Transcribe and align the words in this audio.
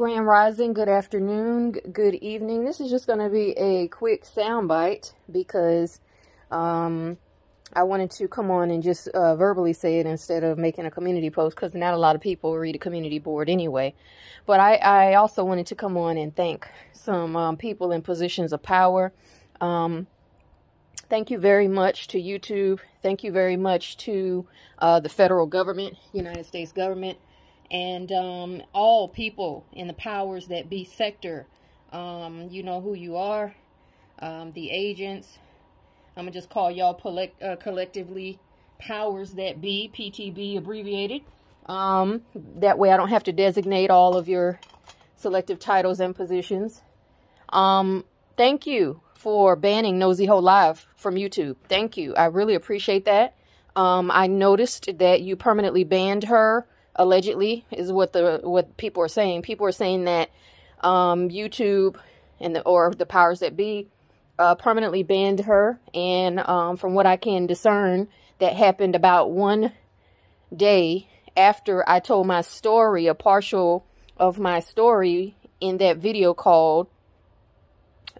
Grand 0.00 0.26
Rising, 0.26 0.72
good 0.72 0.88
afternoon, 0.88 1.72
good 1.92 2.14
evening. 2.14 2.64
This 2.64 2.80
is 2.80 2.88
just 2.88 3.06
going 3.06 3.18
to 3.18 3.28
be 3.28 3.50
a 3.58 3.86
quick 3.88 4.24
soundbite 4.24 5.12
because 5.30 6.00
um, 6.50 7.18
I 7.74 7.82
wanted 7.82 8.10
to 8.12 8.26
come 8.26 8.50
on 8.50 8.70
and 8.70 8.82
just 8.82 9.08
uh, 9.08 9.36
verbally 9.36 9.74
say 9.74 9.98
it 9.98 10.06
instead 10.06 10.42
of 10.42 10.56
making 10.56 10.86
a 10.86 10.90
community 10.90 11.28
post 11.28 11.54
because 11.54 11.74
not 11.74 11.92
a 11.92 11.98
lot 11.98 12.16
of 12.16 12.22
people 12.22 12.56
read 12.56 12.76
a 12.76 12.78
community 12.78 13.18
board 13.18 13.50
anyway. 13.50 13.94
But 14.46 14.58
I, 14.58 14.76
I 14.76 15.14
also 15.16 15.44
wanted 15.44 15.66
to 15.66 15.74
come 15.74 15.98
on 15.98 16.16
and 16.16 16.34
thank 16.34 16.66
some 16.94 17.36
um, 17.36 17.58
people 17.58 17.92
in 17.92 18.00
positions 18.00 18.54
of 18.54 18.62
power. 18.62 19.12
Um, 19.60 20.06
thank 21.10 21.30
you 21.30 21.36
very 21.36 21.68
much 21.68 22.08
to 22.08 22.18
YouTube. 22.18 22.80
Thank 23.02 23.22
you 23.22 23.32
very 23.32 23.58
much 23.58 23.98
to 23.98 24.46
uh, 24.78 25.00
the 25.00 25.10
federal 25.10 25.44
government, 25.44 25.98
United 26.14 26.46
States 26.46 26.72
government 26.72 27.18
and 27.70 28.10
um, 28.12 28.62
all 28.72 29.08
people 29.08 29.64
in 29.72 29.86
the 29.86 29.92
powers 29.94 30.48
that 30.48 30.68
be 30.68 30.84
sector. 30.84 31.46
Um, 31.92 32.48
you 32.50 32.62
know 32.62 32.80
who 32.80 32.94
you 32.94 33.16
are, 33.16 33.54
um, 34.20 34.52
the 34.52 34.70
agents. 34.70 35.38
I'm 36.16 36.24
going 36.24 36.32
to 36.32 36.38
just 36.38 36.50
call 36.50 36.70
y'all 36.70 37.00
uh, 37.42 37.56
collectively 37.56 38.38
powers 38.78 39.32
that 39.32 39.60
be, 39.60 39.90
PTB 39.92 40.58
abbreviated. 40.58 41.22
Um, 41.66 42.22
that 42.34 42.78
way 42.78 42.90
I 42.92 42.96
don't 42.96 43.08
have 43.08 43.24
to 43.24 43.32
designate 43.32 43.90
all 43.90 44.16
of 44.16 44.28
your 44.28 44.60
selective 45.16 45.58
titles 45.58 46.00
and 46.00 46.14
positions. 46.14 46.82
Um, 47.50 48.04
thank 48.36 48.66
you 48.66 49.02
for 49.14 49.54
banning 49.54 49.98
Nosy 49.98 50.26
Ho 50.26 50.38
Live 50.38 50.86
from 50.96 51.14
YouTube. 51.14 51.56
Thank 51.68 51.96
you. 51.96 52.14
I 52.14 52.26
really 52.26 52.54
appreciate 52.54 53.04
that. 53.04 53.36
Um, 53.76 54.10
I 54.10 54.26
noticed 54.26 54.98
that 54.98 55.20
you 55.20 55.36
permanently 55.36 55.84
banned 55.84 56.24
her 56.24 56.66
allegedly 56.96 57.64
is 57.70 57.92
what 57.92 58.12
the 58.12 58.40
what 58.42 58.76
people 58.76 59.02
are 59.02 59.08
saying. 59.08 59.42
People 59.42 59.66
are 59.66 59.72
saying 59.72 60.04
that 60.04 60.30
um, 60.80 61.28
YouTube 61.28 61.96
and 62.40 62.56
the, 62.56 62.62
or 62.62 62.92
the 62.92 63.06
powers 63.06 63.40
that 63.40 63.56
be 63.56 63.88
uh, 64.38 64.54
permanently 64.54 65.02
banned 65.02 65.40
her. 65.40 65.78
And 65.94 66.40
um, 66.40 66.76
from 66.76 66.94
what 66.94 67.06
I 67.06 67.16
can 67.16 67.46
discern, 67.46 68.08
that 68.38 68.54
happened 68.54 68.96
about 68.96 69.30
one 69.30 69.72
day 70.54 71.08
after 71.36 71.88
I 71.88 72.00
told 72.00 72.26
my 72.26 72.40
story, 72.40 73.06
a 73.06 73.14
partial 73.14 73.86
of 74.16 74.38
my 74.38 74.60
story 74.60 75.36
in 75.60 75.78
that 75.78 75.98
video 75.98 76.34
called 76.34 76.88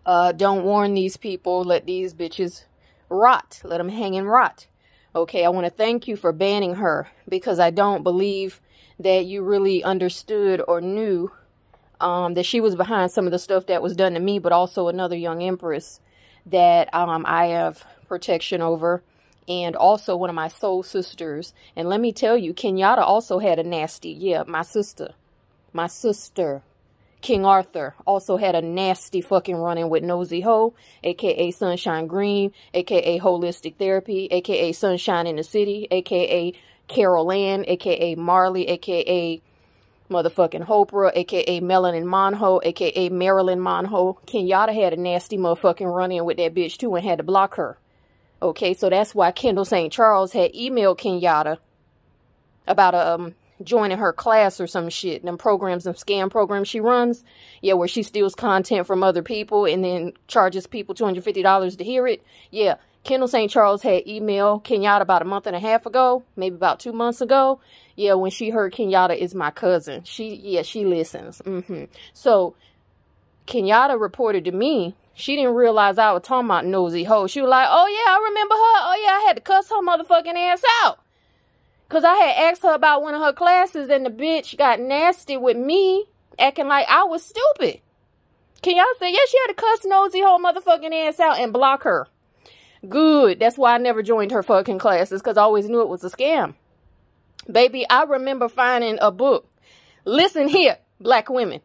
uh, 0.07 0.33
Don't 0.33 0.65
Warn 0.65 0.95
These 0.95 1.17
People, 1.17 1.65
Let 1.65 1.87
These 1.87 2.15
Bitches 2.15 2.65
Rot. 3.09 3.61
Let 3.65 3.79
them 3.79 3.89
hang 3.89 4.17
and 4.17 4.29
rot. 4.29 4.67
Okay, 5.13 5.45
I 5.45 5.49
want 5.49 5.65
to 5.67 5.71
thank 5.71 6.07
you 6.07 6.17
for 6.17 6.33
banning 6.33 6.77
her 6.77 7.09
because 7.29 7.59
I 7.59 7.71
don't 7.71 8.05
believe 8.05 8.61
that 9.01 9.27
you 9.27 9.43
really 9.43 9.83
understood 9.83 10.63
or 10.69 10.81
knew 10.81 11.33
um, 12.01 12.35
that 12.35 12.47
she 12.47 12.61
was 12.61 12.77
behind 12.77 13.11
some 13.11 13.27
of 13.27 13.33
the 13.33 13.39
stuff 13.39 13.67
that 13.67 13.83
was 13.83 13.97
done 13.97 14.15
to 14.15 14.21
me, 14.21 14.39
but 14.39 14.53
also 14.53 14.87
another 14.87 15.17
young 15.17 15.43
empress 15.43 16.01
that 16.47 16.95
um, 16.95 17.25
I 17.27 17.47
have 17.47 17.85
protection 18.07 18.63
over, 18.63 19.03
and 19.49 19.75
also 19.75 20.17
one 20.17 20.31
of 20.31 20.37
my 20.37 20.47
soul 20.47 20.85
sisters. 20.85 21.55
And 21.75 21.89
let 21.89 22.01
me 22.01 22.13
tell 22.13 22.37
you, 22.37 22.55
Kenyatta 22.55 23.03
also 23.03 23.41
had 23.41 23.59
a 23.59 23.65
nasty, 23.65 24.11
yeah, 24.11 24.45
my 24.47 24.63
sister, 24.63 25.15
my 25.73 25.89
sister, 25.89 26.63
Kenyatta 27.23 27.93
also 28.07 28.37
had 28.37 28.55
a 28.55 28.63
nasty 28.63 29.21
fucking 29.21 29.57
run-in 29.57 29.91
with 29.91 30.03
Nosy 30.03 30.41
Ho, 30.41 30.75
aka 31.05 31.51
Sunshine 31.51 32.07
Green, 32.07 32.53
aka 32.73 33.19
Holistic 33.19 33.77
Therapy, 33.77 34.29
aka 34.31 34.73
Sunshine 34.73 35.27
in 35.27 35.37
the 35.37 35.45
City, 35.45 35.87
aka 35.91 36.53
Carol 36.89 37.31
Ann, 37.31 37.65
aka 37.69 38.15
Marley, 38.15 38.69
aka 38.69 39.41
motherfucking 40.11 40.67
Hopra, 40.67 41.13
aka 41.15 41.61
Melanin 41.61 42.05
Monho, 42.05 42.61
aka 42.65 43.09
Marilyn 43.11 43.61
Monho. 43.61 44.17
Kenyatta 44.27 44.75
had 44.75 44.93
a 44.93 44.97
nasty 44.97 45.37
motherfucking 45.37 45.95
run-in 45.95 46.25
with 46.25 46.39
that 46.39 46.55
bitch 46.55 46.77
too 46.79 46.95
and 46.95 47.05
had 47.05 47.19
to 47.19 47.25
block 47.25 47.55
her. 47.57 47.79
Okay, 48.43 48.75
so 48.75 48.89
that's 48.89 49.15
why 49.15 49.31
Kendall 49.31 49.65
St. 49.65 49.93
Charles 49.93 50.33
had 50.33 50.53
emailed 50.53 50.99
Kenyatta 50.99 51.59
about 52.67 52.95
um 52.95 53.35
joining 53.63 53.99
her 53.99 54.13
class 54.13 54.61
or 54.61 54.67
some 54.67 54.89
shit. 54.89 55.25
Them 55.25 55.39
programs, 55.39 55.85
them 55.85 55.95
scam 55.95 56.31
programs 56.31 56.69
she 56.69 56.81
runs. 56.81 57.25
Yeah, 57.61 57.75
where 57.75 57.89
she 57.89 58.03
steals 58.03 58.35
content 58.35 58.87
from 58.87 59.03
other 59.03 59.23
people 59.23 59.67
and 59.67 59.85
then 59.85 60.13
charges 60.29 60.67
people 60.67 60.95
$250 60.95 61.79
to 61.79 61.85
hear 61.85 62.07
it. 62.07 62.23
Yeah, 62.51 62.77
Kendall 63.05 63.29
St. 63.29 63.51
Charles 63.51 63.83
had 63.83 64.05
emailed 64.05 64.65
Kenyatta 64.65 65.01
about 65.01 65.23
a 65.23 65.25
month 65.25 65.47
and 65.47 65.57
a 65.57 65.61
half 65.61 65.87
ago, 65.87 66.23
maybe 66.37 66.57
about 66.57 66.81
two 66.81 66.93
months 66.93 67.21
ago. 67.21 67.61
Yeah, 67.97 68.15
when 68.15 68.31
she 68.31 68.51
heard 68.51 68.73
Kenyatta 68.73 69.17
is 69.17 69.35
my 69.35 69.51
cousin. 69.51 70.05
She, 70.05 70.35
yeah, 70.35 70.63
she 70.63 70.85
listens. 70.85 71.41
Mm 71.45 71.63
-hmm. 71.67 71.89
So, 72.13 72.55
Kenyatta 73.47 74.01
reported 74.01 74.45
to 74.45 74.53
me, 74.53 74.95
she 75.15 75.37
didn't 75.37 75.55
realize 75.55 75.99
I 75.99 76.13
was 76.13 76.23
talking 76.23 76.51
about 76.51 76.65
Nosy 76.65 77.05
Ho. 77.05 77.27
She 77.27 77.41
was 77.43 77.51
like, 77.51 77.69
oh 77.69 77.87
yeah, 77.87 78.17
I 78.17 78.19
remember 78.29 78.55
her. 78.55 78.79
Oh 78.89 78.97
yeah, 79.03 79.17
I 79.19 79.21
had 79.27 79.37
to 79.37 79.43
cuss 79.43 79.69
her 79.71 79.83
motherfucking 79.83 80.37
ass 80.37 80.63
out. 80.83 80.99
Because 81.91 82.05
I 82.05 82.15
had 82.15 82.53
asked 82.53 82.63
her 82.63 82.73
about 82.73 83.03
one 83.03 83.15
of 83.17 83.21
her 83.21 83.33
classes 83.33 83.91
and 83.91 84.07
the 84.07 84.11
bitch 84.11 84.57
got 84.57 84.79
nasty 84.79 85.37
with 85.37 85.57
me, 85.57 86.05
acting 86.39 86.69
like 86.69 86.87
I 86.89 87.03
was 87.03 87.27
stupid. 87.27 87.81
Can 88.63 88.77
y'all 88.77 88.85
say, 89.01 89.11
yeah, 89.11 89.19
she 89.29 89.39
had 89.41 89.49
to 89.49 89.55
cuss 89.55 89.85
Nosy 89.85 90.21
whole 90.23 90.39
motherfucking 90.39 91.09
ass 91.09 91.19
out 91.19 91.41
and 91.41 91.53
block 91.53 91.83
her. 91.83 92.07
Good. 92.89 93.41
That's 93.41 93.59
why 93.59 93.75
I 93.75 93.79
never 93.79 94.05
joined 94.05 94.31
her 94.31 94.45
fucking 94.45 94.79
classes 94.79 95.21
because 95.21 95.37
I 95.37 95.43
always 95.43 95.69
knew 95.69 95.81
it 95.81 95.89
was 95.89 96.05
a 96.05 96.11
scam. 96.11 96.55
Baby, 97.51 97.85
I 97.91 98.05
remember 98.05 98.49
finding 98.49 98.99
a 99.01 99.11
book. 99.11 99.49
Listen 100.05 100.47
here, 100.47 100.79
black 101.01 101.29
women. 101.29 101.61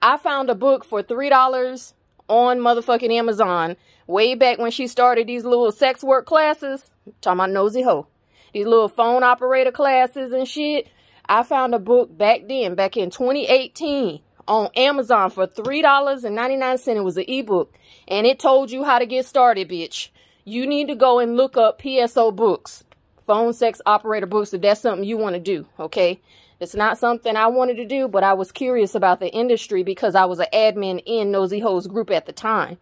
I 0.00 0.16
found 0.16 0.48
a 0.48 0.54
book 0.54 0.86
for 0.86 1.02
$3 1.02 1.92
on 2.28 2.58
motherfucking 2.60 3.12
Amazon 3.12 3.76
way 4.06 4.34
back 4.36 4.56
when 4.56 4.70
she 4.70 4.86
started 4.86 5.26
these 5.26 5.44
little 5.44 5.70
sex 5.70 6.02
work 6.02 6.24
classes. 6.24 6.90
talking 7.20 7.40
about 7.40 7.50
nosy 7.50 7.82
hoe. 7.82 8.06
These 8.52 8.66
little 8.66 8.88
phone 8.88 9.22
operator 9.22 9.72
classes 9.72 10.32
and 10.32 10.46
shit. 10.46 10.88
I 11.28 11.42
found 11.42 11.74
a 11.74 11.78
book 11.78 12.16
back 12.16 12.48
then, 12.48 12.74
back 12.74 12.96
in 12.96 13.10
2018 13.10 14.20
on 14.46 14.70
Amazon 14.76 15.30
for 15.30 15.46
$3.99. 15.46 16.96
It 16.96 17.00
was 17.00 17.16
an 17.16 17.24
ebook. 17.26 17.74
And 18.06 18.26
it 18.26 18.38
told 18.38 18.70
you 18.70 18.84
how 18.84 18.98
to 18.98 19.06
get 19.06 19.26
started, 19.26 19.68
bitch 19.68 20.10
you 20.46 20.64
need 20.64 20.86
to 20.86 20.94
go 20.94 21.18
and 21.18 21.36
look 21.36 21.56
up 21.56 21.82
PSO 21.82 22.34
books, 22.34 22.84
phone 23.26 23.52
sex 23.52 23.82
operator 23.84 24.26
books, 24.26 24.54
if 24.54 24.62
that's 24.62 24.80
something 24.80 25.06
you 25.06 25.18
want 25.18 25.34
to 25.34 25.40
do, 25.40 25.66
okay? 25.78 26.20
It's 26.60 26.74
not 26.74 26.96
something 26.96 27.36
I 27.36 27.48
wanted 27.48 27.76
to 27.78 27.84
do, 27.84 28.06
but 28.06 28.22
I 28.22 28.32
was 28.32 28.52
curious 28.52 28.94
about 28.94 29.18
the 29.18 29.28
industry 29.28 29.82
because 29.82 30.14
I 30.14 30.24
was 30.24 30.38
an 30.38 30.46
admin 30.54 31.02
in 31.04 31.32
Nosy 31.32 31.58
Ho's 31.58 31.88
group 31.88 32.10
at 32.10 32.26
the 32.26 32.32
time. 32.32 32.78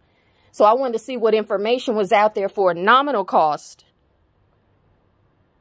So 0.51 0.63
I 0.63 0.73
wanted 0.73 0.93
to 0.93 1.03
see 1.03 1.17
what 1.17 1.33
information 1.33 1.95
was 1.95 2.13
out 2.13 2.35
there 2.35 2.47
for 2.47 2.71
a 2.71 2.75
nominal 2.75 3.25
cost. 3.25 3.83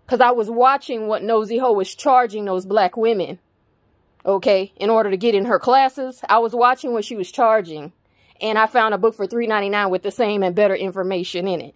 Because 0.05 0.21
I 0.21 0.33
was 0.33 0.51
watching 0.51 1.07
what 1.07 1.23
Nosy 1.23 1.59
Ho 1.59 1.73
was 1.73 1.95
charging 1.95 2.45
those 2.45 2.67
black 2.67 2.97
women, 2.97 3.39
okay, 4.27 4.73
in 4.77 4.91
order 4.91 5.11
to 5.11 5.17
get 5.17 5.35
in 5.35 5.47
her 5.47 5.59
classes. 5.59 6.21
I 6.29 6.39
was 6.39 6.55
watching 6.55 6.93
what 6.93 7.05
she 7.05 7.17
was 7.17 7.33
charging, 7.33 7.93
and 8.41 8.59
I 8.59 8.67
found 8.67 8.95
a 8.95 8.99
book 8.99 9.15
for 9.15 9.27
$3.99 9.27 9.91
with 9.91 10.03
the 10.03 10.11
same 10.11 10.43
and 10.43 10.55
better 10.55 10.75
information 10.75 11.49
in 11.49 11.61
it. 11.61 11.75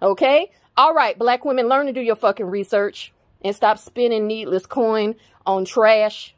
Okay? 0.00 0.50
All 0.76 0.94
right, 0.94 1.18
black 1.18 1.44
women, 1.44 1.68
learn 1.68 1.86
to 1.86 1.92
do 1.92 2.00
your 2.00 2.16
fucking 2.16 2.46
research 2.46 3.12
and 3.42 3.54
stop 3.54 3.78
spending 3.78 4.26
needless 4.26 4.66
coin 4.66 5.14
on 5.46 5.64
trash. 5.64 6.34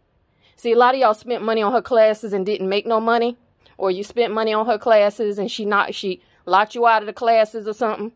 See, 0.56 0.72
a 0.72 0.76
lot 0.76 0.94
of 0.94 1.00
y'all 1.00 1.14
spent 1.14 1.42
money 1.42 1.62
on 1.62 1.72
her 1.72 1.82
classes 1.82 2.32
and 2.32 2.44
didn't 2.44 2.68
make 2.68 2.86
no 2.86 3.00
money. 3.00 3.36
Or 3.76 3.92
you 3.92 4.02
spent 4.02 4.34
money 4.34 4.52
on 4.52 4.66
her 4.66 4.78
classes 4.78 5.38
and 5.38 5.50
she 5.50 5.64
not 5.64 5.94
she 5.94 6.20
locked 6.46 6.74
you 6.74 6.86
out 6.86 7.02
of 7.02 7.06
the 7.06 7.12
classes 7.12 7.68
or 7.68 7.72
something. 7.72 8.10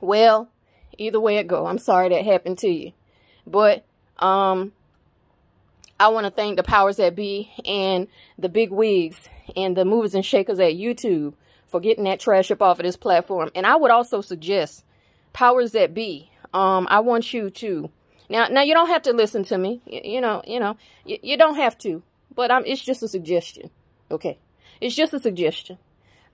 Well, 0.00 0.50
either 0.98 1.20
way 1.20 1.38
it 1.38 1.46
go. 1.46 1.66
I'm 1.66 1.78
sorry 1.78 2.08
that 2.10 2.24
happened 2.24 2.58
to 2.58 2.68
you. 2.68 2.92
But 3.46 3.84
um 4.18 4.72
I 6.00 6.08
want 6.08 6.26
to 6.26 6.32
thank 6.32 6.56
the 6.56 6.64
powers 6.64 6.96
that 6.96 7.14
be 7.14 7.52
and 7.64 8.08
the 8.36 8.48
big 8.48 8.72
wigs 8.72 9.28
and 9.54 9.76
the 9.76 9.84
movers 9.84 10.16
and 10.16 10.24
shakers 10.24 10.58
at 10.58 10.72
YouTube 10.72 11.34
for 11.68 11.78
getting 11.80 12.04
that 12.04 12.18
trash 12.18 12.50
up 12.50 12.60
off 12.60 12.80
of 12.80 12.84
this 12.84 12.96
platform. 12.96 13.50
And 13.54 13.64
I 13.64 13.76
would 13.76 13.92
also 13.92 14.20
suggest, 14.20 14.84
powers 15.32 15.72
that 15.72 15.94
be, 15.94 16.30
um, 16.52 16.88
I 16.90 17.00
want 17.00 17.32
you 17.32 17.50
to, 17.50 17.88
now, 18.28 18.48
now 18.48 18.62
you 18.62 18.74
don't 18.74 18.88
have 18.88 19.02
to 19.02 19.12
listen 19.12 19.44
to 19.44 19.56
me. 19.56 19.80
You, 19.86 20.00
you 20.04 20.20
know, 20.20 20.42
you 20.44 20.58
know, 20.58 20.76
you, 21.04 21.18
you 21.22 21.36
don't 21.36 21.54
have 21.54 21.78
to, 21.78 22.02
but 22.34 22.50
I'm, 22.50 22.64
it's 22.66 22.82
just 22.82 23.04
a 23.04 23.08
suggestion. 23.08 23.70
Okay. 24.10 24.38
It's 24.80 24.96
just 24.96 25.14
a 25.14 25.20
suggestion. 25.20 25.78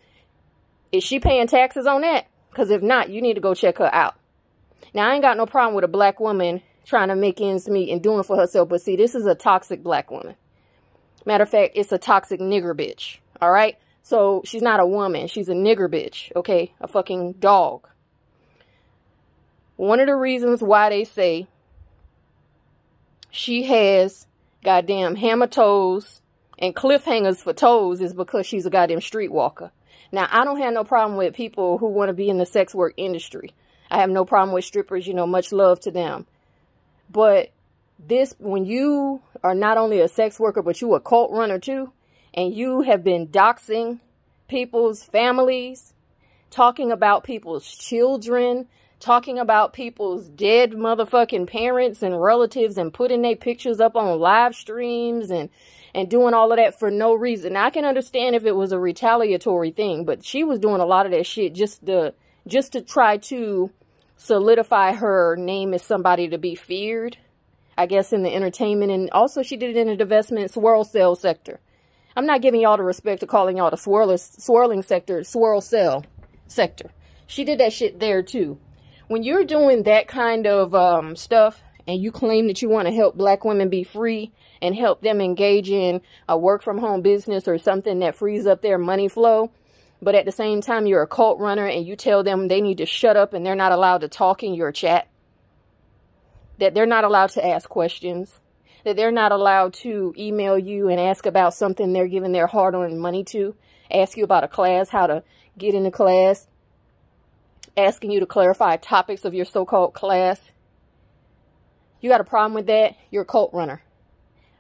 Is 0.93 1.05
she 1.05 1.21
paying 1.21 1.47
taxes 1.47 1.87
on 1.87 2.00
that? 2.00 2.26
Because 2.49 2.71
if 2.71 2.81
not, 2.81 3.11
you 3.11 3.21
need 3.21 3.35
to 3.35 3.43
go 3.43 3.53
check 3.53 3.76
her 3.76 3.94
out. 3.94 4.18
Now, 4.94 5.08
I 5.08 5.14
ain't 5.14 5.23
got 5.23 5.37
no 5.37 5.46
problem 5.46 5.75
with 5.75 5.85
a 5.85 5.88
black 5.88 6.20
woman 6.20 6.62
trying 6.85 7.08
to 7.08 7.17
make 7.17 7.40
ends 7.40 7.69
meet 7.69 7.90
and 7.90 8.02
doing 8.02 8.20
it 8.20 8.26
for 8.26 8.37
herself. 8.37 8.69
But 8.69 8.81
see, 8.81 8.96
this 8.96 9.14
is 9.14 9.26
a 9.26 9.35
toxic 9.35 9.82
black 9.82 10.11
woman. 10.11 10.37
Matter 11.26 11.43
of 11.43 11.50
fact, 11.50 11.73
it's 11.76 11.93
a 11.93 11.99
toxic 11.99 12.40
nigger 12.40 12.75
bitch. 12.75 13.19
All 13.40 13.50
right? 13.50 13.76
So 14.02 14.43
she's 14.44 14.62
not 14.62 14.81
a 14.81 14.87
woman. 14.87 15.29
She's 15.29 15.49
a 15.49 15.55
nigger 15.55 15.88
bitch. 15.88 16.35
Okay? 16.35 16.73
A 16.81 16.88
fucking 16.88 17.35
dog. 17.35 17.87
One 19.76 20.00
of 20.00 20.06
the 20.06 20.17
reasons 20.17 20.62
why 20.62 20.88
they 20.88 21.05
say 21.05 21.46
she 23.31 23.64
has 23.64 24.26
goddamn 24.64 25.14
hammer 25.14 25.46
toes 25.46 26.20
and 26.58 26.75
cliffhangers 26.75 27.43
for 27.43 27.52
toes 27.52 28.00
is 28.00 28.14
because 28.14 28.46
she's 28.46 28.67
a 28.67 28.70
goddamn 28.70 29.00
streetwalker. 29.00 29.70
Now, 30.11 30.26
I 30.31 30.44
don't 30.44 30.58
have 30.58 30.73
no 30.73 30.85
problem 30.85 31.19
with 31.19 31.35
people 31.35 31.79
who 31.79 31.88
want 31.88 32.08
to 32.08 32.14
be 32.14 32.31
in 32.31 32.38
the 32.38 32.46
sex 32.46 32.75
work 32.75 32.94
industry. 32.96 33.52
I 33.90 33.99
have 33.99 34.11
no 34.11 34.25
problem 34.25 34.55
with 34.55 34.64
strippers, 34.64 35.06
you 35.06 35.14
know, 35.14 35.26
much 35.26 35.52
love 35.52 35.81
to 35.81 35.90
them. 35.90 36.26
But 37.11 37.52
this, 37.99 38.35
when 38.38 38.64
you 38.64 39.23
are 39.43 39.55
not 39.55 39.79
only 39.79 40.00
a 40.00 40.08
sex 40.08 40.38
worker, 40.38 40.62
but 40.62 40.81
you 40.81 40.94
a 40.94 41.00
cult 41.00 41.32
runner 41.32 41.58
too, 41.58 41.93
and 42.35 42.55
you 42.55 42.82
have 42.82 43.02
been 43.02 43.29
doxing 43.29 44.00
people's 44.49 45.02
families, 45.02 45.94
talking 46.50 46.93
about 46.93 47.25
people's 47.25 47.67
children, 47.67 48.67
talking 49.00 49.38
about 49.38 49.73
people's 49.73 50.29
dead 50.29 50.73
motherfucking 50.73 51.46
parents 51.46 52.02
and 52.02 52.20
relatives 52.20 52.76
and 52.76 52.93
putting 52.93 53.23
their 53.23 53.37
pictures 53.37 53.81
up 53.81 53.96
on 53.96 54.19
live 54.19 54.55
streams 54.55 55.31
and 55.31 55.49
and 55.94 56.11
doing 56.11 56.35
all 56.35 56.52
of 56.52 56.58
that 56.58 56.79
for 56.79 56.90
no 56.90 57.14
reason. 57.14 57.55
Now, 57.55 57.64
I 57.64 57.70
can 57.70 57.87
understand 57.87 58.37
if 58.37 58.44
it 58.44 58.55
was 58.55 58.73
a 58.73 58.79
retaliatory 58.79 59.70
thing, 59.70 60.05
but 60.05 60.25
she 60.25 60.44
was 60.44 60.58
doing 60.58 60.82
a 60.82 60.87
lot 60.87 61.06
of 61.06 61.12
that 61.12 61.26
shit 61.26 61.55
just 61.55 61.87
to 61.87 62.12
just 62.46 62.73
to 62.73 62.82
try 62.82 63.17
to 63.17 63.70
solidify 64.19 64.93
her 64.93 65.37
name 65.37 65.73
as 65.73 65.82
somebody 65.82 66.29
to 66.29 66.38
be 66.38 66.55
feared. 66.55 67.17
I 67.79 67.87
guess 67.87 68.12
in 68.12 68.25
the 68.25 68.35
entertainment 68.35 68.91
and 68.91 69.09
also 69.11 69.43
she 69.43 69.56
did 69.56 69.76
it 69.76 69.76
in 69.76 69.97
the 69.97 70.05
divestment 70.05 70.50
swirl 70.50 70.85
cell 70.85 71.15
sector. 71.15 71.61
I'm 72.17 72.26
not 72.26 72.43
giving 72.43 72.61
y'all 72.61 72.76
the 72.76 72.82
respect 72.82 73.23
of 73.23 73.29
calling 73.29 73.56
y'all 73.56 73.70
the 73.70 73.76
swirl 73.76 74.19
swirling 74.19 74.82
sector, 74.82 75.23
swirl 75.23 75.61
cell 75.61 76.05
sector. 76.49 76.91
She 77.29 77.44
did 77.44 77.61
that 77.61 77.73
shit 77.73 78.00
there 78.00 78.23
too. 78.23 78.59
When 79.06 79.23
you're 79.23 79.44
doing 79.44 79.85
that 79.85 80.09
kind 80.09 80.47
of 80.47 80.75
um, 80.75 81.14
stuff 81.14 81.62
and 81.87 82.03
you 82.03 82.11
claim 82.11 82.49
that 82.49 82.61
you 82.61 82.69
want 82.69 82.88
to 82.88 82.94
help 82.94 83.17
black 83.17 83.44
women 83.44 83.69
be 83.69 83.85
free 83.85 84.32
and 84.61 84.75
help 84.75 85.00
them 85.00 85.21
engage 85.21 85.71
in 85.71 86.00
a 86.29 86.37
work 86.37 86.62
from 86.64 86.79
home 86.79 87.03
business 87.03 87.47
or 87.47 87.56
something 87.56 88.00
that 88.00 88.17
frees 88.17 88.47
up 88.47 88.61
their 88.61 88.79
money 88.79 89.09
flow, 89.09 89.53
but 90.00 90.15
at 90.15 90.25
the 90.25 90.33
same 90.33 90.61
time 90.61 90.87
you're 90.87 91.03
a 91.03 91.06
cult 91.06 91.39
runner 91.39 91.67
and 91.67 91.87
you 91.87 91.97
tell 91.97 92.23
them 92.23 92.49
they 92.49 92.61
need 92.61 92.79
to 92.79 92.87
shut 92.87 93.17
up 93.17 93.33
and 93.33 93.45
they're 93.45 93.55
not 93.55 93.73
allowed 93.73 94.00
to 94.03 94.09
talk 94.09 94.43
in 94.43 94.55
your 94.55 94.73
chat, 94.73 95.09
that 96.59 96.75
they're 96.75 96.87
not 96.87 97.05
allowed 97.05 97.31
to 97.31 97.45
ask 97.45 97.69
questions, 97.69 98.41
that 98.85 98.97
they're 98.97 99.11
not 99.11 99.33
allowed 99.33 99.75
to 99.75 100.15
email 100.17 100.59
you 100.59 100.89
and 100.89 101.00
ask 101.00 101.27
about 101.27 101.55
something 101.55 101.93
they're 101.93 102.06
giving 102.06 102.33
their 102.33 102.47
hard-earned 102.47 103.00
money 103.00 103.25
to, 103.25 103.55
ask 103.91 104.17
you 104.17 104.25
about 104.25 104.45
a 104.45 104.49
class, 104.49 104.91
how 104.91 105.06
to 105.06 105.23
get 105.56 105.75
into 105.75 105.91
class, 105.91 106.47
asking 107.77 108.11
you 108.11 108.21
to 108.21 108.27
clarify 108.27 108.77
topics 108.77 109.25
of 109.25 109.35
your 109.35 109.45
so-called 109.45 109.95
class. 109.95 110.41
You 112.00 112.09
got 112.09 112.21
a 112.21 112.25
problem 112.25 112.55
with 112.55 112.67
that? 112.67 112.97
You're 113.11 113.23
a 113.23 113.27
cult 113.27 113.53
runner. 113.53 113.83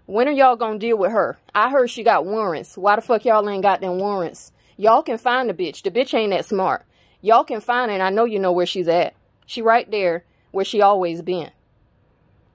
When 0.06 0.26
are 0.26 0.32
y'all 0.32 0.56
to 0.56 0.78
deal 0.78 0.96
with 0.96 1.12
her? 1.12 1.38
I 1.54 1.70
heard 1.70 1.90
she 1.90 2.02
got 2.02 2.24
warrants. 2.24 2.76
Why 2.76 2.96
the 2.96 3.02
fuck 3.02 3.24
y'all 3.24 3.48
ain't 3.48 3.62
got 3.62 3.80
them 3.80 3.98
warrants? 3.98 4.52
Y'all 4.80 5.02
can 5.02 5.18
find 5.18 5.50
the 5.50 5.54
bitch. 5.54 5.82
The 5.82 5.90
bitch 5.90 6.14
ain't 6.14 6.30
that 6.30 6.46
smart. 6.46 6.86
Y'all 7.20 7.42
can 7.42 7.60
find 7.60 7.90
her, 7.90 7.94
and 7.94 8.02
I 8.02 8.10
know 8.10 8.24
you 8.24 8.38
know 8.38 8.52
where 8.52 8.64
she's 8.64 8.86
at. 8.86 9.14
She 9.44 9.60
right 9.60 9.90
there 9.90 10.24
where 10.52 10.64
she 10.64 10.80
always 10.80 11.20
been 11.20 11.50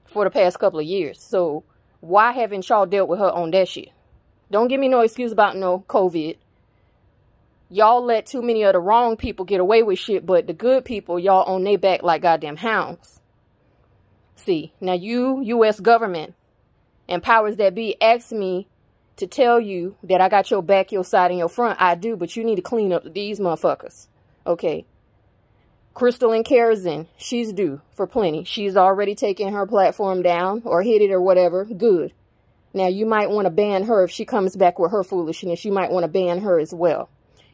for 0.06 0.24
the 0.24 0.32
past 0.32 0.58
couple 0.58 0.80
of 0.80 0.86
years. 0.86 1.20
So 1.20 1.66
why 2.00 2.32
haven't 2.32 2.70
y'all 2.70 2.86
dealt 2.86 3.10
with 3.10 3.20
her 3.20 3.30
on 3.30 3.52
that 3.52 3.68
shit? 3.68 3.90
Don't 4.50 4.70
give 4.70 4.80
me 4.80 4.88
no 4.88 5.02
excuse 5.02 5.34
about 5.34 5.58
no 5.58 5.84
COVID. 5.90 6.38
Y'all 7.70 8.04
let 8.04 8.26
too 8.26 8.42
many 8.42 8.64
of 8.64 8.74
the 8.74 8.80
wrong 8.80 9.18
people 9.18 9.44
get 9.44 9.60
away 9.60 9.84
with 9.84 10.00
shit, 10.00 10.26
but 10.26 10.48
the 10.48 10.54
good 10.54 10.86
people, 10.86 11.20
y'all 11.20 11.44
on 11.44 11.64
their 11.64 11.78
back 11.78 12.04
like 12.04 12.22
goddamn 12.22 12.58
hounds. 12.58 13.20
See, 14.36 14.74
now 14.80 14.94
you, 14.94 15.42
U.S. 15.42 15.80
government, 15.80 16.36
and 17.10 17.22
powers 17.22 17.58
that 17.58 17.76
be 17.76 18.02
ask 18.02 18.32
me 18.32 18.68
to 19.18 19.28
tell 19.28 19.60
you 19.60 19.96
that 20.04 20.22
I 20.22 20.30
got 20.30 20.50
your 20.50 20.64
back, 20.64 20.92
your 20.92 21.04
side, 21.04 21.32
and 21.32 21.40
your 21.40 21.50
front. 21.50 21.82
I 21.82 21.96
do, 21.96 22.16
but 22.16 22.36
you 22.36 22.44
need 22.44 22.56
to 22.56 22.62
clean 22.62 22.92
up 22.92 23.14
these 23.14 23.40
motherfuckers. 23.40 24.08
Okay. 24.46 24.86
Crystal 25.94 26.32
and 26.32 26.44
Kerosene, 26.44 27.08
she's 27.18 27.54
due 27.54 27.82
for 27.94 28.08
plenty. 28.08 28.44
She's 28.44 28.76
already 28.76 29.14
taken 29.14 29.54
her 29.54 29.68
platform 29.68 30.24
down 30.24 30.64
or 30.66 30.82
hit 30.82 31.04
it 31.04 31.12
or 31.12 31.22
whatever. 31.22 31.66
Good. 31.66 32.14
Now, 32.74 32.88
you 32.88 33.06
might 33.06 33.30
want 33.30 33.46
to 33.46 33.52
ban 33.52 33.84
her 33.84 34.04
if 34.04 34.10
she 34.10 34.26
comes 34.26 34.56
back 34.56 34.80
with 34.80 34.92
her 34.92 35.04
foolishness. 35.04 35.64
You 35.64 35.72
might 35.72 35.92
want 35.92 36.04
to 36.06 36.08
ban 36.08 36.42
her 36.42 36.60
as 36.60 36.74
well. 36.74 37.10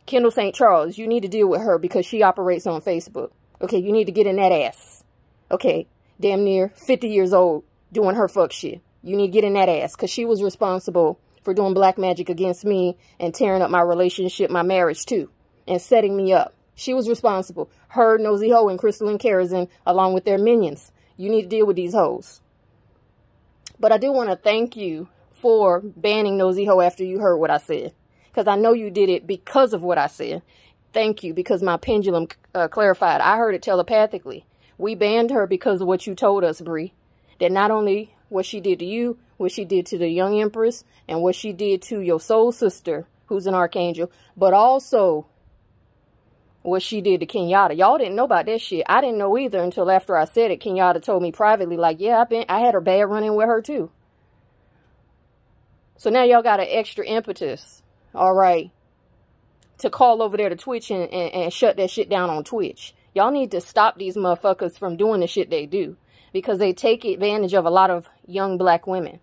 Kendall 0.05 0.31
St. 0.31 0.55
Charles, 0.55 0.97
you 0.97 1.07
need 1.07 1.23
to 1.23 1.27
deal 1.27 1.47
with 1.47 1.61
her 1.61 1.77
because 1.77 2.05
she 2.05 2.23
operates 2.23 2.65
on 2.65 2.81
Facebook. 2.81 3.31
Okay, 3.61 3.77
you 3.77 3.91
need 3.91 4.05
to 4.05 4.13
get 4.13 4.27
in 4.27 4.37
that 4.37 4.53
ass. 4.53 5.03
Okay, 5.51 5.87
damn 6.19 6.45
near 6.45 6.69
50 6.69 7.09
years 7.09 7.33
old 7.33 7.65
doing 7.91 8.15
her 8.15 8.29
fuck 8.29 8.53
shit. 8.53 8.81
You 9.03 9.17
need 9.17 9.27
to 9.27 9.33
get 9.33 9.43
in 9.43 9.53
that 9.53 9.69
ass 9.69 9.95
because 9.95 10.09
she 10.09 10.23
was 10.23 10.41
responsible 10.41 11.19
for 11.43 11.53
doing 11.53 11.73
black 11.73 11.97
magic 11.97 12.29
against 12.29 12.65
me 12.65 12.97
and 13.19 13.33
tearing 13.33 13.61
up 13.61 13.71
my 13.71 13.81
relationship, 13.81 14.49
my 14.51 14.61
marriage 14.61 15.05
too, 15.05 15.29
and 15.67 15.81
setting 15.81 16.15
me 16.15 16.33
up. 16.33 16.53
She 16.75 16.93
was 16.93 17.09
responsible. 17.09 17.69
Her, 17.89 18.17
Nosy 18.17 18.49
Ho, 18.51 18.69
and 18.69 18.79
Crystal 18.79 19.09
and 19.09 19.19
Kerosene, 19.19 19.67
along 19.85 20.13
with 20.13 20.23
their 20.23 20.37
minions. 20.37 20.91
You 21.17 21.29
need 21.29 21.43
to 21.43 21.47
deal 21.49 21.65
with 21.65 21.75
these 21.75 21.93
hoes. 21.93 22.39
But 23.79 23.91
I 23.91 23.97
do 23.97 24.11
want 24.11 24.29
to 24.29 24.35
thank 24.35 24.77
you 24.77 25.09
for 25.33 25.81
banning 25.81 26.37
Nosy 26.37 26.65
Ho 26.65 26.79
after 26.79 27.03
you 27.03 27.19
heard 27.19 27.37
what 27.37 27.51
I 27.51 27.57
said. 27.57 27.93
Because 28.31 28.47
I 28.47 28.55
know 28.55 28.73
you 28.73 28.89
did 28.91 29.09
it 29.09 29.27
because 29.27 29.73
of 29.73 29.83
what 29.83 29.97
I 29.97 30.07
said. 30.07 30.41
Thank 30.93 31.23
you, 31.23 31.33
because 31.33 31.61
my 31.61 31.77
pendulum 31.77 32.27
uh, 32.55 32.67
clarified. 32.67 33.21
I 33.21 33.37
heard 33.37 33.55
it 33.55 33.61
telepathically. 33.61 34.45
We 34.77 34.95
banned 34.95 35.31
her 35.31 35.45
because 35.45 35.81
of 35.81 35.87
what 35.87 36.07
you 36.07 36.15
told 36.15 36.43
us, 36.43 36.61
Bree. 36.61 36.93
That 37.39 37.51
not 37.51 37.71
only 37.71 38.15
what 38.29 38.45
she 38.45 38.61
did 38.61 38.79
to 38.79 38.85
you, 38.85 39.17
what 39.37 39.51
she 39.51 39.65
did 39.65 39.85
to 39.87 39.97
the 39.97 40.07
young 40.07 40.39
empress, 40.39 40.83
and 41.07 41.21
what 41.21 41.35
she 41.35 41.51
did 41.51 41.81
to 41.83 41.99
your 41.99 42.19
soul 42.19 42.51
sister, 42.51 43.07
who's 43.25 43.47
an 43.47 43.53
archangel, 43.53 44.11
but 44.37 44.53
also 44.53 45.27
what 46.61 46.81
she 46.81 47.01
did 47.01 47.19
to 47.21 47.25
Kenyatta. 47.25 47.77
Y'all 47.77 47.97
didn't 47.97 48.15
know 48.15 48.25
about 48.25 48.45
that 48.45 48.61
shit. 48.61 48.85
I 48.87 49.01
didn't 49.01 49.17
know 49.17 49.37
either 49.37 49.59
until 49.59 49.89
after 49.89 50.15
I 50.15 50.25
said 50.25 50.51
it. 50.51 50.61
Kenyatta 50.61 51.01
told 51.01 51.23
me 51.23 51.31
privately, 51.31 51.77
like, 51.77 51.99
yeah, 51.99 52.19
I've 52.19 52.29
been, 52.29 52.45
I 52.49 52.59
had 52.59 52.73
her 52.73 52.81
bad 52.81 53.09
running 53.09 53.35
with 53.35 53.47
her 53.47 53.61
too. 53.61 53.91
So 55.97 56.09
now 56.09 56.23
y'all 56.23 56.43
got 56.43 56.59
an 56.59 56.67
extra 56.69 57.05
impetus, 57.05 57.81
all 58.15 58.33
right, 58.33 58.71
to 59.79 59.89
call 59.89 60.21
over 60.21 60.37
there 60.37 60.49
to 60.49 60.55
Twitch 60.55 60.91
and, 60.91 61.11
and, 61.11 61.33
and 61.33 61.53
shut 61.53 61.77
that 61.77 61.89
shit 61.89 62.09
down 62.09 62.29
on 62.29 62.43
Twitch. 62.43 62.93
Y'all 63.13 63.31
need 63.31 63.51
to 63.51 63.61
stop 63.61 63.97
these 63.97 64.15
motherfuckers 64.15 64.77
from 64.77 64.95
doing 64.95 65.19
the 65.19 65.27
shit 65.27 65.49
they 65.49 65.65
do 65.65 65.97
because 66.33 66.59
they 66.59 66.73
take 66.73 67.05
advantage 67.05 67.53
of 67.53 67.65
a 67.65 67.69
lot 67.69 67.89
of 67.89 68.09
young 68.25 68.57
black 68.57 68.87
women. 68.87 69.19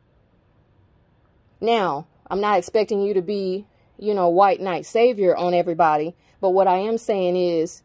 Now, 1.61 2.07
I'm 2.31 2.41
not 2.41 2.59
expecting 2.59 3.01
you 3.01 3.15
to 3.15 3.23
be, 3.23 3.67
you 3.99 4.15
know, 4.15 4.29
white 4.29 4.61
knight 4.61 4.87
savior 4.87 5.37
on 5.37 5.55
everybody, 5.55 6.15
But 6.41 6.51
what 6.51 6.69
I 6.69 6.79
am 6.79 6.99
saying 6.99 7.37
is, 7.37 7.83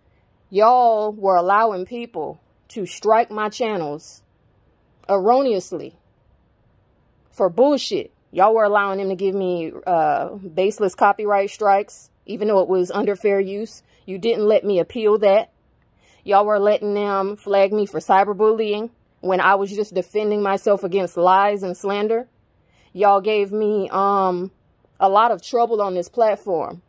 y'all 0.50 1.12
were 1.14 1.36
allowing 1.36 1.86
people 1.86 2.42
to 2.70 2.86
strike 2.86 3.32
my 3.32 3.50
channels 3.50 4.22
erroneously 5.08 5.96
for 7.32 7.50
bullshit. 7.50 8.12
Y'all 8.32 8.54
were 8.54 8.64
allowing 8.64 9.00
them 9.00 9.10
to 9.10 9.16
give 9.16 9.36
me 9.36 9.72
uh, 9.86 10.30
baseless 10.36 10.96
copyright 10.96 11.50
strikes, 11.50 12.10
even 12.26 12.48
though 12.48 12.60
it 12.60 12.68
was 12.68 12.92
under 12.92 13.16
fair 13.16 13.40
use. 13.40 13.84
You 14.06 14.18
didn't 14.18 14.48
let 14.48 14.64
me 14.64 14.80
appeal 14.80 15.18
that. 15.20 15.52
Y'all 16.24 16.46
were 16.46 16.60
letting 16.60 16.94
them 16.94 17.36
flag 17.36 17.74
me 17.74 17.86
for 17.86 18.00
cyberbullying 18.00 18.90
when 19.22 19.40
I 19.40 19.56
was 19.56 19.72
just 19.72 19.94
defending 19.94 20.42
myself 20.42 20.84
against 20.84 21.16
lies 21.16 21.64
and 21.64 21.78
slander. 21.78 22.28
Y'all 22.94 23.22
gave 23.22 23.52
me 23.52 23.88
um, 23.92 24.52
a 25.00 25.08
lot 25.08 25.32
of 25.32 25.42
trouble 25.42 25.82
on 25.82 25.94
this 25.94 26.10
platform. 26.10 26.82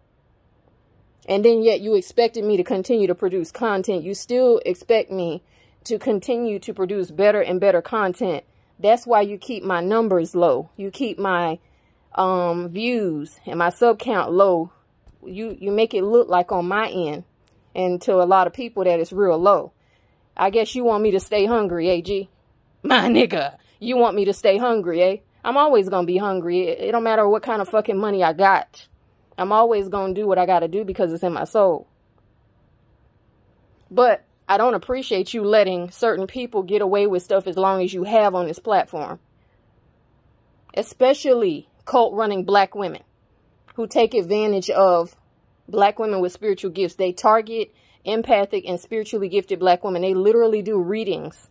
And 1.29 1.45
then 1.45 1.63
yet 1.63 1.81
you 1.81 1.95
expected 1.95 2.45
me 2.45 2.57
to 2.57 2.65
continue 2.65 3.07
to 3.07 3.15
produce 3.15 3.53
content. 3.53 4.03
You 4.03 4.15
still 4.15 4.61
expect 4.67 5.13
me 5.13 5.43
to 5.85 5.99
continue 5.99 6.59
to 6.61 6.75
produce 6.75 7.11
better 7.11 7.41
and 7.41 7.61
better 7.61 7.81
content. 7.81 8.45
That's 8.79 9.07
why 9.07 9.21
you 9.21 9.39
keep 9.39 9.63
my 9.63 9.81
numbers 9.81 10.35
low. 10.35 10.71
You 10.77 10.91
keep 10.91 11.19
my 11.19 11.61
um, 12.15 12.69
views 12.69 13.39
and 13.47 13.59
my 13.59 13.71
sub 13.71 13.99
count 13.99 14.33
low. 14.33 14.73
You, 15.25 15.57
you 15.61 15.71
make 15.71 15.95
it 15.95 16.03
look 16.03 16.29
like 16.29 16.51
on 16.51 16.67
my 16.67 16.89
end 16.89 17.25
and 17.75 18.03
to 18.03 18.15
a 18.15 18.25
lot 18.27 18.47
of 18.47 18.53
people 18.53 18.85
that 18.85 18.99
it's 18.99 19.13
real 19.13 19.39
low. 19.39 19.73
I 20.37 20.51
guess 20.51 20.75
you 20.75 20.85
want 20.85 21.03
me 21.03 21.11
to 21.13 21.21
stay 21.21 21.47
hungry, 21.47 21.89
AG. 21.89 22.29
My 22.83 23.09
nigga, 23.09 23.57
you 23.79 23.97
want 23.97 24.17
me 24.17 24.25
to 24.27 24.33
stay 24.33 24.59
hungry, 24.59 25.03
eh? 25.03 25.17
I'm 25.45 25.57
always 25.57 25.89
going 25.89 26.05
to 26.05 26.13
be 26.13 26.19
hungry. 26.19 26.69
It, 26.69 26.81
it 26.81 26.93
don't 26.93 27.03
matter 27.03 27.29
what 27.29 27.43
kind 27.43 27.61
of 27.61 27.69
fucking 27.69 27.99
money 27.99 28.23
I 28.23 28.33
got. 28.33 28.87
I'm 29.37 29.53
always 29.53 29.89
going 29.89 30.15
to 30.15 30.21
do 30.21 30.27
what 30.27 30.39
I 30.39 30.47
got 30.47 30.61
to 30.61 30.69
do 30.69 30.85
because 30.85 31.13
it's 31.13 31.23
in 31.23 31.33
my 31.33 31.45
soul. 31.45 31.89
But 33.91 34.25
I 34.49 34.57
don't 34.57 34.75
appreciate 34.75 35.35
you 35.35 35.45
letting 35.45 35.91
certain 35.91 36.27
people 36.27 36.63
get 36.63 36.83
away 36.83 37.07
with 37.07 37.23
stuff 37.23 37.47
as 37.47 37.57
long 37.57 37.83
as 37.83 37.93
you 37.93 38.05
have 38.05 38.35
on 38.35 38.47
this 38.47 38.59
platform. 38.59 39.19
Especially 40.75 41.69
cult 41.85 42.15
running 42.15 42.45
black 42.45 42.75
women 42.75 43.03
who 43.75 43.87
take 43.87 44.15
advantage 44.15 44.71
of 44.71 45.17
black 45.69 45.99
women 45.99 46.21
with 46.21 46.33
spiritual 46.33 46.71
gifts. 46.71 46.95
They 46.95 47.13
target 47.13 47.75
empathic 48.05 48.65
and 48.67 48.81
spiritually 48.81 49.29
gifted 49.29 49.61
black 49.61 49.85
women. 49.85 50.03
They 50.03 50.15
literally 50.15 50.63
do 50.63 50.79
readings 50.79 51.49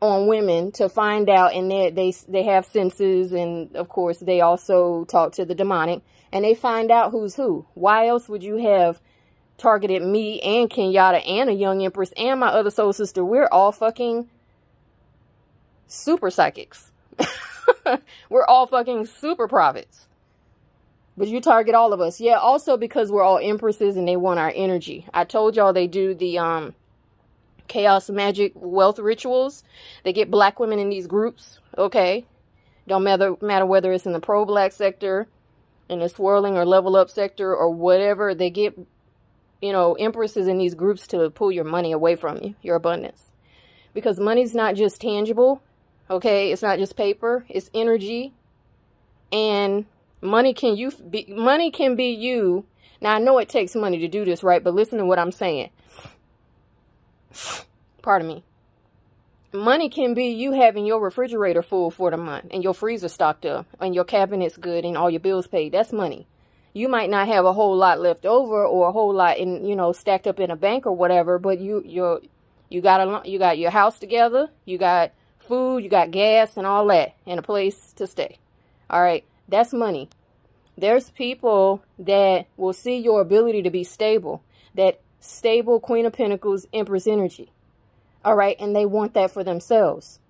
on 0.00 0.26
women 0.26 0.72
to 0.72 0.88
find 0.88 1.30
out 1.30 1.54
and 1.54 1.70
they, 1.70 1.90
they 1.90 2.12
they 2.28 2.42
have 2.42 2.66
senses 2.66 3.32
and 3.32 3.74
of 3.76 3.88
course 3.88 4.18
they 4.18 4.40
also 4.40 5.04
talk 5.04 5.32
to 5.32 5.44
the 5.44 5.54
demonic 5.54 6.02
and 6.32 6.44
they 6.44 6.54
find 6.54 6.90
out 6.90 7.12
who's 7.12 7.36
who. 7.36 7.66
Why 7.74 8.08
else 8.08 8.28
would 8.28 8.42
you 8.42 8.56
have 8.56 9.00
targeted 9.58 10.02
me 10.02 10.40
and 10.40 10.68
Kenyatta 10.68 11.22
and 11.28 11.48
a 11.48 11.52
young 11.52 11.84
empress 11.84 12.12
and 12.16 12.40
my 12.40 12.48
other 12.48 12.70
soul 12.70 12.92
sister? 12.92 13.24
We're 13.24 13.48
all 13.52 13.70
fucking 13.70 14.28
super 15.86 16.30
psychics. 16.30 16.90
We're 18.28 18.46
all 18.46 18.66
fucking 18.66 19.06
super 19.06 19.46
prophets. 19.46 20.08
But 21.16 21.28
you 21.28 21.40
target 21.40 21.74
all 21.74 21.92
of 21.92 22.00
us. 22.00 22.20
Yeah, 22.20 22.38
also 22.38 22.76
because 22.76 23.10
we're 23.10 23.22
all 23.22 23.38
empresses 23.38 23.96
and 23.96 24.08
they 24.08 24.16
want 24.16 24.40
our 24.40 24.52
energy. 24.54 25.06
I 25.12 25.24
told 25.24 25.56
y'all 25.56 25.72
they 25.72 25.86
do 25.86 26.14
the 26.14 26.38
um 26.38 26.74
chaos 27.68 28.10
magic 28.10 28.52
wealth 28.54 28.98
rituals. 28.98 29.62
They 30.04 30.12
get 30.12 30.30
black 30.30 30.58
women 30.58 30.78
in 30.78 30.88
these 30.88 31.06
groups, 31.06 31.60
okay? 31.76 32.26
Don't 32.88 33.04
matter 33.04 33.36
matter 33.40 33.66
whether 33.66 33.92
it's 33.92 34.06
in 34.06 34.12
the 34.12 34.20
pro 34.20 34.44
black 34.44 34.72
sector, 34.72 35.28
in 35.88 36.00
the 36.00 36.08
swirling 36.08 36.56
or 36.56 36.64
level 36.64 36.96
up 36.96 37.10
sector 37.10 37.54
or 37.54 37.70
whatever. 37.70 38.34
They 38.34 38.50
get 38.50 38.78
you 39.62 39.72
know, 39.72 39.94
empresses 39.94 40.48
in 40.48 40.58
these 40.58 40.74
groups 40.74 41.06
to 41.06 41.30
pull 41.30 41.52
your 41.52 41.64
money 41.64 41.92
away 41.92 42.16
from 42.16 42.38
you, 42.42 42.54
your 42.60 42.76
abundance. 42.76 43.30
Because 43.94 44.18
money's 44.18 44.54
not 44.54 44.74
just 44.74 45.00
tangible, 45.00 45.62
okay? 46.10 46.50
It's 46.50 46.62
not 46.62 46.78
just 46.78 46.96
paper, 46.96 47.46
it's 47.48 47.70
energy. 47.72 48.34
And 49.30 49.86
Money 50.22 50.54
can 50.54 50.76
you 50.76 50.92
be 51.10 51.26
money 51.28 51.70
can 51.72 51.96
be 51.96 52.10
you. 52.10 52.64
Now 53.00 53.16
I 53.16 53.18
know 53.18 53.38
it 53.38 53.48
takes 53.48 53.74
money 53.74 53.98
to 53.98 54.08
do 54.08 54.24
this, 54.24 54.44
right? 54.44 54.62
But 54.62 54.74
listen 54.74 54.98
to 54.98 55.04
what 55.04 55.18
I'm 55.18 55.32
saying. 55.32 55.70
Pardon 58.02 58.28
me. 58.28 58.44
Money 59.52 59.88
can 59.90 60.14
be 60.14 60.28
you 60.28 60.52
having 60.52 60.86
your 60.86 61.00
refrigerator 61.00 61.60
full 61.60 61.90
for 61.90 62.10
the 62.10 62.16
month 62.16 62.46
and 62.52 62.62
your 62.62 62.72
freezer 62.72 63.08
stocked 63.08 63.44
up 63.44 63.66
and 63.80 63.94
your 63.94 64.04
cabinet's 64.04 64.56
good 64.56 64.84
and 64.84 64.96
all 64.96 65.10
your 65.10 65.20
bills 65.20 65.46
paid. 65.46 65.72
That's 65.72 65.92
money. 65.92 66.26
You 66.72 66.88
might 66.88 67.10
not 67.10 67.26
have 67.26 67.44
a 67.44 67.52
whole 67.52 67.76
lot 67.76 68.00
left 68.00 68.24
over 68.24 68.64
or 68.64 68.88
a 68.88 68.92
whole 68.92 69.12
lot 69.12 69.36
in, 69.38 69.66
you 69.66 69.76
know, 69.76 69.92
stacked 69.92 70.26
up 70.26 70.40
in 70.40 70.50
a 70.50 70.56
bank 70.56 70.86
or 70.86 70.92
whatever, 70.92 71.38
but 71.38 71.58
you 71.58 71.82
you 71.84 72.22
you 72.70 72.80
got 72.80 73.00
a 73.24 73.28
you 73.28 73.38
got 73.38 73.58
your 73.58 73.72
house 73.72 73.98
together, 73.98 74.48
you 74.64 74.78
got 74.78 75.12
food, 75.40 75.82
you 75.82 75.90
got 75.90 76.12
gas 76.12 76.56
and 76.56 76.66
all 76.66 76.86
that 76.86 77.14
and 77.26 77.40
a 77.40 77.42
place 77.42 77.92
to 77.96 78.06
stay. 78.06 78.38
All 78.88 79.02
right. 79.02 79.24
That's 79.52 79.74
money. 79.74 80.08
There's 80.78 81.10
people 81.10 81.84
that 81.98 82.46
will 82.56 82.72
see 82.72 82.96
your 82.96 83.20
ability 83.20 83.60
to 83.62 83.70
be 83.70 83.84
stable, 83.84 84.42
that 84.74 84.98
stable 85.20 85.78
Queen 85.78 86.06
of 86.06 86.14
Pentacles, 86.14 86.66
Empress 86.72 87.06
energy. 87.06 87.52
All 88.24 88.34
right. 88.34 88.56
And 88.58 88.74
they 88.74 88.86
want 88.86 89.12
that 89.12 89.30
for 89.30 89.44
themselves. 89.44 90.20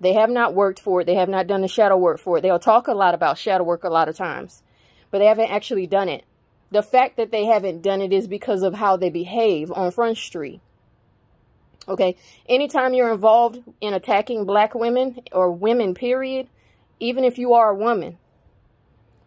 They 0.00 0.12
have 0.12 0.30
not 0.30 0.54
worked 0.54 0.78
for 0.78 1.00
it. 1.00 1.06
They 1.06 1.16
have 1.16 1.28
not 1.28 1.48
done 1.48 1.62
the 1.62 1.66
shadow 1.66 1.96
work 1.96 2.20
for 2.20 2.38
it. 2.38 2.42
They'll 2.42 2.60
talk 2.60 2.86
a 2.86 2.94
lot 2.94 3.14
about 3.14 3.36
shadow 3.36 3.64
work 3.64 3.82
a 3.82 3.88
lot 3.88 4.08
of 4.08 4.16
times, 4.16 4.62
but 5.10 5.18
they 5.18 5.26
haven't 5.26 5.50
actually 5.50 5.88
done 5.88 6.08
it. 6.08 6.24
The 6.70 6.82
fact 6.82 7.16
that 7.16 7.32
they 7.32 7.46
haven't 7.46 7.82
done 7.82 8.00
it 8.00 8.12
is 8.12 8.28
because 8.28 8.62
of 8.62 8.74
how 8.74 8.96
they 8.96 9.10
behave 9.10 9.72
on 9.72 9.90
Front 9.90 10.18
Street. 10.18 10.60
Okay. 11.88 12.14
Anytime 12.48 12.94
you're 12.94 13.12
involved 13.12 13.60
in 13.80 13.92
attacking 13.92 14.44
black 14.44 14.72
women 14.72 15.18
or 15.32 15.50
women, 15.50 15.94
period, 15.94 16.46
even 17.00 17.24
if 17.24 17.38
you 17.38 17.54
are 17.54 17.70
a 17.70 17.74
woman, 17.74 18.18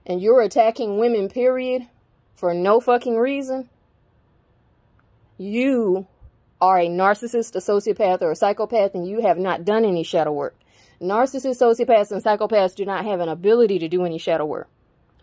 and 0.06 0.22
you're 0.22 0.42
attacking 0.42 0.98
women, 0.98 1.30
period, 1.30 1.88
for 2.36 2.54
no 2.54 2.80
fucking 2.80 3.18
reason, 3.18 3.70
you 5.38 6.08
are 6.60 6.80
a 6.80 6.88
narcissist, 6.88 7.56
a 7.56 7.60
sociopath, 7.60 8.22
or 8.22 8.32
a 8.32 8.36
psychopath, 8.36 8.94
and 8.94 9.08
you 9.08 9.22
have 9.22 9.38
not 9.38 9.66
done 9.66 9.84
any 9.84 10.04
shadow 10.04 10.32
work. 10.32 10.56
Narcissists, 11.02 11.62
sociopaths, 11.62 12.12
and 12.12 12.24
psychopaths 12.24 12.76
do 12.76 12.86
not 12.86 13.06
have 13.06 13.20
an 13.20 13.30
ability 13.30 13.80
to 13.80 13.90
do 13.90 14.06
any 14.06 14.20
shadow 14.20 14.46
work. 14.46 14.68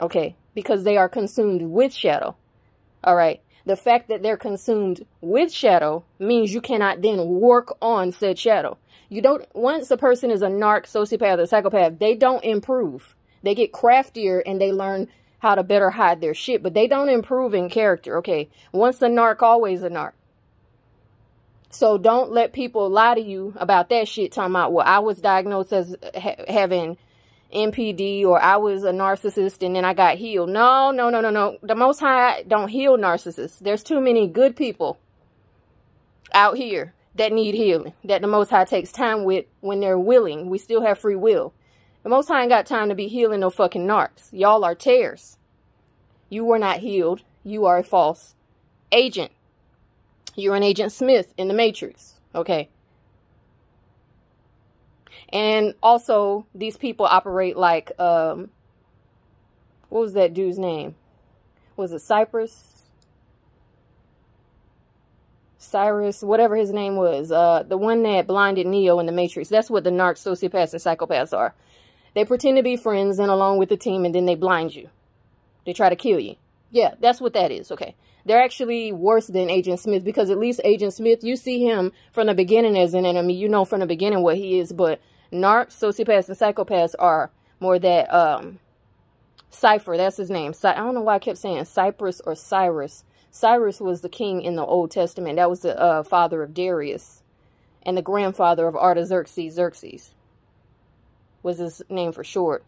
Okay, 0.00 0.36
because 0.54 0.82
they 0.82 0.96
are 0.96 1.08
consumed 1.08 1.62
with 1.62 1.94
shadow. 1.94 2.36
All 3.04 3.14
right. 3.14 3.40
The 3.64 3.76
fact 3.76 4.08
that 4.08 4.22
they're 4.22 4.36
consumed 4.36 5.04
with 5.20 5.52
shadow 5.52 6.04
means 6.18 6.54
you 6.54 6.60
cannot 6.60 7.02
then 7.02 7.26
work 7.26 7.76
on 7.82 8.12
said 8.12 8.38
shadow. 8.38 8.78
You 9.08 9.22
don't, 9.22 9.46
once 9.54 9.90
a 9.90 9.96
person 9.96 10.30
is 10.30 10.42
a 10.42 10.48
narc, 10.48 10.86
sociopath, 10.86 11.38
or 11.38 11.46
psychopath, 11.46 11.98
they 11.98 12.14
don't 12.14 12.42
improve. 12.44 13.14
They 13.42 13.54
get 13.54 13.72
craftier 13.72 14.40
and 14.40 14.60
they 14.60 14.72
learn 14.72 15.08
how 15.40 15.54
to 15.54 15.62
better 15.62 15.90
hide 15.90 16.20
their 16.20 16.34
shit, 16.34 16.62
but 16.62 16.74
they 16.74 16.86
don't 16.86 17.08
improve 17.08 17.54
in 17.54 17.70
character. 17.70 18.18
Okay. 18.18 18.48
Once 18.72 19.00
a 19.02 19.08
narc, 19.08 19.42
always 19.42 19.82
a 19.82 19.90
narc. 19.90 20.12
So 21.70 21.98
don't 21.98 22.32
let 22.32 22.52
people 22.52 22.88
lie 22.88 23.14
to 23.14 23.20
you 23.20 23.54
about 23.56 23.90
that 23.90 24.08
shit. 24.08 24.32
Talking 24.32 24.52
about, 24.52 24.72
well, 24.72 24.86
I 24.86 24.98
was 25.00 25.20
diagnosed 25.20 25.72
as 25.72 25.96
ha 26.16 26.34
having 26.48 26.96
NPD 27.54 28.24
or 28.24 28.40
I 28.40 28.56
was 28.56 28.84
a 28.84 28.90
narcissist 28.90 29.64
and 29.64 29.76
then 29.76 29.84
I 29.84 29.94
got 29.94 30.16
healed. 30.16 30.50
No, 30.50 30.90
no, 30.90 31.10
no, 31.10 31.20
no, 31.20 31.30
no. 31.30 31.58
The 31.62 31.74
Most 31.74 32.00
High 32.00 32.42
don't 32.46 32.68
heal 32.68 32.96
narcissists. 32.96 33.58
There's 33.58 33.82
too 33.82 34.00
many 34.00 34.26
good 34.26 34.56
people 34.56 34.98
out 36.32 36.56
here 36.56 36.94
that 37.14 37.32
need 37.32 37.54
healing, 37.54 37.92
that 38.04 38.22
the 38.22 38.28
Most 38.28 38.50
High 38.50 38.64
takes 38.64 38.92
time 38.92 39.24
with 39.24 39.46
when 39.60 39.80
they're 39.80 39.98
willing. 39.98 40.48
We 40.48 40.58
still 40.58 40.82
have 40.82 40.98
free 40.98 41.16
will. 41.16 41.52
The 42.02 42.08
Most 42.08 42.28
High 42.28 42.42
ain't 42.42 42.50
got 42.50 42.66
time 42.66 42.88
to 42.88 42.94
be 42.94 43.08
healing 43.08 43.40
no 43.40 43.50
fucking 43.50 43.86
narcs. 43.86 44.28
Y'all 44.32 44.64
are 44.64 44.74
tears. 44.74 45.36
You 46.28 46.44
were 46.44 46.58
not 46.58 46.78
healed. 46.78 47.22
You 47.44 47.66
are 47.66 47.78
a 47.78 47.84
false 47.84 48.34
agent. 48.92 49.32
You're 50.34 50.54
an 50.54 50.62
Agent 50.62 50.92
Smith 50.92 51.34
in 51.36 51.48
the 51.48 51.54
Matrix. 51.54 52.14
Okay. 52.34 52.68
And 55.30 55.74
also, 55.82 56.46
these 56.54 56.76
people 56.76 57.06
operate 57.06 57.56
like, 57.56 57.92
um, 57.98 58.50
what 59.88 60.00
was 60.00 60.12
that 60.14 60.34
dude's 60.34 60.58
name? 60.58 60.94
Was 61.76 61.92
it 61.92 62.00
Cypress? 62.00 62.74
Cyrus, 65.58 66.22
whatever 66.22 66.56
his 66.56 66.72
name 66.72 66.96
was. 66.96 67.30
Uh, 67.30 67.62
the 67.62 67.76
one 67.76 68.02
that 68.04 68.26
blinded 68.26 68.66
Neo 68.66 69.00
in 69.00 69.06
the 69.06 69.12
Matrix. 69.12 69.48
That's 69.48 69.68
what 69.68 69.84
the 69.84 69.90
narcs, 69.90 70.22
sociopaths, 70.22 70.72
and 70.72 70.98
psychopaths 70.98 71.36
are. 71.36 71.54
They 72.18 72.24
pretend 72.24 72.56
to 72.56 72.64
be 72.64 72.76
friends 72.76 73.20
and 73.20 73.30
along 73.30 73.58
with 73.58 73.68
the 73.68 73.76
team 73.76 74.04
and 74.04 74.12
then 74.12 74.26
they 74.26 74.34
blind 74.34 74.74
you. 74.74 74.90
They 75.64 75.72
try 75.72 75.88
to 75.88 75.94
kill 75.94 76.18
you. 76.18 76.34
Yeah, 76.68 76.94
that's 76.98 77.20
what 77.20 77.32
that 77.34 77.52
is. 77.52 77.70
Okay. 77.70 77.94
They're 78.24 78.42
actually 78.42 78.90
worse 78.90 79.28
than 79.28 79.48
Agent 79.48 79.78
Smith 79.78 80.02
because 80.02 80.28
at 80.28 80.36
least 80.36 80.60
Agent 80.64 80.94
Smith, 80.94 81.22
you 81.22 81.36
see 81.36 81.64
him 81.64 81.92
from 82.10 82.26
the 82.26 82.34
beginning 82.34 82.76
as 82.76 82.92
an 82.92 83.06
enemy. 83.06 83.34
You 83.34 83.48
know 83.48 83.64
from 83.64 83.78
the 83.78 83.86
beginning 83.86 84.24
what 84.24 84.36
he 84.36 84.58
is. 84.58 84.72
But 84.72 85.00
narcs, 85.32 85.78
sociopaths, 85.78 86.28
and 86.28 86.36
psychopaths 86.36 86.96
are 86.98 87.30
more 87.60 87.78
that 87.78 88.12
um, 88.12 88.58
Cypher. 89.48 89.96
That's 89.96 90.16
his 90.16 90.28
name. 90.28 90.54
I 90.64 90.74
don't 90.74 90.94
know 90.94 91.02
why 91.02 91.14
I 91.14 91.18
kept 91.20 91.38
saying 91.38 91.66
Cypress 91.66 92.20
or 92.26 92.34
Cyrus. 92.34 93.04
Cyrus 93.30 93.78
was 93.80 94.00
the 94.00 94.08
king 94.08 94.42
in 94.42 94.56
the 94.56 94.66
Old 94.66 94.90
Testament. 94.90 95.36
That 95.36 95.50
was 95.50 95.60
the 95.60 95.80
uh, 95.80 96.02
father 96.02 96.42
of 96.42 96.52
Darius 96.52 97.22
and 97.84 97.96
the 97.96 98.02
grandfather 98.02 98.66
of 98.66 98.74
Artaxerxes. 98.74 99.54
Xerxes 99.54 100.14
was 101.42 101.58
his 101.58 101.82
name 101.88 102.12
for 102.12 102.24
short. 102.24 102.64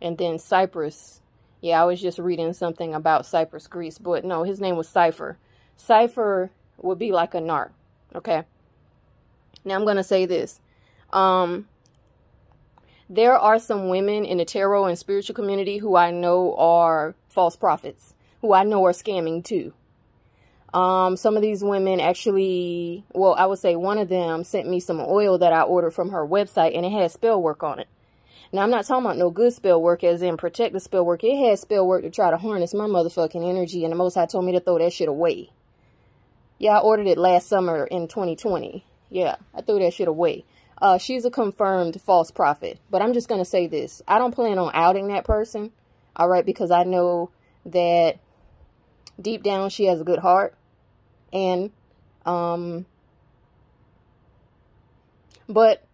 And 0.00 0.18
then 0.18 0.38
Cyprus. 0.38 1.20
Yeah, 1.60 1.80
I 1.80 1.84
was 1.84 2.00
just 2.00 2.18
reading 2.18 2.52
something 2.52 2.94
about 2.94 3.26
Cyprus, 3.26 3.68
Greece. 3.68 3.98
But 3.98 4.24
no, 4.24 4.42
his 4.42 4.60
name 4.60 4.76
was 4.76 4.88
Cypher. 4.88 5.38
Cypher 5.76 6.50
would 6.78 6.98
be 6.98 7.12
like 7.12 7.34
a 7.34 7.38
narc. 7.38 7.70
Okay. 8.14 8.42
Now 9.64 9.76
I'm 9.76 9.84
going 9.84 9.96
to 9.96 10.04
say 10.04 10.26
this. 10.26 10.60
Um, 11.12 11.68
there 13.08 13.36
are 13.36 13.58
some 13.58 13.88
women 13.88 14.24
in 14.24 14.38
the 14.38 14.44
tarot 14.44 14.86
and 14.86 14.98
spiritual 14.98 15.34
community 15.34 15.78
who 15.78 15.96
I 15.96 16.10
know 16.10 16.56
are 16.56 17.14
false 17.28 17.56
prophets, 17.56 18.14
who 18.40 18.54
I 18.54 18.64
know 18.64 18.84
are 18.86 18.92
scamming 18.92 19.44
too. 19.44 19.72
Um, 20.74 21.16
some 21.16 21.36
of 21.36 21.42
these 21.42 21.62
women 21.62 22.00
actually, 22.00 23.04
well, 23.12 23.34
I 23.34 23.46
would 23.46 23.58
say 23.58 23.76
one 23.76 23.98
of 23.98 24.08
them 24.08 24.42
sent 24.42 24.68
me 24.68 24.80
some 24.80 25.00
oil 25.00 25.38
that 25.38 25.52
I 25.52 25.62
ordered 25.62 25.90
from 25.90 26.10
her 26.10 26.26
website 26.26 26.74
and 26.74 26.86
it 26.86 26.92
had 26.92 27.10
spell 27.10 27.42
work 27.42 27.62
on 27.62 27.78
it. 27.78 27.88
Now, 28.54 28.62
I'm 28.62 28.70
not 28.70 28.84
talking 28.84 29.04
about 29.04 29.16
no 29.16 29.30
good 29.30 29.52
spell 29.52 29.80
work 29.80 30.04
as 30.04 30.22
in 30.22 30.36
protect 30.36 30.72
the 30.74 30.80
spell 30.80 31.04
work. 31.04 31.24
It 31.24 31.38
had 31.38 31.58
spell 31.58 31.86
work 31.86 32.02
to 32.02 32.10
try 32.10 32.30
to 32.30 32.36
harness 32.36 32.74
my 32.74 32.86
motherfucking 32.86 33.48
energy 33.48 33.84
and 33.84 33.92
the 33.92 33.96
Most 33.96 34.14
High 34.14 34.26
told 34.26 34.44
me 34.44 34.52
to 34.52 34.60
throw 34.60 34.78
that 34.78 34.92
shit 34.92 35.08
away. 35.08 35.50
Yeah, 36.58 36.78
I 36.78 36.80
ordered 36.80 37.06
it 37.06 37.18
last 37.18 37.48
summer 37.48 37.86
in 37.86 38.08
2020. 38.08 38.84
Yeah, 39.10 39.36
I 39.54 39.62
threw 39.62 39.78
that 39.78 39.94
shit 39.94 40.08
away. 40.08 40.44
Uh, 40.82 40.98
she's 40.98 41.24
a 41.24 41.30
confirmed 41.30 42.00
false 42.00 42.30
prophet. 42.30 42.78
But 42.90 43.02
I'm 43.02 43.12
just 43.12 43.28
going 43.28 43.40
to 43.40 43.48
say 43.48 43.68
this. 43.68 44.02
I 44.08 44.18
don't 44.18 44.34
plan 44.34 44.58
on 44.58 44.70
outing 44.74 45.08
that 45.08 45.24
person. 45.24 45.70
All 46.16 46.28
right. 46.28 46.44
Because 46.44 46.70
I 46.70 46.82
know 46.82 47.30
that 47.66 48.18
deep 49.20 49.42
down 49.42 49.70
she 49.70 49.84
has 49.86 50.00
a 50.00 50.04
good 50.04 50.18
heart. 50.18 50.54
And, 51.32 51.70
um, 52.26 52.86
but 55.48 55.84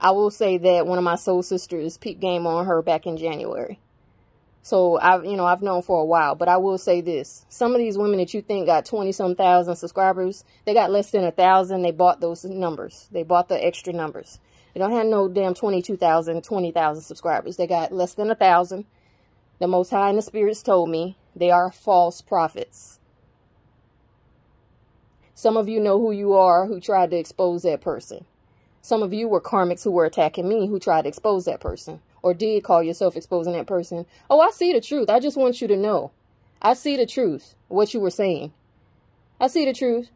I 0.00 0.10
will 0.10 0.30
say 0.30 0.58
that 0.58 0.86
one 0.86 0.98
of 0.98 1.04
my 1.04 1.16
soul 1.16 1.42
sisters 1.42 1.96
peeped 1.96 2.20
game 2.20 2.46
on 2.46 2.66
her 2.66 2.82
back 2.82 3.06
in 3.06 3.16
January. 3.16 3.78
So 4.62 4.98
I've, 5.00 5.24
you 5.24 5.36
know, 5.36 5.44
I've 5.44 5.62
known 5.62 5.82
for 5.82 6.00
a 6.00 6.04
while, 6.04 6.36
but 6.36 6.48
I 6.48 6.56
will 6.56 6.78
say 6.78 7.00
this. 7.00 7.44
Some 7.48 7.72
of 7.72 7.78
these 7.78 7.98
women 7.98 8.18
that 8.18 8.32
you 8.32 8.42
think 8.42 8.66
got 8.66 8.84
20 8.84 9.10
some 9.10 9.34
thousand 9.34 9.74
subscribers, 9.74 10.44
they 10.64 10.72
got 10.72 10.90
less 10.90 11.10
than 11.10 11.24
a 11.24 11.32
thousand. 11.32 11.82
They 11.82 11.90
bought 11.90 12.20
those 12.20 12.44
numbers. 12.44 13.08
They 13.10 13.24
bought 13.24 13.48
the 13.48 13.64
extra 13.64 13.92
numbers. 13.92 14.38
They 14.72 14.80
don't 14.80 14.92
have 14.92 15.06
no 15.06 15.28
damn 15.28 15.54
22,000, 15.54 16.42
20,000 16.42 17.02
subscribers. 17.02 17.56
They 17.56 17.66
got 17.66 17.92
less 17.92 18.14
than 18.14 18.30
a 18.30 18.36
thousand. 18.36 18.86
The 19.58 19.66
Most 19.66 19.90
High 19.90 20.08
and 20.08 20.18
the 20.18 20.22
Spirits 20.22 20.62
told 20.62 20.90
me 20.90 21.16
they 21.34 21.50
are 21.50 21.70
false 21.70 22.20
prophets. 22.22 23.00
Some 25.42 25.56
of 25.56 25.68
you 25.68 25.80
know 25.80 25.98
who 25.98 26.12
you 26.12 26.34
are 26.34 26.66
who 26.66 26.78
tried 26.78 27.10
to 27.10 27.16
expose 27.16 27.64
that 27.64 27.80
person. 27.80 28.26
Some 28.80 29.02
of 29.02 29.12
you 29.12 29.26
were 29.26 29.40
karmics 29.40 29.82
who 29.82 29.90
were 29.90 30.04
attacking 30.04 30.48
me 30.48 30.68
who 30.68 30.78
tried 30.78 31.02
to 31.02 31.08
expose 31.08 31.46
that 31.46 31.58
person 31.58 32.00
or 32.22 32.32
did 32.32 32.62
call 32.62 32.80
yourself 32.80 33.16
exposing 33.16 33.52
that 33.54 33.66
person. 33.66 34.06
Oh, 34.30 34.38
I 34.38 34.52
see 34.52 34.72
the 34.72 34.80
truth. 34.80 35.10
I 35.10 35.18
just 35.18 35.36
want 35.36 35.60
you 35.60 35.66
to 35.66 35.76
know. 35.76 36.12
I 36.62 36.74
see 36.74 36.96
the 36.96 37.06
truth, 37.06 37.56
what 37.66 37.92
you 37.92 37.98
were 37.98 38.08
saying. 38.12 38.52
I 39.40 39.48
see 39.48 39.64
the 39.64 39.72
truth. 39.72 40.10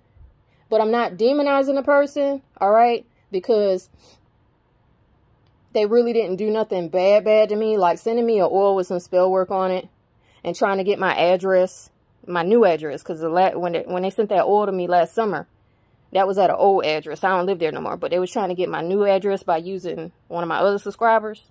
But 0.70 0.80
I'm 0.80 0.92
not 0.92 1.14
demonizing 1.14 1.74
the 1.74 1.82
person, 1.82 2.42
all 2.60 2.70
right? 2.70 3.04
Because 3.32 3.90
they 5.72 5.86
really 5.86 6.12
didn't 6.12 6.36
do 6.36 6.52
nothing 6.52 6.88
bad, 6.88 7.24
bad 7.24 7.48
to 7.48 7.56
me. 7.56 7.76
Like 7.76 7.98
sending 7.98 8.26
me 8.26 8.38
an 8.38 8.48
oil 8.48 8.76
with 8.76 8.86
some 8.86 9.00
spell 9.00 9.28
work 9.28 9.50
on 9.50 9.72
it 9.72 9.88
and 10.44 10.54
trying 10.54 10.78
to 10.78 10.84
get 10.84 11.00
my 11.00 11.16
address, 11.16 11.90
my 12.26 12.42
new 12.42 12.64
address. 12.64 13.02
Because 13.02 13.20
the 13.20 13.30
when, 13.30 13.72
they, 13.72 13.84
when 13.86 14.02
they 14.02 14.10
sent 14.10 14.28
that 14.30 14.44
oil 14.44 14.66
to 14.66 14.72
me 14.72 14.86
last 14.86 15.14
summer, 15.14 15.46
that 16.12 16.26
was 16.26 16.38
at 16.38 16.50
an 16.50 16.56
old 16.56 16.84
address. 16.84 17.24
I 17.24 17.36
don't 17.36 17.46
live 17.46 17.58
there 17.58 17.72
no 17.72 17.80
more. 17.80 17.96
But 17.96 18.10
they 18.10 18.18
was 18.18 18.30
trying 18.30 18.48
to 18.48 18.54
get 18.54 18.68
my 18.68 18.82
new 18.82 19.04
address 19.04 19.42
by 19.42 19.58
using 19.58 20.12
one 20.28 20.42
of 20.42 20.48
my 20.48 20.58
other 20.58 20.78
subscribers. 20.78 21.50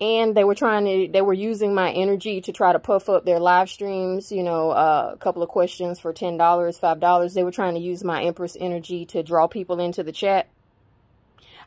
and 0.00 0.36
they 0.36 0.44
were 0.44 0.54
trying 0.54 0.84
to 0.84 1.12
they 1.12 1.22
were 1.22 1.32
using 1.32 1.74
my 1.74 1.90
energy 1.90 2.40
to 2.40 2.52
try 2.52 2.72
to 2.72 2.78
puff 2.78 3.08
up 3.08 3.24
their 3.24 3.40
live 3.40 3.68
streams 3.68 4.30
you 4.30 4.42
know 4.42 4.70
uh, 4.70 5.10
a 5.12 5.16
couple 5.16 5.42
of 5.42 5.48
questions 5.48 5.98
for 5.98 6.12
ten 6.12 6.36
dollars 6.36 6.78
five 6.78 7.00
dollars 7.00 7.34
they 7.34 7.42
were 7.42 7.50
trying 7.50 7.74
to 7.74 7.80
use 7.80 8.04
my 8.04 8.22
empress 8.22 8.56
energy 8.60 9.04
to 9.04 9.22
draw 9.22 9.46
people 9.46 9.80
into 9.80 10.02
the 10.02 10.12
chat 10.12 10.48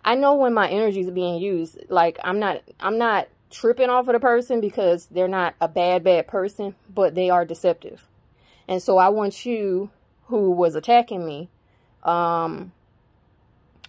i 0.06 0.16
know 0.16 0.34
when 0.36 0.54
my 0.54 0.70
energy 0.70 1.02
is 1.02 1.12
being 1.12 1.42
used 1.42 1.78
like 1.90 2.20
i'm 2.24 2.40
not 2.40 2.62
i'm 2.80 2.98
not 2.98 3.28
tripping 3.52 3.90
off 3.90 4.08
of 4.08 4.14
the 4.14 4.20
person 4.20 4.62
because 4.62 5.08
they're 5.08 5.28
not 5.28 5.54
a 5.62 5.68
bad 5.68 6.04
bad 6.04 6.28
person 6.28 6.74
but 6.94 7.14
they 7.16 7.30
are 7.30 7.46
deceptive 7.46 8.08
and 8.68 8.82
so 8.82 8.98
i 8.98 9.10
want 9.10 9.46
you 9.46 9.90
who 10.26 10.52
was 10.52 10.76
attacking 10.76 11.26
me 11.26 11.50
um 12.04 12.72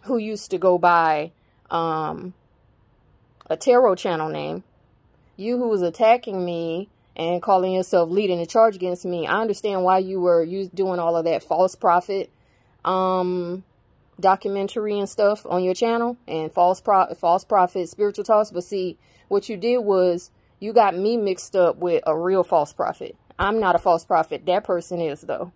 who 0.03 0.19
used 0.19 0.51
to 0.51 0.59
go 0.59 0.79
by 0.79 1.31
um 1.71 2.35
a 3.53 3.57
tarot 3.57 3.97
channel 3.97 4.29
name. 4.29 4.65
You 5.37 5.59
who 5.59 5.69
was 5.69 5.83
attacking 5.83 6.45
me 6.45 6.89
and 7.17 7.43
calling 7.43 7.73
yourself 7.73 8.11
leading 8.11 8.39
the 8.39 8.47
charge 8.47 8.75
against 8.75 9.05
me. 9.05 9.27
I 9.27 9.41
understand 9.41 9.85
why 9.85 9.99
you 9.99 10.21
were 10.21 10.43
you 10.43 10.69
doing 10.73 10.99
all 10.99 11.17
of 11.17 11.25
that 11.25 11.43
false 11.43 11.75
prophet 11.75 12.31
um 12.85 13.63
documentary 14.19 14.99
and 14.99 15.09
stuff 15.09 15.47
on 15.47 15.63
your 15.63 15.75
channel 15.75 16.17
and 16.27 16.53
false 16.53 16.81
pro 16.81 17.15
false 17.15 17.45
prophet 17.45 17.89
spiritual 17.89 18.25
talks. 18.25 18.51
But 18.51 18.65
see, 18.65 18.99
what 19.33 19.49
you 19.49 19.57
did 19.57 19.79
was 19.79 20.31
you 20.61 20.73
got 20.73 20.97
me 20.97 21.17
mixed 21.17 21.57
up 21.57 21.77
with 21.77 22.03
a 22.07 22.17
real 22.17 22.45
false 22.45 22.73
prophet. 22.73 23.17
I'm 23.39 23.59
not 23.59 23.75
a 23.75 23.79
false 23.79 24.05
prophet. 24.05 24.47
That 24.47 24.65
person 24.65 25.01
is 25.01 25.23
though. 25.23 25.53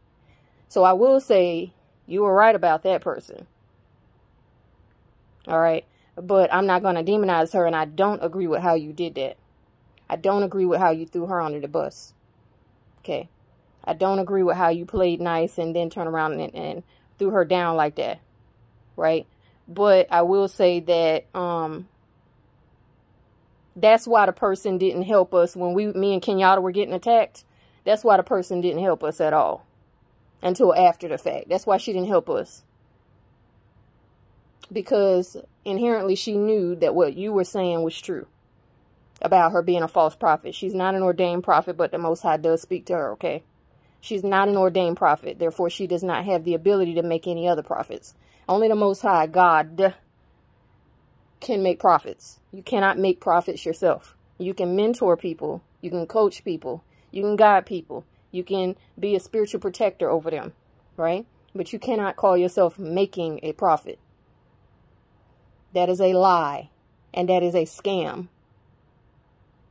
So 0.68 0.82
I 0.82 0.94
will 0.94 1.20
say 1.20 1.72
you 2.06 2.22
were 2.22 2.34
right 2.34 2.56
about 2.56 2.82
that 2.82 3.02
person. 3.02 3.46
All 5.46 5.60
right 5.60 5.84
but 6.16 6.52
I'm 6.52 6.66
not 6.66 6.82
going 6.82 6.94
to 6.96 7.04
demonize 7.04 7.52
her, 7.52 7.66
and 7.66 7.76
I 7.76 7.84
don't 7.84 8.24
agree 8.24 8.46
with 8.46 8.62
how 8.62 8.74
you 8.74 8.92
did 8.92 9.14
that. 9.16 9.36
I 10.08 10.16
don't 10.16 10.42
agree 10.42 10.64
with 10.64 10.80
how 10.80 10.90
you 10.90 11.06
threw 11.06 11.26
her 11.26 11.40
under 11.40 11.60
the 11.60 11.68
bus. 11.68 12.14
Okay. 13.00 13.28
I 13.84 13.92
don't 13.92 14.18
agree 14.18 14.42
with 14.42 14.56
how 14.56 14.70
you 14.70 14.86
played 14.86 15.20
nice 15.20 15.58
and 15.58 15.76
then 15.76 15.90
turn 15.90 16.08
around 16.08 16.40
and, 16.40 16.54
and 16.54 16.82
threw 17.18 17.30
her 17.30 17.44
down 17.44 17.76
like 17.76 17.96
that. 17.96 18.20
Right? 18.96 19.26
But 19.68 20.08
I 20.10 20.22
will 20.22 20.48
say 20.48 20.80
that 20.80 21.26
um 21.38 21.88
that's 23.76 24.06
why 24.06 24.26
the 24.26 24.32
person 24.32 24.78
didn't 24.78 25.02
help 25.02 25.34
us 25.34 25.54
when 25.54 25.74
we 25.74 25.86
me 25.88 26.14
and 26.14 26.22
Kenyatta 26.22 26.62
were 26.62 26.72
getting 26.72 26.94
attacked. 26.94 27.44
That's 27.84 28.02
why 28.02 28.16
the 28.16 28.22
person 28.22 28.60
didn't 28.60 28.82
help 28.82 29.04
us 29.04 29.20
at 29.20 29.32
all 29.32 29.64
until 30.42 30.74
after 30.74 31.06
the 31.06 31.18
fact. 31.18 31.48
That's 31.48 31.66
why 31.66 31.76
she 31.76 31.92
didn't 31.92 32.08
help 32.08 32.28
us 32.28 32.64
because 34.72 35.36
inherently 35.64 36.14
she 36.14 36.36
knew 36.36 36.74
that 36.76 36.94
what 36.94 37.16
you 37.16 37.32
were 37.32 37.44
saying 37.44 37.82
was 37.82 38.00
true 38.00 38.26
about 39.22 39.52
her 39.52 39.62
being 39.62 39.82
a 39.82 39.88
false 39.88 40.14
prophet. 40.14 40.54
She's 40.54 40.74
not 40.74 40.94
an 40.94 41.02
ordained 41.02 41.44
prophet, 41.44 41.76
but 41.76 41.90
the 41.90 41.98
Most 41.98 42.22
High 42.22 42.36
does 42.36 42.62
speak 42.62 42.86
to 42.86 42.94
her, 42.94 43.12
okay? 43.12 43.42
She's 44.00 44.24
not 44.24 44.48
an 44.48 44.56
ordained 44.56 44.96
prophet. 44.96 45.38
Therefore, 45.38 45.70
she 45.70 45.86
does 45.86 46.02
not 46.02 46.24
have 46.24 46.44
the 46.44 46.54
ability 46.54 46.94
to 46.94 47.02
make 47.02 47.26
any 47.26 47.48
other 47.48 47.62
prophets. 47.62 48.14
Only 48.48 48.68
the 48.68 48.74
Most 48.74 49.02
High, 49.02 49.26
God, 49.26 49.94
can 51.40 51.62
make 51.62 51.78
prophets. 51.78 52.40
You 52.52 52.62
cannot 52.62 52.98
make 52.98 53.20
prophets 53.20 53.64
yourself. 53.64 54.16
You 54.38 54.54
can 54.54 54.76
mentor 54.76 55.16
people. 55.16 55.62
You 55.80 55.90
can 55.90 56.06
coach 56.06 56.44
people. 56.44 56.82
You 57.10 57.22
can 57.22 57.36
guide 57.36 57.66
people. 57.66 58.04
You 58.30 58.44
can 58.44 58.76
be 58.98 59.14
a 59.14 59.20
spiritual 59.20 59.60
protector 59.60 60.10
over 60.10 60.30
them, 60.30 60.52
right? 60.96 61.26
But 61.54 61.72
you 61.72 61.78
cannot 61.78 62.16
call 62.16 62.36
yourself 62.36 62.78
making 62.78 63.40
a 63.42 63.52
prophet. 63.52 63.98
That 65.72 65.88
is 65.88 66.00
a 66.00 66.14
lie. 66.14 66.70
And 67.14 67.28
that 67.28 67.42
is 67.42 67.54
a 67.54 67.64
scam. 67.64 68.28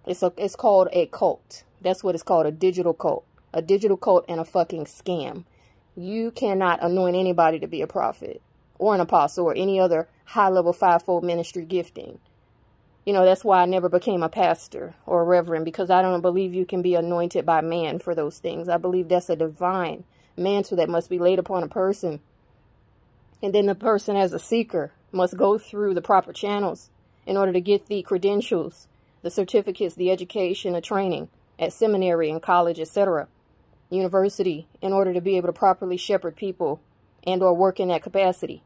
It's, 0.05 0.23
a, 0.23 0.33
it's 0.37 0.55
called 0.55 0.87
a 0.91 1.05
cult. 1.07 1.63
That's 1.81 2.03
what 2.03 2.15
it's 2.15 2.23
called, 2.23 2.47
a 2.47 2.51
digital 2.51 2.93
cult. 2.93 3.25
A 3.53 3.61
digital 3.61 3.97
cult 3.97 4.25
and 4.27 4.39
a 4.39 4.45
fucking 4.45 4.85
scam. 4.85 5.45
You 5.95 6.31
cannot 6.31 6.83
anoint 6.83 7.15
anybody 7.15 7.59
to 7.59 7.67
be 7.67 7.81
a 7.81 7.87
prophet 7.87 8.41
or 8.77 8.95
an 8.95 9.01
apostle 9.01 9.45
or 9.45 9.53
any 9.55 9.79
other 9.79 10.07
high-level 10.25 10.73
fivefold 10.73 11.23
ministry 11.23 11.65
gifting. 11.65 12.19
You 13.05 13.13
know, 13.13 13.23
that's 13.23 13.45
why 13.45 13.61
I 13.61 13.65
never 13.65 13.87
became 13.87 14.23
a 14.23 14.29
pastor 14.29 14.95
or 15.05 15.21
a 15.21 15.25
reverend 15.25 15.63
because 15.63 15.91
I 15.91 16.01
don't 16.01 16.21
believe 16.21 16.55
you 16.55 16.65
can 16.65 16.81
be 16.81 16.95
anointed 16.95 17.45
by 17.45 17.61
man 17.61 17.99
for 17.99 18.15
those 18.15 18.39
things. 18.39 18.67
I 18.67 18.77
believe 18.77 19.07
that's 19.07 19.29
a 19.29 19.35
divine 19.35 20.05
mantle 20.35 20.77
that 20.77 20.89
must 20.89 21.09
be 21.09 21.19
laid 21.19 21.37
upon 21.37 21.61
a 21.61 21.67
person. 21.67 22.19
And 23.43 23.53
then 23.53 23.67
the 23.67 23.75
person 23.75 24.15
as 24.15 24.33
a 24.33 24.39
seeker 24.39 24.91
must 25.11 25.37
go 25.37 25.59
through 25.59 25.93
the 25.93 26.01
proper 26.01 26.33
channels 26.33 26.89
in 27.27 27.37
order 27.37 27.53
to 27.53 27.61
get 27.61 27.85
the 27.87 28.01
credentials, 28.01 28.87
the 29.21 29.29
certificates, 29.29 29.95
the 29.95 30.11
education, 30.11 30.73
the 30.73 30.81
training 30.81 31.29
at 31.59 31.73
seminary 31.73 32.29
and 32.29 32.41
college, 32.41 32.79
etc., 32.79 33.27
university, 33.89 34.67
in 34.81 34.91
order 34.91 35.13
to 35.13 35.21
be 35.21 35.37
able 35.37 35.47
to 35.47 35.53
properly 35.53 35.95
shepherd 35.95 36.35
people 36.35 36.81
and 37.25 37.43
or 37.43 37.53
work 37.53 37.79
in 37.79 37.89
that 37.89 38.03
capacity. 38.03 38.63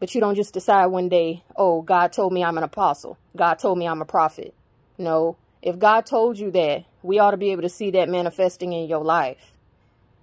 But 0.00 0.14
you 0.14 0.20
don't 0.20 0.36
just 0.36 0.54
decide 0.54 0.86
one 0.86 1.08
day, 1.08 1.42
oh, 1.56 1.82
God 1.82 2.12
told 2.12 2.32
me 2.32 2.44
I'm 2.44 2.58
an 2.58 2.64
apostle. 2.64 3.18
God 3.36 3.58
told 3.58 3.78
me 3.78 3.86
I'm 3.88 4.02
a 4.02 4.06
prophet. 4.06 4.54
No, 4.96 5.36
If 5.62 5.78
God 5.78 6.06
told 6.06 6.38
you 6.38 6.50
that, 6.52 6.84
we 7.02 7.18
ought 7.18 7.32
to 7.32 7.36
be 7.36 7.50
able 7.50 7.62
to 7.62 7.68
see 7.68 7.90
that 7.92 8.08
manifesting 8.08 8.72
in 8.72 8.88
your 8.88 9.02
life 9.04 9.52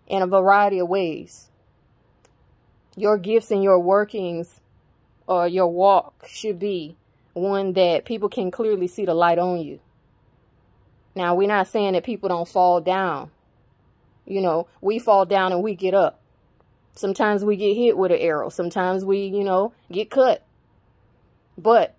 in 0.08 0.22
a 0.22 0.28
variety 0.28 0.80
of 0.80 0.88
ways. 0.88 1.50
Your 2.96 3.18
gifts 3.18 3.52
and 3.52 3.64
your 3.64 3.80
workings 3.80 4.62
or 5.28 5.48
your 5.48 5.68
walk 5.68 6.26
should 6.28 6.60
be 6.60 6.96
one 7.34 7.74
that 7.74 8.06
people 8.06 8.30
can 8.30 8.52
clearly 8.52 8.88
see 8.88 9.06
the 9.06 9.14
light 9.14 9.38
on 9.40 9.60
you. 9.60 9.80
Now, 11.16 11.36
we're 11.36 11.48
not 11.48 11.68
saying 11.68 11.94
that 11.94 12.04
people 12.04 12.30
don't 12.30 12.48
fall 12.48 12.80
down. 12.80 13.32
You 14.26 14.42
know, 14.42 14.68
we 14.82 15.00
fall 15.00 15.26
down 15.26 15.52
and 15.52 15.64
we 15.64 15.76
get 15.76 15.94
up. 15.94 16.22
Sometimes 16.95 17.43
we 17.43 17.58
get 17.58 17.75
hit 17.75 17.97
with 17.97 18.12
an 18.12 18.19
arrow. 18.19 18.49
Sometimes 18.49 19.03
we, 19.03 19.25
you 19.25 19.43
know, 19.43 19.73
get 19.91 20.10
cut. 20.10 20.45
But 21.58 21.95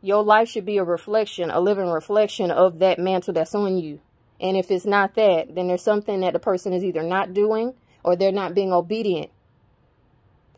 your 0.00 0.24
life 0.24 0.48
should 0.48 0.66
be 0.66 0.78
a 0.78 0.84
reflection, 0.84 1.50
a 1.50 1.60
living 1.60 1.88
reflection 1.88 2.50
of 2.50 2.78
that 2.80 2.98
mantle 2.98 3.34
that's 3.34 3.54
on 3.54 3.78
you. 3.78 4.00
And 4.40 4.56
if 4.56 4.70
it's 4.70 4.86
not 4.86 5.14
that, 5.14 5.54
then 5.54 5.68
there's 5.68 5.82
something 5.82 6.20
that 6.20 6.32
the 6.32 6.38
person 6.40 6.72
is 6.72 6.82
either 6.82 7.02
not 7.02 7.32
doing 7.32 7.74
or 8.02 8.16
they're 8.16 8.32
not 8.32 8.54
being 8.54 8.72
obedient 8.72 9.30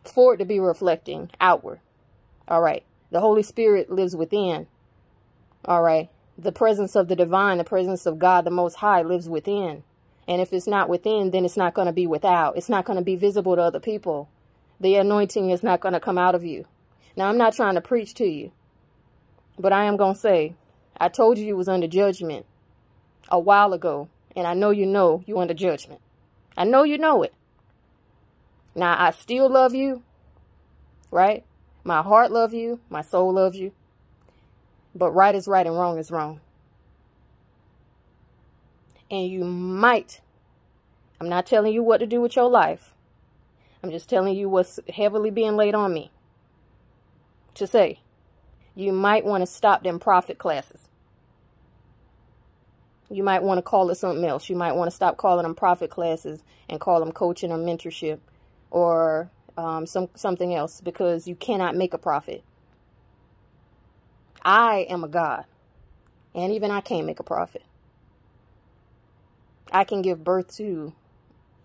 for 0.04 0.34
it 0.34 0.38
to 0.38 0.44
be 0.44 0.60
reflecting 0.60 1.30
outward. 1.40 1.80
All 2.48 2.62
right. 2.62 2.84
The 3.10 3.20
Holy 3.20 3.42
Spirit 3.42 3.90
lives 3.90 4.16
within. 4.16 4.66
All 5.64 5.82
right. 5.82 6.10
The 6.38 6.52
presence 6.52 6.96
of 6.96 7.08
the 7.08 7.16
divine, 7.16 7.58
the 7.58 7.64
presence 7.64 8.06
of 8.06 8.18
God, 8.18 8.44
the 8.44 8.50
Most 8.50 8.76
High 8.76 9.02
lives 9.02 9.28
within. 9.28 9.84
And 10.26 10.40
if 10.40 10.52
it's 10.52 10.66
not 10.66 10.88
within, 10.88 11.30
then 11.30 11.44
it's 11.44 11.56
not 11.56 11.74
going 11.74 11.86
to 11.86 11.92
be 11.92 12.06
without. 12.06 12.56
It's 12.56 12.68
not 12.68 12.84
going 12.84 12.98
to 12.98 13.04
be 13.04 13.16
visible 13.16 13.56
to 13.56 13.62
other 13.62 13.80
people. 13.80 14.28
The 14.80 14.96
anointing 14.96 15.50
is 15.50 15.62
not 15.62 15.80
going 15.80 15.92
to 15.92 16.00
come 16.00 16.18
out 16.18 16.34
of 16.34 16.44
you. 16.44 16.66
Now, 17.16 17.28
I'm 17.28 17.38
not 17.38 17.54
trying 17.54 17.74
to 17.74 17.80
preach 17.80 18.14
to 18.14 18.24
you, 18.24 18.50
but 19.58 19.72
I 19.72 19.84
am 19.84 19.96
going 19.96 20.14
to 20.14 20.20
say, 20.20 20.54
I 20.96 21.08
told 21.08 21.38
you 21.38 21.46
you 21.46 21.56
was 21.56 21.68
under 21.68 21.86
judgment 21.86 22.46
a 23.28 23.38
while 23.38 23.72
ago, 23.72 24.08
and 24.34 24.46
I 24.46 24.54
know 24.54 24.70
you 24.70 24.86
know 24.86 25.22
you 25.26 25.38
under 25.38 25.54
judgment. 25.54 26.00
I 26.56 26.64
know 26.64 26.82
you 26.82 26.98
know 26.98 27.22
it. 27.22 27.34
Now, 28.74 28.96
I 28.98 29.10
still 29.10 29.48
love 29.48 29.74
you, 29.74 30.02
right? 31.10 31.44
My 31.84 32.02
heart 32.02 32.32
love 32.32 32.52
you. 32.52 32.80
My 32.88 33.02
soul 33.02 33.32
loves 33.32 33.56
you. 33.56 33.72
But 34.94 35.12
right 35.12 35.34
is 35.34 35.46
right 35.46 35.66
and 35.66 35.76
wrong 35.76 35.98
is 35.98 36.10
wrong 36.10 36.40
and 39.10 39.26
you 39.28 39.44
might, 39.44 40.20
I'm 41.20 41.28
not 41.28 41.46
telling 41.46 41.72
you 41.72 41.82
what 41.82 41.98
to 41.98 42.06
do 42.06 42.20
with 42.20 42.36
your 42.36 42.48
life. 42.48 42.94
I'm 43.82 43.90
just 43.90 44.08
telling 44.08 44.34
you 44.34 44.48
what's 44.48 44.80
heavily 44.94 45.30
being 45.30 45.56
laid 45.56 45.74
on 45.74 45.92
me 45.92 46.10
to 47.54 47.66
say. 47.66 48.00
You 48.74 48.92
might 48.92 49.24
want 49.24 49.42
to 49.42 49.46
stop 49.46 49.84
them 49.84 50.00
prophet 50.00 50.38
classes. 50.38 50.88
You 53.08 53.22
might 53.22 53.42
want 53.42 53.58
to 53.58 53.62
call 53.62 53.90
it 53.90 53.96
something 53.96 54.24
else. 54.24 54.48
You 54.48 54.56
might 54.56 54.72
want 54.72 54.90
to 54.90 54.94
stop 54.96 55.16
calling 55.16 55.44
them 55.44 55.54
prophet 55.54 55.90
classes 55.90 56.42
and 56.68 56.80
call 56.80 56.98
them 56.98 57.12
coaching 57.12 57.52
or 57.52 57.58
mentorship 57.58 58.18
or 58.70 59.30
um, 59.56 59.86
some 59.86 60.08
something 60.14 60.54
else 60.54 60.80
because 60.80 61.28
you 61.28 61.36
cannot 61.36 61.76
make 61.76 61.94
a 61.94 61.98
prophet. 61.98 62.42
I 64.44 64.86
am 64.88 65.04
a 65.04 65.08
God, 65.08 65.44
and 66.34 66.52
even 66.52 66.70
I 66.70 66.80
can't 66.80 67.06
make 67.06 67.20
a 67.20 67.24
prophet. 67.24 67.62
I 69.74 69.82
can 69.82 70.02
give 70.02 70.22
birth 70.22 70.54
to 70.56 70.94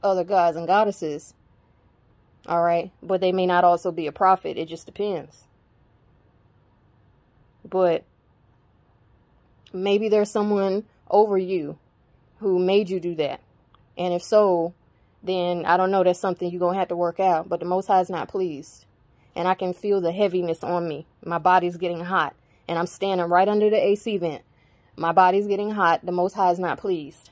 other 0.01 0.23
gods 0.23 0.57
and 0.57 0.65
goddesses. 0.65 1.35
All 2.47 2.63
right. 2.63 2.91
But 3.03 3.21
they 3.21 3.31
may 3.31 3.45
not 3.45 3.63
also 3.63 3.91
be 3.91 4.07
a 4.07 4.11
prophet. 4.11 4.57
It 4.57 4.67
just 4.67 4.87
depends. 4.87 5.45
But 7.63 8.03
maybe 9.71 10.09
there's 10.09 10.31
someone 10.31 10.85
over 11.07 11.37
you 11.37 11.77
who 12.39 12.57
made 12.57 12.89
you 12.89 12.99
do 12.99 13.13
that. 13.15 13.41
And 13.95 14.11
if 14.11 14.23
so, 14.23 14.73
then 15.21 15.63
I 15.65 15.77
don't 15.77 15.91
know, 15.91 16.03
that's 16.03 16.19
something 16.19 16.49
you're 16.49 16.59
going 16.59 16.73
to 16.73 16.79
have 16.79 16.87
to 16.87 16.95
work 16.95 17.19
out. 17.19 17.47
But 17.47 17.59
the 17.59 17.67
Most 17.67 17.85
High 17.85 17.99
is 17.99 18.09
not 18.09 18.27
pleased. 18.27 18.85
And 19.35 19.47
I 19.47 19.53
can 19.53 19.71
feel 19.71 20.01
the 20.01 20.11
heaviness 20.11 20.63
on 20.63 20.87
me. 20.87 21.05
My 21.23 21.37
body's 21.37 21.77
getting 21.77 22.05
hot. 22.05 22.35
And 22.67 22.79
I'm 22.79 22.87
standing 22.87 23.27
right 23.27 23.47
under 23.47 23.69
the 23.69 23.77
AC 23.77 24.17
vent. 24.17 24.41
My 24.95 25.11
body's 25.11 25.45
getting 25.45 25.69
hot. 25.69 26.03
The 26.03 26.11
Most 26.11 26.33
High 26.33 26.49
is 26.49 26.59
not 26.59 26.79
pleased. 26.79 27.29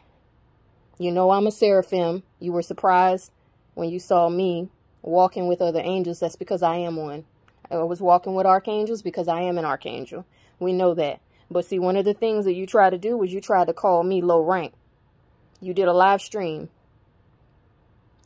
You 0.98 1.12
know 1.12 1.32
I'm 1.32 1.48
a 1.48 1.52
seraphim. 1.52 2.24
You 2.40 2.52
were 2.52 2.62
surprised 2.62 3.32
when 3.76 3.90
you 3.90 4.00
saw 4.00 4.30
me 4.30 4.70
walking 5.04 5.48
with 5.48 5.62
other 5.62 5.82
angels. 5.82 6.20
That's 6.20 6.36
because 6.36 6.64
I 6.64 6.78
am 6.78 6.96
one. 6.96 7.26
I 7.70 7.78
was 7.78 8.02
walking 8.02 8.34
with 8.34 8.46
archangels 8.46 9.02
because 9.02 9.28
I 9.28 9.42
am 9.42 9.58
an 9.58 9.66
archangel. 9.66 10.26
We 10.60 10.74
know 10.74 10.94
that. 10.96 11.20
But 11.52 11.66
see, 11.66 11.80
one 11.80 11.98
of 11.98 12.06
the 12.06 12.14
things 12.14 12.46
that 12.46 12.54
you 12.54 12.66
tried 12.66 12.92
to 12.92 12.98
do 12.98 13.16
was 13.18 13.32
you 13.32 13.42
tried 13.42 13.68
to 13.68 13.74
call 13.74 14.04
me 14.04 14.22
low 14.22 14.42
rank. 14.42 14.74
You 15.62 15.74
did 15.74 15.88
a 15.88 15.94
live 15.94 16.22
stream. 16.22 16.70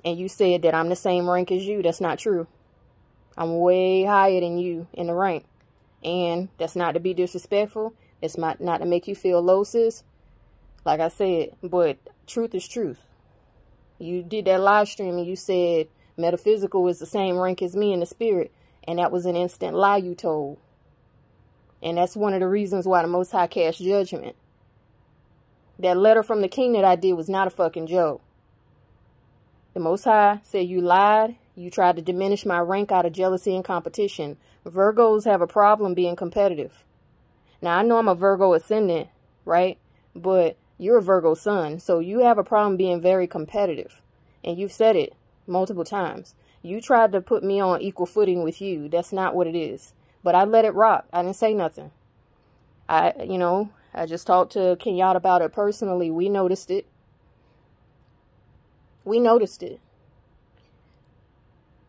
And 0.03 0.17
you 0.17 0.27
said 0.29 0.61
that 0.63 0.73
I'm 0.73 0.89
the 0.89 0.95
same 0.95 1.29
rank 1.29 1.51
as 1.51 1.65
you. 1.65 1.83
That's 1.83 2.01
not 2.01 2.19
true. 2.19 2.47
I'm 3.37 3.59
way 3.59 4.03
higher 4.03 4.39
than 4.39 4.57
you 4.57 4.87
in 4.93 5.07
the 5.07 5.13
rank. 5.13 5.45
And 6.03 6.49
that's 6.57 6.75
not 6.75 6.93
to 6.93 6.99
be 6.99 7.13
disrespectful. 7.13 7.93
It's 8.21 8.37
not, 8.37 8.61
not 8.61 8.79
to 8.79 8.85
make 8.85 9.07
you 9.07 9.15
feel 9.15 9.41
low, 9.41 9.63
sis. 9.63 10.03
Like 10.85 10.99
I 10.99 11.09
said, 11.09 11.49
but 11.61 11.97
truth 12.27 12.55
is 12.55 12.67
truth. 12.67 12.99
You 13.99 14.23
did 14.23 14.45
that 14.45 14.61
live 14.61 14.87
stream 14.87 15.17
and 15.17 15.27
you 15.27 15.35
said 15.35 15.87
metaphysical 16.17 16.87
is 16.87 16.99
the 16.99 17.05
same 17.05 17.37
rank 17.37 17.61
as 17.61 17.75
me 17.75 17.93
in 17.93 17.99
the 17.99 18.05
spirit. 18.05 18.51
And 18.87 18.97
that 18.97 19.11
was 19.11 19.25
an 19.25 19.35
instant 19.35 19.75
lie 19.75 19.97
you 19.97 20.15
told. 20.15 20.57
And 21.83 21.97
that's 21.97 22.15
one 22.15 22.33
of 22.33 22.39
the 22.39 22.47
reasons 22.47 22.87
why 22.87 23.01
the 23.01 23.07
Most 23.07 23.31
High 23.31 23.47
cast 23.47 23.79
judgment. 23.79 24.35
That 25.79 25.97
letter 25.97 26.23
from 26.23 26.41
the 26.41 26.47
king 26.47 26.73
that 26.73 26.85
I 26.85 26.95
did 26.95 27.13
was 27.13 27.29
not 27.29 27.47
a 27.47 27.51
fucking 27.51 27.87
joke. 27.87 28.21
The 29.73 29.79
Most 29.79 30.03
High 30.03 30.39
said 30.43 30.67
you 30.67 30.81
lied. 30.81 31.35
You 31.55 31.69
tried 31.69 31.95
to 31.95 32.01
diminish 32.01 32.45
my 32.45 32.59
rank 32.59 32.91
out 32.91 33.05
of 33.05 33.13
jealousy 33.13 33.55
and 33.55 33.63
competition. 33.63 34.37
Virgos 34.65 35.25
have 35.25 35.41
a 35.41 35.47
problem 35.47 35.93
being 35.93 36.15
competitive. 36.15 36.83
Now, 37.61 37.77
I 37.77 37.83
know 37.83 37.97
I'm 37.97 38.07
a 38.07 38.15
Virgo 38.15 38.53
ascendant, 38.53 39.09
right? 39.45 39.77
But 40.15 40.57
you're 40.81 40.97
a 40.97 41.01
Virgo 41.01 41.35
sun, 41.35 41.79
so 41.79 41.99
you 41.99 42.21
have 42.21 42.39
a 42.39 42.43
problem 42.43 42.75
being 42.75 42.99
very 42.99 43.27
competitive. 43.27 44.01
And 44.43 44.57
you've 44.57 44.71
said 44.71 44.95
it 44.95 45.13
multiple 45.45 45.83
times. 45.83 46.33
You 46.63 46.81
tried 46.81 47.11
to 47.11 47.21
put 47.21 47.43
me 47.43 47.59
on 47.59 47.83
equal 47.83 48.07
footing 48.07 48.41
with 48.43 48.59
you. 48.59 48.89
That's 48.89 49.13
not 49.13 49.35
what 49.35 49.45
it 49.45 49.55
is. 49.55 49.93
But 50.23 50.33
I 50.33 50.43
let 50.43 50.65
it 50.65 50.73
rock. 50.73 51.05
I 51.13 51.21
didn't 51.21 51.35
say 51.35 51.53
nothing. 51.53 51.91
I, 52.89 53.13
you 53.23 53.37
know, 53.37 53.69
I 53.93 54.07
just 54.07 54.25
talked 54.25 54.53
to 54.53 54.75
Kenyatta 54.75 55.17
about 55.17 55.43
it 55.43 55.53
personally. 55.53 56.09
We 56.09 56.29
noticed 56.29 56.71
it. 56.71 56.87
We 59.05 59.19
noticed 59.19 59.61
it. 59.61 59.79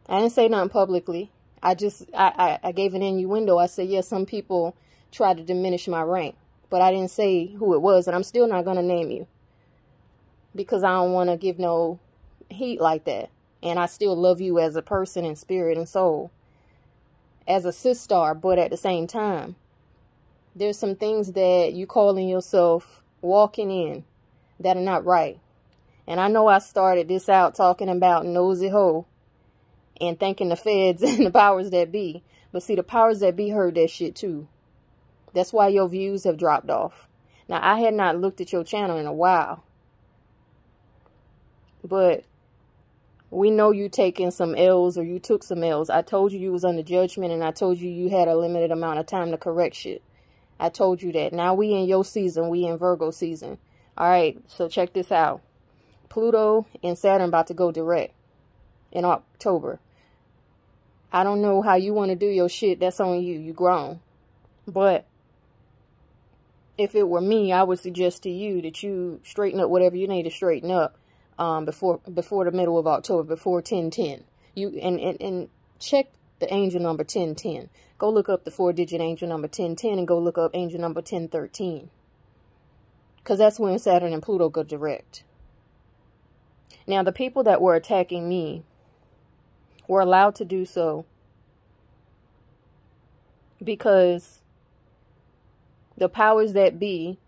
I 0.07 0.19
didn't 0.19 0.35
say 0.35 0.49
nothing 0.49 0.69
publicly. 0.69 1.31
I 1.63 1.75
just, 1.75 2.05
I, 2.13 2.59
I, 2.63 2.69
I 2.69 2.73
gave 2.73 2.93
an 2.93 3.01
innuendo. 3.01 3.57
I 3.57 3.67
said, 3.67 3.89
yes, 3.89 4.05
yeah, 4.05 4.11
some 4.11 4.27
people 4.27 4.77
try 5.11 5.33
to 5.33 5.43
diminish 5.43 5.89
my 5.89 6.03
rank 6.03 6.35
but 6.73 6.81
I 6.81 6.91
didn't 6.91 7.11
say 7.11 7.49
who 7.49 7.75
it 7.75 7.83
was, 7.83 8.07
and 8.07 8.17
I'm 8.17 8.23
still 8.23 8.49
not 8.49 8.65
going 8.65 8.79
to 8.79 8.83
name 8.83 9.11
you 9.11 9.27
because 10.55 10.83
I 10.83 10.93
don't 10.93 11.13
want 11.13 11.29
to 11.29 11.37
give 11.37 11.59
no 11.59 12.01
heat 12.49 12.81
like 12.81 13.05
that. 13.05 13.29
And 13.63 13.79
I 13.79 13.85
still 13.85 14.17
love 14.17 14.41
you 14.41 14.59
as 14.59 14.75
a 14.75 14.81
person 14.81 15.27
in 15.27 15.37
spirit 15.37 15.77
and 15.77 15.87
soul, 15.87 16.31
as 17.47 17.67
a 17.67 17.73
sister, 17.73 18.33
but 18.33 18.59
at 18.59 18.71
the 18.71 18.79
same 18.79 19.07
time, 19.07 19.57
there's 20.57 20.79
some 20.79 20.97
things 20.97 21.33
that 21.33 21.75
you 21.75 21.87
calling 21.87 22.27
yourself 22.27 23.03
walking 23.21 23.71
in 23.71 24.05
that 24.59 24.79
are 24.79 24.81
not 24.81 25.05
right. 25.05 25.39
And 26.07 26.19
I 26.19 26.29
know 26.29 26.47
I 26.47 26.59
started 26.59 27.07
this 27.07 27.29
out 27.29 27.55
talking 27.55 27.91
about 27.91 28.25
nosy 28.25 28.69
hoe 28.69 29.05
and 30.01 30.19
thanking 30.19 30.49
the 30.49 30.57
feds 30.57 31.03
and 31.03 31.27
the 31.27 31.31
powers 31.31 31.69
that 31.69 31.93
be. 31.93 32.23
But 32.51 32.63
see, 32.63 32.77
the 32.77 32.83
powers 32.83 33.21
that 33.21 33.37
be 33.37 33.51
heard 33.51 33.75
that 33.75 33.91
shit 33.91 34.17
too. 34.17 34.49
That's 35.35 35.53
why 35.53 35.68
your 35.68 35.88
views 35.88 36.25
have 36.25 36.37
dropped 36.37 36.71
off. 36.71 37.09
Now, 37.49 37.61
I 37.62 37.81
had 37.81 37.95
not 37.95 38.18
looked 38.18 38.40
at 38.40 38.53
your 38.53 38.64
channel 38.64 38.99
in 38.99 39.07
a 39.07 39.12
while. 39.12 39.64
But 41.85 42.25
we 43.31 43.51
know 43.51 43.71
you 43.71 43.88
taking 43.88 44.31
some 44.31 44.55
L's 44.55 44.99
or 44.99 45.03
you 45.03 45.18
took 45.18 45.42
some 45.42 45.64
L's. 45.64 45.90
I 45.90 46.03
told 46.03 46.33
you 46.33 46.38
you 46.38 46.53
was 46.53 46.64
under 46.64 46.83
judgment 46.83 47.33
and 47.33 47.42
I 47.42 47.51
told 47.51 47.79
you 47.79 47.90
you 47.90 48.11
had 48.11 48.29
a 48.29 48.37
limited 48.37 48.71
amount 48.71 48.99
of 48.99 49.07
time 49.07 49.31
to 49.31 49.38
correct 49.38 49.75
shit. 49.75 50.03
I 50.61 50.68
told 50.68 51.03
you 51.03 51.12
that. 51.12 51.33
Now 51.33 51.55
we 51.55 51.73
in 51.73 51.87
your 51.87 52.05
season. 52.05 52.51
We 52.51 52.66
in 52.66 52.77
Virgo 52.77 53.11
season. 53.11 53.59
All 53.97 54.09
right, 54.09 54.38
so 54.47 54.68
check 54.68 54.92
this 54.92 55.11
out. 55.11 55.42
Pluto 56.09 56.66
and 56.83 56.97
Saturn 56.97 57.29
about 57.29 57.47
to 57.47 57.55
go 57.55 57.73
direct 57.73 58.14
in 58.92 59.05
October. 59.05 59.81
I 61.11 61.25
don't 61.25 61.42
know 61.42 61.62
how 61.62 61.75
you 61.75 61.92
want 61.95 62.11
to 62.11 62.16
do 62.16 62.27
your 62.27 62.49
shit. 62.49 62.81
That's 62.81 63.01
on 63.01 63.23
you. 63.23 63.38
You 63.38 63.53
grown. 63.53 64.01
But 64.66 65.07
if 66.79 66.95
it 66.95 67.09
were 67.09 67.21
me, 67.21 67.53
I 67.53 67.63
would 67.63 67.79
suggest 67.79 68.23
to 68.23 68.31
you 68.31 68.63
that 68.63 68.83
you 68.83 69.21
straighten 69.25 69.61
up 69.61 69.71
whatever 69.71 69.97
you 69.97 70.09
need 70.09 70.25
to 70.25 70.31
straighten 70.31 70.71
up 70.71 70.97
um, 71.39 71.65
before 71.65 71.99
before 72.13 72.45
the 72.45 72.53
middle 72.53 72.79
of 72.79 72.87
October, 72.87 73.25
before 73.25 73.57
1010. 73.57 74.25
You 74.55 74.79
and, 74.81 74.99
and, 75.01 75.21
and 75.21 75.49
check 75.79 76.07
the 76.39 76.53
angel 76.53 76.81
number 76.81 77.03
1010. 77.03 77.69
Go 77.99 78.11
look 78.11 78.29
up 78.29 78.45
the 78.45 78.51
four-digit 78.51 79.01
angel 79.01 79.29
number 79.29 79.47
1010 79.47 79.99
and 79.99 80.09
go 80.09 80.19
look 80.19 80.37
up 80.37 80.51
angel 80.55 80.81
number 80.81 80.99
1013. 80.99 81.89
Because 83.17 83.39
that's 83.39 83.61
when 83.61 83.79
Saturn 83.79 84.13
and 84.13 84.23
Pluto 84.23 84.49
go 84.49 84.65
direct. 84.65 85.23
Now, 86.87 87.05
the 87.05 87.13
people 87.13 87.45
that 87.45 87.61
were 87.61 87.77
attacking 87.77 88.29
me 88.29 88.65
were 89.87 90.01
allowed 90.01 90.35
to 90.37 90.45
do 90.45 90.65
so 90.65 91.07
because 93.63 94.42
the 95.97 96.09
powers 96.09 96.53
that 96.55 96.79
be 96.79 97.19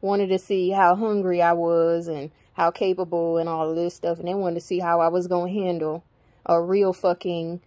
wanted 0.00 0.28
to 0.28 0.38
see 0.38 0.70
how 0.70 0.94
hungry 0.94 1.42
I 1.42 1.52
was 1.52 2.08
and 2.08 2.30
how 2.54 2.70
capable 2.70 3.38
and 3.38 3.48
all 3.48 3.70
of 3.70 3.76
this 3.76 3.94
stuff. 3.94 4.18
And 4.18 4.28
they 4.28 4.34
wanted 4.34 4.56
to 4.56 4.66
see 4.66 4.78
how 4.78 5.00
I 5.00 5.08
was 5.08 5.26
going 5.26 5.52
to 5.52 5.60
handle 5.60 6.04
a 6.44 6.60
real 6.60 6.92
fucking 6.92 7.60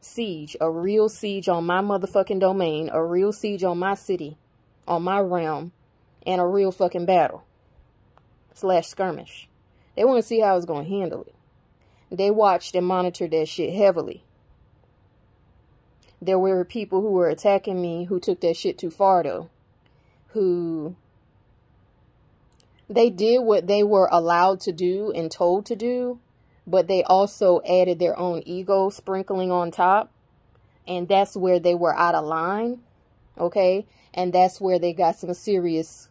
siege, 0.00 0.56
a 0.60 0.70
real 0.70 1.08
siege 1.08 1.48
on 1.48 1.64
my 1.64 1.80
motherfucking 1.80 2.40
domain, 2.40 2.90
a 2.92 3.02
real 3.02 3.32
siege 3.32 3.64
on 3.64 3.78
my 3.78 3.94
city, 3.94 4.36
on 4.86 5.02
my 5.02 5.20
realm, 5.20 5.72
and 6.26 6.40
a 6.40 6.46
real 6.46 6.70
fucking 6.70 7.06
battle 7.06 7.44
slash 8.54 8.86
skirmish. 8.88 9.48
They 9.96 10.04
want 10.04 10.22
to 10.22 10.26
see 10.26 10.40
how 10.40 10.52
I 10.52 10.56
was 10.56 10.66
going 10.66 10.84
to 10.84 10.90
handle 10.90 11.22
it. 11.22 11.34
They 12.10 12.30
watched 12.30 12.74
and 12.74 12.86
monitored 12.86 13.32
that 13.32 13.48
shit 13.48 13.74
heavily. 13.74 14.22
There 16.20 16.38
were 16.38 16.64
people 16.64 17.00
who 17.00 17.10
were 17.10 17.28
attacking 17.28 17.80
me 17.80 18.04
who 18.04 18.20
took 18.20 18.40
that 18.40 18.56
shit 18.56 18.78
too 18.78 18.90
far, 18.90 19.22
though. 19.22 19.50
Who 20.28 20.96
they 22.88 23.10
did 23.10 23.40
what 23.40 23.66
they 23.66 23.82
were 23.82 24.08
allowed 24.10 24.60
to 24.60 24.72
do 24.72 25.12
and 25.12 25.30
told 25.30 25.66
to 25.66 25.76
do, 25.76 26.20
but 26.66 26.86
they 26.86 27.02
also 27.02 27.60
added 27.68 27.98
their 27.98 28.16
own 28.18 28.42
ego 28.46 28.90
sprinkling 28.90 29.50
on 29.50 29.70
top. 29.70 30.12
And 30.86 31.08
that's 31.08 31.36
where 31.36 31.58
they 31.58 31.74
were 31.74 31.96
out 31.96 32.14
of 32.14 32.24
line. 32.24 32.80
Okay. 33.36 33.86
And 34.14 34.32
that's 34.32 34.60
where 34.60 34.78
they 34.78 34.92
got 34.92 35.16
some 35.16 35.34
serious 35.34 36.08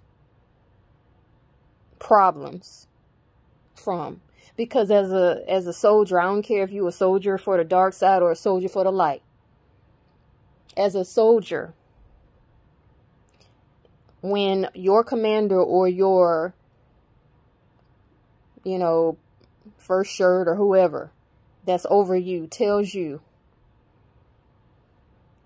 problems 1.98 2.88
from. 3.74 4.22
Because 4.58 4.92
as 4.92 5.12
a 5.12 5.44
as 5.48 5.68
a 5.68 5.74
soldier, 5.74 6.20
I 6.20 6.26
don't 6.26 6.42
care 6.42 6.64
if 6.64 6.72
you're 6.72 6.90
a 6.90 6.94
soldier 6.94 7.38
for 7.38 7.58
the 7.58 7.64
dark 7.64 7.94
side 7.94 8.22
or 8.22 8.32
a 8.32 8.36
soldier 8.36 8.70
for 8.70 8.84
the 8.84 8.92
light. 8.92 9.22
As 10.78 10.94
a 10.94 11.06
soldier, 11.06 11.74
when 14.30 14.68
your 14.74 15.04
commander 15.04 15.60
or 15.60 15.88
your 15.88 16.54
you 18.66 18.80
know, 18.80 19.18
first 19.78 20.12
shirt 20.12 20.48
or 20.48 20.56
whoever 20.56 21.12
that's 21.64 21.86
over 21.90 22.16
you 22.16 22.48
tells 22.48 22.94
you 22.94 23.22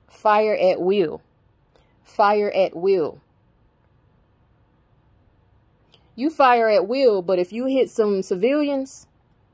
fire 0.08 0.56
at 0.56 0.82
will. 0.82 1.22
Fire 2.04 2.52
at 2.52 2.76
will. 2.76 3.22
You 6.16 6.30
fire 6.30 6.68
at 6.70 6.88
will, 6.88 7.22
but 7.22 7.40
if 7.40 7.54
you 7.54 7.66
hit 7.66 7.90
some 7.90 8.22
civilians 8.22 9.08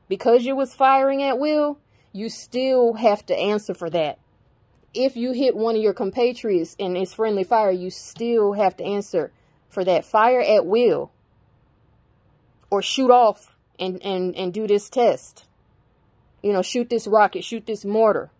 because 0.08 0.44
you 0.44 0.56
was 0.56 0.74
firing 0.74 1.22
at 1.22 1.38
will, 1.38 1.78
you 2.12 2.28
still 2.28 2.94
have 2.94 3.24
to 3.26 3.36
answer 3.36 3.74
for 3.74 3.90
that. 3.90 4.18
If 4.96 5.14
you 5.14 5.32
hit 5.32 5.54
one 5.54 5.76
of 5.76 5.82
your 5.82 5.92
compatriots 5.92 6.74
and 6.80 6.96
it's 6.96 7.12
friendly 7.12 7.44
fire, 7.44 7.70
you 7.70 7.90
still 7.90 8.54
have 8.54 8.76
to 8.78 8.84
answer 8.84 9.30
for 9.68 9.84
that. 9.84 10.06
Fire 10.06 10.40
at 10.40 10.64
will 10.64 11.12
or 12.70 12.80
shoot 12.80 13.10
off 13.10 13.54
and, 13.78 14.02
and, 14.02 14.34
and 14.34 14.54
do 14.54 14.66
this 14.66 14.88
test. 14.88 15.44
You 16.42 16.52
know, 16.54 16.62
shoot 16.62 16.88
this 16.88 17.06
rocket, 17.06 17.44
shoot 17.44 17.66
this 17.66 17.84
mortar 17.84 18.30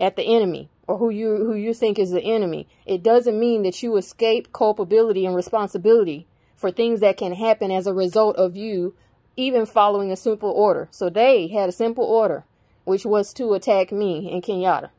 at 0.00 0.16
the 0.16 0.22
enemy 0.22 0.70
or 0.86 0.98
who 0.98 1.10
you 1.10 1.36
who 1.36 1.54
you 1.54 1.74
think 1.74 1.98
is 1.98 2.10
the 2.10 2.22
enemy. 2.22 2.66
It 2.86 3.02
doesn't 3.02 3.38
mean 3.38 3.62
that 3.62 3.82
you 3.82 3.96
escape 3.96 4.52
culpability 4.52 5.26
and 5.26 5.36
responsibility 5.36 6.26
for 6.56 6.70
things 6.70 7.00
that 7.00 7.16
can 7.16 7.34
happen 7.34 7.70
as 7.70 7.86
a 7.86 7.94
result 7.94 8.36
of 8.36 8.56
you 8.56 8.94
even 9.36 9.66
following 9.66 10.10
a 10.10 10.16
simple 10.16 10.50
order. 10.50 10.88
So 10.90 11.08
they 11.08 11.48
had 11.48 11.68
a 11.68 11.72
simple 11.72 12.04
order, 12.04 12.44
which 12.84 13.04
was 13.04 13.32
to 13.34 13.52
attack 13.52 13.92
me 13.92 14.30
in 14.32 14.42
Kenyatta. 14.42 14.90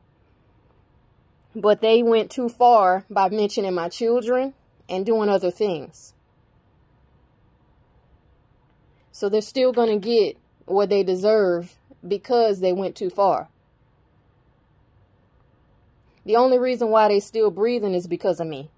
But 1.56 1.82
they 1.82 2.02
went 2.02 2.32
too 2.32 2.48
far 2.48 3.06
by 3.10 3.30
mentioning 3.30 3.74
my 3.74 3.90
children 3.90 4.54
and 4.88 5.06
doing 5.06 5.30
other 5.30 5.52
things. 5.52 6.14
So 9.12 9.30
they're 9.30 9.42
still 9.42 9.72
going 9.72 9.90
to 9.90 10.00
get 10.00 10.38
what 10.66 10.90
they 10.90 11.04
deserve 11.04 11.76
because 12.08 12.60
they 12.60 12.74
went 12.74 12.96
too 12.96 13.10
far. 13.10 13.50
The 16.26 16.36
only 16.36 16.58
reason 16.58 16.90
why 16.90 17.08
they 17.08 17.20
still 17.20 17.52
breathing 17.52 17.94
is 17.94 18.08
because 18.08 18.40
of 18.40 18.48
me. 18.48 18.70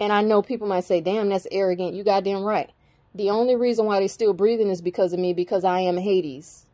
And 0.00 0.12
I 0.12 0.22
know 0.22 0.42
people 0.42 0.68
might 0.68 0.84
say, 0.84 1.00
damn, 1.00 1.28
that's 1.28 1.48
arrogant. 1.50 1.94
You 1.94 2.04
goddamn 2.04 2.42
right. 2.42 2.70
The 3.14 3.30
only 3.30 3.56
reason 3.56 3.86
why 3.86 3.98
they 3.98 4.08
still 4.08 4.32
breathing 4.32 4.68
is 4.68 4.80
because 4.80 5.12
of 5.12 5.18
me, 5.18 5.32
because 5.32 5.64
I 5.64 5.80
am 5.80 5.96
Hades. 5.96 6.66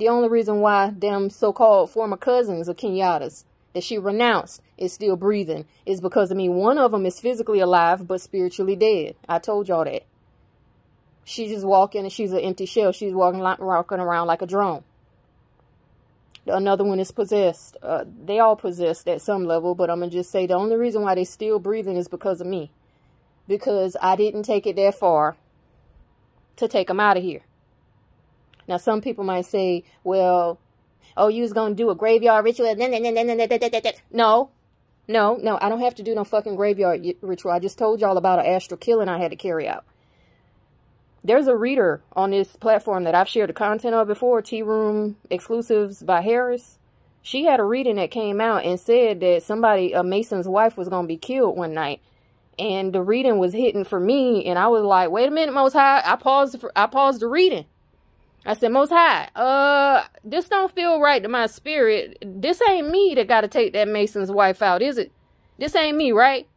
The 0.00 0.08
only 0.08 0.30
reason 0.30 0.62
why 0.62 0.94
them 0.96 1.28
so-called 1.28 1.90
former 1.90 2.16
cousins 2.16 2.68
of 2.68 2.78
Kenyatta's 2.78 3.44
that 3.74 3.84
she 3.84 3.98
renounced 3.98 4.62
is 4.78 4.94
still 4.94 5.14
breathing 5.14 5.66
is 5.84 6.00
because, 6.00 6.32
I 6.32 6.34
mean, 6.34 6.54
one 6.54 6.78
of 6.78 6.90
them 6.90 7.04
is 7.04 7.20
physically 7.20 7.60
alive 7.60 8.08
but 8.08 8.22
spiritually 8.22 8.76
dead. 8.76 9.16
I 9.28 9.38
told 9.38 9.68
y'all 9.68 9.84
that. 9.84 10.04
She's 11.22 11.50
just 11.50 11.66
walking 11.66 12.04
and 12.04 12.10
she's 12.10 12.32
an 12.32 12.38
empty 12.38 12.64
shell. 12.64 12.92
She's 12.92 13.12
walking, 13.12 13.40
walking 13.40 14.00
around 14.00 14.26
like 14.26 14.40
a 14.40 14.46
drone. 14.46 14.84
Another 16.46 16.82
one 16.82 16.98
is 16.98 17.10
possessed. 17.10 17.76
Uh, 17.82 18.04
they 18.24 18.38
all 18.38 18.56
possessed 18.56 19.06
at 19.06 19.20
some 19.20 19.44
level, 19.44 19.74
but 19.74 19.90
I'm 19.90 19.98
going 19.98 20.08
to 20.08 20.16
just 20.16 20.30
say 20.30 20.46
the 20.46 20.54
only 20.54 20.76
reason 20.76 21.02
why 21.02 21.14
they're 21.14 21.26
still 21.26 21.58
breathing 21.58 21.98
is 21.98 22.08
because 22.08 22.40
of 22.40 22.46
me. 22.46 22.70
Because 23.46 23.98
I 24.00 24.16
didn't 24.16 24.44
take 24.44 24.66
it 24.66 24.76
that 24.76 24.94
far 24.94 25.36
to 26.56 26.66
take 26.68 26.88
them 26.88 27.00
out 27.00 27.18
of 27.18 27.22
here. 27.22 27.42
Now, 28.70 28.76
some 28.76 29.00
people 29.00 29.24
might 29.24 29.46
say, 29.46 29.82
well, 30.04 30.60
oh, 31.16 31.26
you 31.26 31.42
was 31.42 31.52
going 31.52 31.72
to 31.72 31.76
do 31.76 31.90
a 31.90 31.94
graveyard 31.96 32.44
ritual. 32.44 32.72
No, 34.12 34.50
no, 35.08 35.34
no, 35.34 35.58
I 35.60 35.68
don't 35.68 35.80
have 35.80 35.96
to 35.96 36.04
do 36.04 36.14
no 36.14 36.22
fucking 36.22 36.54
graveyard 36.54 37.04
ritual. 37.20 37.50
I 37.50 37.58
just 37.58 37.78
told 37.78 38.00
y'all 38.00 38.16
about 38.16 38.38
an 38.38 38.46
astral 38.46 38.78
killing 38.78 39.08
I 39.08 39.18
had 39.18 39.32
to 39.32 39.36
carry 39.36 39.66
out. 39.66 39.84
There's 41.24 41.48
a 41.48 41.56
reader 41.56 42.00
on 42.14 42.30
this 42.30 42.54
platform 42.54 43.02
that 43.04 43.14
I've 43.16 43.28
shared 43.28 43.48
the 43.48 43.54
content 43.54 43.96
of 43.96 44.06
before, 44.06 44.40
Tea 44.40 44.62
Room 44.62 45.16
Exclusives 45.28 46.04
by 46.04 46.20
Harris. 46.20 46.78
She 47.22 47.46
had 47.46 47.58
a 47.58 47.64
reading 47.64 47.96
that 47.96 48.12
came 48.12 48.40
out 48.40 48.64
and 48.64 48.78
said 48.78 49.18
that 49.18 49.42
somebody, 49.42 49.94
a 49.94 50.04
Mason's 50.04 50.46
wife, 50.46 50.76
was 50.76 50.88
going 50.88 51.06
to 51.06 51.08
be 51.08 51.16
killed 51.16 51.58
one 51.58 51.74
night. 51.74 52.00
And 52.56 52.92
the 52.92 53.02
reading 53.02 53.38
was 53.38 53.52
hitting 53.52 53.84
for 53.84 53.98
me, 53.98 54.44
and 54.44 54.60
I 54.60 54.68
was 54.68 54.84
like, 54.84 55.10
wait 55.10 55.26
a 55.26 55.32
minute, 55.32 55.54
Most 55.54 55.72
High. 55.72 56.02
I 56.04 56.14
paused, 56.14 56.60
for, 56.60 56.70
I 56.76 56.86
paused 56.86 57.20
the 57.20 57.26
reading. 57.26 57.64
I 58.44 58.54
said, 58.54 58.72
Most 58.72 58.90
High, 58.90 59.28
uh, 59.34 60.04
this 60.24 60.48
don't 60.48 60.74
feel 60.74 61.00
right 61.00 61.22
to 61.22 61.28
my 61.28 61.46
spirit. 61.46 62.16
This 62.24 62.60
ain't 62.68 62.90
me 62.90 63.14
that 63.16 63.28
got 63.28 63.42
to 63.42 63.48
take 63.48 63.74
that 63.74 63.88
Mason's 63.88 64.30
wife 64.30 64.62
out, 64.62 64.82
is 64.82 64.96
it? 64.96 65.12
This 65.58 65.76
ain't 65.76 65.96
me, 65.96 66.12
right? 66.12 66.48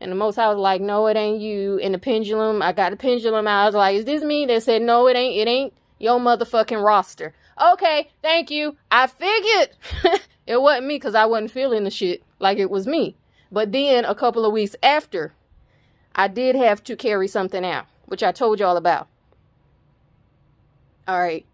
And 0.00 0.12
the 0.12 0.16
Most 0.16 0.36
High 0.36 0.48
was 0.48 0.58
like, 0.58 0.82
no, 0.82 1.06
it 1.06 1.16
ain't 1.16 1.40
you. 1.40 1.78
And 1.78 1.94
the 1.94 1.98
pendulum, 1.98 2.60
I 2.60 2.72
got 2.72 2.90
the 2.90 2.96
pendulum 2.96 3.46
out. 3.46 3.62
I 3.62 3.66
was 3.66 3.74
like, 3.74 3.96
is 3.96 4.04
this 4.04 4.22
me? 4.22 4.44
They 4.44 4.60
said, 4.60 4.82
no, 4.82 5.08
it 5.08 5.16
ain't. 5.16 5.36
It 5.36 5.50
ain't 5.50 5.72
your 5.98 6.20
motherfucking 6.20 6.84
roster. 6.84 7.32
Okay, 7.72 8.10
thank 8.20 8.50
you. 8.50 8.76
I 8.90 9.06
figured 9.06 9.70
it 10.46 10.60
wasn't 10.60 10.86
me 10.86 10.96
because 10.96 11.14
I 11.14 11.24
wasn't 11.24 11.52
feeling 11.52 11.84
the 11.84 11.90
shit 11.90 12.22
like 12.38 12.58
it 12.58 12.70
was 12.70 12.86
me. 12.86 13.16
But 13.50 13.72
then 13.72 14.04
a 14.04 14.14
couple 14.14 14.44
of 14.44 14.52
weeks 14.52 14.76
after, 14.82 15.32
I 16.14 16.28
did 16.28 16.54
have 16.56 16.84
to 16.84 16.96
carry 16.96 17.28
something 17.28 17.64
out, 17.64 17.86
which 18.06 18.22
I 18.22 18.32
told 18.32 18.60
y'all 18.60 18.76
about. 18.76 19.08
All 21.06 21.18
right. 21.18 21.46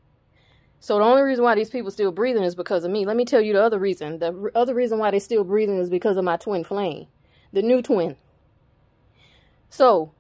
So 0.81 0.99
the 0.99 1.05
only 1.05 1.23
reason 1.23 1.45
why 1.45 1.55
these 1.55 1.71
people 1.71 1.91
still 1.91 2.13
breathing 2.13 2.43
is 2.43 2.55
because 2.55 2.85
of 2.85 2.91
me. 2.91 3.05
Let 3.05 3.17
me 3.17 3.25
tell 3.25 3.41
you 3.41 3.53
the 3.53 3.63
other 3.63 3.79
reason. 3.79 4.19
The 4.19 4.51
other 4.55 4.75
reason 4.75 4.99
why 4.99 5.11
they 5.11 5.19
still 5.19 5.45
breathing 5.45 5.79
is 5.79 5.91
because 5.91 6.17
of 6.17 6.25
my 6.25 6.37
twin 6.37 6.65
flame, 6.65 7.07
the 7.53 7.61
new 7.61 7.83
twin. 7.83 8.17
So 9.69 10.13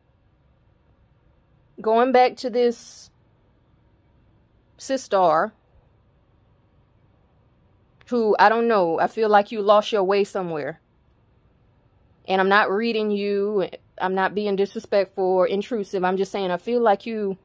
going 1.80 2.12
back 2.12 2.36
to 2.36 2.50
this 2.50 3.10
sister 4.76 5.52
who 8.08 8.36
I 8.38 8.48
don't 8.48 8.68
know, 8.68 9.00
I 9.00 9.06
feel 9.06 9.28
like 9.28 9.52
you 9.52 9.62
lost 9.62 9.92
your 9.92 10.02
way 10.02 10.24
somewhere. 10.24 10.80
And 12.28 12.40
I'm 12.40 12.48
not 12.48 12.70
reading 12.70 13.10
you. 13.10 13.68
I'm 13.98 14.14
not 14.14 14.34
being 14.34 14.56
disrespectful 14.56 15.24
or 15.24 15.46
intrusive. 15.46 16.04
I'm 16.04 16.16
just 16.16 16.32
saying 16.32 16.50
I 16.50 16.58
feel 16.58 16.82
like 16.82 17.06
you 17.06 17.38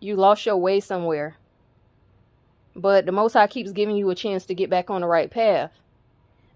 you 0.00 0.16
lost 0.16 0.46
your 0.46 0.56
way 0.58 0.80
somewhere. 0.80 1.36
But 2.76 3.06
the 3.06 3.12
Most 3.12 3.34
High 3.34 3.48
keeps 3.48 3.72
giving 3.72 3.96
you 3.96 4.10
a 4.10 4.16
chance 4.16 4.46
to 4.46 4.54
get 4.54 4.70
back 4.70 4.90
on 4.90 5.02
the 5.02 5.06
right 5.08 5.30
path. 5.30 5.72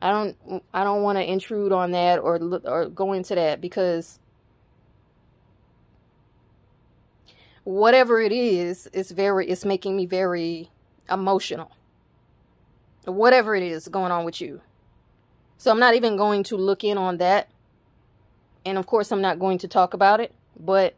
I 0.02 0.10
don't 0.12 0.64
I 0.74 0.84
don't 0.84 1.02
want 1.02 1.18
to 1.18 1.24
intrude 1.30 1.72
on 1.72 1.92
that 1.92 2.20
or 2.20 2.40
or 2.64 2.88
go 2.88 3.12
into 3.14 3.34
that 3.36 3.60
because 3.60 4.20
whatever 7.64 8.20
it 8.20 8.32
is, 8.32 8.88
it's 8.92 9.12
very 9.12 9.48
it's 9.48 9.64
making 9.64 9.96
me 9.96 10.06
very 10.06 10.70
emotional. 11.10 11.72
Whatever 13.06 13.56
it 13.56 13.62
is 13.64 13.88
going 13.88 14.12
on 14.12 14.24
with 14.24 14.40
you. 14.40 14.62
So 15.58 15.70
I'm 15.70 15.80
not 15.80 15.94
even 15.94 16.16
going 16.16 16.44
to 16.44 16.56
look 16.56 16.84
in 16.84 16.98
on 16.98 17.18
that 17.18 17.48
And 18.64 18.78
of 18.78 18.86
course, 18.86 19.10
I'm 19.12 19.22
not 19.22 19.38
going 19.38 19.58
to 19.58 19.68
talk 19.68 19.94
about 19.94 20.20
it, 20.20 20.34
but 20.58 20.94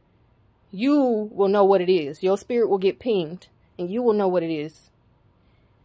you 0.74 1.30
will 1.30 1.46
know 1.46 1.64
what 1.64 1.80
it 1.80 1.88
is. 1.88 2.20
Your 2.20 2.37
spirit 2.37 2.68
will 2.68 2.78
get 2.78 2.98
pinged 2.98 3.46
and 3.78 3.88
you 3.88 4.02
will 4.02 4.12
know 4.12 4.26
what 4.26 4.42
it 4.42 4.50
is. 4.50 4.90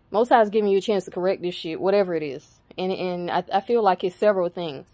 Most 0.09 0.29
High 0.29 0.41
is 0.41 0.49
giving 0.49 0.71
you 0.71 0.79
a 0.79 0.81
chance 0.81 1.05
to 1.05 1.11
correct 1.11 1.43
this 1.43 1.53
shit, 1.53 1.79
whatever 1.79 2.15
it 2.15 2.23
is. 2.23 2.59
And, 2.75 2.91
and 2.91 3.29
I, 3.29 3.43
I 3.53 3.61
feel 3.61 3.83
like 3.83 4.03
it's 4.03 4.15
several 4.15 4.49
things. 4.49 4.87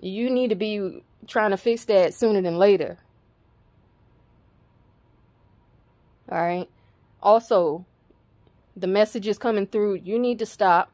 You 0.00 0.28
need 0.28 0.48
to 0.48 0.56
be 0.56 1.04
trying 1.28 1.52
to 1.52 1.56
fix 1.56 1.84
that 1.84 2.12
sooner 2.12 2.42
than 2.42 2.58
later. 2.58 2.98
All 6.28 6.38
right. 6.38 6.68
Also, 7.22 7.86
the 8.76 8.88
message 8.88 9.28
is 9.28 9.38
coming 9.38 9.68
through. 9.68 10.00
You 10.02 10.18
need 10.18 10.40
to 10.40 10.46
stop, 10.46 10.90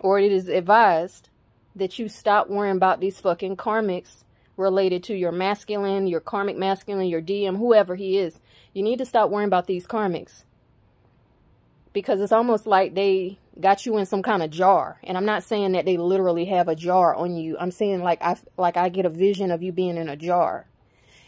or 0.00 0.18
it 0.18 0.32
is 0.32 0.48
advised 0.48 1.28
that 1.76 2.00
you 2.00 2.08
stop 2.08 2.50
worrying 2.50 2.76
about 2.76 2.98
these 2.98 3.20
fucking 3.20 3.56
karmics 3.56 4.24
related 4.60 5.02
to 5.04 5.14
your 5.14 5.32
masculine, 5.32 6.06
your 6.06 6.20
karmic 6.20 6.56
masculine, 6.56 7.08
your 7.08 7.22
DM, 7.22 7.56
whoever 7.56 7.96
he 7.96 8.18
is. 8.18 8.38
You 8.72 8.82
need 8.82 8.98
to 8.98 9.06
stop 9.06 9.30
worrying 9.30 9.48
about 9.48 9.66
these 9.66 9.86
karmics. 9.86 10.44
Because 11.92 12.20
it's 12.20 12.30
almost 12.30 12.66
like 12.66 12.94
they 12.94 13.38
got 13.58 13.84
you 13.84 13.96
in 13.96 14.06
some 14.06 14.22
kind 14.22 14.42
of 14.42 14.50
jar. 14.50 14.98
And 15.02 15.16
I'm 15.16 15.24
not 15.24 15.42
saying 15.42 15.72
that 15.72 15.84
they 15.84 15.96
literally 15.96 16.44
have 16.44 16.68
a 16.68 16.76
jar 16.76 17.14
on 17.14 17.36
you. 17.36 17.56
I'm 17.58 17.72
saying 17.72 18.02
like 18.02 18.22
I 18.22 18.36
like 18.56 18.76
I 18.76 18.88
get 18.88 19.06
a 19.06 19.10
vision 19.10 19.50
of 19.50 19.62
you 19.62 19.72
being 19.72 19.96
in 19.96 20.08
a 20.08 20.16
jar. 20.16 20.66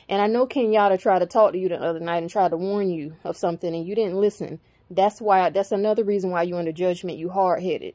And 0.08 0.20
I 0.20 0.26
know 0.26 0.46
Kenyatta 0.46 1.00
tried 1.00 1.20
to 1.20 1.26
talk 1.26 1.52
to 1.52 1.58
you 1.58 1.68
the 1.68 1.80
other 1.80 2.00
night 2.00 2.22
and 2.22 2.30
tried 2.30 2.50
to 2.50 2.56
warn 2.56 2.90
you 2.90 3.16
of 3.24 3.36
something 3.36 3.74
and 3.74 3.86
you 3.86 3.94
didn't 3.94 4.20
listen. 4.20 4.60
That's 4.90 5.20
why 5.20 5.50
that's 5.50 5.72
another 5.72 6.04
reason 6.04 6.30
why 6.30 6.42
you're 6.42 6.58
under 6.58 6.72
judgment, 6.72 7.18
you 7.18 7.30
hard-headed. 7.30 7.94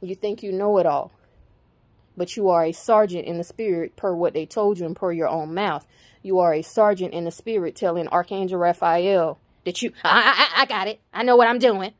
You 0.00 0.14
think 0.14 0.42
you 0.42 0.52
know 0.52 0.76
it 0.78 0.86
all. 0.86 1.12
But 2.16 2.36
you 2.36 2.48
are 2.48 2.64
a 2.64 2.72
sergeant 2.72 3.26
in 3.26 3.38
the 3.38 3.44
spirit 3.44 3.96
per 3.96 4.14
what 4.14 4.34
they 4.34 4.46
told 4.46 4.78
you 4.78 4.86
and 4.86 4.94
per 4.94 5.12
your 5.12 5.28
own 5.28 5.54
mouth. 5.54 5.86
You 6.22 6.38
are 6.38 6.54
a 6.54 6.62
sergeant 6.62 7.12
in 7.12 7.24
the 7.24 7.30
spirit 7.30 7.76
telling 7.76 8.08
Archangel 8.08 8.58
Raphael 8.58 9.38
that 9.64 9.82
you, 9.82 9.92
I, 10.04 10.50
I, 10.56 10.62
I 10.62 10.66
got 10.66 10.88
it. 10.88 11.00
I 11.12 11.22
know 11.22 11.36
what 11.36 11.48
I'm 11.48 11.58
doing. 11.58 11.92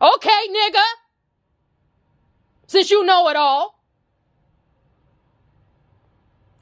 Okay, 0.00 0.46
nigga. 0.50 0.82
Since 2.66 2.90
you 2.90 3.04
know 3.04 3.28
it 3.28 3.36
all. 3.36 3.78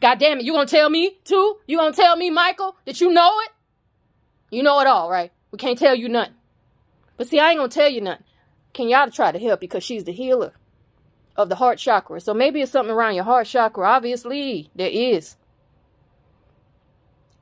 God 0.00 0.18
damn 0.18 0.38
it, 0.38 0.44
you 0.44 0.52
gonna 0.52 0.66
tell 0.66 0.88
me 0.88 1.18
too? 1.24 1.56
You 1.66 1.76
gonna 1.76 1.92
tell 1.92 2.16
me, 2.16 2.30
Michael, 2.30 2.76
that 2.84 3.00
you 3.00 3.10
know 3.10 3.32
it? 3.40 3.50
You 4.50 4.62
know 4.62 4.80
it 4.80 4.86
all, 4.86 5.10
right? 5.10 5.32
We 5.50 5.58
can't 5.58 5.78
tell 5.78 5.94
you 5.94 6.08
nothing. 6.08 6.34
But 7.16 7.26
see, 7.26 7.40
I 7.40 7.50
ain't 7.50 7.58
gonna 7.58 7.68
tell 7.68 7.88
you 7.88 8.00
nothing. 8.00 8.24
Kenyatta 8.74 9.12
try 9.12 9.32
to 9.32 9.38
help 9.38 9.60
because 9.60 9.82
she's 9.82 10.04
the 10.04 10.12
healer 10.12 10.52
of 11.38 11.48
the 11.48 11.54
heart 11.54 11.78
chakra. 11.78 12.20
So 12.20 12.34
maybe 12.34 12.60
it's 12.60 12.72
something 12.72 12.92
around 12.92 13.14
your 13.14 13.24
heart 13.24 13.46
chakra. 13.46 13.88
Obviously, 13.88 14.70
there 14.74 14.90
is. 14.90 15.36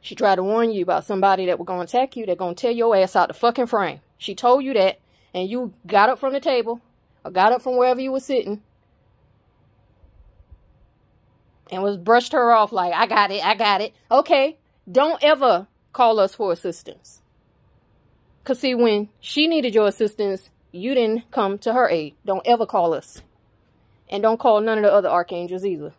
She 0.00 0.14
tried 0.14 0.36
to 0.36 0.42
warn 0.42 0.70
you 0.70 0.82
about 0.82 1.04
somebody 1.04 1.46
that 1.46 1.58
was 1.58 1.66
going 1.66 1.84
to 1.84 1.84
attack 1.84 2.14
you. 2.14 2.26
They're 2.26 2.36
going 2.36 2.54
to 2.54 2.60
tear 2.60 2.70
your 2.70 2.94
ass 2.94 3.16
out 3.16 3.28
the 3.28 3.34
fucking 3.34 3.66
frame. 3.66 4.00
She 4.18 4.34
told 4.34 4.62
you 4.62 4.74
that, 4.74 5.00
and 5.34 5.48
you 5.48 5.72
got 5.86 6.10
up 6.10 6.20
from 6.20 6.34
the 6.34 6.40
table 6.40 6.80
or 7.24 7.30
got 7.30 7.52
up 7.52 7.62
from 7.62 7.76
wherever 7.76 8.00
you 8.00 8.12
were 8.12 8.20
sitting 8.20 8.62
and 11.72 11.82
was 11.82 11.96
brushed 11.96 12.32
her 12.32 12.52
off 12.52 12.72
like, 12.72 12.92
I 12.92 13.06
got 13.06 13.30
it, 13.32 13.44
I 13.44 13.54
got 13.54 13.80
it. 13.80 13.94
Okay, 14.10 14.58
don't 14.90 15.22
ever 15.24 15.66
call 15.92 16.20
us 16.20 16.34
for 16.34 16.52
assistance. 16.52 17.22
Because 18.42 18.60
see, 18.60 18.74
when 18.74 19.08
she 19.18 19.48
needed 19.48 19.74
your 19.74 19.88
assistance, 19.88 20.50
you 20.70 20.94
didn't 20.94 21.30
come 21.30 21.58
to 21.58 21.72
her 21.72 21.88
aid. 21.88 22.14
Don't 22.24 22.46
ever 22.46 22.66
call 22.66 22.94
us. 22.94 23.22
And 24.08 24.22
don't 24.22 24.38
call 24.38 24.60
none 24.60 24.78
of 24.78 24.84
the 24.84 24.92
other 24.92 25.08
archangels 25.08 25.64
either. 25.64 25.92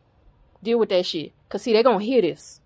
Deal 0.63 0.79
with 0.79 0.89
that 0.89 1.05
shit. 1.05 1.33
Because 1.47 1.61
see, 1.61 1.73
they're 1.73 1.83
going 1.83 1.99
to 1.99 2.05
hear 2.05 2.21
this. 2.21 2.61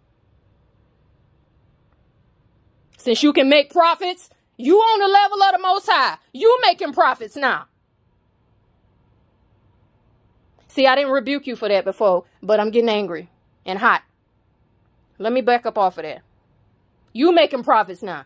Since 2.98 3.24
you 3.24 3.34
can 3.34 3.50
make 3.50 3.72
profits, 3.72 4.30
you 4.58 4.78
on 4.78 5.00
the 5.00 5.08
level 5.08 5.42
of 5.42 5.54
the 5.54 5.60
most 5.60 5.90
high. 5.90 6.18
You 6.34 6.60
making 6.62 6.94
profits 6.94 7.36
now. 7.36 7.66
See, 10.68 10.88
I 10.88 10.96
didn't 10.96 11.12
rebuke 11.12 11.48
you 11.48 11.56
for 11.56 11.68
that 11.68 11.84
before, 11.84 12.26
but 12.42 12.60
I'm 12.60 12.70
getting 12.70 12.90
angry 12.90 13.30
and 13.66 13.80
hot. 13.80 14.04
Let 15.18 15.34
me 15.34 15.42
back 15.42 15.66
up 15.66 15.78
off 15.78 15.98
of 15.98 16.04
that. 16.04 16.22
You 17.12 17.34
making 17.34 17.64
profits 17.64 18.02
now. 18.02 18.26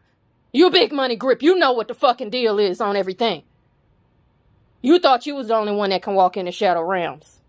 You 0.51 0.69
big 0.69 0.93
money 0.93 1.15
grip. 1.15 1.41
You 1.41 1.57
know 1.57 1.71
what 1.71 1.87
the 1.87 1.93
fucking 1.93 2.29
deal 2.29 2.59
is 2.59 2.79
on 2.79 2.95
everything. 2.95 3.43
You 4.85 4.99
thought 4.99 5.25
you 5.25 5.33
was 5.33 5.47
the 5.47 5.55
only 5.55 5.73
one 5.73 5.89
that 5.89 6.03
can 6.03 6.13
walk 6.13 6.37
in 6.37 6.45
the 6.45 6.51
shadow 6.51 6.83
realms. 6.83 7.41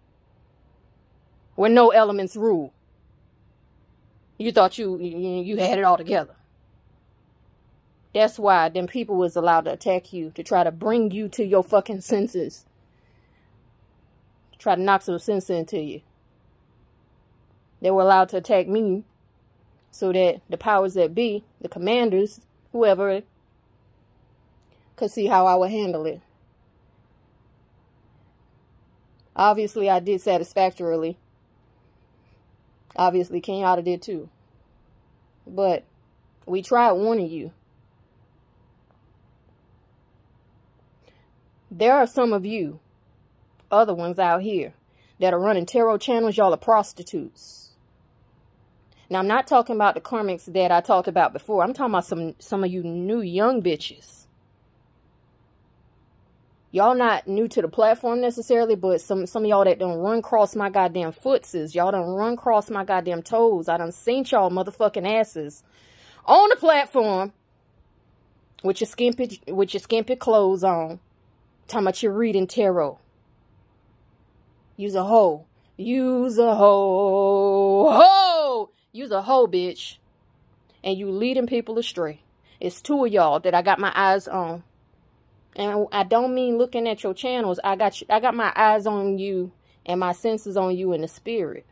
Where 1.55 1.69
no 1.69 1.91
elements 1.91 2.35
rule. 2.35 2.73
You 4.39 4.53
thought 4.53 4.79
you, 4.79 4.99
you, 4.99 5.59
had 5.59 5.79
it 5.79 5.85
all 5.85 5.99
together. 5.99 6.35
That's 8.15 8.39
why 8.39 8.71
them 8.71 8.87
people 8.87 9.17
was 9.17 9.37
allowed 9.37 9.67
to 9.67 9.73
attack 9.75 10.15
you. 10.15 10.31
To 10.31 10.43
try 10.43 10.65
to 10.65 10.71
bring 10.71 11.11
you 11.11 11.29
to 11.29 11.45
your 11.45 11.63
fucking 11.63 12.01
senses. 12.01 12.65
Try 14.59 14.77
to 14.77 14.81
knock 14.81 15.03
some 15.03 15.19
sense 15.19 15.51
into 15.51 15.79
you. 15.79 16.01
They 17.83 17.91
were 17.91 18.01
allowed 18.01 18.31
to 18.31 18.39
attack 18.39 18.67
me. 18.67 19.05
So 19.91 20.11
that 20.11 20.41
the 20.49 20.57
powers 20.57 20.95
that 20.95 21.15
be, 21.15 21.45
the 21.61 21.69
commanders, 21.69 22.41
whoever, 22.73 23.21
could 24.97 25.11
see 25.11 25.27
how 25.27 25.45
I 25.47 25.55
would 25.57 25.71
handle 25.71 26.07
it. 26.07 26.23
Obviously, 29.37 29.91
I 29.91 30.01
did 30.01 30.23
satisfactorily. 30.23 31.19
Obviously, 32.97 33.43
Kenyatta 33.43 33.85
did 33.85 34.01
too. 34.01 34.31
But 35.47 35.85
we 36.47 36.63
tried 36.63 36.93
warning 36.93 37.29
you. 37.29 37.53
There 41.71 41.95
are 41.95 42.07
some 42.07 42.33
of 42.33 42.47
you, 42.47 42.81
other 43.71 43.95
ones 43.95 44.19
out 44.19 44.41
here, 44.41 44.73
that 45.21 45.35
are 45.35 45.39
running 45.39 45.67
tarot 45.67 45.99
channels. 45.99 46.39
Y'all 46.39 46.55
are 46.55 46.57
prostitutes. 46.57 47.71
Now, 49.11 49.19
I'm 49.19 49.27
not 49.29 49.47
talking 49.47 49.77
about 49.77 49.95
the 49.95 50.01
karmics 50.01 50.47
that 50.47 50.73
I 50.73 50.81
talked 50.81 51.07
about 51.09 51.35
before. 51.35 51.63
I'm 51.63 51.75
talking 51.75 51.93
about 51.93 52.07
some, 52.07 52.35
some 52.39 52.65
of 52.65 52.73
you 52.73 52.83
new 52.83 53.21
young 53.21 53.63
bitches 53.63 54.26
y'all 56.77 56.95
not 56.95 57.27
new 57.27 57.49
to 57.49 57.63
the 57.63 57.69
platform 57.69 58.21
necessarily, 58.21 58.77
but 58.77 59.01
some 59.01 59.25
some 59.27 59.45
of 59.45 59.49
y'all 59.49 59.65
that 59.65 59.79
don't 59.79 59.97
run 59.97 60.21
cross 60.21 60.55
my 60.55 60.69
goddamn 60.69 61.11
footses, 61.11 61.75
y'all 61.75 61.91
don't 61.91 62.11
run 62.11 62.37
cross 62.37 62.69
my 62.69 62.85
goddamn 62.85 63.23
toes. 63.23 63.67
I 63.67 63.79
done 63.79 63.93
seen 63.93 64.27
y'all 64.29 64.51
motherfucking 64.51 65.11
asses 65.11 65.65
on 66.27 66.51
the 66.51 66.57
platform 66.57 67.33
with 68.63 68.83
your 68.83 68.89
skimpy 68.89 69.41
with 69.49 69.73
your 69.73 69.81
skimpy 69.81 70.17
clothes 70.17 70.63
on, 70.63 71.01
talking 71.67 71.87
about 71.87 72.03
you 72.03 72.11
reading 72.11 72.47
tarot. 72.47 72.99
Use 74.77 74.95
a 74.95 75.05
hoe. 75.05 75.47
Use 75.79 76.37
a 76.37 76.55
hoe. 76.55 77.91
Ho! 77.91 78.71
Use 78.93 79.11
a 79.11 79.23
hoe, 79.23 79.47
bitch. 79.47 79.97
And 80.85 80.99
you 80.99 81.11
leading 81.11 81.47
people 81.47 81.79
astray. 81.79 82.21
It's 82.61 82.83
two 82.83 83.07
of 83.07 83.11
y'all 83.11 83.41
that 83.41 83.55
I 83.55 83.63
got 83.63 83.79
my 83.79 83.93
eyes 83.95 84.29
on. 84.29 84.63
And 85.57 85.89
I 85.91 86.03
don't 86.03 86.35
mean 86.35 86.59
looking 86.59 86.87
at 86.87 87.03
your 87.03 87.15
channels. 87.15 87.59
I 87.65 87.77
got 87.77 88.01
you, 88.01 88.07
I 88.11 88.21
got 88.21 88.35
my 88.35 88.53
eyes 88.55 88.87
on 88.87 89.19
you 89.19 89.53
and 89.87 89.99
my 89.99 90.13
senses 90.13 90.57
on 90.57 90.77
you 90.77 90.93
in 90.93 91.01
the 91.01 91.09
spirit. 91.09 91.65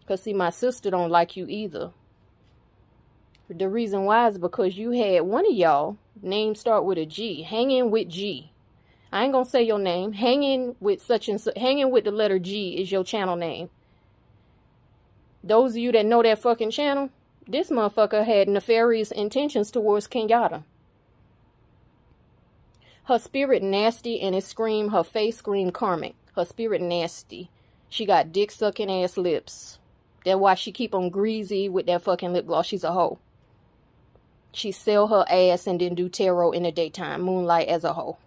Because 0.00 0.22
see, 0.22 0.32
my 0.32 0.50
sister 0.50 0.88
don't 0.90 1.10
like 1.10 1.36
you 1.36 1.46
either. 1.48 1.90
The 3.50 3.68
reason 3.68 4.04
why 4.04 4.28
is 4.28 4.38
because 4.38 4.78
you 4.78 4.92
had 4.92 5.22
one 5.22 5.46
of 5.46 5.52
y'all, 5.52 5.96
name 6.22 6.54
start 6.54 6.84
with 6.84 6.96
a 6.96 7.06
G, 7.06 7.42
hanging 7.42 7.90
with 7.90 8.08
G. 8.08 8.52
I 9.10 9.24
ain't 9.24 9.32
gonna 9.32 9.44
say 9.44 9.62
your 9.62 9.78
name. 9.78 10.12
Hanging 10.12 10.76
with 10.80 11.02
such 11.02 11.28
and 11.28 11.40
such, 11.40 11.56
hanging 11.56 11.90
with 11.90 12.04
the 12.04 12.12
letter 12.12 12.38
G 12.38 12.80
is 12.80 12.92
your 12.92 13.04
channel 13.04 13.36
name. 13.36 13.70
Those 15.42 15.72
of 15.72 15.78
you 15.78 15.92
that 15.92 16.06
know 16.06 16.22
that 16.22 16.38
fucking 16.38 16.70
channel, 16.70 17.10
this 17.46 17.70
motherfucker 17.70 18.24
had 18.24 18.48
nefarious 18.48 19.10
intentions 19.10 19.70
towards 19.70 20.06
Kenyatta. 20.06 20.62
Her 23.08 23.18
spirit 23.18 23.62
nasty 23.62 24.20
and 24.20 24.34
it 24.34 24.44
scream, 24.44 24.90
her 24.90 25.02
face 25.02 25.38
scream 25.38 25.70
karmic. 25.70 26.14
Her 26.36 26.44
spirit 26.44 26.82
nasty. 26.82 27.48
She 27.88 28.04
got 28.04 28.32
dick 28.32 28.50
sucking 28.50 28.92
ass 28.92 29.16
lips. 29.16 29.78
That's 30.26 30.38
why 30.38 30.54
she 30.56 30.72
keep 30.72 30.94
on 30.94 31.08
greasy 31.08 31.70
with 31.70 31.86
that 31.86 32.02
fucking 32.02 32.34
lip 32.34 32.46
gloss. 32.46 32.66
She's 32.66 32.84
a 32.84 32.92
hoe. 32.92 33.18
She 34.52 34.72
sell 34.72 35.06
her 35.06 35.24
ass 35.30 35.66
and 35.66 35.80
then 35.80 35.94
do 35.94 36.10
tarot 36.10 36.52
in 36.52 36.64
the 36.64 36.70
daytime. 36.70 37.22
Moonlight 37.22 37.68
as 37.68 37.82
a 37.82 37.94
hoe. 37.94 38.18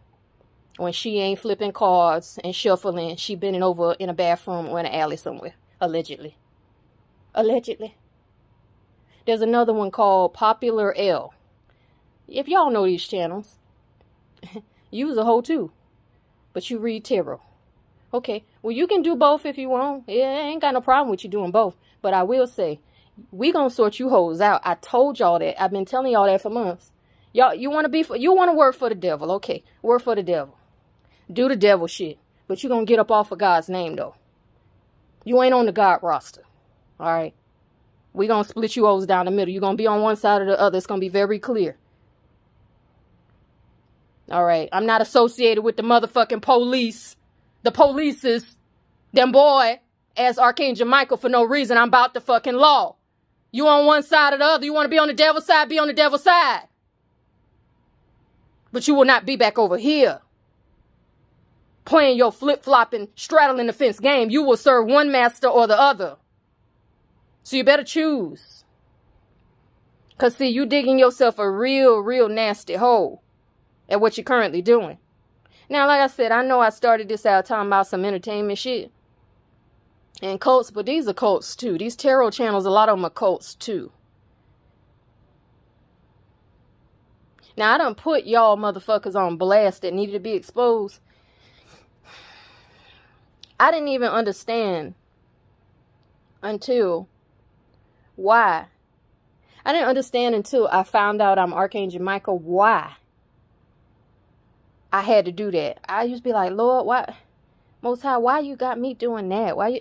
When 0.77 0.93
she 0.93 1.19
ain't 1.19 1.38
flipping 1.38 1.73
cards 1.73 2.39
and 2.43 2.55
shuffling, 2.55 3.17
she 3.17 3.36
bending 3.36 3.61
over 3.61 3.95
in 3.99 4.09
a 4.09 4.15
bathroom 4.15 4.67
or 4.67 4.79
in 4.79 4.88
an 4.88 4.95
alley 4.95 5.17
somewhere. 5.17 5.53
Allegedly. 5.79 6.38
Allegedly. 7.36 7.97
There's 9.27 9.41
another 9.41 9.73
one 9.73 9.91
called 9.91 10.34
Popular 10.34 10.91
L. 10.97 11.36
If 12.27 12.47
y'all 12.47 12.71
know 12.71 12.86
these 12.86 13.07
channels, 13.07 13.57
You 14.91 15.07
was 15.07 15.17
a 15.17 15.25
hoe 15.25 15.41
too. 15.41 15.71
But 16.53 16.69
you 16.69 16.79
read 16.79 17.05
tarot. 17.05 17.41
Okay. 18.13 18.43
Well, 18.61 18.73
you 18.73 18.87
can 18.87 19.01
do 19.01 19.15
both 19.15 19.45
if 19.45 19.57
you 19.57 19.69
want. 19.69 20.03
Yeah, 20.07 20.25
I 20.25 20.49
ain't 20.49 20.61
got 20.61 20.73
no 20.73 20.81
problem 20.81 21.09
with 21.09 21.23
you 21.23 21.29
doing 21.29 21.51
both. 21.51 21.75
But 22.01 22.13
I 22.13 22.23
will 22.23 22.47
say, 22.47 22.79
we 23.31 23.51
gonna 23.51 23.69
sort 23.69 23.99
you 23.99 24.09
hoes 24.09 24.41
out. 24.41 24.61
I 24.65 24.75
told 24.75 25.19
y'all 25.19 25.39
that. 25.39 25.61
I've 25.61 25.71
been 25.71 25.85
telling 25.85 26.11
y'all 26.11 26.25
that 26.25 26.41
for 26.41 26.49
months. 26.49 26.91
Y'all, 27.33 27.55
you 27.55 27.69
want 27.69 27.85
to 27.85 27.89
be 27.89 28.03
for, 28.03 28.17
you 28.17 28.33
want 28.33 28.49
to 28.51 28.57
work 28.57 28.75
for 28.75 28.89
the 28.89 28.95
devil. 28.95 29.31
Okay. 29.33 29.63
Work 29.81 30.03
for 30.03 30.15
the 30.15 30.23
devil. 30.23 30.57
Do 31.31 31.47
the 31.47 31.55
devil 31.55 31.87
shit. 31.87 32.17
But 32.47 32.63
you 32.63 32.69
gonna 32.69 32.85
get 32.85 32.99
up 32.99 33.11
off 33.11 33.31
of 33.31 33.39
God's 33.39 33.69
name, 33.69 33.95
though. 33.95 34.15
You 35.23 35.41
ain't 35.41 35.53
on 35.53 35.65
the 35.67 35.71
God 35.71 35.99
roster. 36.03 36.43
All 36.99 37.07
right. 37.13 37.33
we 38.13 38.27
gonna 38.27 38.43
split 38.43 38.75
you 38.75 38.85
hoes 38.85 39.05
down 39.05 39.25
the 39.25 39.31
middle. 39.31 39.53
You're 39.53 39.61
gonna 39.61 39.77
be 39.77 39.87
on 39.87 40.01
one 40.01 40.17
side 40.17 40.41
or 40.41 40.45
the 40.45 40.59
other. 40.59 40.77
It's 40.77 40.87
gonna 40.87 40.99
be 40.99 41.09
very 41.09 41.39
clear. 41.39 41.77
All 44.32 44.45
right. 44.45 44.69
I'm 44.71 44.86
not 44.86 45.01
associated 45.01 45.61
with 45.61 45.75
the 45.75 45.84
motherfucking 45.84 46.41
police. 46.41 47.17
The 47.63 47.71
police 47.71 48.23
is 48.23 48.55
them 49.13 49.32
boy 49.32 49.79
as 50.15 50.39
Archangel 50.39 50.88
Michael 50.88 51.17
for 51.17 51.29
no 51.29 51.43
reason. 51.43 51.77
I'm 51.77 51.89
about 51.89 52.13
the 52.13 52.21
fucking 52.21 52.55
law. 52.55 52.95
You 53.51 53.67
on 53.67 53.86
one 53.86 54.03
side 54.03 54.34
or 54.34 54.38
the 54.38 54.45
other. 54.45 54.65
You 54.65 54.73
want 54.73 54.86
to 54.86 54.89
be 54.89 54.97
on 54.97 55.09
the 55.09 55.13
devil's 55.13 55.45
side, 55.45 55.67
be 55.67 55.79
on 55.79 55.88
the 55.88 55.93
devil's 55.93 56.23
side. 56.23 56.67
But 58.71 58.88
you 58.88 58.95
will 58.95 59.05
not 59.05 59.25
be 59.25 59.36
back 59.36 59.59
over 59.59 59.77
here 59.77 60.21
playing 61.84 62.17
your 62.17 62.32
flip-flopping, 62.32 63.09
straddling 63.15 63.67
the 63.67 63.73
fence 63.73 63.99
game. 63.99 64.29
You 64.29 64.43
will 64.43 64.55
serve 64.55 64.86
one 64.86 65.11
master 65.11 65.47
or 65.47 65.67
the 65.67 65.77
other. 65.77 66.15
So 67.43 67.57
you 67.57 67.63
better 67.65 67.84
choose. 67.84 68.63
Because, 70.11 70.38
see, 70.38 70.47
you 70.47 70.65
digging 70.65 70.99
yourself 70.99 71.39
a 71.39 71.49
real, 71.49 71.97
real 71.97 72.29
nasty 72.29 72.75
hole 72.75 73.23
at 73.91 73.99
what 73.99 74.17
you're 74.17 74.23
currently 74.23 74.61
doing. 74.61 74.97
Now, 75.69 75.85
like 75.85 76.01
I 76.01 76.07
said, 76.07 76.31
I 76.31 76.43
know 76.43 76.61
I 76.61 76.69
started 76.69 77.09
this 77.09 77.25
out 77.25 77.45
talking 77.45 77.67
about 77.67 77.87
some 77.87 78.05
entertainment 78.05 78.57
shit 78.57 78.91
and 80.21 80.39
cults, 80.39 80.71
but 80.71 80.85
these 80.85 81.07
are 81.07 81.13
cults 81.13 81.55
too. 81.55 81.77
These 81.77 81.97
tarot 81.97 82.31
channels, 82.31 82.65
a 82.65 82.69
lot 82.69 82.89
of 82.89 82.97
them 82.97 83.05
are 83.05 83.09
cults 83.09 83.53
too. 83.53 83.91
Now, 87.57 87.73
I 87.73 87.77
don't 87.77 87.97
put 87.97 88.23
y'all 88.23 88.57
motherfuckers 88.57 89.15
on 89.15 89.37
blast 89.37 89.81
that 89.81 89.93
needed 89.93 90.13
to 90.13 90.19
be 90.19 90.31
exposed. 90.31 90.99
I 93.59 93.71
didn't 93.71 93.89
even 93.89 94.09
understand 94.09 94.95
until 96.41 97.07
why. 98.15 98.67
I 99.65 99.73
didn't 99.73 99.89
understand 99.89 100.33
until 100.33 100.67
I 100.69 100.83
found 100.83 101.21
out 101.21 101.37
I'm 101.37 101.53
Archangel 101.53 102.01
Michael 102.01 102.39
why 102.39 102.93
I 104.91 105.01
had 105.01 105.25
to 105.25 105.31
do 105.31 105.51
that. 105.51 105.79
I 105.87 106.03
used 106.03 106.23
to 106.23 106.29
be 106.29 106.33
like, 106.33 106.51
Lord, 106.51 106.85
why, 106.85 107.15
Most 107.81 108.01
High, 108.01 108.17
why 108.17 108.39
you 108.39 108.55
got 108.55 108.79
me 108.79 108.93
doing 108.93 109.29
that? 109.29 109.55
Why 109.55 109.67
you, 109.69 109.79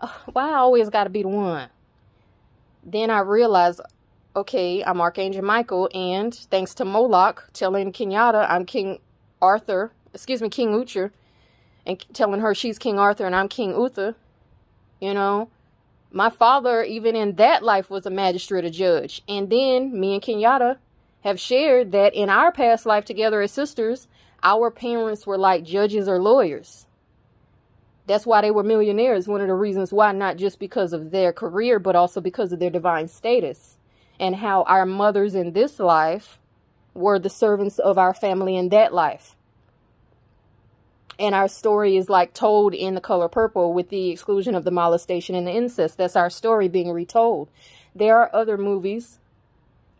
uh, 0.00 0.08
why 0.32 0.50
I 0.50 0.56
always 0.56 0.88
got 0.88 1.04
to 1.04 1.10
be 1.10 1.22
the 1.22 1.28
one? 1.28 1.68
Then 2.84 3.10
I 3.10 3.20
realized, 3.20 3.80
okay, 4.34 4.84
I'm 4.84 5.00
Archangel 5.00 5.42
Michael, 5.42 5.88
and 5.92 6.34
thanks 6.34 6.74
to 6.74 6.84
Moloch 6.84 7.50
telling 7.52 7.92
Kenyatta 7.92 8.48
I'm 8.48 8.64
King 8.64 9.00
Arthur, 9.42 9.92
excuse 10.14 10.40
me, 10.40 10.48
King 10.48 10.72
Uther, 10.72 11.12
and 11.84 12.04
telling 12.12 12.40
her 12.40 12.54
she's 12.54 12.78
King 12.78 12.98
Arthur 12.98 13.26
and 13.26 13.34
I'm 13.34 13.48
King 13.48 13.74
Uther, 13.74 14.14
you 15.00 15.12
know, 15.12 15.50
my 16.10 16.30
father, 16.30 16.82
even 16.82 17.14
in 17.16 17.34
that 17.36 17.62
life, 17.62 17.90
was 17.90 18.06
a 18.06 18.10
magistrate, 18.10 18.64
a 18.64 18.70
judge. 18.70 19.22
And 19.28 19.50
then 19.50 19.98
me 19.98 20.14
and 20.14 20.22
Kenyatta 20.22 20.78
have 21.22 21.38
shared 21.38 21.92
that 21.92 22.14
in 22.14 22.30
our 22.30 22.52
past 22.52 22.86
life 22.86 23.04
together 23.04 23.42
as 23.42 23.52
sisters, 23.52 24.08
our 24.46 24.70
parents 24.70 25.26
were 25.26 25.36
like 25.36 25.64
judges 25.64 26.08
or 26.08 26.20
lawyers. 26.20 26.86
That's 28.06 28.24
why 28.24 28.42
they 28.42 28.52
were 28.52 28.62
millionaires. 28.62 29.26
One 29.26 29.40
of 29.40 29.48
the 29.48 29.54
reasons 29.54 29.92
why, 29.92 30.12
not 30.12 30.36
just 30.36 30.60
because 30.60 30.92
of 30.92 31.10
their 31.10 31.32
career, 31.32 31.80
but 31.80 31.96
also 31.96 32.20
because 32.20 32.52
of 32.52 32.60
their 32.60 32.70
divine 32.70 33.08
status 33.08 33.76
and 34.20 34.36
how 34.36 34.62
our 34.62 34.86
mothers 34.86 35.34
in 35.34 35.52
this 35.52 35.80
life 35.80 36.38
were 36.94 37.18
the 37.18 37.28
servants 37.28 37.80
of 37.80 37.98
our 37.98 38.14
family 38.14 38.56
in 38.56 38.68
that 38.68 38.94
life. 38.94 39.34
And 41.18 41.34
our 41.34 41.48
story 41.48 41.96
is 41.96 42.08
like 42.08 42.32
told 42.32 42.72
in 42.72 42.94
the 42.94 43.00
color 43.00 43.28
purple 43.28 43.74
with 43.74 43.88
the 43.88 44.10
exclusion 44.10 44.54
of 44.54 44.62
the 44.62 44.70
molestation 44.70 45.34
and 45.34 45.44
the 45.44 45.52
incest. 45.52 45.98
That's 45.98 46.14
our 46.14 46.30
story 46.30 46.68
being 46.68 46.92
retold. 46.92 47.48
There 47.96 48.16
are 48.16 48.30
other 48.32 48.56
movies 48.56 49.18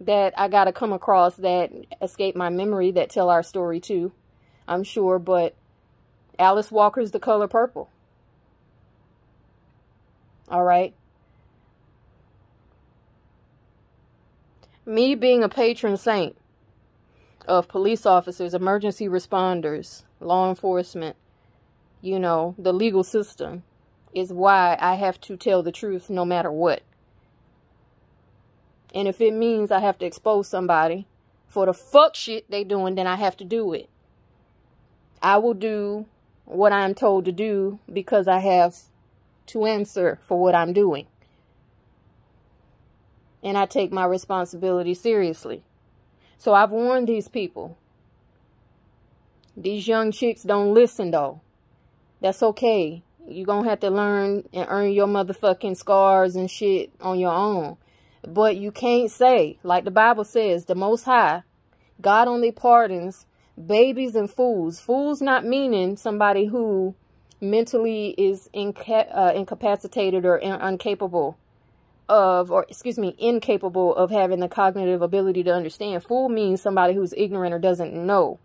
that 0.00 0.38
I 0.38 0.46
got 0.46 0.64
to 0.64 0.72
come 0.72 0.92
across 0.92 1.34
that 1.36 1.72
escape 2.00 2.36
my 2.36 2.50
memory 2.50 2.92
that 2.92 3.10
tell 3.10 3.28
our 3.28 3.42
story 3.42 3.80
too. 3.80 4.12
I'm 4.68 4.82
sure, 4.82 5.18
but 5.18 5.54
Alice 6.38 6.70
Walker's 6.70 7.12
The 7.12 7.20
Color 7.20 7.48
Purple. 7.48 7.88
All 10.48 10.64
right. 10.64 10.94
Me 14.84 15.14
being 15.14 15.42
a 15.42 15.48
patron 15.48 15.96
saint 15.96 16.36
of 17.48 17.68
police 17.68 18.06
officers, 18.06 18.54
emergency 18.54 19.08
responders, 19.08 20.04
law 20.20 20.48
enforcement, 20.48 21.16
you 22.00 22.18
know, 22.18 22.54
the 22.58 22.72
legal 22.72 23.02
system 23.02 23.64
is 24.14 24.32
why 24.32 24.76
I 24.80 24.94
have 24.94 25.20
to 25.22 25.36
tell 25.36 25.62
the 25.62 25.72
truth 25.72 26.08
no 26.08 26.24
matter 26.24 26.50
what. 26.50 26.82
And 28.94 29.08
if 29.08 29.20
it 29.20 29.34
means 29.34 29.70
I 29.70 29.80
have 29.80 29.98
to 29.98 30.06
expose 30.06 30.48
somebody 30.48 31.06
for 31.48 31.66
the 31.66 31.74
fuck 31.74 32.14
shit 32.14 32.50
they 32.50 32.64
doing, 32.64 32.94
then 32.94 33.06
I 33.06 33.16
have 33.16 33.36
to 33.38 33.44
do 33.44 33.72
it. 33.72 33.90
I 35.22 35.38
will 35.38 35.54
do 35.54 36.06
what 36.44 36.72
I'm 36.72 36.94
told 36.94 37.24
to 37.24 37.32
do 37.32 37.78
because 37.92 38.28
I 38.28 38.38
have 38.38 38.76
to 39.46 39.66
answer 39.66 40.18
for 40.26 40.40
what 40.40 40.54
I'm 40.54 40.72
doing. 40.72 41.06
And 43.42 43.56
I 43.56 43.66
take 43.66 43.92
my 43.92 44.04
responsibility 44.04 44.94
seriously. 44.94 45.62
So 46.38 46.54
I've 46.54 46.70
warned 46.70 47.08
these 47.08 47.28
people. 47.28 47.78
These 49.56 49.88
young 49.88 50.12
chicks 50.12 50.42
don't 50.42 50.74
listen 50.74 51.10
though. 51.10 51.40
That's 52.20 52.42
okay. 52.42 53.02
You're 53.28 53.46
going 53.46 53.64
to 53.64 53.70
have 53.70 53.80
to 53.80 53.90
learn 53.90 54.44
and 54.52 54.66
earn 54.68 54.92
your 54.92 55.06
motherfucking 55.06 55.76
scars 55.76 56.36
and 56.36 56.50
shit 56.50 56.92
on 57.00 57.18
your 57.18 57.32
own. 57.32 57.76
But 58.26 58.56
you 58.56 58.70
can't 58.70 59.10
say, 59.10 59.58
like 59.62 59.84
the 59.84 59.90
Bible 59.90 60.24
says, 60.24 60.64
the 60.64 60.74
Most 60.74 61.04
High, 61.04 61.42
God 62.00 62.28
only 62.28 62.52
pardons 62.52 63.25
babies 63.64 64.14
and 64.14 64.30
fools. 64.30 64.80
Fools 64.80 65.20
not 65.20 65.44
meaning 65.44 65.96
somebody 65.96 66.46
who 66.46 66.94
mentally 67.40 68.14
is 68.16 68.48
inca 68.52 69.06
uh, 69.16 69.32
incapacitated 69.34 70.24
or 70.24 70.36
in 70.36 70.60
incapable 70.60 71.36
of, 72.08 72.50
or 72.50 72.66
excuse 72.68 72.98
me, 72.98 73.14
incapable 73.18 73.94
of 73.94 74.10
having 74.10 74.40
the 74.40 74.48
cognitive 74.48 75.02
ability 75.02 75.42
to 75.44 75.52
understand. 75.52 76.04
Fool 76.04 76.28
means 76.28 76.62
somebody 76.62 76.94
who's 76.94 77.12
ignorant 77.16 77.54
or 77.54 77.58
doesn't 77.58 77.92
know. 77.92 78.38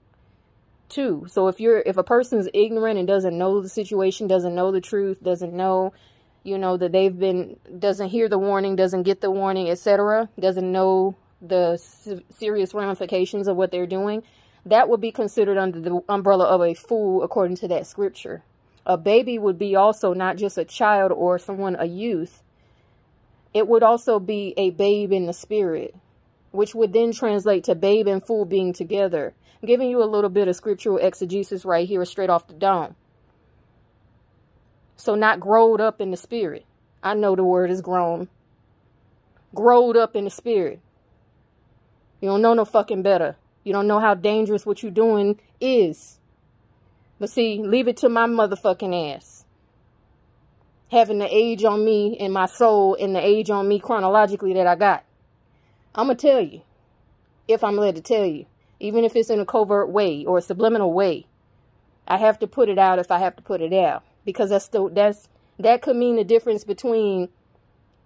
Too. 0.90 1.26
So 1.30 1.48
if 1.48 1.60
you're, 1.60 1.80
if 1.80 1.96
a 1.96 2.04
person's 2.04 2.50
ignorant 2.54 3.00
and 3.00 3.08
doesn't 3.08 3.38
know 3.38 3.62
the 3.62 3.70
situation, 3.70 4.28
doesn't 4.28 4.54
know 4.54 4.72
the 4.72 4.82
truth, 4.82 5.24
doesn't 5.24 5.54
know, 5.54 5.94
you 6.44 6.58
know, 6.58 6.76
that 6.76 6.92
they've 6.92 7.18
been, 7.18 7.58
doesn't 7.80 8.10
hear 8.10 8.28
the 8.28 8.38
warning, 8.38 8.76
doesn't 8.76 9.04
get 9.04 9.22
the 9.22 9.32
warning, 9.32 9.70
etc., 9.70 10.28
doesn't 10.38 10.70
know 10.70 11.16
the 11.42 11.78
serious 12.32 12.74
ramifications 12.74 13.48
of 13.48 13.56
what 13.56 13.72
they're 13.72 13.88
doing, 13.88 14.22
that 14.66 14.90
would 14.90 15.02
be 15.02 15.12
considered 15.12 15.58
under 15.58 15.80
the 15.80 16.02
umbrella 16.08 16.46
of 16.46 16.62
a 16.62 16.74
fool 16.74 17.24
according 17.24 17.58
to 17.58 17.68
that 17.70 17.88
scripture. 17.88 18.44
A 18.86 18.98
baby 18.98 19.38
would 19.38 19.58
be 19.58 19.76
also 19.76 20.14
not 20.14 20.38
just 20.38 20.58
a 20.58 20.66
child 20.66 21.12
or 21.12 21.38
someone, 21.40 21.76
a 21.80 21.86
youth. 21.86 22.44
It 23.54 23.68
would 23.68 23.84
also 23.84 24.20
be 24.20 24.54
a 24.58 24.70
babe 24.70 25.12
in 25.12 25.26
the 25.26 25.34
spirit, 25.34 25.96
which 26.52 26.74
would 26.74 26.94
then 26.94 27.12
translate 27.12 27.64
to 27.66 27.76
babe 27.76 28.08
and 28.08 28.26
fool 28.26 28.46
being 28.46 28.74
together. 28.74 29.34
I'm 29.62 29.68
giving 29.68 29.90
you 29.90 30.02
a 30.02 30.06
little 30.06 30.30
bit 30.30 30.48
of 30.48 30.56
scriptural 30.56 30.98
exegesis 30.98 31.66
right 31.66 31.88
here 31.88 32.04
straight 32.06 32.30
off 32.30 32.48
the 32.48 32.54
dome. 32.54 32.96
So 34.96 35.16
not 35.16 35.40
growed 35.40 35.82
up 35.82 36.00
in 36.00 36.12
the 36.12 36.18
spirit. 36.18 36.66
I 37.04 37.14
know 37.16 37.36
the 37.36 37.44
word 37.44 37.72
is 37.72 37.82
grown. 37.82 38.30
Growed 39.54 39.98
up 39.98 40.16
in 40.16 40.26
the 40.26 40.30
spirit. 40.30 40.80
You 42.22 42.30
don't 42.30 42.42
know 42.42 42.54
no 42.54 42.66
fucking 42.66 43.02
better. 43.02 43.36
You 43.64 43.74
don't 43.74 43.88
know 43.88 44.00
how 44.00 44.16
dangerous 44.16 44.66
what 44.66 44.82
you're 44.82 44.92
doing 44.92 45.40
is. 45.60 46.20
But 47.20 47.30
see, 47.30 47.62
leave 47.62 47.88
it 47.88 47.98
to 47.98 48.10
my 48.10 48.26
motherfucking 48.26 49.16
ass. 49.16 49.46
Having 50.90 51.20
the 51.20 51.28
age 51.34 51.64
on 51.64 51.86
me 51.86 52.18
and 52.20 52.34
my 52.34 52.48
soul 52.48 52.98
and 53.00 53.16
the 53.16 53.24
age 53.24 53.50
on 53.50 53.68
me 53.68 53.80
chronologically 53.80 54.54
that 54.56 54.68
I 54.68 54.76
got. 54.76 55.04
I'm 55.94 56.08
going 56.08 56.18
to 56.18 56.28
tell 56.28 56.42
you. 56.42 56.62
If 57.48 57.64
I'm 57.64 57.78
led 57.78 57.96
to 57.96 58.02
tell 58.02 58.26
you. 58.26 58.46
Even 58.80 59.04
if 59.06 59.16
it's 59.16 59.30
in 59.30 59.40
a 59.40 59.46
covert 59.46 59.90
way 59.90 60.26
or 60.26 60.40
a 60.40 60.42
subliminal 60.42 60.92
way. 60.92 61.28
I 62.08 62.18
have 62.18 62.40
to 62.40 62.48
put 62.48 62.70
it 62.70 62.80
out 62.80 63.00
if 63.00 63.12
I 63.12 63.20
have 63.20 63.36
to 63.36 63.44
put 63.44 63.62
it 63.62 63.72
out. 63.72 64.04
Because 64.26 64.50
that's 64.50 64.66
still, 64.66 64.90
that's, 64.90 65.30
that 65.60 65.82
could 65.82 65.96
mean 65.96 66.16
the 66.16 66.24
difference 66.24 66.64
between 66.64 67.30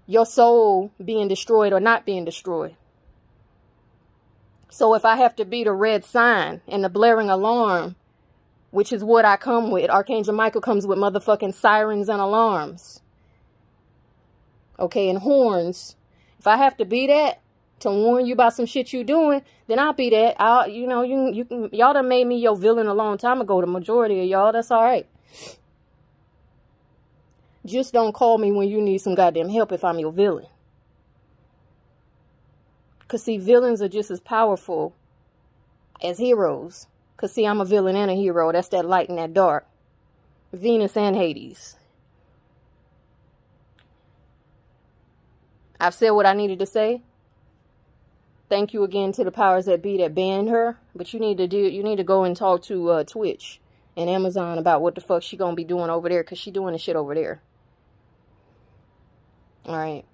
your 0.05 0.25
soul 0.25 0.91
being 1.03 1.27
destroyed 1.27 1.73
or 1.73 1.79
not 1.79 2.05
being 2.05 2.25
destroyed. 2.25 2.75
So 4.75 4.93
if 4.93 5.05
I 5.05 5.15
have 5.15 5.35
to 5.37 5.45
beat 5.45 5.67
a 5.67 5.71
red 5.71 6.03
sign 6.03 6.61
and 6.67 6.83
the 6.83 6.89
blaring 6.89 7.29
alarm 7.29 7.95
which 8.75 8.91
is 8.91 9.05
what 9.05 9.23
I 9.23 9.37
come 9.37 9.71
with. 9.71 9.89
Archangel 9.89 10.33
Michael 10.33 10.59
comes 10.59 10.85
with 10.85 10.97
motherfucking 10.97 11.53
sirens 11.53 12.09
and 12.09 12.19
alarms. 12.19 12.99
Okay, 14.77 15.07
and 15.07 15.19
horns. 15.19 15.95
If 16.39 16.45
I 16.45 16.57
have 16.57 16.75
to 16.77 16.83
be 16.83 17.07
that 17.07 17.39
to 17.79 17.89
warn 17.89 18.25
you 18.25 18.33
about 18.33 18.53
some 18.53 18.65
shit 18.65 18.91
you 18.91 19.05
doing, 19.05 19.43
then 19.67 19.79
I'll 19.79 19.93
be 19.93 20.09
that. 20.09 20.35
I'll, 20.41 20.67
you 20.67 20.87
know, 20.87 21.03
you 21.03 21.31
you 21.31 21.45
can 21.45 21.69
y'all 21.71 21.93
done 21.93 22.09
made 22.09 22.27
me 22.27 22.37
your 22.37 22.57
villain 22.57 22.87
a 22.87 22.93
long 22.93 23.17
time 23.17 23.39
ago. 23.39 23.61
The 23.61 23.67
majority 23.67 24.19
of 24.19 24.27
y'all, 24.27 24.51
that's 24.51 24.71
all 24.71 24.83
right. 24.83 25.07
Just 27.65 27.93
don't 27.93 28.11
call 28.11 28.37
me 28.37 28.51
when 28.51 28.67
you 28.67 28.81
need 28.81 28.97
some 28.97 29.15
goddamn 29.15 29.47
help 29.47 29.71
if 29.71 29.85
I'm 29.85 29.99
your 29.99 30.11
villain. 30.11 30.47
Because, 33.05 33.23
see, 33.23 33.37
villains 33.37 33.81
are 33.81 33.89
just 33.89 34.11
as 34.11 34.19
powerful 34.19 34.95
as 36.03 36.17
heroes. 36.17 36.87
Because, 37.15 37.33
see, 37.33 37.45
I'm 37.45 37.61
a 37.61 37.65
villain 37.65 37.95
and 37.95 38.09
a 38.09 38.15
hero. 38.15 38.51
That's 38.51 38.69
that 38.69 38.85
light 38.85 39.09
and 39.09 39.17
that 39.17 39.33
dark. 39.33 39.67
Venus 40.51 40.97
and 40.97 41.15
Hades. 41.15 41.75
I've 45.79 45.93
said 45.93 46.11
what 46.11 46.25
I 46.25 46.33
needed 46.33 46.59
to 46.59 46.65
say. 46.65 47.01
Thank 48.47 48.73
you 48.73 48.83
again 48.83 49.11
to 49.13 49.23
the 49.23 49.31
powers 49.31 49.65
that 49.65 49.81
be 49.81 49.97
that 49.97 50.15
banned 50.15 50.49
her. 50.49 50.77
But 50.95 51.13
you 51.13 51.19
need 51.19 51.37
to 51.39 51.47
do 51.47 51.57
you 51.57 51.83
need 51.83 51.97
to 51.97 52.03
go 52.03 52.23
and 52.23 52.35
talk 52.35 52.61
to 52.63 52.89
uh, 52.89 53.03
Twitch 53.03 53.59
and 53.97 54.09
Amazon 54.09 54.57
about 54.57 54.81
what 54.81 54.95
the 54.95 55.01
fuck 55.01 55.23
she 55.23 55.35
gonna 55.35 55.55
be 55.55 55.63
doing 55.63 55.89
over 55.89 56.07
there 56.09 56.23
because 56.23 56.37
she 56.37 56.51
doing 56.51 56.73
the 56.73 56.79
shit 56.79 56.95
over 56.95 57.15
there. 57.15 57.41
All 59.65 59.77
right. 59.77 60.05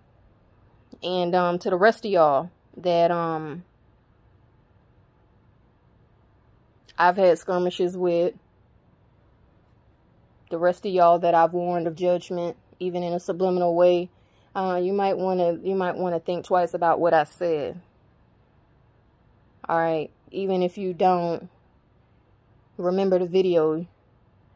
And 1.03 1.35
um, 1.35 1.59
to 1.59 1.69
the 1.69 1.77
rest 1.77 2.05
of 2.05 2.11
y'all 2.11 2.49
that 2.77 3.11
um 3.11 3.63
I've 6.97 7.17
had 7.17 7.39
skirmishes 7.39 7.97
with, 7.97 8.35
the 10.51 10.59
rest 10.59 10.85
of 10.85 10.91
y'all 10.91 11.17
that 11.19 11.33
I've 11.33 11.53
warned 11.53 11.87
of 11.87 11.95
judgment, 11.95 12.57
even 12.79 13.01
in 13.01 13.13
a 13.13 13.19
subliminal 13.19 13.73
way, 13.75 14.09
uh, 14.55 14.79
you 14.83 14.93
might 14.93 15.17
want 15.17 15.39
to 15.39 15.67
you 15.67 15.75
might 15.75 15.95
want 15.95 16.13
to 16.13 16.19
think 16.19 16.45
twice 16.45 16.73
about 16.73 16.99
what 16.99 17.13
I 17.13 17.23
said. 17.23 17.81
All 19.67 19.77
right, 19.77 20.11
even 20.29 20.61
if 20.61 20.77
you 20.77 20.93
don't 20.93 21.49
remember 22.77 23.17
the 23.17 23.25
video, 23.25 23.73
I'm 23.73 23.87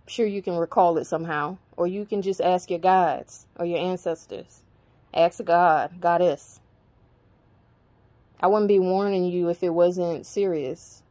sure 0.05 0.25
you 0.25 0.41
can 0.41 0.57
recall 0.57 0.97
it 0.97 1.05
somehow, 1.05 1.57
or 1.77 1.87
you 1.87 2.05
can 2.05 2.21
just 2.21 2.41
ask 2.41 2.69
your 2.69 2.79
guides 2.79 3.47
or 3.55 3.65
your 3.65 3.79
ancestors. 3.79 4.63
Ask 5.13 5.43
God, 5.45 6.01
Goddess. 6.01 6.59
I 8.39 8.47
wouldn't 8.47 8.67
be 8.67 8.79
warning 8.79 9.25
you 9.25 9.49
if 9.49 9.63
it 9.63 9.69
wasn't 9.69 10.25
serious. 10.25 11.03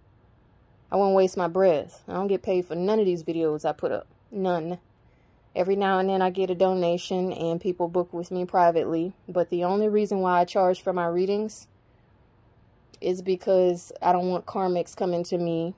I 0.93 0.97
wouldn't 0.97 1.17
waste 1.17 1.37
my 1.37 1.49
breath. 1.49 2.03
I 2.07 2.13
don't 2.13 2.29
get 2.29 2.43
paid 2.43 2.67
for 2.67 2.75
none 2.75 2.99
of 2.99 3.07
these 3.07 3.25
videos 3.25 3.65
I 3.65 3.73
put 3.73 3.93
up. 3.93 4.07
None. 4.31 4.79
Every 5.57 5.77
now 5.77 5.99
and 5.99 6.09
then 6.09 6.21
I 6.21 6.31
get 6.31 6.51
a 6.51 6.55
donation 6.55 7.33
and 7.33 7.61
people 7.61 7.89
book 7.89 8.13
with 8.13 8.31
me 8.31 8.45
privately. 8.45 9.15
But 9.29 9.51
the 9.51 9.65
only 9.65 9.89
reason 9.89 10.21
why 10.21 10.41
I 10.41 10.45
charge 10.45 10.83
for 10.83 10.93
my 10.93 11.07
readings 11.07 11.69
is 13.01 13.23
because 13.23 13.93
I 14.03 14.13
don't 14.13 14.29
want 14.29 14.47
karmics 14.47 14.97
coming 14.97 15.25
to 15.25 15.39
me 15.39 15.75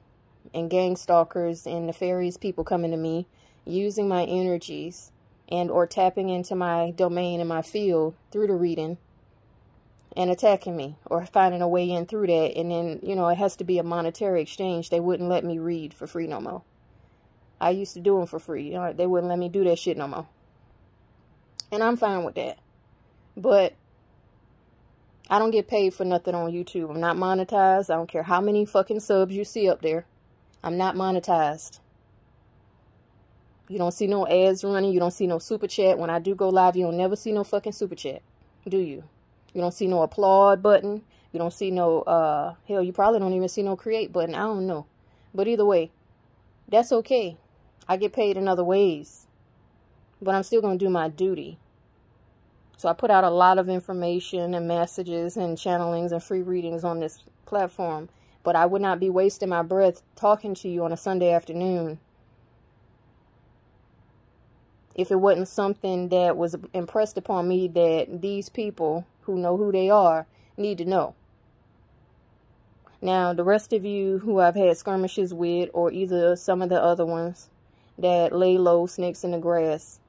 and 0.55 0.70
gang 0.70 0.97
stalkers 0.97 1.66
and 1.66 1.86
nefarious 1.86 2.36
people 2.36 2.64
coming 2.64 2.90
to 2.90 2.97
me 2.97 3.26
using 3.64 4.09
my 4.09 4.24
energies 4.24 5.12
and 5.49 5.70
or 5.70 5.86
tapping 5.86 6.28
into 6.28 6.55
my 6.55 6.92
domain 6.92 7.40
and 7.40 7.49
my 7.49 7.62
field 7.62 8.14
through 8.30 8.47
the 8.47 8.55
reading 8.55 8.99
and 10.17 10.31
attacking 10.31 10.77
me 10.77 10.97
or 11.05 11.27
finding 11.27 11.61
a 11.61 11.69
way 11.69 11.91
in 11.91 12.07
through 12.07 12.27
that. 12.29 12.57
And 12.57 12.71
then 12.71 13.01
you 13.03 13.14
know 13.14 13.29
it 13.29 13.39
has 13.39 13.57
to 13.57 13.64
be 13.64 13.79
a 13.79 13.83
monetary 13.83 14.43
exchange. 14.43 14.91
They 14.91 15.01
wouldn't 15.01 15.29
let 15.29 15.45
me 15.45 15.59
read 15.59 15.93
for 15.93 16.07
free 16.07 16.27
no 16.27 16.41
more. 16.41 16.62
I 17.61 17.71
used 17.71 17.95
to 17.95 18.01
do 18.01 18.19
them 18.19 18.27
for 18.27 18.39
free. 18.39 18.64
You 18.64 18.75
know, 18.75 18.93
they 18.93 19.07
wouldn't 19.07 19.31
let 19.31 19.39
me 19.39 19.49
do 19.49 19.64
that 19.64 19.79
shit 19.79 19.97
no 19.97 20.09
more. 20.09 20.27
And 21.73 21.83
i'm 21.83 21.97
fine 21.97 22.25
with 22.25 22.37
that. 22.37 22.59
But 23.37 23.75
i 25.29 25.39
don't 25.39 25.51
get 25.51 25.67
paid 25.67 25.95
for 25.95 26.05
nothing 26.05 26.35
on 26.35 26.53
youtube. 26.53 26.91
I'm 26.91 27.01
not 27.01 27.17
monetized. 27.17 27.91
I 27.91 27.97
don't 27.97 28.09
care 28.09 28.23
how 28.23 28.41
many 28.41 28.64
fucking 28.64 29.01
subs 29.01 29.35
you 29.35 29.45
see 29.45 29.69
up 29.69 29.83
there. 29.83 30.07
I'm 30.62 30.77
not 30.77 30.95
monetized. 30.95 31.81
You 33.69 33.79
don't 33.79 33.93
see 33.93 34.07
no 34.07 34.27
ads 34.29 34.62
running. 34.62 34.93
You 34.93 35.01
don't 35.01 35.11
see 35.11 35.27
no 35.27 35.39
super 35.39 35.67
chat. 35.67 35.99
When 35.99 36.11
I 36.11 36.21
do 36.21 36.35
go 36.35 36.49
live, 36.49 36.77
you 36.77 36.85
don't 36.85 36.97
never 36.97 37.17
see 37.17 37.33
no 37.33 37.43
fucking 37.43 37.73
super 37.73 37.97
chat. 37.97 38.23
Do 38.69 38.79
you? 38.79 39.05
You 39.57 39.63
don't 39.63 39.73
see 39.73 39.87
no 39.87 40.03
applaud 40.03 40.63
button. 40.63 41.01
You 41.33 41.39
don't 41.39 41.53
see 41.53 41.71
no, 41.71 42.03
uh, 42.03 42.57
hell, 42.69 42.83
you 42.83 42.93
probably 42.93 43.21
don't 43.21 43.33
even 43.33 43.49
see 43.49 43.63
no 43.63 43.75
create 43.75 44.13
button. 44.13 44.35
I 44.35 44.41
don't 44.41 44.67
know. 44.67 44.85
But 45.35 45.49
either 45.49 45.65
way, 45.65 45.93
that's 46.69 46.93
okay. 46.93 47.39
I 47.89 47.97
get 47.97 48.13
paid 48.13 48.37
in 48.37 48.49
other 48.49 48.63
ways. 48.63 49.27
But 50.21 50.35
I'm 50.35 50.43
still 50.43 50.61
going 50.61 50.79
to 50.79 50.85
do 50.85 50.91
my 50.91 51.09
duty. 51.09 51.59
So 52.77 52.91
I 52.91 52.93
put 52.93 53.11
out 53.11 53.25
a 53.25 53.31
lot 53.31 53.57
of 53.57 53.71
information 53.71 54.53
and 54.53 54.69
messages 54.69 55.39
and 55.39 55.57
channelings 55.57 56.13
and 56.13 56.23
free 56.23 56.43
readings 56.43 56.85
on 56.85 57.01
this 57.01 57.25
platform. 57.47 58.11
But 58.43 58.57
I 58.57 58.67
would 58.67 58.83
not 58.83 59.01
be 59.01 59.09
wasting 59.09 59.49
my 59.49 59.63
breath 59.63 60.03
talking 60.17 60.55
to 60.57 60.69
you 60.69 60.85
on 60.85 60.93
a 60.93 60.99
Sunday 60.99 61.33
afternoon 61.33 61.99
if 64.95 65.11
it 65.11 65.17
wasn't 65.17 65.49
something 65.49 66.11
that 66.11 66.37
was 66.37 66.57
impressed 66.75 67.17
upon 67.17 67.49
me 67.49 67.69
that 67.69 68.21
these 68.21 68.51
people 68.51 69.07
who 69.27 69.37
know 69.37 69.57
who 69.57 69.70
they 69.70 69.91
are 69.91 70.27
need 70.57 70.79
to 70.79 70.85
know. 70.85 71.14
Now, 73.03 73.33
the 73.33 73.45
rest 73.45 73.72
of 73.72 73.85
you 73.85 74.18
who 74.18 74.41
I've 74.41 74.55
had 74.57 74.77
skirmishes 74.77 75.35
with, 75.35 75.68
or 75.74 75.93
either 75.93 76.35
some 76.35 76.62
of 76.62 76.70
the 76.70 76.83
other 76.83 77.05
ones 77.05 77.51
that 77.99 78.33
lay 78.33 78.57
low, 78.57 78.87
snakes 78.87 79.22
in 79.22 79.33
the 79.33 79.39
grass, 79.39 80.01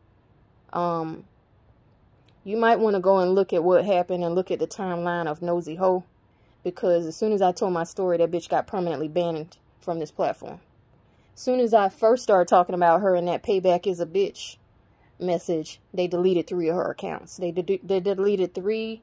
um, 0.72 1.26
you 2.44 2.56
might 2.56 2.80
want 2.80 2.96
to 2.96 3.02
go 3.02 3.20
and 3.20 3.36
look 3.36 3.52
at 3.52 3.64
what 3.64 3.86
happened 3.86 4.24
and 4.24 4.36
look 4.36 4.50
at 4.52 4.60
the 4.60 4.68
timeline 4.68 5.28
of 5.28 5.42
Nosy 5.42 5.76
Ho. 5.76 6.06
Because 6.64 7.06
as 7.06 7.16
soon 7.16 7.34
as 7.34 7.42
I 7.42 7.52
told 7.52 7.74
my 7.74 7.84
story, 7.84 8.18
that 8.18 8.32
bitch 8.32 8.50
got 8.50 8.68
permanently 8.68 9.08
banned 9.08 9.58
from 9.82 10.00
this 10.00 10.12
platform. 10.12 10.62
As 11.36 11.42
soon 11.42 11.60
as 11.60 11.74
I 11.74 11.90
first 11.90 12.24
started 12.24 12.48
talking 12.48 12.76
about 12.76 13.02
her 13.02 13.16
and 13.16 13.28
that 13.28 13.44
payback 13.44 13.86
is 13.86 14.00
a 14.00 14.06
bitch, 14.06 14.58
message, 15.20 15.80
they 15.94 16.08
deleted 16.08 16.48
three 16.48 16.70
of 16.70 16.76
her 16.76 16.92
accounts. 16.92 17.38
They, 17.38 17.52
de 17.52 17.80
they 17.84 18.00
deleted 18.00 18.54
three, 18.54 19.02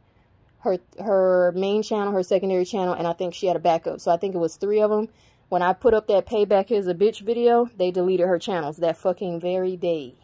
her, 0.64 0.78
her 0.98 1.52
main 1.54 1.82
channel, 1.82 2.12
her 2.12 2.22
secondary 2.22 2.64
channel, 2.64 2.94
and 2.94 3.06
I 3.06 3.12
think 3.12 3.34
she 3.34 3.46
had 3.46 3.56
a 3.56 3.60
backup. 3.60 4.00
So 4.00 4.10
I 4.10 4.16
think 4.16 4.34
it 4.34 4.38
was 4.38 4.56
three 4.56 4.80
of 4.80 4.90
them. 4.90 5.08
When 5.50 5.62
I 5.62 5.74
put 5.74 5.94
up 5.94 6.08
that 6.08 6.26
payback 6.26 6.70
is 6.70 6.86
a 6.86 6.94
bitch 6.94 7.20
video, 7.20 7.70
they 7.76 7.90
deleted 7.90 8.26
her 8.26 8.38
channels 8.38 8.78
that 8.78 8.96
fucking 8.96 9.40
very 9.40 9.76
day. 9.76 10.14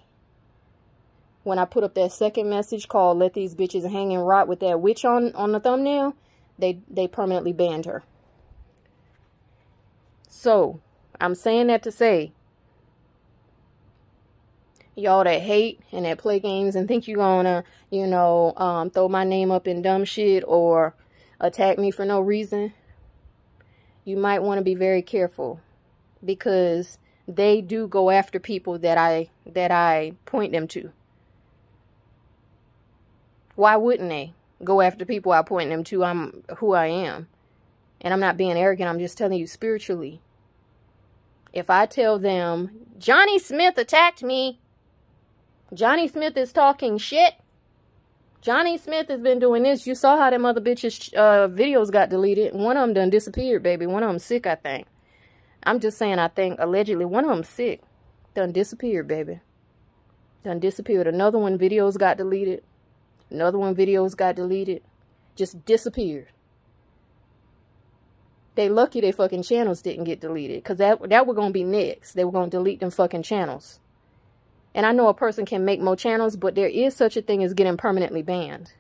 When 1.43 1.59
I 1.59 1.67
put 1.67 1.85
up 1.85 1.95
that 1.95 2.13
second 2.13 2.49
message 2.49 2.89
called 2.89 3.19
let 3.19 3.35
these 3.35 3.55
bitches 3.55 3.89
hang 3.89 4.13
and 4.13 4.27
rot 4.27 4.49
with 4.49 4.61
that 4.61 4.81
witch 4.81 5.05
on, 5.05 5.35
on 5.35 5.53
the 5.53 5.61
thumbnail, 5.61 6.15
they, 6.59 6.81
they 6.89 7.07
permanently 7.07 7.53
banned 7.53 7.85
her. 7.85 8.03
So, 10.27 10.81
I'm 11.21 11.35
saying 11.35 11.67
that 11.67 11.83
to 11.83 11.93
say, 11.93 12.33
y'all 15.01 15.25
that 15.25 15.41
hate 15.41 15.81
and 15.93 16.05
that 16.05 16.19
play 16.19 16.39
games 16.39 16.77
and 16.77 16.87
think 16.87 17.09
you're 17.09 17.17
gonna, 17.17 17.65
you 17.91 18.07
know, 18.07 18.53
um, 18.57 18.91
throw 18.91 19.09
my 19.09 19.25
name 19.25 19.51
up 19.51 19.67
in 19.67 19.83
dumb 19.83 20.05
shit 20.05 20.45
or 20.47 20.95
attack 21.41 21.79
me 21.79 21.91
for 21.91 22.05
no 22.05 22.21
reason, 22.21 22.73
you 24.05 24.17
might 24.17 24.43
want 24.43 24.59
to 24.59 24.65
be 24.65 24.75
very 24.75 25.03
careful 25.03 25.61
because 26.25 26.99
they 27.27 27.61
do 27.61 27.87
go 27.87 28.11
after 28.11 28.39
people 28.39 28.79
that 28.79 28.99
I 28.99 29.31
that 29.47 29.71
I 29.71 30.13
point 30.27 30.53
them 30.53 30.69
to. 30.69 30.93
Why 33.55 33.77
wouldn't 33.77 34.09
they 34.09 34.35
go 34.65 34.81
after 34.81 35.05
people 35.05 35.33
I 35.33 35.43
point 35.43 35.71
them 35.71 35.85
to? 35.85 36.05
I'm 36.05 36.43
who 36.59 36.73
I 36.73 36.87
am. 36.87 37.29
And 38.01 38.15
I'm 38.15 38.21
not 38.21 38.39
being 38.39 38.57
arrogant. 38.57 38.89
I'm 38.89 38.99
just 38.99 39.19
telling 39.19 39.39
you 39.39 39.47
spiritually. 39.47 40.23
If 41.53 41.69
I 41.69 41.85
tell 41.85 42.19
them, 42.19 42.87
Johnny 42.99 43.39
Smith 43.39 43.77
attacked 43.77 44.23
me, 44.23 44.61
Johnny 45.73 46.09
Smith 46.09 46.37
is 46.37 46.53
talking 46.53 46.99
shit. 46.99 47.35
Johnny 48.41 48.79
Smith 48.79 49.09
has 49.09 49.21
been 49.21 49.39
doing 49.39 49.63
this. 49.63 49.87
You 49.87 49.95
saw 49.95 50.17
how 50.17 50.31
them 50.31 50.43
mother 50.43 50.61
bitches' 50.61 51.15
uh, 51.15 51.47
videos 51.49 51.93
got 51.93 52.09
deleted. 52.09 52.55
One 52.55 52.77
of 52.77 52.83
them 52.83 52.95
done 52.95 53.11
disappeared, 53.11 53.63
baby. 53.63 53.87
One 53.87 54.03
of 54.03 54.09
them 54.09 54.19
sick, 54.19 54.47
I 54.47 54.55
think. 54.55 54.87
I'm 55.63 55.79
just 55.79 55.99
saying, 55.99 56.19
I 56.19 56.29
think, 56.29 56.59
allegedly, 56.59 57.05
one 57.05 57.25
of 57.25 57.31
them 57.31 57.45
sick. 57.45 57.83
Done 58.35 58.51
disappeared, 58.53 59.07
baby. 59.07 59.41
Done 60.43 60.59
disappeared. 60.59 61.07
Another 61.07 61.39
one, 61.39 61.59
videos 61.59 61.99
got 61.99 62.17
deleted. 62.17 62.65
Another 63.29 63.59
one, 63.59 63.77
videos 63.77 64.17
got 64.17 64.37
deleted. 64.37 64.83
Just 65.37 65.65
disappeared. 65.67 66.29
They 68.55 68.69
lucky 68.69 69.01
their 69.01 69.13
fucking 69.13 69.43
channels 69.43 69.83
didn't 69.83 70.05
get 70.05 70.21
deleted. 70.21 70.63
Because 70.63 70.79
that, 70.79 71.09
that 71.11 71.27
were 71.27 71.35
going 71.35 71.51
to 71.51 71.53
be 71.53 71.65
next. 71.65 72.15
They 72.15 72.25
were 72.25 72.33
going 72.33 72.51
to 72.51 72.57
delete 72.57 72.81
them 72.81 72.91
fucking 72.91 73.23
channels. 73.23 73.81
And 74.75 74.87
I 74.87 74.93
know 74.93 75.09
a 75.09 75.15
person 75.15 75.45
can 75.45 75.65
make 75.65 75.81
more 75.81 75.97
channels, 75.97 76.37
but 76.37 76.55
there 76.55 76.69
is 76.69 76.95
such 76.95 77.17
a 77.17 77.23
thing 77.23 77.43
as 77.43 77.55
getting 77.55 77.77
permanently 77.77 78.23
banned. 78.23 78.73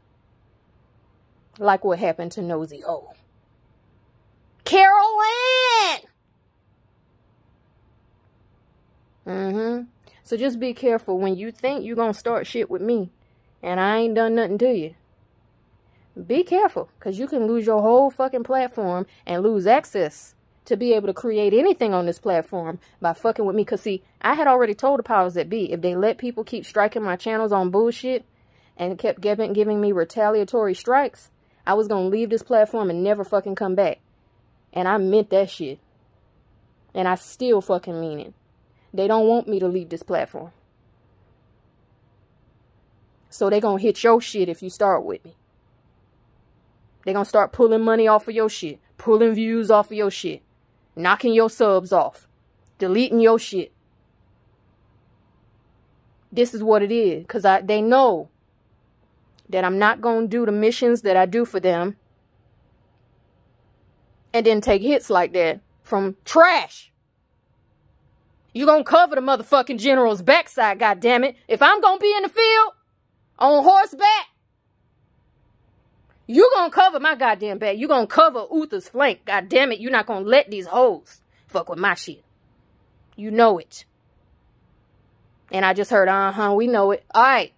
Like 1.58 1.84
what 1.84 1.98
happened 1.98 2.32
to 2.32 2.42
Nosy 2.42 2.82
O. 2.86 3.12
Carol 4.64 5.18
Ann! 5.82 6.00
Mm-hmm. 9.26 9.84
So 10.22 10.36
just 10.36 10.60
be 10.60 10.72
careful 10.74 11.18
when 11.18 11.36
you 11.36 11.50
think 11.50 11.84
you're 11.84 11.96
going 11.96 12.12
to 12.12 12.18
start 12.18 12.46
shit 12.46 12.70
with 12.70 12.80
me 12.80 13.10
and 13.62 13.80
I 13.80 13.98
ain't 13.98 14.14
done 14.14 14.36
nothing 14.36 14.58
to 14.58 14.72
you. 14.72 14.94
Be 16.26 16.42
careful 16.42 16.88
because 16.98 17.18
you 17.18 17.26
can 17.26 17.46
lose 17.46 17.66
your 17.66 17.80
whole 17.80 18.10
fucking 18.10 18.44
platform 18.44 19.06
and 19.26 19.42
lose 19.42 19.66
access 19.66 20.34
to 20.70 20.76
be 20.76 20.94
able 20.94 21.08
to 21.08 21.12
create 21.14 21.52
anything 21.52 21.92
on 21.92 22.06
this 22.06 22.18
platform 22.18 22.78
by 23.00 23.12
fucking 23.12 23.44
with 23.44 23.54
me. 23.54 23.62
Because, 23.64 23.82
see, 23.82 24.02
I 24.22 24.34
had 24.34 24.46
already 24.46 24.74
told 24.74 24.98
the 24.98 25.02
powers 25.02 25.34
that 25.34 25.50
be 25.50 25.70
if 25.72 25.82
they 25.82 25.94
let 25.94 26.16
people 26.16 26.44
keep 26.44 26.64
striking 26.64 27.02
my 27.02 27.16
channels 27.16 27.52
on 27.52 27.70
bullshit 27.70 28.24
and 28.76 28.98
kept 28.98 29.20
giving, 29.20 29.52
giving 29.52 29.80
me 29.80 29.92
retaliatory 29.92 30.74
strikes, 30.74 31.30
I 31.66 31.74
was 31.74 31.88
going 31.88 32.04
to 32.04 32.08
leave 32.08 32.30
this 32.30 32.42
platform 32.42 32.88
and 32.88 33.02
never 33.02 33.24
fucking 33.24 33.56
come 33.56 33.74
back. 33.74 33.98
And 34.72 34.88
I 34.88 34.96
meant 34.98 35.30
that 35.30 35.50
shit. 35.50 35.80
And 36.94 37.06
I 37.06 37.16
still 37.16 37.60
fucking 37.60 38.00
mean 38.00 38.20
it. 38.20 38.34
They 38.94 39.06
don't 39.06 39.28
want 39.28 39.48
me 39.48 39.58
to 39.60 39.68
leave 39.68 39.88
this 39.90 40.02
platform. 40.02 40.52
So 43.28 43.50
they 43.50 43.60
going 43.60 43.78
to 43.78 43.82
hit 43.82 44.02
your 44.02 44.20
shit 44.20 44.48
if 44.48 44.62
you 44.62 44.70
start 44.70 45.04
with 45.04 45.24
me. 45.24 45.34
they 47.04 47.12
going 47.12 47.24
to 47.24 47.28
start 47.28 47.52
pulling 47.52 47.82
money 47.82 48.08
off 48.08 48.28
of 48.28 48.34
your 48.34 48.48
shit. 48.48 48.80
Pulling 48.98 49.34
views 49.34 49.70
off 49.70 49.86
of 49.86 49.96
your 49.96 50.10
shit. 50.10 50.42
Knocking 50.96 51.32
your 51.32 51.50
subs 51.50 51.92
off. 51.92 52.26
Deleting 52.78 53.20
your 53.20 53.38
shit. 53.38 53.72
This 56.32 56.54
is 56.54 56.62
what 56.62 56.82
it 56.82 56.92
is. 56.92 57.22
Because 57.22 57.44
I 57.44 57.60
they 57.60 57.82
know 57.82 58.28
that 59.48 59.64
I'm 59.64 59.78
not 59.78 60.00
going 60.00 60.22
to 60.22 60.28
do 60.28 60.46
the 60.46 60.52
missions 60.52 61.02
that 61.02 61.16
I 61.16 61.26
do 61.26 61.44
for 61.44 61.60
them. 61.60 61.96
And 64.32 64.46
then 64.46 64.60
take 64.60 64.82
hits 64.82 65.10
like 65.10 65.32
that 65.32 65.60
from 65.82 66.16
trash. 66.24 66.90
You 68.52 68.66
gonna 68.66 68.84
cover 68.84 69.14
the 69.14 69.20
motherfucking 69.20 69.78
general's 69.78 70.22
backside, 70.22 70.78
goddammit. 70.80 71.36
If 71.46 71.62
I'm 71.62 71.80
gonna 71.80 71.98
be 71.98 72.12
in 72.16 72.22
the 72.24 72.28
field 72.28 72.72
on 73.38 73.62
horseback, 73.62 74.26
you 76.30 76.48
gonna 76.54 76.70
cover 76.70 77.00
my 77.00 77.16
goddamn 77.16 77.58
back. 77.58 77.76
You 77.76 77.88
gonna 77.88 78.06
cover 78.06 78.46
Uther's 78.52 78.88
flank. 78.88 79.24
God 79.24 79.48
damn 79.48 79.72
it, 79.72 79.80
you 79.80 79.90
not 79.90 80.06
gonna 80.06 80.24
let 80.24 80.50
these 80.50 80.66
hoes 80.66 81.20
fuck 81.48 81.68
with 81.68 81.78
my 81.78 81.94
shit. 81.94 82.22
You 83.16 83.32
know 83.32 83.58
it. 83.58 83.84
And 85.50 85.64
I 85.64 85.74
just 85.74 85.90
heard, 85.90 86.08
uh-huh, 86.08 86.52
we 86.52 86.68
know 86.68 86.92
it. 86.92 87.04
All 87.12 87.22
right. 87.22 87.52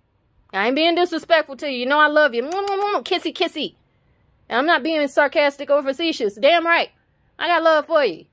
I 0.54 0.66
ain't 0.66 0.76
being 0.76 0.94
disrespectful 0.94 1.56
to 1.56 1.70
you. 1.70 1.80
You 1.80 1.86
know 1.86 1.98
I 1.98 2.06
love 2.06 2.34
you. 2.34 2.44
Kissy, 2.44 3.34
kissy. 3.34 3.74
And 4.48 4.58
I'm 4.58 4.66
not 4.66 4.82
being 4.82 5.06
sarcastic 5.08 5.70
or 5.70 5.82
facetious. 5.82 6.34
Damn 6.34 6.66
right. 6.66 6.90
I 7.38 7.48
got 7.48 7.62
love 7.62 7.86
for 7.86 8.04
you. 8.04 8.24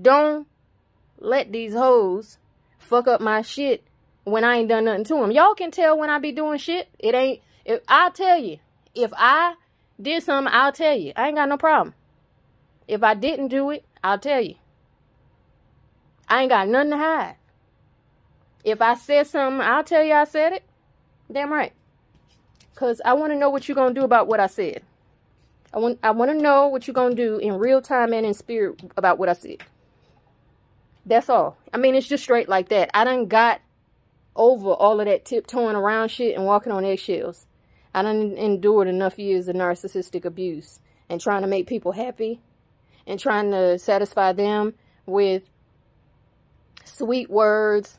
Don't 0.00 0.46
let 1.18 1.50
these 1.50 1.74
hoes 1.74 2.38
fuck 2.78 3.08
up 3.08 3.20
my 3.20 3.42
shit 3.42 3.82
when 4.24 4.44
I 4.44 4.58
ain't 4.58 4.68
done 4.68 4.84
nothing 4.84 5.04
to 5.04 5.14
them. 5.14 5.32
Y'all 5.32 5.54
can 5.54 5.72
tell 5.72 5.98
when 5.98 6.10
I 6.10 6.18
be 6.20 6.30
doing 6.30 6.58
shit. 6.58 6.88
It 6.98 7.14
ain't 7.14 7.40
if 7.64 7.80
I'll 7.88 8.10
tell 8.10 8.38
you, 8.38 8.58
if 8.94 9.12
I 9.16 9.54
did 10.00 10.22
something, 10.22 10.52
I'll 10.52 10.72
tell 10.72 10.96
you. 10.96 11.12
I 11.16 11.28
ain't 11.28 11.36
got 11.36 11.48
no 11.48 11.56
problem. 11.56 11.94
If 12.88 13.02
I 13.02 13.14
didn't 13.14 13.48
do 13.48 13.70
it, 13.70 13.84
I'll 14.02 14.18
tell 14.18 14.40
you. 14.40 14.56
I 16.28 16.42
ain't 16.42 16.50
got 16.50 16.68
nothing 16.68 16.90
to 16.90 16.96
hide. 16.96 17.36
If 18.64 18.80
I 18.80 18.94
said 18.94 19.26
something, 19.26 19.60
I'll 19.60 19.84
tell 19.84 20.02
you 20.02 20.14
I 20.14 20.24
said 20.24 20.52
it. 20.52 20.62
Damn 21.30 21.52
right. 21.52 21.72
Cause 22.74 23.00
I 23.04 23.12
want 23.12 23.32
to 23.32 23.38
know 23.38 23.50
what 23.50 23.68
you're 23.68 23.74
gonna 23.74 23.94
do 23.94 24.02
about 24.02 24.26
what 24.26 24.40
I 24.40 24.46
said. 24.46 24.82
I 25.74 25.78
want 25.78 25.98
I 26.02 26.10
want 26.10 26.30
to 26.30 26.36
know 26.36 26.68
what 26.68 26.86
you're 26.86 26.94
gonna 26.94 27.14
do 27.14 27.38
in 27.38 27.54
real 27.54 27.80
time 27.80 28.12
and 28.12 28.26
in 28.26 28.34
spirit 28.34 28.80
about 28.96 29.18
what 29.18 29.28
I 29.28 29.34
said. 29.34 29.58
That's 31.04 31.28
all. 31.28 31.56
I 31.72 31.78
mean, 31.78 31.94
it's 31.94 32.06
just 32.06 32.22
straight 32.22 32.48
like 32.48 32.68
that. 32.70 32.90
I 32.94 33.04
done 33.04 33.26
got 33.26 33.60
over 34.34 34.70
all 34.70 35.00
of 35.00 35.06
that 35.06 35.24
tiptoeing 35.24 35.76
around 35.76 36.10
shit 36.10 36.36
and 36.36 36.46
walking 36.46 36.72
on 36.72 36.84
eggshells. 36.84 37.46
I 37.94 38.02
done 38.02 38.36
endured 38.36 38.88
enough 38.88 39.18
years 39.18 39.48
of 39.48 39.56
narcissistic 39.56 40.24
abuse 40.24 40.80
and 41.08 41.20
trying 41.20 41.42
to 41.42 41.48
make 41.48 41.66
people 41.66 41.92
happy 41.92 42.40
and 43.06 43.20
trying 43.20 43.50
to 43.50 43.78
satisfy 43.78 44.32
them 44.32 44.74
with 45.04 45.42
sweet 46.84 47.28
words 47.28 47.98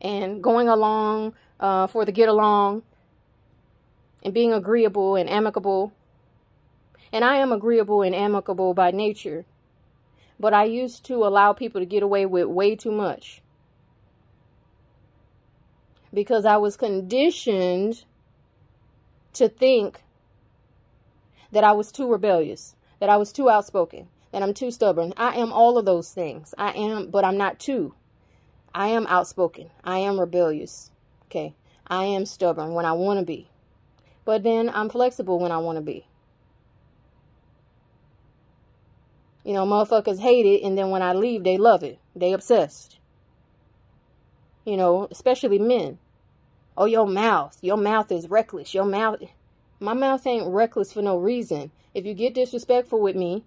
and 0.00 0.42
going 0.42 0.68
along 0.68 1.34
uh, 1.58 1.86
for 1.88 2.04
the 2.04 2.12
get 2.12 2.28
along 2.28 2.82
and 4.22 4.32
being 4.32 4.52
agreeable 4.52 5.16
and 5.16 5.28
amicable. 5.28 5.92
And 7.12 7.24
I 7.24 7.36
am 7.36 7.52
agreeable 7.52 8.02
and 8.02 8.14
amicable 8.14 8.74
by 8.74 8.90
nature. 8.90 9.44
But 10.38 10.54
I 10.54 10.64
used 10.64 11.04
to 11.06 11.24
allow 11.24 11.52
people 11.52 11.80
to 11.80 11.86
get 11.86 12.02
away 12.02 12.26
with 12.26 12.46
way 12.46 12.76
too 12.76 12.92
much. 12.92 13.42
Because 16.12 16.44
I 16.44 16.56
was 16.56 16.76
conditioned 16.76 18.04
to 19.38 19.48
think 19.48 20.02
that 21.50 21.64
I 21.64 21.72
was 21.72 21.90
too 21.90 22.10
rebellious, 22.10 22.76
that 23.00 23.08
I 23.08 23.16
was 23.16 23.32
too 23.32 23.48
outspoken, 23.48 24.08
that 24.32 24.42
I'm 24.42 24.54
too 24.54 24.70
stubborn. 24.70 25.14
I 25.16 25.36
am 25.36 25.52
all 25.52 25.78
of 25.78 25.84
those 25.84 26.12
things. 26.12 26.54
I 26.58 26.72
am, 26.72 27.10
but 27.10 27.24
I'm 27.24 27.36
not 27.36 27.58
too. 27.58 27.94
I 28.74 28.88
am 28.88 29.06
outspoken. 29.06 29.70
I 29.82 29.98
am 29.98 30.20
rebellious. 30.20 30.90
Okay. 31.26 31.54
I 31.86 32.04
am 32.04 32.26
stubborn 32.26 32.74
when 32.74 32.84
I 32.84 32.92
want 32.92 33.18
to 33.18 33.24
be. 33.24 33.48
But 34.24 34.42
then 34.42 34.68
I'm 34.68 34.90
flexible 34.90 35.38
when 35.38 35.52
I 35.52 35.58
want 35.58 35.76
to 35.76 35.82
be. 35.82 36.06
You 39.44 39.54
know, 39.54 39.64
motherfuckers 39.64 40.20
hate 40.20 40.44
it, 40.44 40.62
and 40.62 40.76
then 40.76 40.90
when 40.90 41.00
I 41.00 41.14
leave, 41.14 41.44
they 41.44 41.56
love 41.56 41.82
it. 41.82 41.98
They 42.14 42.34
obsessed. 42.34 42.98
You 44.66 44.76
know, 44.76 45.08
especially 45.10 45.58
men. 45.58 45.98
Oh, 46.80 46.84
your 46.84 47.08
mouth. 47.08 47.58
Your 47.60 47.76
mouth 47.76 48.12
is 48.12 48.30
reckless. 48.30 48.72
Your 48.72 48.84
mouth. 48.84 49.20
My 49.80 49.94
mouth 49.94 50.24
ain't 50.28 50.46
reckless 50.46 50.92
for 50.92 51.02
no 51.02 51.18
reason. 51.18 51.72
If 51.92 52.06
you 52.06 52.14
get 52.14 52.34
disrespectful 52.34 53.00
with 53.00 53.16
me 53.16 53.42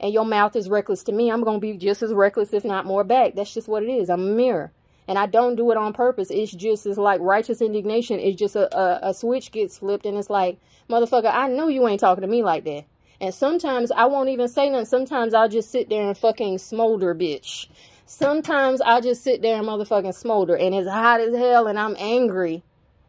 and 0.00 0.12
your 0.12 0.24
mouth 0.24 0.56
is 0.56 0.68
reckless 0.68 1.04
to 1.04 1.12
me, 1.12 1.30
I'm 1.30 1.44
going 1.44 1.58
to 1.58 1.60
be 1.60 1.74
just 1.74 2.02
as 2.02 2.12
reckless, 2.12 2.52
if 2.52 2.64
not 2.64 2.84
more 2.84 3.04
back. 3.04 3.36
That's 3.36 3.54
just 3.54 3.68
what 3.68 3.84
it 3.84 3.90
is. 3.90 4.10
I'm 4.10 4.26
a 4.26 4.32
mirror. 4.32 4.72
And 5.06 5.16
I 5.16 5.26
don't 5.26 5.54
do 5.54 5.70
it 5.70 5.76
on 5.76 5.92
purpose. 5.92 6.32
It's 6.32 6.50
just, 6.50 6.84
it's 6.84 6.98
like 6.98 7.20
righteous 7.20 7.62
indignation. 7.62 8.18
It's 8.18 8.40
just 8.40 8.56
a, 8.56 8.76
a, 8.76 9.10
a 9.10 9.14
switch 9.14 9.52
gets 9.52 9.78
flipped 9.78 10.04
and 10.04 10.18
it's 10.18 10.28
like, 10.28 10.58
motherfucker, 10.90 11.32
I 11.32 11.46
know 11.46 11.68
you 11.68 11.86
ain't 11.86 12.00
talking 12.00 12.22
to 12.22 12.28
me 12.28 12.42
like 12.42 12.64
that. 12.64 12.86
And 13.20 13.32
sometimes 13.32 13.92
I 13.92 14.06
won't 14.06 14.30
even 14.30 14.48
say 14.48 14.68
nothing. 14.68 14.86
Sometimes 14.86 15.32
I'll 15.32 15.48
just 15.48 15.70
sit 15.70 15.90
there 15.90 16.08
and 16.08 16.18
fucking 16.18 16.58
smolder, 16.58 17.14
bitch. 17.14 17.68
Sometimes 18.06 18.80
I 18.82 19.00
just 19.00 19.22
sit 19.22 19.40
there 19.40 19.58
and 19.58 19.66
motherfucking 19.66 20.14
smolder 20.14 20.56
and 20.56 20.74
it's 20.74 20.88
hot 20.88 21.20
as 21.20 21.34
hell 21.34 21.66
and 21.66 21.78
I'm 21.78 21.96
angry 21.98 22.62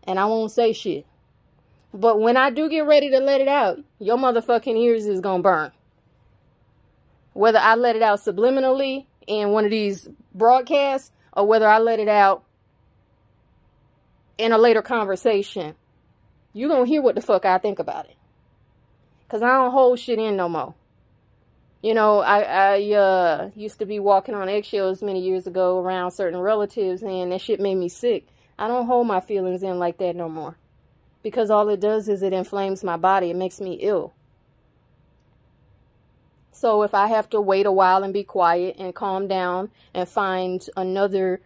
and 0.03 0.19
I 0.19 0.25
won't 0.25 0.51
say 0.51 0.71
shit. 0.71 1.05
But 1.93 2.19
when 2.19 2.37
I 2.37 2.49
do 2.49 2.69
get 2.69 2.85
ready 2.85 3.09
to 3.11 3.19
let 3.19 3.41
it 3.41 3.47
out, 3.47 3.79
your 3.99 4.17
motherfucking 4.17 4.77
ears 4.77 5.05
is 5.05 5.19
gonna 5.19 5.43
burn. 5.43 5.71
Whether 7.33 7.59
I 7.59 7.75
let 7.75 7.95
it 7.95 8.01
out 8.01 8.19
subliminally 8.19 9.05
in 9.27 9.49
one 9.49 9.65
of 9.65 9.71
these 9.71 10.07
broadcasts 10.33 11.11
or 11.33 11.45
whether 11.45 11.67
I 11.67 11.79
let 11.79 11.99
it 11.99 12.07
out 12.07 12.43
in 14.37 14.53
a 14.53 14.57
later 14.57 14.81
conversation, 14.81 15.75
you're 16.53 16.69
gonna 16.69 16.85
hear 16.85 17.01
what 17.01 17.15
the 17.15 17.21
fuck 17.21 17.43
I 17.43 17.57
think 17.57 17.79
about 17.79 18.05
it. 18.05 18.15
Cause 19.27 19.41
I 19.41 19.47
don't 19.57 19.71
hold 19.71 19.99
shit 19.99 20.19
in 20.19 20.37
no 20.37 20.47
more. 20.47 20.75
You 21.85 21.93
know, 21.93 22.21
I, 22.21 22.39
I 22.39 22.93
uh, 22.93 23.49
used 23.55 23.77
to 23.77 23.85
be 23.85 23.99
walking 23.99 24.33
on 24.33 24.49
eggshells 24.49 25.03
many 25.03 25.21
years 25.21 25.45
ago 25.45 25.77
around 25.77 26.09
certain 26.09 26.39
relatives, 26.39 27.03
and 27.03 27.31
that 27.31 27.41
shit 27.41 27.59
made 27.59 27.75
me 27.75 27.89
sick. 27.89 28.25
I 28.57 28.67
don't 28.67 28.87
hold 28.87 29.05
my 29.05 29.19
feelings 29.19 29.61
in 29.61 29.77
like 29.77 29.99
that 29.99 30.15
no 30.15 30.27
more. 30.27 30.57
Because 31.21 31.51
all 31.51 31.69
it 31.69 31.79
does 31.79 32.09
is 32.09 32.23
it 32.23 32.33
inflames 32.33 32.83
my 32.83 32.97
body. 32.97 33.29
It 33.29 33.35
makes 33.35 33.61
me 33.61 33.73
ill. 33.73 34.15
So 36.51 36.81
if 36.81 36.95
I 36.95 37.05
have 37.05 37.29
to 37.29 37.39
wait 37.39 37.67
a 37.67 37.71
while 37.71 38.03
and 38.03 38.11
be 38.11 38.23
quiet 38.23 38.77
and 38.79 38.95
calm 38.95 39.27
down 39.27 39.69
and 39.93 40.09
find 40.09 40.67
another 40.75 41.39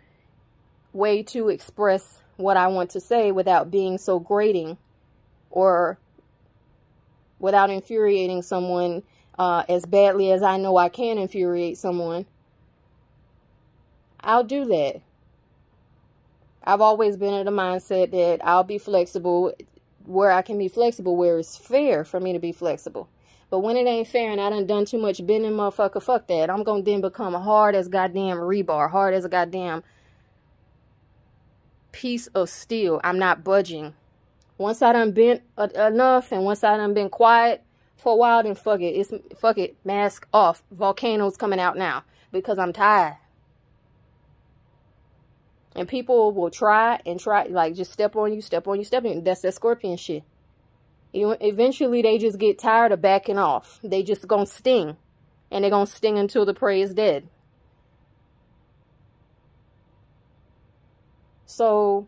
way 0.94 1.22
to 1.22 1.50
express 1.50 2.22
what 2.38 2.56
I 2.56 2.68
want 2.68 2.92
to 2.92 3.02
say 3.02 3.34
without 3.34 3.70
being 3.70 3.98
so 3.98 4.20
grating 4.20 4.78
or 5.52 6.00
without 7.40 7.70
infuriating 7.70 8.42
someone 8.42 9.04
uh, 9.40 9.64
as 9.70 9.86
badly 9.86 10.32
as 10.34 10.44
I 10.44 10.58
know 10.58 10.76
I 10.78 10.90
can 10.90 11.18
infuriate 11.18 11.78
someone, 11.78 12.26
I'll 14.20 14.44
do 14.44 14.66
that. 14.66 15.02
I've 16.62 16.82
always 16.82 17.16
been 17.16 17.34
in 17.34 17.46
the 17.46 17.52
mindset 17.52 18.12
that 18.12 18.46
I'll 18.46 18.66
be 18.66 18.78
flexible 18.78 19.54
where 20.06 20.32
I 20.32 20.42
can 20.42 20.58
be 20.58 20.68
flexible, 20.68 21.16
where 21.16 21.40
it's 21.40 21.56
fair 21.56 22.04
for 22.04 22.20
me 22.20 22.34
to 22.34 22.40
be 22.40 22.52
flexible. 22.52 23.08
But 23.50 23.60
when 23.60 23.78
it 23.78 23.88
ain't 23.88 24.08
fair 24.08 24.30
and 24.30 24.42
I 24.42 24.50
done 24.50 24.68
done 24.68 24.86
too 24.86 25.00
much 25.00 25.26
bending, 25.26 25.52
motherfucker, 25.52 26.04
fuck 26.04 26.28
that. 26.28 26.50
I'm 26.50 26.64
to 26.64 26.82
then 26.84 27.02
become 27.02 27.34
hard 27.34 27.76
as 27.76 27.88
goddamn 27.88 28.38
rebar, 28.38 28.92
hard 28.92 29.14
as 29.14 29.24
a 29.24 29.30
goddamn 29.30 29.84
piece 31.92 32.28
of 32.28 32.50
steel. 32.50 33.00
I'm 33.04 33.18
not 33.18 33.44
budging. 33.44 33.94
Once 34.58 34.82
I 34.82 34.92
done 34.92 35.12
bent 35.12 35.42
enough 35.58 36.32
and 36.32 36.44
once 36.44 36.64
I 36.64 36.76
done 36.76 36.94
been 36.94 37.10
quiet, 37.10 37.64
for 38.00 38.14
a 38.14 38.16
while, 38.16 38.44
then 38.44 38.56
fuck 38.56 38.82
it. 38.82 38.96
It's 38.96 39.14
fuck 39.40 39.58
it. 39.58 39.76
Mask 39.84 40.28
off. 40.34 40.64
Volcanoes 40.72 41.38
coming 41.38 41.60
out 41.60 41.78
now 41.78 42.04
because 42.32 42.58
I'm 42.58 42.74
tired. 42.74 43.18
And 45.76 45.88
people 45.88 46.32
will 46.34 46.50
try 46.50 47.00
and 47.06 47.20
try, 47.20 47.44
like, 47.44 47.76
just 47.76 47.92
step 47.92 48.16
on 48.16 48.34
you, 48.34 48.42
step 48.42 48.68
on 48.68 48.80
you, 48.80 48.84
step 48.84 49.06
on 49.06 49.14
you. 49.14 49.22
That's 49.22 49.42
that 49.42 49.54
scorpion 49.54 49.98
shit. 49.98 50.24
Eventually, 51.14 52.02
they 52.02 52.18
just 52.18 52.38
get 52.38 52.60
tired 52.60 52.92
of 52.92 53.02
backing 53.02 53.38
off. 53.38 53.80
They 53.84 54.04
just 54.04 54.28
gonna 54.28 54.46
sting. 54.46 54.98
And 55.52 55.64
they're 55.64 55.72
gonna 55.72 55.88
sting 55.88 56.18
until 56.18 56.46
the 56.46 56.54
prey 56.54 56.82
is 56.82 56.94
dead. 56.94 57.28
So, 61.46 62.08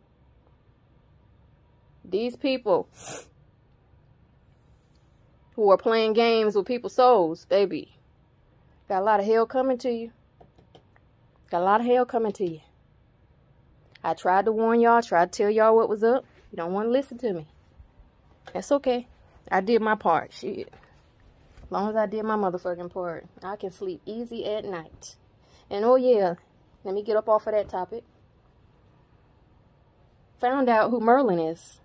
these 2.03 2.35
people 2.35 2.87
who 5.55 5.69
are 5.71 5.77
playing 5.77 6.13
games 6.13 6.55
with 6.55 6.65
people's 6.65 6.95
souls, 6.95 7.45
baby, 7.45 7.93
got 8.87 9.01
a 9.01 9.05
lot 9.05 9.19
of 9.19 9.25
hell 9.25 9.45
coming 9.45 9.77
to 9.79 9.91
you. 9.91 10.11
Got 11.49 11.61
a 11.61 11.65
lot 11.65 11.81
of 11.81 11.87
hell 11.87 12.05
coming 12.05 12.31
to 12.33 12.49
you. 12.49 12.61
I 14.03 14.13
tried 14.13 14.45
to 14.45 14.51
warn 14.51 14.79
y'all, 14.79 15.01
tried 15.01 15.33
to 15.33 15.37
tell 15.43 15.51
y'all 15.51 15.75
what 15.75 15.89
was 15.89 16.03
up. 16.03 16.25
You 16.51 16.57
don't 16.57 16.71
want 16.71 16.87
to 16.87 16.91
listen 16.91 17.17
to 17.19 17.33
me. 17.33 17.47
That's 18.53 18.71
okay. 18.71 19.07
I 19.51 19.61
did 19.61 19.81
my 19.81 19.95
part. 19.95 20.31
Shit. 20.33 20.71
As 21.63 21.71
long 21.71 21.89
as 21.89 21.95
I 21.95 22.05
did 22.05 22.23
my 22.23 22.35
motherfucking 22.35 22.91
part, 22.91 23.25
I 23.43 23.57
can 23.57 23.71
sleep 23.71 24.01
easy 24.05 24.45
at 24.45 24.63
night. 24.63 25.15
And 25.69 25.83
oh 25.83 25.95
yeah, 25.95 26.35
let 26.85 26.95
me 26.95 27.03
get 27.03 27.17
up 27.17 27.27
off 27.27 27.47
of 27.47 27.53
that 27.53 27.69
topic. 27.69 28.03
Found 30.39 30.69
out 30.69 30.89
who 30.89 31.01
Merlin 31.01 31.39
is. 31.39 31.80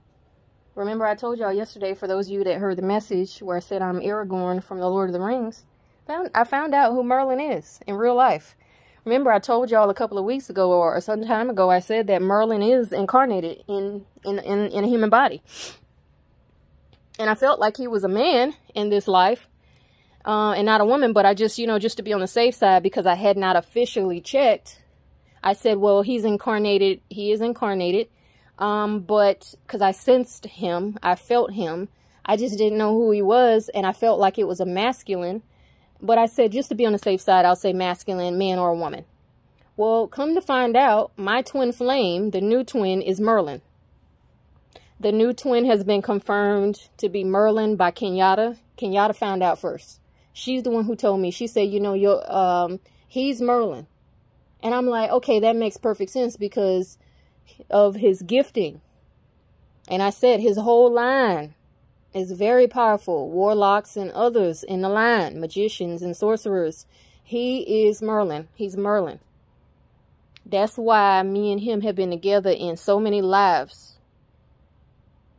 Remember 0.76 1.06
I 1.06 1.14
told 1.14 1.38
y'all 1.38 1.54
yesterday, 1.54 1.94
for 1.94 2.06
those 2.06 2.26
of 2.26 2.32
you 2.34 2.44
that 2.44 2.58
heard 2.58 2.76
the 2.76 2.82
message 2.82 3.38
where 3.38 3.56
I 3.56 3.60
said 3.60 3.80
I'm 3.80 3.98
Aragorn 3.98 4.62
from 4.62 4.78
the 4.78 4.88
Lord 4.88 5.08
of 5.08 5.14
the 5.14 5.20
Rings, 5.20 5.64
found 6.06 6.30
I 6.34 6.44
found 6.44 6.74
out 6.74 6.92
who 6.92 7.02
Merlin 7.02 7.40
is 7.40 7.80
in 7.86 7.94
real 7.94 8.14
life. 8.14 8.54
Remember 9.06 9.32
I 9.32 9.38
told 9.38 9.70
y'all 9.70 9.88
a 9.88 9.94
couple 9.94 10.18
of 10.18 10.26
weeks 10.26 10.50
ago 10.50 10.72
or 10.72 11.00
some 11.00 11.24
time 11.24 11.48
ago 11.48 11.70
I 11.70 11.78
said 11.78 12.08
that 12.08 12.20
Merlin 12.20 12.60
is 12.60 12.92
incarnated 12.92 13.64
in 13.66 14.04
in 14.22 14.38
in, 14.40 14.66
in 14.66 14.84
a 14.84 14.86
human 14.86 15.08
body. 15.08 15.42
And 17.18 17.30
I 17.30 17.34
felt 17.34 17.58
like 17.58 17.78
he 17.78 17.88
was 17.88 18.04
a 18.04 18.08
man 18.08 18.52
in 18.74 18.90
this 18.90 19.08
life 19.08 19.48
uh, 20.26 20.52
and 20.52 20.66
not 20.66 20.82
a 20.82 20.84
woman, 20.84 21.14
but 21.14 21.24
I 21.24 21.32
just, 21.32 21.56
you 21.58 21.66
know, 21.66 21.78
just 21.78 21.96
to 21.96 22.02
be 22.02 22.12
on 22.12 22.20
the 22.20 22.26
safe 22.26 22.54
side 22.54 22.82
because 22.82 23.06
I 23.06 23.14
had 23.14 23.38
not 23.38 23.56
officially 23.56 24.20
checked, 24.20 24.82
I 25.42 25.54
said, 25.54 25.78
well, 25.78 26.02
he's 26.02 26.26
incarnated, 26.26 27.00
he 27.08 27.32
is 27.32 27.40
incarnated, 27.40 28.08
um, 28.58 29.00
but 29.00 29.54
because 29.66 29.82
I 29.82 29.92
sensed 29.92 30.46
him, 30.46 30.98
I 31.02 31.14
felt 31.14 31.52
him, 31.52 31.88
I 32.24 32.36
just 32.36 32.58
didn't 32.58 32.78
know 32.78 32.92
who 32.94 33.10
he 33.10 33.22
was, 33.22 33.68
and 33.70 33.86
I 33.86 33.92
felt 33.92 34.18
like 34.18 34.38
it 34.38 34.48
was 34.48 34.60
a 34.60 34.66
masculine, 34.66 35.42
but 36.00 36.18
I 36.18 36.26
said, 36.26 36.52
just 36.52 36.68
to 36.70 36.74
be 36.74 36.86
on 36.86 36.92
the 36.92 36.98
safe 36.98 37.20
side, 37.20 37.44
I'll 37.44 37.56
say 37.56 37.72
masculine, 37.72 38.38
man 38.38 38.58
or 38.58 38.74
woman. 38.74 39.04
Well, 39.76 40.06
come 40.06 40.34
to 40.34 40.40
find 40.40 40.76
out, 40.76 41.12
my 41.16 41.42
twin 41.42 41.72
flame, 41.72 42.30
the 42.30 42.40
new 42.40 42.64
twin, 42.64 43.02
is 43.02 43.20
Merlin. 43.20 43.60
The 44.98 45.12
new 45.12 45.34
twin 45.34 45.66
has 45.66 45.84
been 45.84 46.00
confirmed 46.00 46.88
to 46.96 47.10
be 47.10 47.22
Merlin 47.22 47.76
by 47.76 47.90
Kenyatta. 47.90 48.56
Kenyatta 48.78 49.14
found 49.14 49.42
out 49.42 49.58
first. 49.58 50.00
She's 50.32 50.62
the 50.62 50.70
one 50.70 50.84
who 50.84 50.96
told 50.96 51.20
me. 51.20 51.30
She 51.30 51.46
said, 51.46 51.68
you 51.68 51.80
know, 51.80 51.92
your 51.92 52.30
um, 52.32 52.80
he's 53.06 53.42
Merlin. 53.42 53.86
And 54.62 54.74
I'm 54.74 54.86
like, 54.86 55.10
okay, 55.10 55.40
that 55.40 55.56
makes 55.56 55.76
perfect 55.76 56.10
sense 56.10 56.36
because 56.36 56.96
of 57.70 57.96
his 57.96 58.22
gifting. 58.22 58.80
And 59.88 60.02
I 60.02 60.10
said 60.10 60.40
his 60.40 60.58
whole 60.58 60.92
line 60.92 61.54
is 62.12 62.32
very 62.32 62.66
powerful. 62.66 63.30
Warlocks 63.30 63.96
and 63.96 64.10
others 64.12 64.62
in 64.62 64.82
the 64.82 64.88
line, 64.88 65.40
magicians 65.40 66.02
and 66.02 66.16
sorcerers. 66.16 66.86
He 67.22 67.86
is 67.86 68.02
Merlin. 68.02 68.48
He's 68.54 68.76
Merlin. 68.76 69.20
That's 70.44 70.76
why 70.76 71.22
me 71.22 71.52
and 71.52 71.60
him 71.60 71.80
have 71.82 71.96
been 71.96 72.10
together 72.10 72.50
in 72.50 72.76
so 72.76 73.00
many 73.00 73.20
lives 73.20 73.96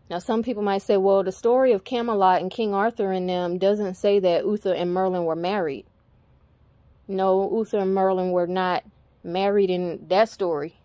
now, 0.10 0.20
some 0.20 0.42
people 0.42 0.64
might 0.64 0.82
say, 0.82 0.96
well, 0.96 1.24
the 1.24 1.34
story 1.34 1.74
of 1.74 1.84
Camelot 1.84 2.42
and 2.42 2.50
King 2.50 2.74
Arthur 2.74 3.12
and 3.12 3.28
them 3.28 3.58
doesn't 3.58 3.96
say 3.96 4.20
that 4.20 4.46
Uther 4.46 4.74
and 4.74 4.94
Merlin 4.94 5.26
were 5.26 5.36
married. 5.36 5.86
No, 7.10 7.50
Uther 7.52 7.80
and 7.80 7.94
Merlin 7.94 8.32
were 8.32 8.48
not 8.48 8.86
married 9.24 9.70
in 9.70 10.08
that 10.08 10.30
story. 10.30 10.76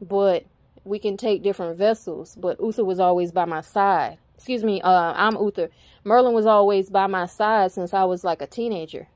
But 0.00 0.44
we 0.84 0.98
can 0.98 1.16
take 1.16 1.42
different 1.42 1.76
vessels. 1.76 2.36
But 2.36 2.60
Uther 2.60 2.84
was 2.84 3.00
always 3.00 3.32
by 3.32 3.44
my 3.44 3.60
side. 3.60 4.18
Excuse 4.36 4.64
me, 4.64 4.80
uh, 4.82 5.12
I'm 5.14 5.36
Uther. 5.36 5.70
Merlin 6.04 6.34
was 6.34 6.46
always 6.46 6.90
by 6.90 7.06
my 7.06 7.26
side 7.26 7.72
since 7.72 7.94
I 7.94 8.04
was 8.04 8.24
like 8.24 8.42
a 8.42 8.46
teenager. 8.46 9.08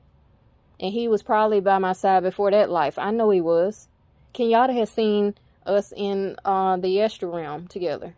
And 0.79 0.93
he 0.93 1.07
was 1.07 1.23
probably 1.23 1.59
by 1.59 1.79
my 1.79 1.93
side 1.93 2.23
before 2.23 2.51
that 2.51 2.69
life. 2.69 2.97
I 2.97 3.11
know 3.11 3.29
he 3.31 3.41
was. 3.41 3.87
Kenyatta 4.33 4.75
has 4.77 4.89
seen 4.89 5.35
us 5.65 5.91
in 5.95 6.37
uh, 6.45 6.77
the 6.77 6.89
Yester 6.89 7.27
realm 7.27 7.67
together 7.67 8.15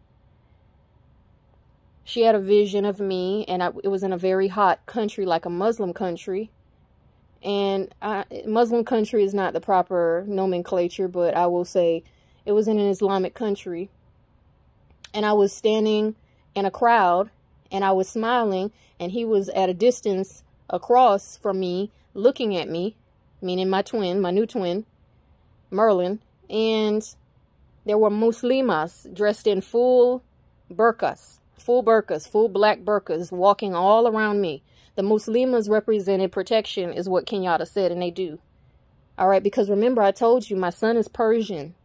she 2.10 2.24
had 2.24 2.34
a 2.34 2.40
vision 2.40 2.86
of 2.86 3.00
me 3.00 3.46
and 3.48 3.62
I, 3.62 3.68
it 3.84 3.90
was 3.90 4.02
in 4.02 4.12
a 4.12 4.18
very 4.18 4.48
hot 4.48 4.84
country 4.88 5.28
like 5.28 5.46
a 5.46 5.50
muslim 5.50 5.94
country 5.94 6.50
and 7.44 7.94
I, 8.02 8.26
muslim 8.48 8.84
country 8.84 9.24
is 9.24 9.34
not 9.34 9.54
the 9.54 9.62
proper 9.62 10.26
nomenclature 10.28 11.08
but 11.08 11.36
i 11.38 11.46
will 11.46 11.66
say 11.66 12.04
it 12.46 12.52
was 12.52 12.68
in 12.68 12.80
an 12.80 12.90
islamic 12.90 13.34
country 13.34 13.90
and 15.14 15.26
i 15.26 15.34
was 15.34 15.54
standing 15.54 16.16
in 16.56 16.66
a 16.66 16.72
crowd 16.72 17.30
and 17.72 17.84
i 17.84 17.92
was 17.92 18.08
smiling 18.08 18.72
and 19.00 19.12
he 19.12 19.24
was 19.24 19.50
at 19.50 19.70
a 19.70 19.74
distance 19.74 20.44
across 20.70 21.38
from 21.38 21.60
me 21.60 21.92
looking 22.14 22.56
at 22.56 22.70
me 22.70 22.96
meaning 23.42 23.70
my 23.70 23.82
twin 23.82 24.22
my 24.22 24.32
new 24.32 24.46
twin 24.46 24.86
merlin 25.72 26.20
and 26.50 27.16
there 27.86 27.98
were 27.98 28.10
muslimas 28.10 29.12
dressed 29.14 29.48
in 29.48 29.62
full 29.62 30.24
burqas 30.72 31.40
full 31.60 31.84
burqas, 31.84 32.28
full 32.28 32.50
black 32.50 32.80
burqas 32.80 33.32
walking 33.32 33.76
all 33.76 34.08
around 34.08 34.42
me. 34.42 34.64
The 34.96 35.04
Muslims 35.04 35.70
represented 35.70 36.32
protection 36.32 36.92
is 36.92 37.08
what 37.08 37.26
Kenyatta 37.26 37.68
said, 37.68 37.92
and 37.92 38.02
they 38.02 38.12
do. 38.12 38.40
All 39.18 39.28
right, 39.28 39.44
because 39.44 39.70
remember 39.70 40.02
I 40.02 40.12
told 40.12 40.50
you 40.50 40.56
my 40.56 40.70
son 40.70 40.98
is 40.98 41.08
Persian, 41.08 41.76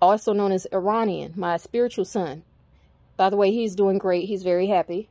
also 0.00 0.32
known 0.32 0.52
as 0.52 0.66
Iranian, 0.72 1.32
my 1.36 1.56
spiritual 1.56 2.04
son. 2.04 2.42
By 3.16 3.30
the 3.30 3.36
way, 3.36 3.50
he's 3.50 3.74
doing 3.74 3.98
great. 3.98 4.26
He's 4.26 4.42
very 4.42 4.66
happy. 4.66 5.08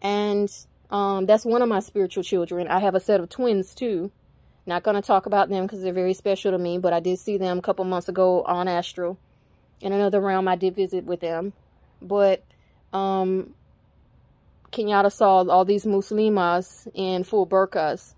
And 0.00 0.50
um, 0.90 1.26
that's 1.26 1.44
one 1.44 1.62
of 1.62 1.68
my 1.68 1.80
spiritual 1.80 2.22
children. 2.22 2.68
I 2.68 2.78
have 2.80 2.94
a 2.94 3.00
set 3.00 3.20
of 3.20 3.28
twins 3.28 3.74
too. 3.74 4.10
Not 4.64 4.84
going 4.84 4.94
to 4.94 5.02
talk 5.02 5.26
about 5.26 5.48
them 5.48 5.64
because 5.64 5.82
they're 5.82 5.92
very 5.92 6.14
special 6.14 6.52
to 6.52 6.58
me, 6.58 6.78
but 6.78 6.92
I 6.92 7.00
did 7.00 7.18
see 7.18 7.36
them 7.36 7.58
a 7.58 7.62
couple 7.62 7.84
months 7.84 8.08
ago 8.08 8.42
on 8.44 8.68
Astral. 8.68 9.18
In 9.80 9.92
another 9.92 10.20
realm, 10.20 10.46
I 10.46 10.54
did 10.54 10.76
visit 10.76 11.04
with 11.04 11.20
them. 11.20 11.52
But 12.00 12.44
um, 12.92 13.54
Kenyatta 14.70 15.10
saw 15.10 15.44
all 15.48 15.64
these 15.64 15.84
Muslimas 15.84 16.86
in 16.94 17.24
full 17.24 17.46
burqas 17.46 18.14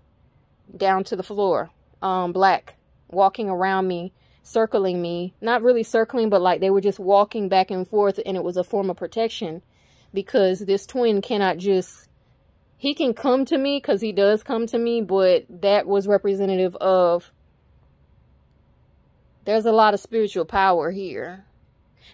down 0.75 1.03
to 1.05 1.15
the 1.15 1.23
floor, 1.23 1.71
um, 2.01 2.31
black, 2.31 2.75
walking 3.09 3.49
around 3.49 3.87
me, 3.87 4.13
circling 4.45 5.01
me. 5.01 5.33
Not 5.41 5.61
really 5.61 5.83
circling, 5.83 6.29
but 6.29 6.41
like 6.41 6.61
they 6.61 6.69
were 6.69 6.81
just 6.81 6.99
walking 6.99 7.49
back 7.49 7.69
and 7.69 7.87
forth, 7.87 8.19
and 8.25 8.37
it 8.37 8.43
was 8.43 8.57
a 8.57 8.63
form 8.63 8.89
of 8.89 8.97
protection 8.97 9.61
because 10.13 10.59
this 10.59 10.85
twin 10.85 11.21
cannot 11.21 11.57
just. 11.57 12.07
He 12.77 12.93
can 12.93 13.13
come 13.13 13.45
to 13.45 13.57
me 13.57 13.77
because 13.77 14.01
he 14.01 14.11
does 14.11 14.43
come 14.43 14.67
to 14.67 14.77
me, 14.77 15.01
but 15.01 15.45
that 15.49 15.87
was 15.87 16.07
representative 16.07 16.75
of. 16.77 17.31
There's 19.45 19.65
a 19.65 19.71
lot 19.71 19.93
of 19.93 19.99
spiritual 19.99 20.45
power 20.45 20.91
here 20.91 21.45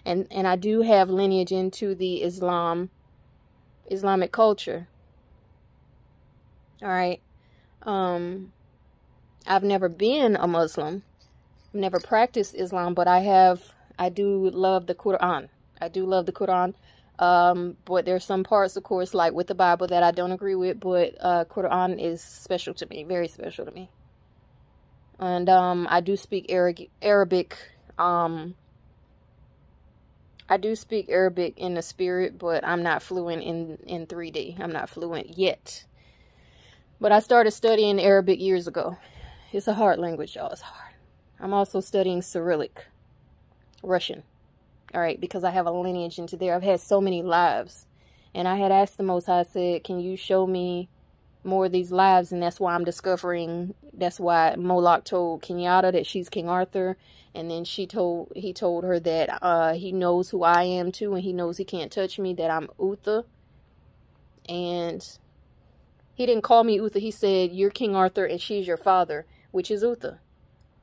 and 0.04 0.26
and 0.30 0.46
I 0.46 0.56
do 0.56 0.82
have 0.82 1.10
lineage 1.10 1.52
into 1.52 1.94
the 1.94 2.22
Islam 2.22 2.90
Islamic 3.90 4.32
culture. 4.32 4.88
All 6.82 6.88
right. 6.88 7.20
Um 7.82 8.52
I've 9.46 9.64
never 9.64 9.88
been 9.88 10.36
a 10.36 10.46
Muslim. 10.46 11.02
I've 11.72 11.80
never 11.80 12.00
practiced 12.00 12.54
Islam, 12.54 12.92
but 12.94 13.08
I 13.08 13.20
have 13.20 13.62
I 13.98 14.10
do 14.10 14.50
love 14.50 14.86
the 14.86 14.94
Quran. 14.94 15.48
I 15.80 15.88
do 15.88 16.04
love 16.04 16.26
the 16.26 16.32
Quran. 16.32 16.74
Um, 17.18 17.76
but 17.84 18.04
there's 18.04 18.24
some 18.24 18.44
parts, 18.44 18.76
of 18.76 18.82
course, 18.82 19.14
like 19.14 19.32
with 19.32 19.46
the 19.46 19.54
Bible 19.54 19.86
that 19.86 20.02
I 20.02 20.10
don't 20.10 20.32
agree 20.32 20.54
with, 20.54 20.80
but 20.80 21.14
uh, 21.20 21.44
Quran 21.46 21.98
is 22.02 22.20
special 22.20 22.74
to 22.74 22.86
me, 22.88 23.04
very 23.04 23.28
special 23.28 23.64
to 23.64 23.70
me. 23.70 23.90
And 25.18 25.48
um, 25.48 25.86
I 25.90 26.00
do 26.00 26.16
speak 26.16 26.46
Arabic, 26.50 27.56
um, 27.98 28.54
I 30.48 30.56
do 30.58 30.74
speak 30.74 31.06
Arabic 31.08 31.54
in 31.58 31.74
the 31.74 31.82
spirit, 31.82 32.38
but 32.38 32.66
I'm 32.66 32.82
not 32.82 33.02
fluent 33.02 33.42
in, 33.42 33.78
in 33.86 34.06
3D. 34.06 34.60
I'm 34.60 34.72
not 34.72 34.90
fluent 34.90 35.38
yet. 35.38 35.84
But 37.00 37.12
I 37.12 37.20
started 37.20 37.52
studying 37.52 38.00
Arabic 38.00 38.40
years 38.40 38.66
ago. 38.66 38.98
It's 39.52 39.68
a 39.68 39.74
hard 39.74 39.98
language, 39.98 40.36
y'all. 40.36 40.50
It's 40.50 40.62
hard. 40.62 40.81
I'm 41.42 41.52
also 41.52 41.80
studying 41.80 42.22
Cyrillic, 42.22 42.86
Russian. 43.82 44.22
All 44.94 45.00
right, 45.00 45.20
because 45.20 45.42
I 45.42 45.50
have 45.50 45.66
a 45.66 45.72
lineage 45.72 46.18
into 46.18 46.36
there. 46.36 46.54
I've 46.54 46.62
had 46.62 46.80
so 46.80 47.00
many 47.00 47.20
lives. 47.20 47.84
And 48.32 48.46
I 48.46 48.56
had 48.56 48.70
asked 48.70 48.96
the 48.96 49.02
Most 49.02 49.26
High, 49.26 49.40
I 49.40 49.42
said, 49.42 49.84
can 49.84 49.98
you 49.98 50.16
show 50.16 50.46
me 50.46 50.88
more 51.44 51.66
of 51.66 51.72
these 51.72 51.90
lives, 51.90 52.32
and 52.32 52.42
that's 52.42 52.60
why 52.60 52.74
I'm 52.74 52.84
discovering. 52.84 53.74
That's 53.92 54.20
why 54.20 54.54
Moloch 54.56 55.04
told 55.04 55.42
Kenyatta 55.42 55.92
that 55.92 56.06
she's 56.06 56.28
King 56.28 56.48
Arthur, 56.48 56.96
and 57.34 57.50
then 57.50 57.64
she 57.64 57.86
told 57.86 58.32
he 58.36 58.52
told 58.52 58.84
her 58.84 59.00
that 59.00 59.38
uh, 59.42 59.74
he 59.74 59.92
knows 59.92 60.30
who 60.30 60.44
I 60.44 60.62
am 60.62 60.92
too, 60.92 61.14
and 61.14 61.24
he 61.24 61.32
knows 61.32 61.56
he 61.56 61.64
can't 61.64 61.90
touch 61.90 62.18
me. 62.18 62.32
That 62.34 62.50
I'm 62.50 62.68
Uther, 62.78 63.24
and 64.48 65.04
he 66.14 66.26
didn't 66.26 66.44
call 66.44 66.62
me 66.64 66.78
Uther. 66.78 67.00
He 67.00 67.10
said 67.10 67.52
you're 67.52 67.70
King 67.70 67.96
Arthur, 67.96 68.24
and 68.24 68.40
she's 68.40 68.66
your 68.66 68.76
father, 68.76 69.26
which 69.50 69.70
is 69.70 69.82
Uther. 69.82 70.20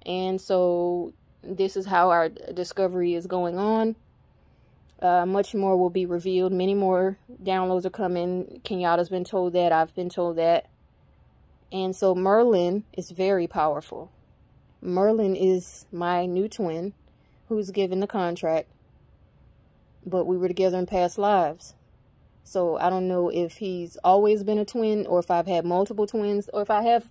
And 0.09 0.41
so 0.41 1.13
this 1.43 1.77
is 1.77 1.85
how 1.85 2.09
our 2.09 2.29
discovery 2.29 3.13
is 3.13 3.27
going 3.27 3.59
on. 3.59 3.95
Uh, 4.99 5.25
much 5.25 5.53
more 5.53 5.77
will 5.77 5.91
be 5.91 6.07
revealed. 6.07 6.51
Many 6.51 6.73
more 6.73 7.19
downloads 7.41 7.85
are 7.85 7.91
coming. 7.91 8.59
Kenyatta's 8.65 9.07
been 9.07 9.23
told 9.23 9.53
that. 9.53 9.71
I've 9.71 9.93
been 9.95 10.09
told 10.09 10.37
that. 10.37 10.67
And 11.71 11.95
so 11.95 12.15
Merlin 12.15 12.85
is 12.97 13.11
very 13.11 13.45
powerful. 13.45 14.11
Merlin 14.81 15.35
is 15.35 15.85
my 15.91 16.25
new 16.25 16.49
twin 16.49 16.93
who's 17.47 17.69
given 17.69 17.99
the 17.99 18.07
contract. 18.07 18.67
But 20.05 20.25
we 20.25 20.37
were 20.37 20.47
together 20.47 20.79
in 20.79 20.87
past 20.87 21.19
lives. 21.19 21.75
So 22.43 22.77
I 22.77 22.89
don't 22.89 23.07
know 23.07 23.29
if 23.29 23.57
he's 23.57 23.95
always 24.03 24.43
been 24.43 24.57
a 24.57 24.65
twin 24.65 25.05
or 25.05 25.19
if 25.19 25.29
I've 25.29 25.45
had 25.45 25.65
multiple 25.65 26.07
twins 26.07 26.49
or 26.51 26.63
if 26.63 26.71
I 26.71 26.81
have 26.81 27.07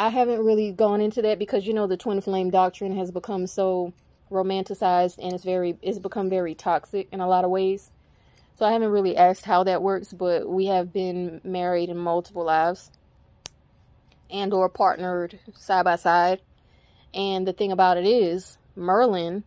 I 0.00 0.10
haven't 0.10 0.44
really 0.44 0.70
gone 0.70 1.00
into 1.00 1.20
that 1.22 1.40
because 1.40 1.66
you 1.66 1.74
know 1.74 1.88
the 1.88 1.96
twin 1.96 2.20
flame 2.20 2.50
doctrine 2.50 2.96
has 2.96 3.10
become 3.10 3.48
so 3.48 3.92
romanticized 4.30 5.18
and 5.20 5.32
it's 5.32 5.42
very 5.42 5.76
it's 5.82 5.98
become 5.98 6.30
very 6.30 6.54
toxic 6.54 7.08
in 7.10 7.18
a 7.18 7.26
lot 7.26 7.44
of 7.44 7.50
ways. 7.50 7.90
So 8.54 8.64
I 8.64 8.72
haven't 8.72 8.90
really 8.90 9.16
asked 9.16 9.44
how 9.44 9.64
that 9.64 9.82
works, 9.82 10.12
but 10.12 10.48
we 10.48 10.66
have 10.66 10.92
been 10.92 11.40
married 11.42 11.88
in 11.88 11.96
multiple 11.96 12.44
lives 12.44 12.92
and 14.30 14.54
or 14.54 14.68
partnered 14.68 15.40
side 15.56 15.84
by 15.84 15.96
side. 15.96 16.42
And 17.12 17.46
the 17.46 17.52
thing 17.52 17.72
about 17.72 17.96
it 17.96 18.06
is, 18.06 18.56
Merlin 18.76 19.42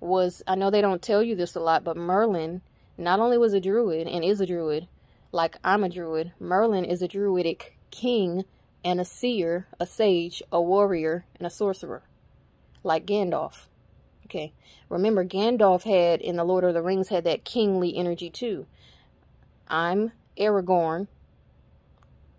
was 0.00 0.42
I 0.48 0.56
know 0.56 0.68
they 0.68 0.80
don't 0.80 1.00
tell 1.00 1.22
you 1.22 1.36
this 1.36 1.54
a 1.54 1.60
lot, 1.60 1.84
but 1.84 1.96
Merlin 1.96 2.60
not 2.98 3.20
only 3.20 3.38
was 3.38 3.54
a 3.54 3.60
druid 3.60 4.08
and 4.08 4.24
is 4.24 4.40
a 4.40 4.46
druid, 4.46 4.88
like 5.30 5.58
I'm 5.62 5.84
a 5.84 5.88
druid, 5.88 6.32
Merlin 6.40 6.84
is 6.84 7.02
a 7.02 7.08
druidic 7.08 7.78
king 7.92 8.44
and 8.86 9.00
a 9.00 9.04
seer, 9.04 9.66
a 9.80 9.84
sage, 9.84 10.44
a 10.52 10.62
warrior, 10.62 11.24
and 11.38 11.44
a 11.44 11.50
sorcerer, 11.50 12.04
like 12.84 13.04
Gandalf. 13.04 13.66
Okay. 14.26 14.52
Remember, 14.88 15.24
Gandalf 15.24 15.82
had, 15.82 16.20
in 16.20 16.36
The 16.36 16.44
Lord 16.44 16.62
of 16.62 16.72
the 16.72 16.82
Rings, 16.82 17.08
had 17.08 17.24
that 17.24 17.44
kingly 17.44 17.96
energy 17.96 18.30
too. 18.30 18.66
I'm 19.66 20.12
Aragorn, 20.38 21.08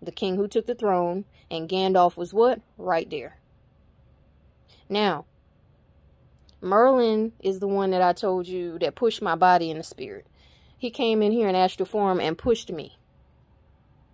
the 0.00 0.10
king 0.10 0.36
who 0.36 0.48
took 0.48 0.64
the 0.64 0.74
throne, 0.74 1.26
and 1.50 1.68
Gandalf 1.68 2.16
was 2.16 2.32
what? 2.32 2.62
Right 2.78 3.10
there. 3.10 3.36
Now, 4.88 5.26
Merlin 6.62 7.32
is 7.40 7.60
the 7.60 7.68
one 7.68 7.90
that 7.90 8.00
I 8.00 8.14
told 8.14 8.48
you 8.48 8.78
that 8.78 8.94
pushed 8.94 9.20
my 9.20 9.34
body 9.34 9.70
in 9.70 9.76
the 9.76 9.84
spirit. 9.84 10.26
He 10.78 10.88
came 10.88 11.20
in 11.20 11.30
here 11.30 11.46
in 11.46 11.54
astral 11.54 11.84
form 11.84 12.20
and 12.20 12.38
pushed 12.38 12.72
me. 12.72 12.96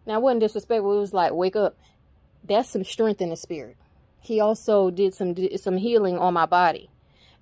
Now, 0.04 0.18
it 0.18 0.22
wasn't 0.22 0.40
disrespectful. 0.40 0.96
It 0.96 1.00
was 1.00 1.14
like, 1.14 1.32
wake 1.32 1.54
up. 1.54 1.78
That's 2.44 2.68
some 2.68 2.84
strength 2.84 3.20
in 3.20 3.30
the 3.30 3.36
spirit. 3.36 3.76
He 4.20 4.40
also 4.40 4.90
did 4.90 5.14
some 5.14 5.34
some 5.56 5.78
healing 5.78 6.18
on 6.18 6.34
my 6.34 6.46
body 6.46 6.90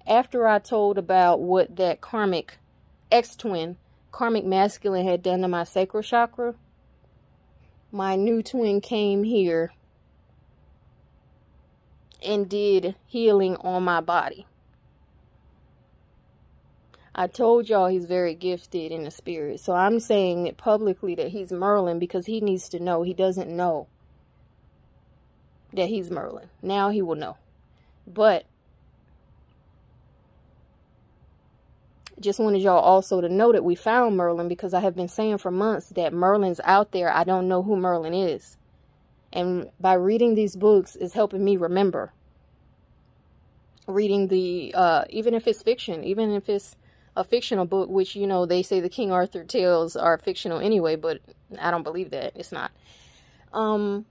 after 0.07 0.47
I 0.47 0.59
told 0.59 0.99
about 0.99 1.41
what 1.41 1.77
that 1.77 2.01
karmic 2.01 2.59
ex-twin, 3.11 3.77
karmic 4.11 4.45
masculine 4.45 5.07
had 5.07 5.23
done 5.23 5.41
to 5.43 5.49
my 5.49 5.65
sacral 5.65 6.03
chakra, 6.03 6.55
my 7.91 8.17
new 8.17 8.43
twin 8.43 8.81
came 8.81 9.25
here 9.25 9.73
and 12.25 12.49
did 12.49 12.95
healing 13.07 13.57
on 13.57 13.83
my 13.83 14.01
body. 14.01 14.47
I 17.15 17.27
told 17.27 17.69
y'all 17.69 17.89
he's 17.89 18.07
very 18.07 18.35
gifted 18.35 18.91
in 18.91 19.05
the 19.05 19.11
spirit. 19.11 19.61
So 19.61 19.75
I'm 19.75 20.01
saying 20.01 20.47
it 20.47 20.57
publicly 20.57 21.15
that 21.17 21.29
he's 21.29 21.53
Merlin 21.53 21.99
because 21.99 22.25
he 22.25 22.41
needs 22.41 22.71
to 22.71 22.81
know. 22.81 23.03
He 23.03 23.13
doesn't 23.13 23.55
know 23.55 23.89
that 25.73 25.89
he's 25.89 26.11
Merlin. 26.11 26.49
Now 26.61 26.91
he 26.91 27.03
will 27.03 27.17
know. 27.17 27.37
But 28.07 28.45
just 32.21 32.39
wanted 32.39 32.63
y'all 32.63 32.79
also 32.79 33.21
to 33.21 33.29
know 33.29 33.53
that 33.53 33.65
we 33.65 33.75
found 33.75 34.17
Merlin 34.17 34.49
because 34.49 34.73
I 34.73 34.81
have 34.81 34.95
been 34.95 35.09
saying 35.09 35.39
for 35.39 35.51
months 35.51 35.89
that 35.91 36.13
Merlin's 36.13 36.61
out 36.65 36.93
there. 36.93 37.13
I 37.13 37.25
don't 37.25 37.49
know 37.49 37.63
who 37.63 37.77
Merlin 37.77 38.15
is. 38.15 38.57
And 39.33 39.71
by 39.81 39.95
reading 39.95 40.35
these 40.35 40.57
books 40.57 40.95
is 40.97 41.15
helping 41.15 41.45
me 41.45 41.57
remember. 41.57 42.13
Reading 43.87 44.29
the, 44.29 44.73
uh, 44.75 45.05
even 45.11 45.35
if 45.35 45.47
it's 45.47 45.63
fiction, 45.63 46.05
even 46.05 46.33
if 46.33 46.49
it's 46.49 46.77
a 47.17 47.25
fictional 47.25 47.65
book, 47.65 47.89
which, 47.89 48.15
you 48.15 48.27
know, 48.27 48.47
they 48.47 48.63
say 48.63 48.81
the 48.81 48.89
King 48.89 49.11
Arthur 49.11 49.45
tales 49.45 49.97
are 49.97 50.17
fictional 50.19 50.61
anyway, 50.61 50.97
but 50.97 51.21
I 51.59 51.71
don't 51.71 51.83
believe 51.83 52.11
that. 52.11 52.33
It's 52.37 52.53
not. 52.53 52.71
Um, 53.53 54.07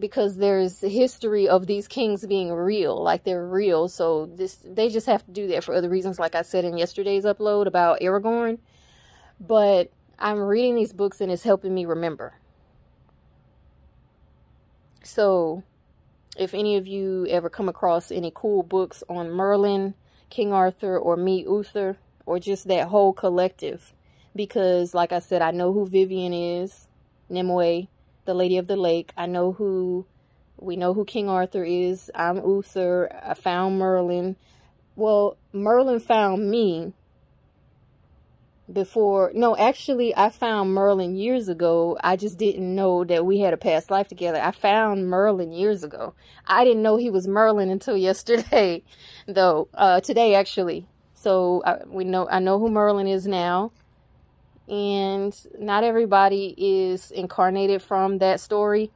because 0.00 0.36
there's 0.36 0.80
history 0.80 1.48
of 1.48 1.66
these 1.66 1.86
kings 1.86 2.26
being 2.26 2.52
real, 2.52 3.00
like 3.00 3.24
they're 3.24 3.46
real. 3.46 3.88
So 3.88 4.26
this 4.26 4.58
they 4.64 4.88
just 4.88 5.06
have 5.06 5.24
to 5.26 5.32
do 5.32 5.46
that 5.48 5.64
for 5.64 5.74
other 5.74 5.88
reasons, 5.88 6.18
like 6.18 6.34
I 6.34 6.42
said 6.42 6.64
in 6.64 6.78
yesterday's 6.78 7.24
upload 7.24 7.66
about 7.66 8.00
Aragorn. 8.00 8.58
But 9.38 9.90
I'm 10.18 10.40
reading 10.40 10.74
these 10.74 10.92
books 10.92 11.20
and 11.20 11.30
it's 11.30 11.44
helping 11.44 11.74
me 11.74 11.84
remember. 11.86 12.34
So 15.02 15.62
if 16.36 16.54
any 16.54 16.76
of 16.76 16.86
you 16.86 17.26
ever 17.28 17.50
come 17.50 17.68
across 17.68 18.10
any 18.10 18.32
cool 18.34 18.62
books 18.62 19.02
on 19.08 19.30
Merlin, 19.30 19.94
King 20.28 20.52
Arthur, 20.52 20.98
or 20.98 21.16
me, 21.16 21.44
Uther, 21.44 21.98
or 22.26 22.38
just 22.38 22.68
that 22.68 22.88
whole 22.88 23.12
collective, 23.12 23.92
because 24.34 24.94
like 24.94 25.12
I 25.12 25.18
said, 25.18 25.42
I 25.42 25.50
know 25.50 25.72
who 25.72 25.86
Vivian 25.86 26.32
is, 26.32 26.86
Nimue, 27.28 27.86
the 28.30 28.34
Lady 28.34 28.58
of 28.58 28.68
the 28.68 28.76
Lake. 28.76 29.10
I 29.16 29.26
know 29.26 29.50
who, 29.50 30.06
we 30.56 30.76
know 30.76 30.94
who 30.94 31.04
King 31.04 31.28
Arthur 31.28 31.64
is. 31.64 32.12
I'm 32.14 32.36
Uther. 32.36 33.10
I 33.24 33.34
found 33.34 33.76
Merlin. 33.76 34.36
Well, 34.94 35.36
Merlin 35.52 35.98
found 35.98 36.48
me 36.48 36.92
before. 38.72 39.32
No, 39.34 39.56
actually, 39.56 40.16
I 40.16 40.30
found 40.30 40.72
Merlin 40.72 41.16
years 41.16 41.48
ago. 41.48 41.98
I 42.04 42.14
just 42.14 42.38
didn't 42.38 42.72
know 42.72 43.02
that 43.02 43.26
we 43.26 43.40
had 43.40 43.52
a 43.52 43.56
past 43.56 43.90
life 43.90 44.06
together. 44.06 44.40
I 44.40 44.52
found 44.52 45.08
Merlin 45.08 45.50
years 45.50 45.82
ago. 45.82 46.14
I 46.46 46.62
didn't 46.64 46.84
know 46.84 46.98
he 46.98 47.10
was 47.10 47.26
Merlin 47.26 47.68
until 47.68 47.96
yesterday, 48.10 48.84
though. 49.26 49.66
Uh, 49.74 50.00
today, 50.00 50.36
actually. 50.36 50.86
So 51.14 51.64
I, 51.66 51.78
we 51.84 52.04
know 52.04 52.28
I 52.28 52.38
know 52.38 52.60
who 52.60 52.70
Merlin 52.70 53.08
is 53.08 53.26
now 53.26 53.72
and 54.70 55.36
not 55.58 55.82
everybody 55.84 56.54
is 56.56 57.10
incarnated 57.10 57.82
from 57.82 58.18
that 58.18 58.40
story 58.40 58.90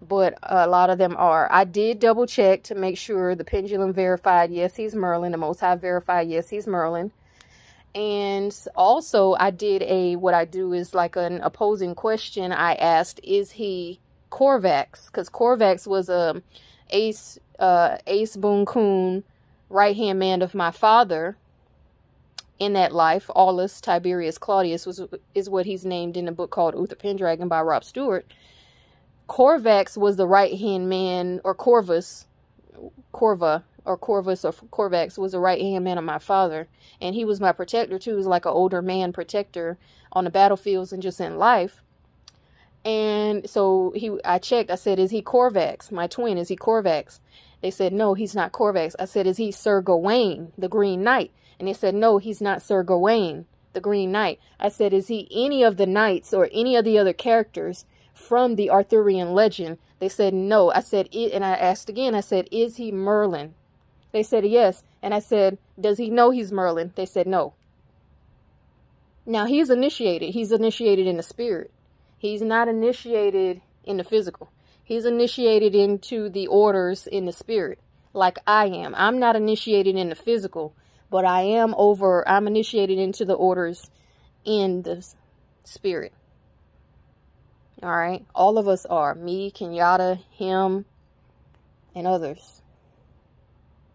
but 0.00 0.38
a 0.44 0.68
lot 0.68 0.90
of 0.90 0.98
them 0.98 1.16
are. 1.18 1.48
I 1.50 1.64
did 1.64 1.98
double 1.98 2.26
check 2.26 2.62
to 2.64 2.74
make 2.76 2.96
sure 2.96 3.34
the 3.34 3.44
pendulum 3.44 3.92
verified 3.92 4.50
yes 4.50 4.76
he's 4.76 4.94
merlin 4.94 5.32
the 5.32 5.38
most 5.38 5.60
high 5.60 5.76
verified 5.76 6.28
yes 6.28 6.48
he's 6.50 6.66
merlin. 6.66 7.12
And 7.94 8.56
also 8.76 9.34
i 9.40 9.50
did 9.50 9.82
a 9.82 10.16
what 10.16 10.34
i 10.34 10.44
do 10.44 10.72
is 10.72 10.94
like 10.94 11.16
an 11.16 11.40
opposing 11.40 11.94
question 11.94 12.52
i 12.52 12.74
asked 12.74 13.20
is 13.24 13.52
he 13.52 13.98
corvax? 14.30 15.06
Because 15.06 15.28
corvax 15.28 15.86
was 15.86 16.08
a 16.08 16.42
ace 16.90 17.38
uh 17.58 17.98
ace 18.06 18.36
boon 18.36 18.64
coon 18.66 19.24
right 19.68 19.96
hand 19.96 20.18
man 20.18 20.42
of 20.42 20.54
my 20.54 20.70
father 20.70 21.36
in 22.58 22.72
that 22.72 22.92
life, 22.92 23.30
Aulus 23.34 23.80
Tiberius 23.80 24.38
Claudius 24.38 24.84
was 24.84 25.02
is 25.34 25.48
what 25.48 25.66
he's 25.66 25.84
named 25.84 26.16
in 26.16 26.28
a 26.28 26.32
book 26.32 26.50
called 26.50 26.74
Uther 26.74 26.96
Pendragon 26.96 27.48
by 27.48 27.62
Rob 27.62 27.84
Stewart. 27.84 28.26
Corvax 29.28 29.96
was 29.96 30.16
the 30.16 30.26
right 30.26 30.58
hand 30.58 30.88
man, 30.88 31.40
or 31.44 31.54
Corvus, 31.54 32.26
Corva, 33.12 33.62
or 33.84 33.96
Corvus, 33.96 34.44
or 34.44 34.52
Corvax 34.52 35.18
was 35.18 35.32
the 35.32 35.40
right 35.40 35.60
hand 35.60 35.84
man 35.84 35.98
of 35.98 36.04
my 36.04 36.18
father, 36.18 36.68
and 37.00 37.14
he 37.14 37.24
was 37.24 37.40
my 37.40 37.52
protector 37.52 37.98
too. 37.98 38.12
He 38.12 38.16
was 38.16 38.26
like 38.26 38.46
an 38.46 38.52
older 38.52 38.82
man 38.82 39.12
protector 39.12 39.78
on 40.12 40.24
the 40.24 40.30
battlefields 40.30 40.92
and 40.92 41.02
just 41.02 41.20
in 41.20 41.38
life. 41.38 41.82
And 42.84 43.48
so 43.48 43.92
he, 43.94 44.18
I 44.24 44.38
checked. 44.38 44.70
I 44.70 44.76
said, 44.76 44.98
"Is 44.98 45.10
he 45.10 45.22
Corvax? 45.22 45.92
My 45.92 46.06
twin? 46.06 46.38
Is 46.38 46.48
he 46.48 46.56
Corvax?" 46.56 47.20
They 47.60 47.70
said, 47.70 47.92
"No, 47.92 48.14
he's 48.14 48.34
not 48.34 48.52
Corvax." 48.52 48.94
I 48.98 49.04
said, 49.04 49.26
"Is 49.26 49.36
he 49.36 49.52
Sir 49.52 49.80
Gawain, 49.80 50.52
the 50.56 50.68
Green 50.68 51.02
Knight?" 51.02 51.30
And 51.58 51.68
they 51.68 51.72
said, 51.72 51.94
no, 51.94 52.18
he's 52.18 52.40
not 52.40 52.62
Sir 52.62 52.82
Gawain, 52.82 53.46
the 53.72 53.80
Green 53.80 54.12
Knight. 54.12 54.38
I 54.60 54.68
said, 54.68 54.92
is 54.92 55.08
he 55.08 55.28
any 55.30 55.62
of 55.62 55.76
the 55.76 55.86
knights 55.86 56.32
or 56.32 56.48
any 56.52 56.76
of 56.76 56.84
the 56.84 56.98
other 56.98 57.12
characters 57.12 57.84
from 58.14 58.54
the 58.54 58.70
Arthurian 58.70 59.34
legend? 59.34 59.78
They 59.98 60.08
said, 60.08 60.34
no. 60.34 60.70
I 60.72 60.80
said, 60.80 61.08
it, 61.10 61.32
and 61.32 61.44
I 61.44 61.54
asked 61.54 61.88
again, 61.88 62.14
I 62.14 62.20
said, 62.20 62.48
is 62.52 62.76
he 62.76 62.92
Merlin? 62.92 63.54
They 64.12 64.22
said, 64.22 64.46
yes. 64.46 64.84
And 65.02 65.12
I 65.12 65.18
said, 65.18 65.58
does 65.80 65.98
he 65.98 66.10
know 66.10 66.30
he's 66.30 66.52
Merlin? 66.52 66.92
They 66.94 67.06
said, 67.06 67.26
no. 67.26 67.54
Now, 69.26 69.44
he's 69.44 69.68
initiated. 69.68 70.30
He's 70.30 70.52
initiated 70.52 71.06
in 71.06 71.18
the 71.18 71.22
spirit. 71.22 71.70
He's 72.16 72.40
not 72.40 72.66
initiated 72.66 73.60
in 73.84 73.98
the 73.98 74.04
physical. 74.04 74.50
He's 74.82 75.04
initiated 75.04 75.74
into 75.74 76.30
the 76.30 76.46
orders 76.46 77.06
in 77.06 77.26
the 77.26 77.32
spirit, 77.32 77.78
like 78.14 78.38
I 78.46 78.66
am. 78.66 78.94
I'm 78.94 79.18
not 79.18 79.36
initiated 79.36 79.96
in 79.96 80.08
the 80.08 80.14
physical, 80.14 80.74
but 81.10 81.24
I 81.24 81.42
am 81.42 81.74
over, 81.76 82.28
I'm 82.28 82.46
initiated 82.46 82.98
into 82.98 83.24
the 83.24 83.34
orders 83.34 83.90
in 84.44 84.82
the 84.82 85.06
spirit. 85.64 86.12
All 87.82 87.96
right. 87.96 88.24
All 88.34 88.58
of 88.58 88.66
us 88.66 88.86
are. 88.86 89.14
Me, 89.14 89.52
Kenyatta, 89.52 90.20
him, 90.30 90.84
and 91.94 92.06
others. 92.06 92.62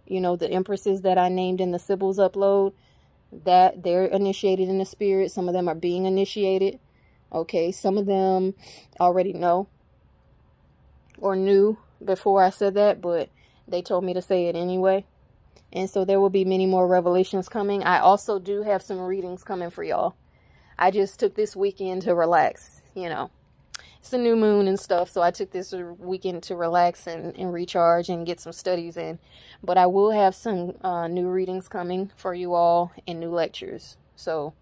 You 0.07 0.21
know, 0.21 0.35
the 0.35 0.49
empresses 0.49 1.01
that 1.01 1.17
I 1.17 1.29
named 1.29 1.59
in 1.59 1.71
the 1.71 1.79
Sibyl's 1.79 2.17
upload, 2.17 2.73
that 3.45 3.83
they're 3.83 4.05
initiated 4.05 4.69
in 4.69 4.77
the 4.77 4.85
spirit. 4.85 5.31
Some 5.31 5.47
of 5.47 5.53
them 5.53 5.67
are 5.67 5.75
being 5.75 6.05
initiated. 6.05 6.79
Okay. 7.31 7.71
Some 7.71 7.97
of 7.97 8.05
them 8.05 8.53
already 8.99 9.33
know 9.33 9.67
or 11.17 11.35
knew 11.35 11.77
before 12.03 12.43
I 12.43 12.51
said 12.51 12.75
that, 12.75 13.01
but 13.01 13.29
they 13.67 13.81
told 13.81 14.03
me 14.03 14.13
to 14.13 14.21
say 14.21 14.47
it 14.47 14.55
anyway. 14.55 15.05
And 15.73 15.89
so 15.89 16.05
there 16.05 16.21
will 16.21 16.29
be 16.29 16.45
many 16.45 16.65
more 16.65 16.87
revelations 16.87 17.49
coming. 17.49 17.83
I 17.83 17.99
also 17.99 18.39
do 18.39 18.63
have 18.63 18.81
some 18.81 18.99
readings 18.99 19.43
coming 19.43 19.69
for 19.69 19.83
y'all. 19.83 20.15
I 20.79 20.91
just 20.91 21.19
took 21.19 21.35
this 21.35 21.55
weekend 21.55 22.03
to 22.03 22.15
relax, 22.15 22.81
you 22.95 23.09
know 23.09 23.31
it's 24.03 24.11
a 24.11 24.17
new 24.17 24.35
moon 24.35 24.67
and 24.67 24.77
stuff. 24.77 25.09
So 25.09 25.21
I 25.21 25.31
took 25.31 25.51
this 25.51 25.73
weekend 25.73 26.43
to 26.43 26.57
relax 26.57 27.07
and, 27.07 27.33
and 27.37 27.53
recharge 27.53 28.09
and 28.09 28.25
get 28.25 28.41
some 28.41 28.51
studies 28.51 28.97
in. 28.97 29.17
But 29.63 29.77
I 29.77 29.85
will 29.85 30.11
have 30.11 30.35
some 30.35 30.73
uh, 30.81 31.07
new 31.07 31.29
readings 31.29 31.69
coming 31.69 32.11
for 32.17 32.33
you 32.33 32.53
all 32.53 32.91
and 33.07 33.21
new 33.21 33.29
lectures. 33.29 33.95
So 34.17 34.53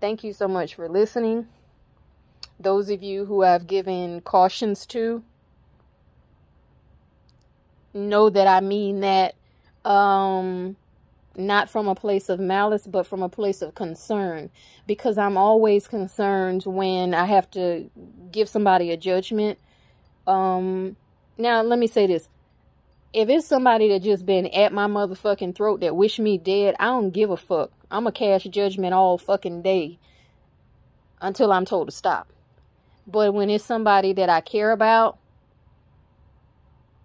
thank 0.00 0.22
you 0.22 0.32
so 0.32 0.46
much 0.46 0.76
for 0.76 0.88
listening. 0.88 1.48
Those 2.60 2.88
of 2.88 3.02
you 3.02 3.24
who 3.24 3.42
I've 3.42 3.66
given 3.66 4.20
cautions 4.20 4.86
to, 4.86 5.24
know 7.92 8.30
that 8.30 8.46
I 8.46 8.60
mean 8.60 9.00
that 9.00 9.34
um, 9.86 10.76
not 11.36 11.70
from 11.70 11.86
a 11.86 11.94
place 11.94 12.28
of 12.28 12.40
malice, 12.40 12.86
but 12.86 13.06
from 13.06 13.22
a 13.22 13.28
place 13.28 13.62
of 13.62 13.74
concern. 13.74 14.50
Because 14.86 15.16
I'm 15.16 15.36
always 15.36 15.86
concerned 15.86 16.64
when 16.66 17.14
I 17.14 17.24
have 17.24 17.50
to 17.52 17.88
give 18.32 18.48
somebody 18.48 18.90
a 18.90 18.96
judgment. 18.96 19.58
Um, 20.26 20.96
now, 21.38 21.62
let 21.62 21.78
me 21.78 21.86
say 21.86 22.06
this. 22.06 22.28
If 23.12 23.28
it's 23.28 23.46
somebody 23.46 23.88
that 23.90 24.02
just 24.02 24.26
been 24.26 24.46
at 24.48 24.72
my 24.72 24.86
motherfucking 24.86 25.54
throat 25.54 25.80
that 25.80 25.96
wish 25.96 26.18
me 26.18 26.36
dead, 26.36 26.74
I 26.78 26.86
don't 26.86 27.10
give 27.10 27.30
a 27.30 27.36
fuck. 27.36 27.70
I'm 27.90 28.06
a 28.06 28.12
cash 28.12 28.44
judgment 28.44 28.92
all 28.92 29.16
fucking 29.16 29.62
day 29.62 29.98
until 31.20 31.52
I'm 31.52 31.64
told 31.64 31.88
to 31.88 31.94
stop. 31.94 32.28
But 33.06 33.32
when 33.32 33.48
it's 33.48 33.64
somebody 33.64 34.12
that 34.14 34.28
I 34.28 34.40
care 34.40 34.72
about, 34.72 35.18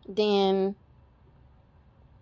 then 0.07 0.75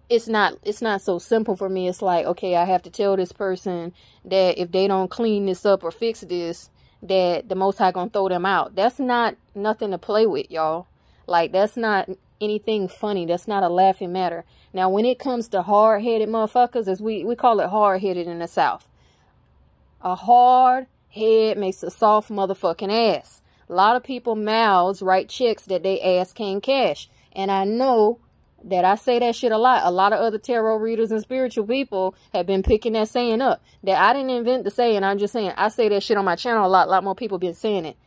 it's 0.10 0.28
not 0.28 0.58
it's 0.64 0.82
not 0.82 1.02
so 1.02 1.20
simple 1.20 1.56
for 1.56 1.70
me. 1.70 1.88
It's 1.88 2.02
like, 2.02 2.26
okay, 2.26 2.56
I 2.56 2.66
have 2.66 2.82
to 2.84 2.90
tell 2.90 3.16
this 3.16 3.32
person 3.32 3.94
that 4.26 4.58
if 4.58 4.72
they 4.72 4.88
don't 4.88 5.10
clean 5.10 5.46
this 5.46 5.66
up 5.66 5.84
or 5.84 5.92
fix 5.92 6.22
this, 6.22 6.70
that 7.04 7.48
the 7.48 7.56
most 7.56 7.78
high 7.78 7.92
gonna 7.92 8.10
throw 8.10 8.28
them 8.28 8.46
out. 8.46 8.76
That's 8.76 9.00
not 9.00 9.36
nothing 9.54 9.92
to 9.92 9.98
play 9.98 10.26
with, 10.26 10.50
y'all. 10.50 10.88
Like 11.28 11.52
that's 11.52 11.78
not 11.78 12.10
anything 12.42 12.88
funny. 12.88 13.26
That's 13.26 13.48
not 13.48 13.64
a 13.64 13.70
laughing 13.70 14.12
matter. 14.12 14.46
Now 14.74 14.90
when 14.90 15.06
it 15.06 15.20
comes 15.20 15.48
to 15.50 15.62
hard 15.62 16.04
headed 16.04 16.30
motherfuckers, 16.30 16.88
as 16.88 17.02
we, 17.02 17.24
we 17.24 17.36
call 17.36 17.60
it 17.60 17.70
hard 17.70 18.02
headed 18.02 18.28
in 18.28 18.40
the 18.40 18.48
South. 18.48 18.88
A 20.02 20.16
hard 20.16 20.88
head 21.10 21.58
makes 21.58 21.84
a 21.84 21.92
soft 21.92 22.30
motherfucking 22.30 23.18
ass. 23.18 23.42
A 23.70 23.74
lot 23.74 23.96
of 23.96 24.04
people 24.04 24.36
mouths 24.36 25.02
write 25.02 25.30
checks 25.30 25.64
that 25.64 25.84
they 25.84 26.02
ass 26.02 26.34
can't 26.34 26.64
cash. 26.64 27.10
And 27.34 27.52
I 27.52 27.66
know 27.66 28.20
that 28.66 28.86
I 28.86 28.96
say 28.96 29.20
that 29.20 29.36
shit 29.36 29.52
a 29.52 29.58
lot. 29.58 29.82
A 29.86 29.92
lot 29.92 30.14
of 30.14 30.20
other 30.20 30.38
tarot 30.38 30.78
readers 30.78 31.12
and 31.12 31.22
spiritual 31.22 31.66
people 31.66 32.16
have 32.34 32.46
been 32.46 32.64
picking 32.64 32.94
that 32.94 33.10
saying 33.10 33.42
up. 33.42 33.62
That 33.84 34.02
I 34.02 34.14
didn't 34.14 34.32
invent 34.32 34.64
the 34.64 34.72
saying. 34.72 35.04
I'm 35.04 35.18
just 35.18 35.34
saying 35.34 35.54
I 35.58 35.70
say 35.70 35.90
that 35.90 36.04
shit 36.04 36.18
on 36.18 36.26
my 36.26 36.36
channel 36.36 36.66
a 36.66 36.68
lot. 36.68 36.88
A 36.88 36.92
lot 36.92 37.04
more 37.04 37.16
people 37.16 37.38
been 37.38 37.54
saying 37.54 37.86
it. 37.86 37.98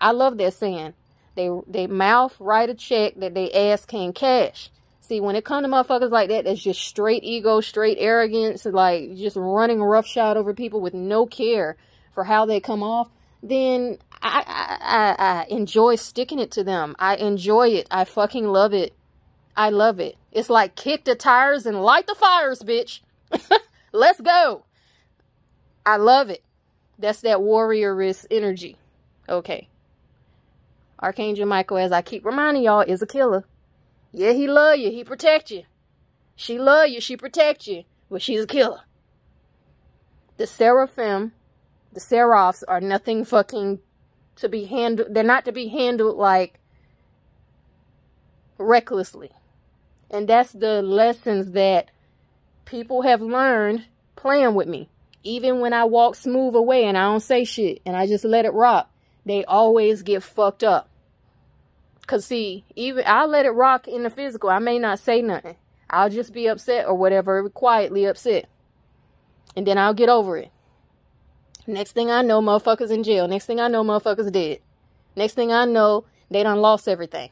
I 0.00 0.12
love 0.12 0.38
that 0.38 0.54
saying. 0.54 0.94
They 1.34 1.50
they 1.66 1.86
mouth 1.86 2.36
write 2.38 2.70
a 2.70 2.74
check 2.74 3.14
that 3.16 3.34
they 3.34 3.50
ass 3.52 3.84
can 3.84 4.12
cash. 4.12 4.70
See, 5.00 5.20
when 5.20 5.36
it 5.36 5.44
comes 5.44 5.66
to 5.66 5.70
motherfuckers 5.70 6.10
like 6.10 6.30
that, 6.30 6.46
that's 6.46 6.62
just 6.62 6.80
straight 6.80 7.24
ego, 7.24 7.60
straight 7.60 7.98
arrogance, 8.00 8.64
like 8.64 9.14
just 9.16 9.36
running 9.36 9.82
roughshod 9.82 10.38
over 10.38 10.54
people 10.54 10.80
with 10.80 10.94
no 10.94 11.26
care 11.26 11.76
for 12.14 12.24
how 12.24 12.46
they 12.46 12.58
come 12.58 12.82
off, 12.82 13.10
then 13.42 13.98
I, 14.22 14.42
I, 14.46 14.78
I, 14.80 15.40
I 15.40 15.46
enjoy 15.50 15.96
sticking 15.96 16.38
it 16.38 16.50
to 16.52 16.64
them. 16.64 16.96
I 16.98 17.16
enjoy 17.16 17.68
it. 17.68 17.86
I 17.90 18.04
fucking 18.04 18.46
love 18.46 18.72
it. 18.72 18.94
I 19.56 19.70
love 19.70 20.00
it. 20.00 20.16
It's 20.32 20.50
like 20.50 20.74
kick 20.74 21.04
the 21.04 21.14
tires 21.14 21.66
and 21.66 21.82
light 21.82 22.06
the 22.06 22.14
fires, 22.14 22.62
bitch. 22.62 23.00
Let's 23.92 24.20
go. 24.20 24.64
I 25.86 25.96
love 25.96 26.30
it. 26.30 26.42
That's 26.98 27.20
that 27.20 27.38
warrioress 27.38 28.26
energy. 28.30 28.76
Okay. 29.28 29.68
Archangel 31.00 31.46
Michael, 31.46 31.76
as 31.78 31.92
I 31.92 32.02
keep 32.02 32.24
reminding 32.24 32.62
y'all, 32.62 32.80
is 32.80 33.02
a 33.02 33.06
killer. 33.06 33.44
Yeah, 34.12 34.32
he 34.32 34.46
love 34.46 34.78
you. 34.78 34.90
He 34.90 35.04
protect 35.04 35.50
you. 35.50 35.64
She 36.36 36.58
love 36.58 36.88
you. 36.88 37.00
She 37.00 37.16
protect 37.16 37.66
you. 37.66 37.84
But 38.10 38.22
she's 38.22 38.44
a 38.44 38.46
killer. 38.46 38.80
The 40.36 40.46
seraphim, 40.46 41.32
the 41.92 42.00
seraphs 42.00 42.62
are 42.64 42.80
nothing 42.80 43.24
fucking 43.24 43.80
to 44.36 44.48
be 44.48 44.64
handled. 44.64 45.14
They're 45.14 45.22
not 45.22 45.44
to 45.44 45.52
be 45.52 45.68
handled 45.68 46.16
like 46.16 46.58
recklessly. 48.58 49.30
And 50.10 50.28
that's 50.28 50.52
the 50.52 50.82
lessons 50.82 51.52
that 51.52 51.90
people 52.64 53.02
have 53.02 53.20
learned 53.20 53.84
playing 54.16 54.54
with 54.54 54.68
me. 54.68 54.88
Even 55.22 55.60
when 55.60 55.72
I 55.72 55.84
walk 55.84 56.14
smooth 56.14 56.54
away 56.54 56.84
and 56.84 56.98
I 56.98 57.04
don't 57.04 57.20
say 57.20 57.44
shit 57.44 57.80
and 57.86 57.96
I 57.96 58.06
just 58.06 58.24
let 58.24 58.44
it 58.44 58.52
rock, 58.52 58.90
they 59.24 59.44
always 59.44 60.02
get 60.02 60.22
fucked 60.22 60.62
up. 60.62 60.88
Cause 62.06 62.26
see, 62.26 62.64
even 62.76 63.04
I 63.06 63.24
let 63.24 63.46
it 63.46 63.50
rock 63.50 63.88
in 63.88 64.02
the 64.02 64.10
physical. 64.10 64.50
I 64.50 64.58
may 64.58 64.78
not 64.78 64.98
say 64.98 65.22
nothing. 65.22 65.56
I'll 65.88 66.10
just 66.10 66.34
be 66.34 66.46
upset 66.48 66.86
or 66.86 66.94
whatever, 66.94 67.48
quietly 67.48 68.04
upset. 68.04 68.46
And 69.56 69.66
then 69.66 69.78
I'll 69.78 69.94
get 69.94 70.10
over 70.10 70.36
it. 70.36 70.50
Next 71.66 71.92
thing 71.92 72.10
I 72.10 72.20
know, 72.20 72.42
motherfuckers 72.42 72.90
in 72.90 73.02
jail. 73.04 73.26
Next 73.26 73.46
thing 73.46 73.60
I 73.60 73.68
know, 73.68 73.82
motherfuckers 73.82 74.30
dead. 74.30 74.58
Next 75.16 75.32
thing 75.34 75.50
I 75.50 75.64
know, 75.64 76.04
they 76.30 76.42
done 76.42 76.60
lost 76.60 76.88
everything. 76.88 77.30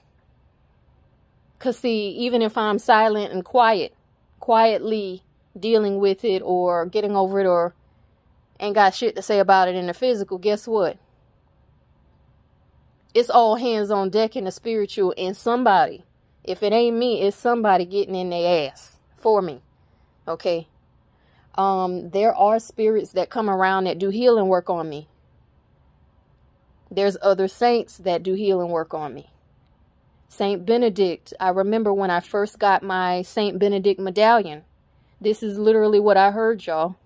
Because, 1.63 1.79
see, 1.79 2.09
even 2.09 2.43
if 2.43 2.59
I'm 2.59 2.81
silent 2.81 3.33
and 3.33 3.45
quiet, 3.45 3.95
quietly 4.41 5.23
dealing 5.57 5.99
with 6.01 6.25
it 6.25 6.43
or 6.45 6.87
getting 6.87 7.15
over 7.15 7.39
it 7.39 7.47
or 7.47 7.73
ain't 8.59 8.75
got 8.75 8.97
shit 8.97 9.15
to 9.15 9.23
say 9.23 9.39
about 9.39 9.69
it 9.69 9.77
in 9.77 9.87
the 9.87 9.95
physical, 9.95 10.39
guess 10.39 10.67
what? 10.67 10.99
It's 13.15 13.31
all 13.31 13.55
hands 13.55 13.93
on 13.93 14.11
deck 14.11 14.35
in 14.35 14.43
the 14.43 14.51
spiritual 14.51 15.15
and 15.17 15.37
somebody, 15.37 16.05
if 16.43 16.65
it 16.65 16.73
ain't 16.73 16.97
me, 16.97 17.23
it's 17.23 17.37
somebody 17.37 17.85
getting 17.85 18.17
in 18.17 18.31
their 18.31 18.69
ass 18.69 18.99
for 19.15 19.41
me. 19.41 19.63
Okay? 20.27 20.67
Um, 21.55 22.11
there 22.11 22.35
are 22.35 22.59
spirits 22.59 23.13
that 23.13 23.31
come 23.31 23.49
around 23.49 23.85
that 23.85 24.01
do 24.01 24.09
healing 24.09 24.49
work 24.49 24.69
on 24.69 24.89
me. 24.89 25.07
There's 26.91 27.17
other 27.23 27.47
saints 27.47 27.99
that 27.99 28.25
do 28.25 28.35
healing 28.35 28.71
work 28.71 28.93
on 28.95 29.15
me. 29.15 29.32
Saint 30.33 30.65
Benedict. 30.65 31.35
I 31.39 31.51
remember 31.51 31.93
when 31.93 32.11
I 32.11 32.21
first 32.21 32.59
got 32.59 32.83
my 32.83 33.21
Saint 33.21 33.59
Benedict 33.59 34.01
medallion. 34.01 34.65
This 35.21 35.43
is 35.43 35.59
literally 35.59 36.01
what 36.01 36.17
I 36.17 36.31
heard, 36.31 36.65
y'all. 36.65 36.97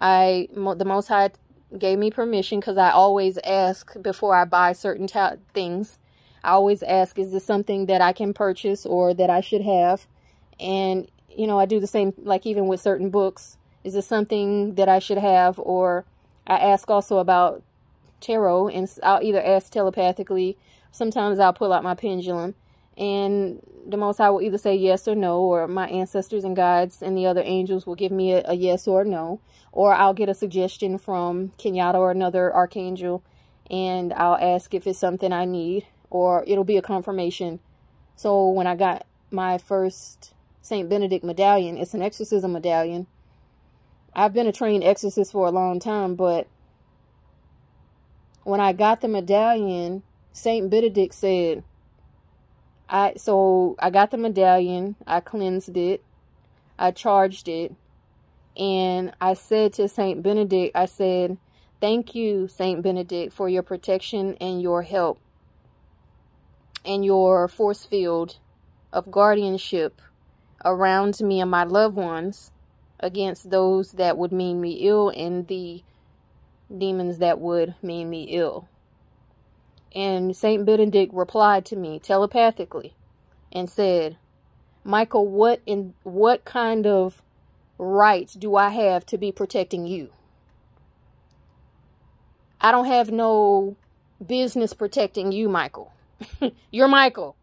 I 0.00 0.48
the 0.52 0.84
Most 0.84 1.06
High 1.06 1.30
gave 1.78 1.96
me 1.96 2.10
permission 2.10 2.58
because 2.58 2.76
I 2.76 2.90
always 2.90 3.38
ask 3.44 3.94
before 4.02 4.34
I 4.34 4.46
buy 4.46 4.72
certain 4.72 5.06
things. 5.54 5.98
I 6.42 6.50
always 6.50 6.82
ask, 6.82 7.20
is 7.20 7.30
this 7.30 7.44
something 7.44 7.86
that 7.86 8.00
I 8.00 8.12
can 8.12 8.34
purchase 8.34 8.84
or 8.84 9.14
that 9.14 9.30
I 9.30 9.40
should 9.40 9.62
have? 9.62 10.08
And, 10.58 11.08
you 11.28 11.46
know, 11.46 11.60
I 11.60 11.66
do 11.66 11.78
the 11.78 11.86
same, 11.86 12.14
like 12.18 12.46
even 12.46 12.66
with 12.66 12.80
certain 12.80 13.10
books. 13.10 13.58
Is 13.84 13.94
this 13.94 14.08
something 14.08 14.74
that 14.74 14.88
I 14.88 14.98
should 14.98 15.18
have? 15.18 15.60
Or 15.60 16.04
I 16.48 16.58
ask 16.58 16.90
also 16.90 17.18
about 17.18 17.62
tarot 18.20 18.68
and 18.70 18.90
I'll 19.04 19.22
either 19.22 19.40
ask 19.40 19.70
telepathically 19.70 20.58
sometimes 20.94 21.38
I'll 21.38 21.52
pull 21.52 21.72
out 21.72 21.82
my 21.82 21.94
pendulum 21.94 22.54
and 22.96 23.60
the 23.86 23.96
Most 23.96 24.18
High 24.18 24.30
will 24.30 24.40
either 24.40 24.58
say 24.58 24.74
yes 24.74 25.06
or 25.08 25.14
no, 25.14 25.40
or 25.40 25.66
my 25.66 25.88
ancestors 25.88 26.44
and 26.44 26.54
guides 26.54 27.02
and 27.02 27.16
the 27.16 27.26
other 27.26 27.42
angels 27.44 27.86
will 27.86 27.96
give 27.96 28.12
me 28.12 28.32
a, 28.32 28.42
a 28.46 28.54
yes 28.54 28.86
or 28.86 29.02
a 29.02 29.04
no, 29.04 29.40
or 29.72 29.92
I'll 29.92 30.14
get 30.14 30.28
a 30.28 30.34
suggestion 30.34 30.98
from 30.98 31.52
Kenyatta 31.58 31.96
or 31.96 32.10
another 32.10 32.54
archangel, 32.54 33.22
and 33.70 34.12
I'll 34.12 34.36
ask 34.36 34.72
if 34.74 34.86
it's 34.86 34.98
something 34.98 35.32
I 35.32 35.44
need, 35.44 35.86
or 36.08 36.44
it'll 36.46 36.64
be 36.64 36.76
a 36.76 36.82
confirmation. 36.82 37.60
So 38.16 38.48
when 38.48 38.66
I 38.66 38.76
got 38.76 39.06
my 39.30 39.58
first 39.58 40.32
Saint 40.62 40.88
Benedict 40.88 41.24
medallion, 41.24 41.76
it's 41.76 41.94
an 41.94 42.02
exorcism 42.02 42.52
medallion. 42.52 43.06
I've 44.14 44.32
been 44.32 44.46
a 44.46 44.52
trained 44.52 44.84
exorcist 44.84 45.32
for 45.32 45.48
a 45.48 45.50
long 45.50 45.80
time, 45.80 46.14
but 46.14 46.46
when 48.44 48.60
I 48.60 48.72
got 48.72 49.00
the 49.00 49.08
medallion, 49.08 50.04
Saint 50.36 50.68
Benedict 50.68 51.14
said, 51.14 51.62
I 52.88 53.14
so 53.16 53.76
I 53.78 53.90
got 53.90 54.10
the 54.10 54.18
medallion, 54.18 54.96
I 55.06 55.20
cleansed 55.20 55.76
it, 55.76 56.02
I 56.76 56.90
charged 56.90 57.48
it, 57.48 57.72
and 58.56 59.12
I 59.20 59.34
said 59.34 59.72
to 59.74 59.86
Saint 59.86 60.24
Benedict, 60.24 60.74
I 60.74 60.86
said, 60.86 61.38
"Thank 61.80 62.16
you, 62.16 62.48
Saint 62.48 62.82
Benedict, 62.82 63.32
for 63.32 63.48
your 63.48 63.62
protection 63.62 64.34
and 64.40 64.60
your 64.60 64.82
help 64.82 65.20
and 66.84 67.04
your 67.04 67.46
force 67.46 67.84
field 67.84 68.38
of 68.92 69.12
guardianship 69.12 70.02
around 70.64 71.20
me 71.20 71.40
and 71.40 71.50
my 71.50 71.62
loved 71.62 71.94
ones 71.94 72.50
against 72.98 73.50
those 73.50 73.92
that 73.92 74.18
would 74.18 74.32
mean 74.32 74.60
me 74.60 74.72
ill 74.80 75.10
and 75.10 75.46
the 75.46 75.84
demons 76.76 77.18
that 77.18 77.38
would 77.38 77.76
mean 77.82 78.10
me 78.10 78.24
ill." 78.30 78.66
And 79.94 80.36
St. 80.36 80.66
Benedict 80.66 81.14
replied 81.14 81.64
to 81.66 81.76
me 81.76 81.98
telepathically 82.00 82.94
and 83.52 83.70
said, 83.70 84.16
Michael, 84.82 85.26
what 85.26 85.60
in 85.66 85.94
what 86.02 86.44
kind 86.44 86.86
of 86.86 87.22
rights 87.78 88.34
do 88.34 88.56
I 88.56 88.70
have 88.70 89.06
to 89.06 89.18
be 89.18 89.32
protecting 89.32 89.86
you? 89.86 90.10
I 92.60 92.70
don't 92.72 92.86
have 92.86 93.10
no 93.10 93.76
business 94.24 94.72
protecting 94.72 95.32
you, 95.32 95.48
Michael. 95.48 95.92
You're 96.70 96.88
Michael. 96.88 97.36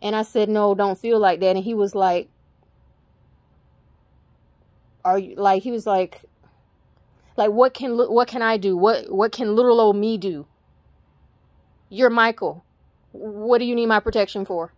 And 0.00 0.14
I 0.14 0.22
said, 0.22 0.48
no, 0.48 0.74
don't 0.74 0.98
feel 0.98 1.18
like 1.18 1.40
that. 1.40 1.56
And 1.56 1.64
he 1.64 1.74
was 1.74 1.94
like, 1.94 2.28
are 5.04 5.18
you 5.18 5.34
like, 5.36 5.62
he 5.62 5.70
was 5.70 5.86
like, 5.86 6.22
like, 7.36 7.50
what 7.50 7.74
can, 7.74 7.96
what 7.96 8.28
can 8.28 8.42
I 8.42 8.56
do? 8.56 8.76
What, 8.76 9.10
what 9.10 9.32
can 9.32 9.54
little 9.54 9.80
old 9.80 9.96
me 9.96 10.18
do? 10.18 10.46
You're 11.88 12.10
Michael. 12.10 12.64
What 13.12 13.58
do 13.58 13.64
you 13.64 13.74
need 13.74 13.86
my 13.86 14.00
protection 14.00 14.44
for? 14.44 14.72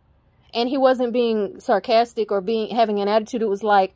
And 0.53 0.69
he 0.69 0.79
wasn't 0.79 1.13
being 1.13 1.61
sarcastic 1.61 2.31
or 2.31 2.41
being 2.41 2.75
having 2.75 3.01
an 3.01 3.09
attitude. 3.09 3.43
It 3.43 3.49
was 3.49 3.63
like 3.63 3.95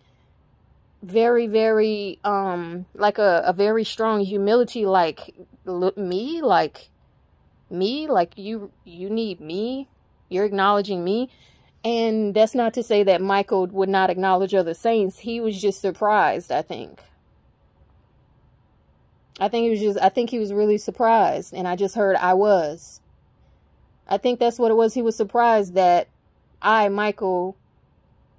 very, 1.03 1.47
very, 1.47 2.19
um, 2.25 2.87
like 2.95 3.19
a, 3.19 3.43
a 3.47 3.53
very 3.53 3.85
strong 3.85 4.21
humility. 4.21 4.87
Like 4.87 5.35
me, 5.65 6.43
like 6.43 6.89
me, 7.71 8.09
like 8.09 8.37
you, 8.37 8.73
you 8.85 9.11
need 9.11 9.41
me. 9.41 9.89
You're 10.29 10.45
acknowledging 10.45 11.05
me. 11.05 11.31
And 11.85 12.35
that's 12.35 12.55
not 12.55 12.75
to 12.75 12.83
say 12.83 13.03
that 13.05 13.23
Michael 13.23 13.67
would 13.67 13.89
not 13.89 14.11
acknowledge 14.11 14.55
other 14.55 14.75
saints. 14.75 15.21
He 15.21 15.41
was 15.41 15.61
just 15.61 15.81
surprised, 15.81 16.53
I 16.53 16.63
think. 16.63 17.01
I 19.41 19.49
think 19.49 19.65
he 19.65 19.71
was 19.71 19.81
just, 19.81 19.99
I 20.01 20.11
think 20.11 20.31
he 20.31 20.39
was 20.39 20.53
really 20.53 20.79
surprised. 20.79 21.55
And 21.55 21.67
I 21.67 21.75
just 21.75 21.95
heard 21.95 22.17
I 22.17 22.35
was. 22.35 23.01
I 24.07 24.19
think 24.19 24.39
that's 24.39 24.59
what 24.59 24.71
it 24.71 24.75
was. 24.75 24.95
He 24.95 25.03
was 25.03 25.17
surprised 25.17 25.75
that 25.75 26.09
I, 26.61 26.89
Michael, 26.89 27.57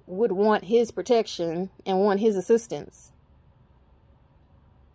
would 0.06 0.32
want 0.32 0.64
his 0.64 0.90
protection 0.90 1.70
and 1.84 2.00
want 2.00 2.20
his 2.20 2.36
assistance. 2.36 3.10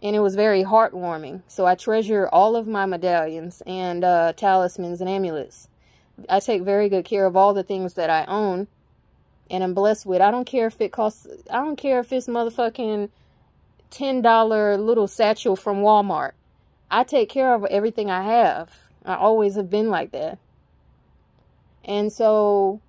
And 0.02 0.16
it 0.16 0.20
was 0.20 0.36
very 0.36 0.64
heartwarming. 0.64 1.42
So 1.48 1.66
I 1.66 1.76
treasure 1.76 2.30
all 2.32 2.56
of 2.56 2.68
my 2.68 2.86
medallions 2.86 3.62
and 3.66 4.04
uh, 4.04 4.34
talismans 4.34 5.02
and 5.02 5.10
amulets. 5.10 5.68
I 6.30 6.40
take 6.40 6.62
very 6.62 6.88
good 6.88 7.04
care 7.04 7.26
of 7.26 7.36
all 7.36 7.54
the 7.54 7.64
things 7.64 7.96
that 7.96 8.10
I 8.10 8.26
own 8.26 8.68
and 9.50 9.64
I'm 9.64 9.74
blessed 9.74 10.06
with. 10.06 10.22
I 10.22 10.32
don't 10.32 10.46
care 10.46 10.68
if 10.68 10.80
it 10.82 10.92
costs, 10.92 11.28
I 11.50 11.58
don't 11.58 11.76
care 11.76 12.00
if 12.00 12.12
it's 12.14 12.28
motherfucking 12.28 13.10
$10 13.92 14.80
little 14.80 15.08
satchel 15.08 15.56
from 15.56 15.78
Walmart. 15.78 16.32
I 16.90 17.04
take 17.04 17.30
care 17.30 17.54
of 17.54 17.66
everything 17.66 18.10
I 18.10 18.24
have. 18.24 18.72
I 19.06 19.16
always 19.16 19.56
have 19.56 19.70
been 19.70 19.90
like 19.90 20.12
that. 20.12 20.38
And 21.84 22.12
so 22.12 22.82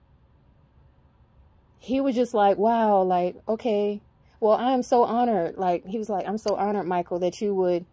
he 1.79 2.01
was 2.01 2.15
just 2.15 2.35
like, 2.35 2.59
wow, 2.59 3.03
like, 3.03 3.37
okay, 3.49 4.01
well, 4.41 4.55
I'm 4.55 4.83
so 4.83 5.05
honored. 5.05 5.57
Like, 5.57 5.87
he 5.87 5.99
was 5.99 6.09
like, 6.09 6.27
I'm 6.29 6.39
so 6.39 6.55
honored, 6.57 6.87
Michael, 6.87 7.19
that 7.21 7.41
you 7.41 7.55
would 7.55 7.87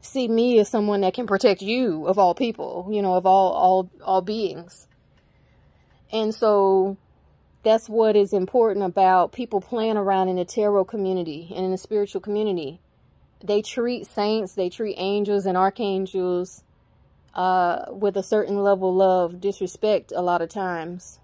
see 0.00 0.28
me 0.28 0.58
as 0.58 0.68
someone 0.68 1.00
that 1.00 1.14
can 1.14 1.26
protect 1.26 1.60
you 1.60 2.06
of 2.06 2.18
all 2.18 2.34
people, 2.34 2.88
you 2.90 3.02
know, 3.02 3.14
of 3.14 3.26
all, 3.26 3.52
all, 3.52 3.90
all 4.02 4.22
beings. 4.22 4.86
And 6.12 6.34
so 6.34 6.96
that's 7.68 7.88
what 7.88 8.16
is 8.16 8.32
important 8.32 8.84
about 8.84 9.32
people 9.32 9.60
playing 9.60 9.98
around 9.98 10.28
in 10.28 10.36
the 10.36 10.44
tarot 10.44 10.86
community 10.86 11.52
and 11.54 11.66
in 11.66 11.70
the 11.70 11.76
spiritual 11.76 12.20
community. 12.20 12.80
They 13.44 13.60
treat 13.60 14.06
saints, 14.06 14.54
they 14.54 14.70
treat 14.70 14.94
angels 14.96 15.44
and 15.44 15.56
archangels 15.56 16.64
uh, 17.34 17.84
with 17.90 18.16
a 18.16 18.22
certain 18.22 18.62
level 18.62 19.02
of 19.02 19.40
disrespect 19.40 20.12
a 20.16 20.22
lot 20.22 20.40
of 20.40 20.48
times. 20.48 21.20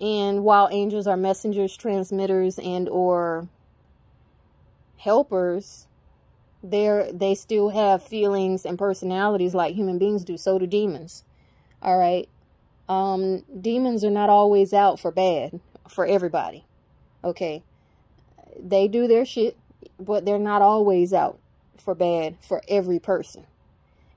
And 0.00 0.44
while 0.44 0.68
angels 0.70 1.08
are 1.08 1.16
messengers, 1.16 1.76
transmitters, 1.76 2.58
and 2.60 2.88
or 2.88 3.48
helpers, 4.98 5.88
they're, 6.62 7.10
they 7.12 7.34
still 7.34 7.70
have 7.70 8.00
feelings 8.00 8.64
and 8.64 8.78
personalities 8.78 9.54
like 9.54 9.74
human 9.74 9.98
beings 9.98 10.24
do. 10.24 10.36
So 10.36 10.58
do 10.58 10.68
demons. 10.68 11.24
All 11.82 11.98
right. 11.98 12.28
Um, 12.88 13.44
demons 13.60 14.04
are 14.04 14.10
not 14.10 14.30
always 14.30 14.72
out 14.72 15.00
for 15.00 15.10
bad 15.10 15.60
for 15.88 16.06
everybody. 16.06 16.64
Okay. 17.24 17.62
They 18.58 18.88
do 18.88 19.08
their 19.08 19.24
shit, 19.24 19.56
but 19.98 20.24
they're 20.24 20.38
not 20.38 20.62
always 20.62 21.12
out 21.12 21.38
for 21.76 21.94
bad 21.94 22.36
for 22.40 22.62
every 22.68 22.98
person. 22.98 23.46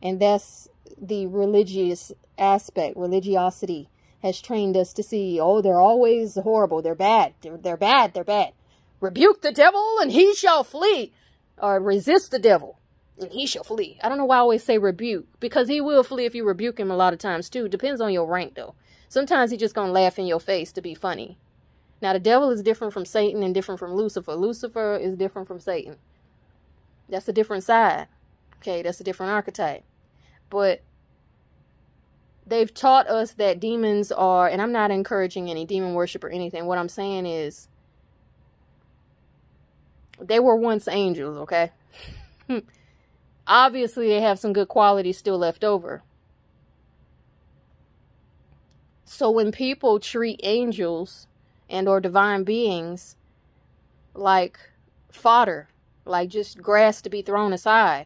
And 0.01 0.20
that's 0.20 0.70
the 1.01 1.28
religious 1.28 2.11
aspect, 2.38 2.97
religiosity 2.97 3.89
has 4.22 4.41
trained 4.41 4.76
us 4.76 4.91
to 4.93 5.03
see, 5.03 5.39
oh, 5.39 5.61
they're 5.61 5.80
always 5.80 6.36
horrible. 6.36 6.82
They're 6.82 6.95
bad. 6.95 7.34
They're, 7.41 7.57
they're 7.57 7.78
bad. 7.78 8.13
They're 8.13 8.24
bad. 8.24 8.51
Rebuke 8.99 9.41
the 9.41 9.51
devil 9.51 9.97
and 10.01 10.11
he 10.11 10.34
shall 10.36 10.63
flee. 10.63 11.13
Or 11.57 11.80
resist 11.80 12.32
the 12.32 12.39
devil 12.39 12.78
and 13.20 13.32
he 13.32 13.45
shall 13.45 13.63
flee. 13.63 13.99
I 14.03 14.09
don't 14.09 14.17
know 14.17 14.26
why 14.26 14.38
I 14.38 14.39
always 14.39 14.63
say 14.63 14.78
rebuke 14.78 15.28
because 15.39 15.67
he 15.67 15.82
will 15.82 16.03
flee 16.03 16.26
if 16.26 16.36
you 16.36 16.45
rebuke 16.45 16.80
him 16.80 16.91
a 16.91 16.95
lot 16.95 17.13
of 17.13 17.20
times 17.20 17.49
too. 17.49 17.67
Depends 17.67 18.01
on 18.01 18.13
your 18.13 18.26
rank 18.26 18.55
though. 18.55 18.76
Sometimes 19.07 19.51
he's 19.51 19.59
just 19.59 19.76
to 19.76 19.84
laugh 19.84 20.20
in 20.20 20.28
your 20.28 20.39
face 20.39 20.72
to 20.74 20.82
be 20.82 20.93
funny. 20.93 21.38
Now 22.01 22.13
the 22.13 22.20
devil 22.20 22.49
is 22.49 22.61
different 22.61 22.93
from 22.93 23.06
Satan 23.06 23.43
and 23.43 23.53
different 23.53 23.80
from 23.80 23.93
Lucifer. 23.93 24.35
Lucifer 24.35 24.95
is 24.95 25.15
different 25.15 25.48
from 25.48 25.60
Satan. 25.60 25.98
That's 27.10 27.27
a 27.27 27.34
different 27.34 27.64
side. 27.64 28.07
Okay, 28.57 28.81
that's 28.81 28.99
a 28.99 29.03
different 29.03 29.31
archetype. 29.31 29.84
But 30.49 30.81
they've 32.45 32.73
taught 32.73 33.07
us 33.07 33.34
that 33.34 33.60
demons 33.60 34.11
are, 34.11 34.48
and 34.48 34.61
I'm 34.61 34.72
not 34.72 34.91
encouraging 34.91 35.49
any 35.49 35.65
demon 35.65 35.93
worship 35.93 36.23
or 36.23 36.30
anything. 36.30 36.65
What 36.65 36.77
I'm 36.77 36.89
saying 36.89 37.26
is, 37.26 37.68
they 40.19 40.39
were 40.39 40.56
once 40.56 40.88
angels, 40.88 41.38
okay? 41.38 41.72
Obviously, 43.49 44.07
they 44.07 44.21
have 44.21 44.38
some 44.38 44.53
good 44.53 44.67
qualities 44.67 45.17
still 45.17 45.39
left 45.39 45.63
over. 45.63 46.03
So 49.03 49.31
when 49.31 49.51
people 49.51 49.99
treat 49.99 50.39
angels 50.43 51.26
and 51.67 51.89
or 51.89 51.99
divine 51.99 52.43
beings 52.43 53.15
like 54.13 54.59
fodder, 55.11 55.67
like 56.05 56.30
just 56.30 56.61
grass 56.61 57.01
to 57.01 57.09
be 57.09 57.23
thrown 57.23 57.51
aside, 57.51 58.05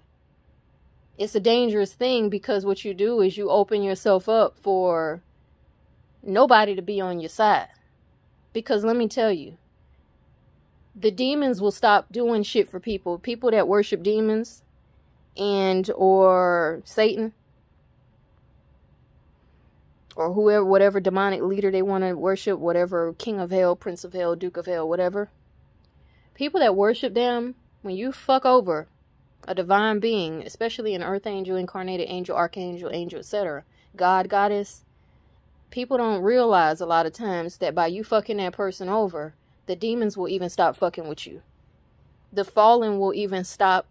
it's 1.17 1.35
a 1.35 1.41
dangerous 1.41 1.93
thing 1.93 2.29
because 2.29 2.65
what 2.65 2.85
you 2.85 2.93
do 2.93 3.19
is 3.19 3.37
you 3.37 3.49
open 3.49 3.83
yourself 3.83 4.29
up 4.29 4.57
for 4.57 5.21
nobody 6.23 6.73
to 6.73 6.81
be 6.81 7.01
on 7.01 7.19
your 7.19 7.29
side. 7.29 7.67
Because 8.53 8.85
let 8.85 8.95
me 8.95 9.09
tell 9.09 9.31
you, 9.31 9.57
the 10.95 11.11
demons 11.11 11.59
will 11.59 11.71
stop 11.71 12.13
doing 12.13 12.43
shit 12.43 12.69
for 12.69 12.79
people. 12.79 13.19
People 13.19 13.51
that 13.51 13.67
worship 13.67 14.03
demons 14.03 14.63
and 15.37 15.89
or 15.95 16.81
Satan 16.85 17.33
or 20.15 20.33
whoever, 20.33 20.63
whatever 20.63 20.99
demonic 20.99 21.41
leader 21.41 21.71
they 21.71 21.81
want 21.81 22.03
to 22.03 22.13
worship, 22.13 22.59
whatever 22.59 23.13
king 23.13 23.39
of 23.39 23.51
hell, 23.51 23.75
prince 23.75 24.03
of 24.03 24.13
hell, 24.13 24.35
duke 24.35 24.57
of 24.57 24.65
hell, 24.65 24.87
whatever. 24.87 25.29
People 26.33 26.59
that 26.59 26.75
worship 26.75 27.13
them, 27.13 27.55
when 27.81 27.95
you 27.95 28.11
fuck 28.11 28.45
over 28.45 28.87
a 29.47 29.55
divine 29.55 29.99
being, 29.99 30.41
especially 30.43 30.95
an 30.95 31.03
earth 31.03 31.27
angel, 31.27 31.57
incarnated 31.57 32.07
angel, 32.09 32.35
archangel, 32.35 32.89
angel, 32.91 33.19
etc., 33.19 33.63
God, 33.95 34.29
goddess, 34.29 34.83
people 35.69 35.97
don't 35.97 36.21
realize 36.21 36.81
a 36.81 36.85
lot 36.85 37.05
of 37.05 37.13
times 37.13 37.57
that 37.57 37.75
by 37.75 37.87
you 37.87 38.03
fucking 38.03 38.37
that 38.37 38.53
person 38.53 38.89
over, 38.89 39.33
the 39.65 39.75
demons 39.75 40.17
will 40.17 40.27
even 40.27 40.49
stop 40.49 40.75
fucking 40.75 41.07
with 41.07 41.27
you. 41.27 41.41
The 42.31 42.45
fallen 42.45 42.99
will 42.99 43.13
even 43.13 43.43
stop 43.43 43.85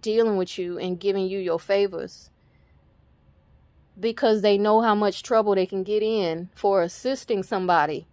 dealing 0.00 0.36
with 0.36 0.58
you 0.58 0.78
and 0.78 1.00
giving 1.00 1.26
you 1.26 1.38
your 1.38 1.58
favors 1.58 2.30
because 3.98 4.42
they 4.42 4.58
know 4.58 4.80
how 4.80 4.94
much 4.94 5.22
trouble 5.22 5.54
they 5.54 5.66
can 5.66 5.82
get 5.82 6.02
in 6.02 6.50
for 6.54 6.82
assisting 6.82 7.42
somebody 7.42 8.06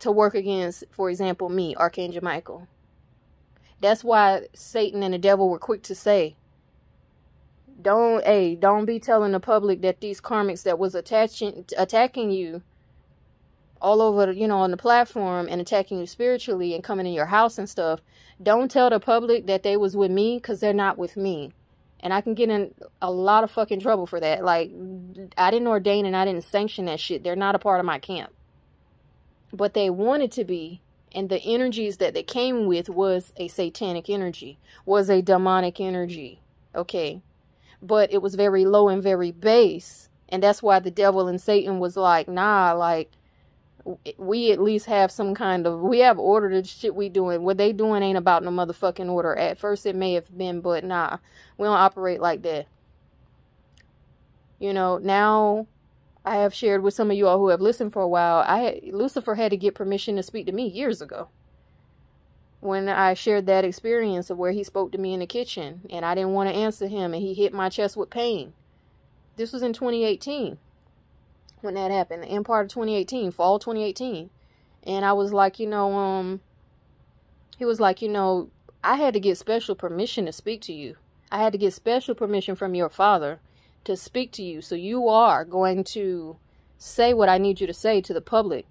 to 0.00 0.10
work 0.10 0.34
against, 0.34 0.84
for 0.90 1.08
example, 1.08 1.48
me, 1.48 1.74
Archangel 1.76 2.22
Michael. 2.22 2.66
That's 3.80 4.02
why 4.02 4.48
Satan 4.54 5.02
and 5.02 5.14
the 5.14 5.18
devil 5.18 5.48
were 5.48 5.58
quick 5.58 5.82
to 5.84 5.94
say, 5.94 6.36
Don't, 7.80 8.24
hey, 8.24 8.54
don't 8.54 8.86
be 8.86 8.98
telling 8.98 9.32
the 9.32 9.40
public 9.40 9.82
that 9.82 10.00
these 10.00 10.20
karmics 10.20 10.62
that 10.64 10.78
was 10.78 10.94
attaching, 10.94 11.64
attacking 11.76 12.30
you 12.30 12.62
all 13.84 14.00
over, 14.00 14.32
you 14.32 14.48
know, 14.48 14.58
on 14.58 14.70
the 14.70 14.76
platform 14.78 15.46
and 15.48 15.60
attacking 15.60 15.98
you 15.98 16.06
spiritually 16.06 16.74
and 16.74 16.82
coming 16.82 17.06
in 17.06 17.12
your 17.12 17.26
house 17.26 17.58
and 17.58 17.68
stuff. 17.68 18.00
Don't 18.42 18.70
tell 18.70 18.88
the 18.88 18.98
public 18.98 19.46
that 19.46 19.62
they 19.62 19.76
was 19.76 19.94
with 19.94 20.10
me 20.10 20.38
because 20.38 20.60
they're 20.60 20.72
not 20.72 20.96
with 20.96 21.16
me. 21.16 21.52
And 22.00 22.12
I 22.12 22.22
can 22.22 22.34
get 22.34 22.48
in 22.48 22.74
a 23.02 23.10
lot 23.10 23.44
of 23.44 23.50
fucking 23.50 23.80
trouble 23.80 24.06
for 24.06 24.18
that. 24.20 24.42
Like, 24.42 24.70
I 25.36 25.50
didn't 25.50 25.68
ordain 25.68 26.06
and 26.06 26.16
I 26.16 26.24
didn't 26.24 26.44
sanction 26.44 26.86
that 26.86 26.98
shit. 26.98 27.22
They're 27.22 27.36
not 27.36 27.54
a 27.54 27.58
part 27.58 27.78
of 27.78 27.86
my 27.86 27.98
camp. 27.98 28.32
But 29.52 29.74
they 29.74 29.90
wanted 29.90 30.32
to 30.32 30.44
be. 30.44 30.80
And 31.12 31.28
the 31.28 31.40
energies 31.42 31.98
that 31.98 32.12
they 32.12 32.24
came 32.24 32.66
with 32.66 32.88
was 32.88 33.32
a 33.36 33.48
satanic 33.48 34.10
energy, 34.10 34.58
was 34.84 35.08
a 35.08 35.22
demonic 35.22 35.78
energy. 35.78 36.40
Okay. 36.74 37.22
But 37.80 38.12
it 38.12 38.20
was 38.20 38.34
very 38.34 38.64
low 38.64 38.88
and 38.88 39.02
very 39.02 39.30
base. 39.30 40.08
And 40.28 40.42
that's 40.42 40.62
why 40.62 40.80
the 40.80 40.90
devil 40.90 41.28
and 41.28 41.40
Satan 41.40 41.78
was 41.78 41.96
like, 41.96 42.28
nah, 42.28 42.72
like, 42.72 43.12
we 44.16 44.50
at 44.50 44.60
least 44.60 44.86
have 44.86 45.10
some 45.10 45.34
kind 45.34 45.66
of 45.66 45.80
we 45.80 45.98
have 45.98 46.18
order 46.18 46.48
to 46.48 46.66
shit 46.66 46.94
we 46.94 47.08
doing. 47.08 47.42
What 47.42 47.58
they 47.58 47.72
doing 47.72 48.02
ain't 48.02 48.18
about 48.18 48.42
no 48.42 48.50
motherfucking 48.50 49.10
order. 49.10 49.36
At 49.36 49.58
first 49.58 49.84
it 49.84 49.94
may 49.94 50.14
have 50.14 50.36
been, 50.36 50.60
but 50.60 50.84
nah, 50.84 51.18
we 51.58 51.66
don't 51.66 51.76
operate 51.76 52.20
like 52.20 52.42
that. 52.42 52.66
You 54.58 54.72
know, 54.72 54.98
now 54.98 55.66
I 56.24 56.36
have 56.36 56.54
shared 56.54 56.82
with 56.82 56.94
some 56.94 57.10
of 57.10 57.16
you 57.16 57.28
all 57.28 57.38
who 57.38 57.48
have 57.48 57.60
listened 57.60 57.92
for 57.92 58.00
a 58.00 58.08
while. 58.08 58.38
I 58.46 58.80
Lucifer 58.92 59.34
had 59.34 59.50
to 59.50 59.56
get 59.56 59.74
permission 59.74 60.16
to 60.16 60.22
speak 60.22 60.46
to 60.46 60.52
me 60.52 60.66
years 60.66 61.02
ago. 61.02 61.28
When 62.60 62.88
I 62.88 63.12
shared 63.12 63.44
that 63.46 63.66
experience 63.66 64.30
of 64.30 64.38
where 64.38 64.52
he 64.52 64.64
spoke 64.64 64.92
to 64.92 64.98
me 64.98 65.12
in 65.12 65.20
the 65.20 65.26
kitchen 65.26 65.82
and 65.90 66.06
I 66.06 66.14
didn't 66.14 66.32
want 66.32 66.48
to 66.48 66.56
answer 66.56 66.86
him 66.86 67.12
and 67.12 67.22
he 67.22 67.34
hit 67.34 67.52
my 67.52 67.68
chest 67.68 67.94
with 67.94 68.08
pain. 68.08 68.54
This 69.36 69.52
was 69.52 69.62
in 69.62 69.74
2018 69.74 70.56
when 71.64 71.74
that 71.74 71.90
happened 71.90 72.24
in 72.24 72.44
part 72.44 72.66
of 72.66 72.72
2018, 72.72 73.32
fall 73.32 73.58
2018. 73.58 74.30
And 74.84 75.04
I 75.04 75.12
was 75.12 75.32
like, 75.32 75.58
you 75.58 75.66
know, 75.66 75.94
um, 75.94 76.40
he 77.56 77.64
was 77.64 77.80
like, 77.80 78.02
you 78.02 78.08
know, 78.08 78.50
I 78.82 78.96
had 78.96 79.14
to 79.14 79.20
get 79.20 79.38
special 79.38 79.74
permission 79.74 80.26
to 80.26 80.32
speak 80.32 80.60
to 80.62 80.72
you. 80.72 80.96
I 81.32 81.38
had 81.38 81.52
to 81.52 81.58
get 81.58 81.72
special 81.72 82.14
permission 82.14 82.54
from 82.54 82.74
your 82.74 82.90
father 82.90 83.40
to 83.84 83.96
speak 83.96 84.30
to 84.32 84.42
you. 84.42 84.60
So 84.60 84.74
you 84.74 85.08
are 85.08 85.44
going 85.44 85.84
to 85.84 86.36
say 86.78 87.14
what 87.14 87.28
I 87.28 87.38
need 87.38 87.60
you 87.60 87.66
to 87.66 87.74
say 87.74 88.00
to 88.02 88.12
the 88.12 88.20
public. 88.20 88.66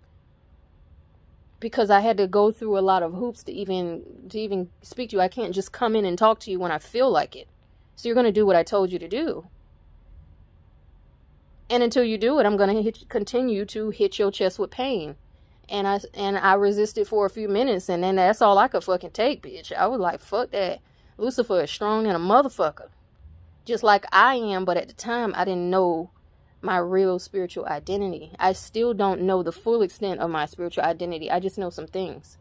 Because 1.59 1.89
I 1.89 2.01
had 2.01 2.17
to 2.17 2.27
go 2.27 2.51
through 2.51 2.77
a 2.77 2.81
lot 2.81 3.03
of 3.03 3.13
hoops 3.13 3.43
to 3.43 3.51
even 3.51 4.03
to 4.29 4.39
even 4.39 4.69
speak 4.81 5.09
to 5.09 5.15
you. 5.15 5.21
I 5.21 5.29
can't 5.29 5.55
just 5.55 5.71
come 5.71 5.95
in 5.95 6.05
and 6.05 6.17
talk 6.17 6.39
to 6.41 6.51
you 6.51 6.59
when 6.59 6.71
I 6.71 6.77
feel 6.77 7.09
like 7.09 7.35
it. 7.35 7.47
So 7.95 8.07
you're 8.07 8.15
going 8.15 8.25
to 8.25 8.31
do 8.31 8.45
what 8.45 8.55
I 8.55 8.63
told 8.63 8.91
you 8.91 8.99
to 8.99 9.07
do. 9.07 9.47
And 11.73 11.81
until 11.81 12.03
you 12.03 12.19
do 12.19 12.37
it, 12.37 12.45
I'm 12.45 12.55
going 12.55 12.83
to 12.83 13.05
continue 13.05 13.65
to 13.65 13.89
hit 13.89 14.19
your 14.19 14.29
chest 14.29 14.59
with 14.59 14.69
pain. 14.69 15.15
And 15.67 15.87
I 15.87 16.01
and 16.13 16.37
I 16.37 16.53
resisted 16.53 17.07
for 17.07 17.25
a 17.25 17.31
few 17.31 17.49
minutes, 17.49 17.89
and 17.89 18.03
then 18.03 18.17
that's 18.17 18.43
all 18.43 18.59
I 18.59 18.67
could 18.67 18.83
fucking 18.83 19.09
take, 19.09 19.41
bitch. 19.41 19.73
I 19.73 19.87
was 19.87 19.99
like, 19.99 20.19
fuck 20.19 20.51
that. 20.51 20.81
Lucifer 21.17 21.63
is 21.63 21.71
strong 21.71 22.05
and 22.05 22.15
a 22.15 22.19
motherfucker. 22.19 22.89
Just 23.65 23.81
like 23.81 24.05
I 24.11 24.35
am, 24.35 24.65
but 24.65 24.77
at 24.77 24.87
the 24.87 24.93
time, 24.93 25.33
I 25.35 25.45
didn't 25.45 25.71
know 25.71 26.11
my 26.61 26.77
real 26.77 27.17
spiritual 27.17 27.65
identity. 27.65 28.33
I 28.37 28.53
still 28.53 28.93
don't 28.93 29.21
know 29.21 29.41
the 29.41 29.51
full 29.51 29.81
extent 29.81 30.19
of 30.19 30.29
my 30.29 30.45
spiritual 30.45 30.83
identity. 30.83 31.31
I 31.31 31.39
just 31.39 31.57
know 31.57 31.71
some 31.71 31.87
things. 31.87 32.37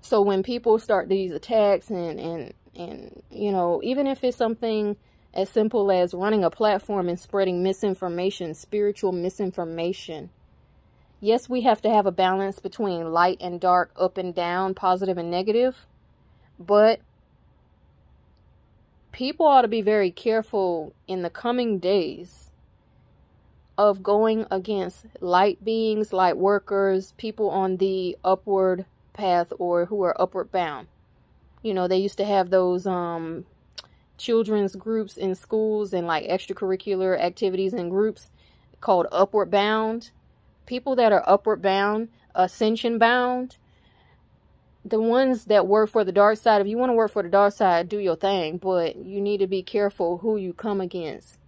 So 0.00 0.20
when 0.20 0.42
people 0.42 0.80
start 0.80 1.08
these 1.08 1.30
attacks 1.30 1.90
and, 1.90 2.18
and, 2.18 2.54
and, 2.74 3.22
you 3.30 3.52
know, 3.52 3.80
even 3.84 4.08
if 4.08 4.24
it's 4.24 4.36
something 4.36 4.96
as 5.36 5.50
simple 5.50 5.92
as 5.92 6.14
running 6.14 6.42
a 6.42 6.50
platform 6.50 7.10
and 7.10 7.20
spreading 7.20 7.62
misinformation, 7.62 8.54
spiritual 8.54 9.12
misinformation. 9.12 10.30
Yes, 11.20 11.46
we 11.46 11.60
have 11.60 11.82
to 11.82 11.90
have 11.90 12.06
a 12.06 12.10
balance 12.10 12.58
between 12.58 13.12
light 13.12 13.36
and 13.38 13.60
dark, 13.60 13.92
up 14.00 14.16
and 14.16 14.34
down, 14.34 14.72
positive 14.72 15.18
and 15.18 15.30
negative, 15.30 15.86
but 16.58 17.00
people 19.12 19.46
ought 19.46 19.62
to 19.62 19.68
be 19.68 19.82
very 19.82 20.10
careful 20.10 20.94
in 21.06 21.20
the 21.20 21.30
coming 21.30 21.78
days 21.78 22.50
of 23.76 24.02
going 24.02 24.46
against 24.50 25.04
light 25.20 25.62
beings, 25.62 26.14
light 26.14 26.38
workers, 26.38 27.12
people 27.18 27.50
on 27.50 27.76
the 27.76 28.16
upward 28.24 28.86
path 29.12 29.52
or 29.58 29.84
who 29.86 30.02
are 30.02 30.18
upward 30.20 30.50
bound. 30.50 30.88
You 31.62 31.74
know, 31.74 31.88
they 31.88 31.98
used 31.98 32.16
to 32.18 32.24
have 32.24 32.48
those 32.48 32.86
um 32.86 33.44
children's 34.18 34.76
groups 34.76 35.16
in 35.16 35.34
schools 35.34 35.92
and 35.92 36.06
like 36.06 36.26
extracurricular 36.26 37.18
activities 37.18 37.72
and 37.72 37.90
groups 37.90 38.30
called 38.80 39.06
Upward 39.12 39.50
Bound. 39.50 40.10
People 40.66 40.96
that 40.96 41.12
are 41.12 41.22
upward 41.28 41.62
bound, 41.62 42.08
ascension 42.34 42.98
bound, 42.98 43.56
the 44.84 45.00
ones 45.00 45.46
that 45.46 45.66
work 45.66 45.90
for 45.90 46.04
the 46.04 46.12
dark 46.12 46.38
side, 46.38 46.60
if 46.60 46.66
you 46.66 46.76
want 46.76 46.90
to 46.90 46.94
work 46.94 47.12
for 47.12 47.22
the 47.22 47.28
dark 47.28 47.52
side, 47.52 47.88
do 47.88 47.98
your 47.98 48.16
thing, 48.16 48.58
but 48.58 48.96
you 48.96 49.20
need 49.20 49.38
to 49.38 49.46
be 49.46 49.62
careful 49.62 50.18
who 50.18 50.36
you 50.36 50.52
come 50.52 50.80
against. 50.80 51.38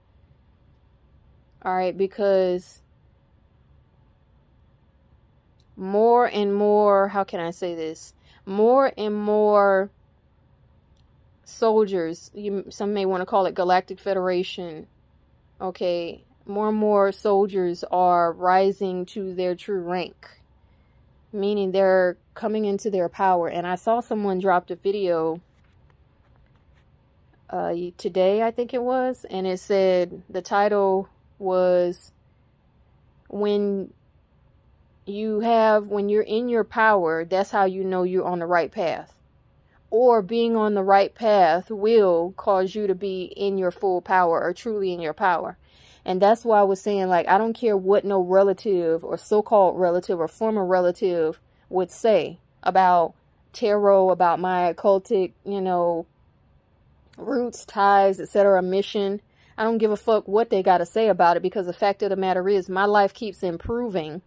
All 1.62 1.74
right, 1.74 1.97
because 1.97 2.82
more 5.77 6.27
and 6.27 6.55
more, 6.55 7.09
how 7.09 7.24
can 7.24 7.40
I 7.40 7.51
say 7.51 7.74
this? 7.74 8.15
More 8.47 8.93
and 8.97 9.15
more 9.15 9.90
soldiers, 11.49 12.31
you, 12.35 12.65
some 12.69 12.93
may 12.93 13.07
want 13.07 13.23
to 13.23 13.27
call 13.27 13.47
it 13.47 13.55
Galactic 13.55 13.99
Federation, 13.99 14.87
okay, 15.61 16.23
more 16.47 16.69
and 16.69 16.79
more 16.79 17.11
soldiers 17.11 17.85
are 17.91 18.33
rising 18.33 19.07
to 19.07 19.35
their 19.35 19.55
true 19.55 19.81
rank, 19.81 20.29
meaning 21.33 21.73
they're 21.73 22.16
coming 22.35 22.66
into 22.66 22.91
their 22.91 23.09
power. 23.09 23.49
And 23.49 23.66
I 23.66 23.77
saw 23.77 24.01
someone 24.01 24.39
dropped 24.39 24.70
a 24.70 24.77
video 24.77 25.41
uh, 27.51 27.75
today, 27.97 28.43
I 28.43 28.51
think 28.51 28.75
it 28.75 28.83
was, 28.83 29.25
and 29.31 29.47
it 29.47 29.59
said 29.59 30.23
the 30.29 30.43
title 30.43 31.09
was 31.39 32.12
when 33.29 33.93
you 35.07 35.41
have 35.41 35.87
when 35.87 36.11
you're 36.11 36.23
in 36.23 36.51
your 36.51 36.65
power 36.65 37.25
that's 37.25 37.51
how 37.51 37.65
you 37.65 37.83
know 37.83 38.03
you're 38.03 38.27
on 38.27 38.41
the 38.41 38.47
right 38.47 38.70
path 38.70 39.15
or 39.90 40.20
being 40.23 40.55
on 40.56 40.74
the 40.74 40.82
right 40.82 41.15
path 41.15 41.70
will 41.70 42.32
cause 42.36 42.74
you 42.74 42.86
to 42.86 42.94
be 42.94 43.24
in 43.36 43.56
your 43.59 43.70
full 43.70 44.02
power 44.02 44.43
or 44.43 44.52
truly 44.52 44.93
in 44.93 45.01
your 45.01 45.15
power. 45.15 45.56
And 46.05 46.23
that's 46.23 46.44
why 46.44 46.60
I 46.60 46.65
was 46.65 46.81
saying, 46.81 47.09
like, 47.09 47.28
I 47.28 47.39
don't 47.39 47.55
care 47.55 47.77
what 47.77 48.05
no 48.05 48.20
relative 48.20 49.05
or 49.05 49.16
so-called 49.16 49.78
relative 49.78 50.20
or 50.20 50.28
former 50.28 50.65
relative 50.65 51.40
would 51.69 51.90
say 51.90 52.39
about 52.62 53.15
tarot, 53.52 54.10
about 54.10 54.40
my 54.40 54.73
occultic, 54.73 55.32
you 55.44 55.60
know, 55.60 56.06
roots, 57.16 57.65
ties, 57.65 58.20
etc., 58.20 58.62
mission. 58.62 59.20
I 59.56 59.65
don't 59.65 59.78
give 59.78 59.90
a 59.90 59.97
fuck 59.97 60.28
what 60.28 60.51
they 60.51 60.62
got 60.62 60.78
to 60.78 60.86
say 60.86 61.09
about 61.09 61.36
it 61.36 61.43
because 61.43 61.66
the 61.66 61.73
fact 61.73 62.02
of 62.02 62.10
the 62.10 62.16
matter 62.16 62.48
is 62.48 62.69
my 62.69 62.85
life 62.85 63.12
keeps 63.12 63.43
improving 63.43 64.23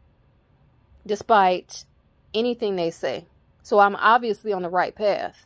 despite 1.06 1.86
anything 2.34 2.76
they 2.76 2.92
say. 2.92 3.26
So 3.64 3.80
I'm 3.80 3.96
obviously 3.96 4.54
on 4.54 4.62
the 4.62 4.70
right 4.70 4.94
path 4.94 5.46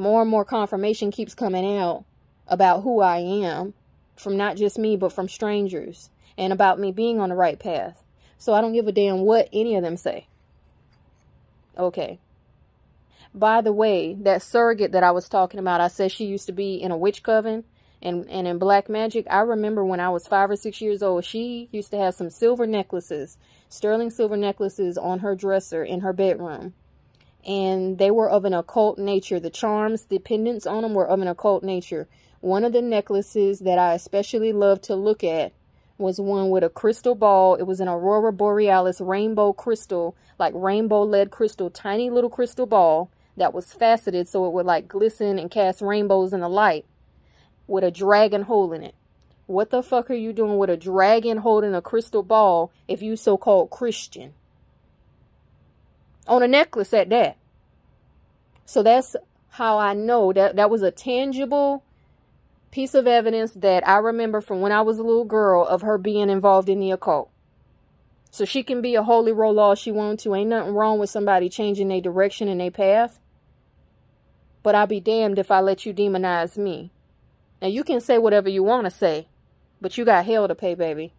more 0.00 0.22
and 0.22 0.30
more 0.30 0.44
confirmation 0.44 1.10
keeps 1.10 1.34
coming 1.34 1.78
out 1.78 2.04
about 2.48 2.82
who 2.82 3.00
I 3.00 3.18
am 3.18 3.74
from 4.16 4.36
not 4.36 4.56
just 4.56 4.78
me, 4.78 4.96
but 4.96 5.12
from 5.12 5.28
strangers 5.28 6.10
and 6.36 6.52
about 6.52 6.78
me 6.78 6.92
being 6.92 7.20
on 7.20 7.28
the 7.28 7.34
right 7.34 7.58
path. 7.58 8.02
So 8.38 8.54
I 8.54 8.60
don't 8.60 8.72
give 8.72 8.86
a 8.86 8.92
damn 8.92 9.20
what 9.20 9.48
any 9.52 9.76
of 9.76 9.82
them 9.82 9.96
say. 9.96 10.26
Okay. 11.76 12.18
By 13.34 13.60
the 13.60 13.72
way, 13.72 14.14
that 14.20 14.42
surrogate 14.42 14.92
that 14.92 15.04
I 15.04 15.12
was 15.12 15.28
talking 15.28 15.60
about, 15.60 15.80
I 15.80 15.88
said 15.88 16.10
she 16.10 16.24
used 16.24 16.46
to 16.46 16.52
be 16.52 16.74
in 16.74 16.90
a 16.90 16.96
witch 16.96 17.22
coven 17.22 17.64
and, 18.02 18.28
and 18.28 18.48
in 18.48 18.58
black 18.58 18.88
magic. 18.88 19.26
I 19.30 19.40
remember 19.40 19.84
when 19.84 20.00
I 20.00 20.08
was 20.08 20.26
five 20.26 20.50
or 20.50 20.56
six 20.56 20.80
years 20.80 21.02
old, 21.02 21.24
she 21.24 21.68
used 21.70 21.90
to 21.92 21.98
have 21.98 22.14
some 22.14 22.30
silver 22.30 22.66
necklaces, 22.66 23.38
sterling 23.68 24.10
silver 24.10 24.36
necklaces 24.36 24.98
on 24.98 25.20
her 25.20 25.36
dresser 25.36 25.84
in 25.84 26.00
her 26.00 26.12
bedroom 26.12 26.74
and 27.46 27.98
they 27.98 28.10
were 28.10 28.28
of 28.28 28.44
an 28.44 28.54
occult 28.54 28.98
nature. 28.98 29.40
The 29.40 29.50
charms, 29.50 30.04
the 30.04 30.18
pendants 30.18 30.66
on 30.66 30.82
them 30.82 30.94
were 30.94 31.06
of 31.06 31.20
an 31.20 31.28
occult 31.28 31.62
nature. 31.62 32.08
One 32.40 32.64
of 32.64 32.72
the 32.72 32.82
necklaces 32.82 33.60
that 33.60 33.78
I 33.78 33.94
especially 33.94 34.52
loved 34.52 34.82
to 34.84 34.94
look 34.94 35.22
at 35.22 35.52
was 35.98 36.20
one 36.20 36.50
with 36.50 36.64
a 36.64 36.70
crystal 36.70 37.14
ball. 37.14 37.54
It 37.56 37.64
was 37.64 37.80
an 37.80 37.88
Aurora 37.88 38.32
Borealis 38.32 39.00
rainbow 39.00 39.52
crystal, 39.52 40.16
like 40.38 40.54
rainbow 40.56 41.02
lead 41.02 41.30
crystal, 41.30 41.70
tiny 41.70 42.08
little 42.10 42.30
crystal 42.30 42.66
ball 42.66 43.10
that 43.36 43.54
was 43.54 43.72
faceted 43.72 44.28
so 44.28 44.46
it 44.46 44.52
would 44.52 44.66
like 44.66 44.88
glisten 44.88 45.38
and 45.38 45.50
cast 45.50 45.82
rainbows 45.82 46.32
in 46.32 46.40
the 46.40 46.48
light 46.48 46.84
with 47.66 47.84
a 47.84 47.90
dragon 47.90 48.42
hole 48.42 48.72
in 48.72 48.82
it. 48.82 48.94
What 49.46 49.70
the 49.70 49.82
fuck 49.82 50.10
are 50.10 50.14
you 50.14 50.32
doing 50.32 50.58
with 50.58 50.70
a 50.70 50.76
dragon 50.76 51.38
holding 51.38 51.74
a 51.74 51.82
crystal 51.82 52.22
ball 52.22 52.72
if 52.86 53.02
you 53.02 53.16
so-called 53.16 53.70
Christian? 53.70 54.34
On 56.26 56.42
a 56.42 56.48
necklace 56.48 56.92
at 56.94 57.10
that. 57.10 57.36
So 58.64 58.82
that's 58.82 59.16
how 59.50 59.78
I 59.78 59.94
know 59.94 60.32
that 60.32 60.56
that 60.56 60.70
was 60.70 60.82
a 60.82 60.90
tangible 60.90 61.82
piece 62.70 62.94
of 62.94 63.06
evidence 63.06 63.52
that 63.52 63.86
I 63.86 63.96
remember 63.96 64.40
from 64.40 64.60
when 64.60 64.72
I 64.72 64.82
was 64.82 64.98
a 64.98 65.02
little 65.02 65.24
girl 65.24 65.66
of 65.66 65.82
her 65.82 65.98
being 65.98 66.30
involved 66.30 66.68
in 66.68 66.80
the 66.80 66.92
occult. 66.92 67.30
So 68.30 68.44
she 68.44 68.62
can 68.62 68.80
be 68.80 68.94
a 68.94 69.02
holy 69.02 69.32
roll 69.32 69.58
all 69.58 69.74
she 69.74 69.90
wants 69.90 70.22
to. 70.22 70.34
Ain't 70.34 70.50
nothing 70.50 70.74
wrong 70.74 71.00
with 71.00 71.10
somebody 71.10 71.48
changing 71.48 71.88
their 71.88 72.00
direction 72.00 72.48
and 72.48 72.60
their 72.60 72.70
path. 72.70 73.18
But 74.62 74.74
I'll 74.74 74.86
be 74.86 75.00
damned 75.00 75.38
if 75.38 75.50
I 75.50 75.60
let 75.60 75.84
you 75.84 75.92
demonize 75.92 76.56
me. 76.56 76.92
Now 77.60 77.68
you 77.68 77.82
can 77.82 78.00
say 78.00 78.18
whatever 78.18 78.48
you 78.48 78.62
want 78.62 78.84
to 78.84 78.90
say, 78.90 79.26
but 79.80 79.98
you 79.98 80.04
got 80.04 80.26
hell 80.26 80.46
to 80.46 80.54
pay, 80.54 80.74
baby. 80.74 81.12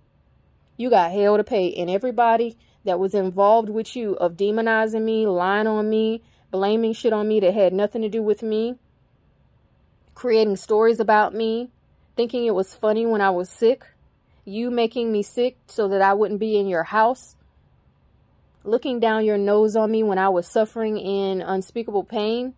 You 0.77 0.89
got 0.89 1.11
hell 1.11 1.35
to 1.35 1.43
pay. 1.43 1.73
And 1.73 1.89
everybody 1.89 2.57
that 2.83 2.99
was 2.99 3.13
involved 3.13 3.69
with 3.69 3.95
you 3.95 4.13
of 4.13 4.37
demonizing 4.37 5.03
me, 5.03 5.27
lying 5.27 5.67
on 5.67 5.89
me, 5.89 6.21
blaming 6.49 6.93
shit 6.93 7.13
on 7.13 7.27
me 7.27 7.39
that 7.39 7.53
had 7.53 7.73
nothing 7.73 8.01
to 8.01 8.09
do 8.09 8.21
with 8.21 8.43
me, 8.43 8.75
creating 10.15 10.55
stories 10.55 10.99
about 10.99 11.33
me, 11.33 11.69
thinking 12.15 12.45
it 12.45 12.55
was 12.55 12.75
funny 12.75 13.05
when 13.05 13.21
I 13.21 13.29
was 13.29 13.49
sick, 13.49 13.85
you 14.45 14.69
making 14.69 15.11
me 15.11 15.23
sick 15.23 15.57
so 15.67 15.87
that 15.87 16.01
I 16.01 16.13
wouldn't 16.13 16.39
be 16.39 16.57
in 16.57 16.67
your 16.67 16.83
house, 16.83 17.35
looking 18.63 18.99
down 18.99 19.25
your 19.25 19.37
nose 19.37 19.75
on 19.75 19.91
me 19.91 20.03
when 20.03 20.17
I 20.17 20.29
was 20.29 20.47
suffering 20.47 20.97
in 20.97 21.41
unspeakable 21.41 22.03
pain, 22.03 22.53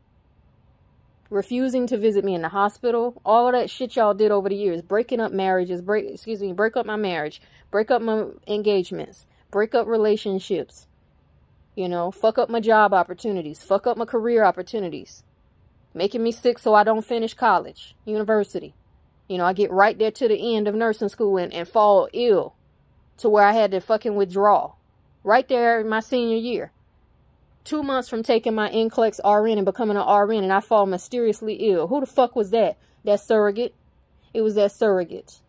refusing 1.29 1.87
to 1.87 1.97
visit 1.97 2.23
me 2.23 2.35
in 2.35 2.41
the 2.41 2.49
hospital, 2.49 3.21
all 3.25 3.47
of 3.47 3.53
that 3.53 3.69
shit 3.69 3.95
y'all 3.95 4.13
did 4.13 4.31
over 4.31 4.49
the 4.49 4.55
years, 4.55 4.81
breaking 4.81 5.19
up 5.19 5.31
marriages, 5.31 5.81
break 5.81 6.09
excuse 6.09 6.41
me, 6.41 6.53
break 6.53 6.77
up 6.77 6.85
my 6.85 6.95
marriage, 6.95 7.41
break 7.71 7.91
up 7.91 8.01
my 8.01 8.25
engagements, 8.47 9.25
break 9.53 9.75
up 9.75 9.85
relationships, 9.85 10.87
you 11.75 11.87
know, 11.87 12.09
fuck 12.09 12.39
up 12.39 12.49
my 12.49 12.59
job 12.59 12.91
opportunities, 12.91 13.61
fuck 13.61 13.85
up 13.85 13.95
my 13.95 14.03
career 14.03 14.43
opportunities, 14.43 15.23
making 15.93 16.23
me 16.23 16.31
sick 16.31 16.57
so 16.57 16.73
I 16.73 16.83
don't 16.83 17.05
finish 17.05 17.35
college, 17.35 17.95
university. 18.03 18.73
You 19.29 19.37
know, 19.37 19.45
I 19.45 19.53
get 19.53 19.69
right 19.69 19.97
there 19.97 20.09
to 20.09 20.27
the 20.27 20.55
end 20.55 20.67
of 20.67 20.73
nursing 20.73 21.07
school 21.07 21.37
and, 21.37 21.53
and 21.53 21.67
fall 21.67 22.09
ill 22.13 22.55
to 23.17 23.29
where 23.29 23.45
I 23.45 23.51
had 23.53 23.69
to 23.71 23.79
fucking 23.79 24.15
withdraw. 24.15 24.73
Right 25.23 25.47
there 25.47 25.79
in 25.79 25.87
my 25.87 25.99
senior 25.99 26.35
year. 26.35 26.71
Two 27.63 27.83
months 27.83 28.09
from 28.09 28.23
taking 28.23 28.55
my 28.55 28.71
NCLEX 28.71 29.19
RN 29.23 29.59
and 29.59 29.65
becoming 29.65 29.97
an 29.97 30.07
RN 30.07 30.43
and 30.43 30.51
I 30.51 30.61
fall 30.61 30.87
mysteriously 30.87 31.53
ill. 31.71 31.87
Who 31.87 31.99
the 31.99 32.07
fuck 32.07 32.35
was 32.35 32.49
that? 32.49 32.77
That 33.03 33.19
surrogate? 33.19 33.75
It 34.33 34.41
was 34.41 34.55
that 34.55 34.71
surrogate. 34.71 35.41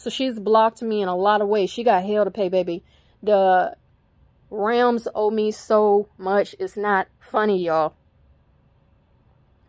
So 0.00 0.08
she's 0.08 0.38
blocked 0.38 0.80
me 0.80 1.02
in 1.02 1.08
a 1.08 1.16
lot 1.16 1.42
of 1.42 1.48
ways. 1.48 1.68
She 1.70 1.84
got 1.84 2.04
hell 2.04 2.24
to 2.24 2.30
pay, 2.30 2.48
baby. 2.48 2.82
The 3.22 3.76
realms 4.48 5.06
owe 5.14 5.30
me 5.30 5.50
so 5.50 6.08
much. 6.16 6.54
It's 6.58 6.76
not 6.76 7.08
funny, 7.20 7.64
y'all 7.64 7.94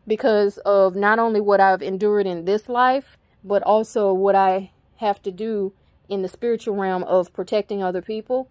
because 0.08 0.58
of 0.60 0.96
not 0.96 1.20
only 1.20 1.40
what 1.40 1.60
I've 1.60 1.82
endured 1.82 2.28
in 2.28 2.46
this 2.46 2.68
life, 2.68 3.18
but 3.44 3.64
also 3.64 4.14
what 4.14 4.36
I 4.36 4.72
have 4.98 5.22
to 5.24 5.32
do 5.32 5.74
in 6.10 6.22
the 6.22 6.28
spiritual 6.28 6.76
realm 6.76 7.04
of 7.04 7.34
protecting 7.34 7.82
other 7.82 8.02
people. 8.02 8.50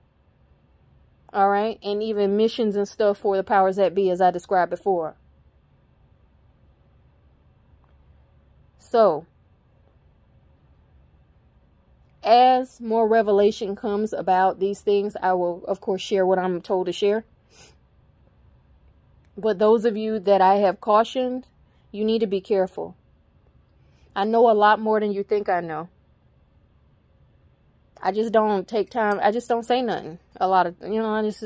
All 1.32 1.48
right. 1.48 1.78
And 1.82 2.02
even 2.02 2.36
missions 2.36 2.76
and 2.76 2.88
stuff 2.88 3.18
for 3.18 3.36
the 3.36 3.44
powers 3.44 3.76
that 3.76 3.94
be, 3.94 4.10
as 4.10 4.20
I 4.20 4.30
described 4.30 4.70
before. 4.70 5.16
So, 8.78 9.26
as 12.22 12.80
more 12.80 13.08
revelation 13.08 13.74
comes 13.74 14.12
about 14.12 14.60
these 14.60 14.80
things, 14.80 15.16
I 15.22 15.32
will, 15.32 15.64
of 15.66 15.80
course, 15.80 16.02
share 16.02 16.26
what 16.26 16.38
I'm 16.38 16.60
told 16.60 16.86
to 16.86 16.92
share. 16.92 17.24
But 19.36 19.58
those 19.58 19.84
of 19.84 19.96
you 19.96 20.18
that 20.18 20.40
I 20.40 20.56
have 20.56 20.80
cautioned, 20.80 21.46
you 21.92 22.04
need 22.04 22.18
to 22.18 22.26
be 22.26 22.40
careful. 22.40 22.96
I 24.14 24.24
know 24.24 24.50
a 24.50 24.52
lot 24.52 24.80
more 24.80 25.00
than 25.00 25.12
you 25.12 25.22
think 25.22 25.48
I 25.48 25.60
know. 25.60 25.88
I 28.02 28.12
just 28.12 28.32
don't 28.32 28.66
take 28.66 28.90
time. 28.90 29.20
I 29.22 29.30
just 29.30 29.48
don't 29.48 29.64
say 29.64 29.82
nothing. 29.82 30.18
A 30.40 30.48
lot 30.48 30.66
of, 30.66 30.74
you 30.82 31.00
know, 31.00 31.14
I 31.14 31.22
just, 31.22 31.44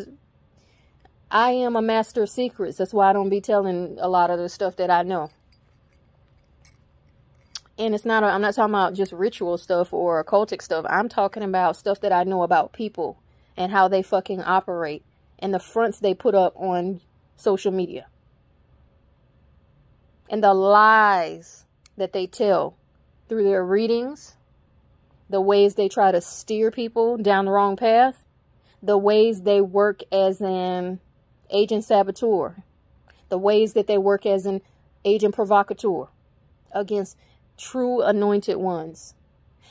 I 1.31 1.51
am 1.51 1.77
a 1.77 1.83
master 1.83 2.23
of 2.23 2.31
secrets. 2.31 2.79
That's 2.79 2.95
why 2.95 3.11
I 3.11 3.13
don't 3.13 3.29
be 3.29 3.41
telling 3.41 3.97
a 4.01 4.09
lot 4.09 4.31
of 4.31 4.39
the 4.39 4.49
stuff 4.49 4.77
that 4.77 4.91
I 4.91 5.03
know. 5.03 5.31
And 7.77 7.95
it's 7.95 8.05
not, 8.05 8.23
i 8.23 8.35
am 8.35 8.41
not 8.41 8.55
talking 8.55 8.75
about 8.75 8.95
just 8.95 9.13
ritual 9.13 9.59
stuff 9.59 9.93
or 9.93 10.23
occultic 10.23 10.63
stuff. 10.63 10.87
I'm 10.89 11.09
talking 11.09 11.43
about 11.43 11.77
stuff 11.77 12.01
that 12.01 12.13
I 12.13 12.25
know 12.25 12.43
about 12.43 12.73
people 12.73 13.19
and 13.57 13.73
how 13.73 13.89
they 13.89 14.03
fucking 14.03 14.43
operate 14.43 15.05
and 15.39 15.53
the 15.53 15.59
fronts 15.59 15.99
they 15.99 16.15
put 16.15 16.35
up 16.35 16.55
on 16.57 17.01
social 17.37 17.73
media. 17.73 18.07
And 20.31 20.43
the 20.43 20.55
lies 20.55 21.67
that 21.97 22.13
they 22.13 22.27
tell 22.27 22.77
through 23.29 23.45
their 23.45 23.65
readings, 23.65 24.37
the 25.29 25.41
ways 25.41 25.75
they 25.75 25.89
try 25.89 26.13
to 26.13 26.21
steer 26.21 26.71
people 26.71 27.17
down 27.17 27.47
the 27.47 27.51
wrong 27.51 27.77
path, 27.77 28.25
the 28.83 28.99
ways 28.99 29.43
they 29.43 29.61
work 29.61 30.01
as 30.13 30.41
an 30.41 31.01
agent 31.51 31.85
saboteur, 31.85 32.63
the 33.29 33.39
ways 33.39 33.73
that 33.73 33.87
they 33.87 33.99
work 33.99 34.27
as 34.27 34.47
an 34.47 34.61
agent 35.05 35.35
provocateur 35.35 36.07
against 36.73 37.17
true 37.57 38.03
anointed 38.03 38.57
ones. 38.57 39.15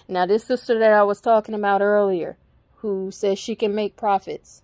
Now, 0.08 0.26
this 0.26 0.44
sister 0.44 0.78
that 0.80 0.92
I 0.92 1.04
was 1.04 1.22
talking 1.22 1.56
about 1.56 1.82
earlier, 1.82 2.38
who 2.78 3.12
says 3.12 3.40
she 3.40 3.56
can 3.56 3.74
make 3.74 3.96
prophets, 3.96 4.64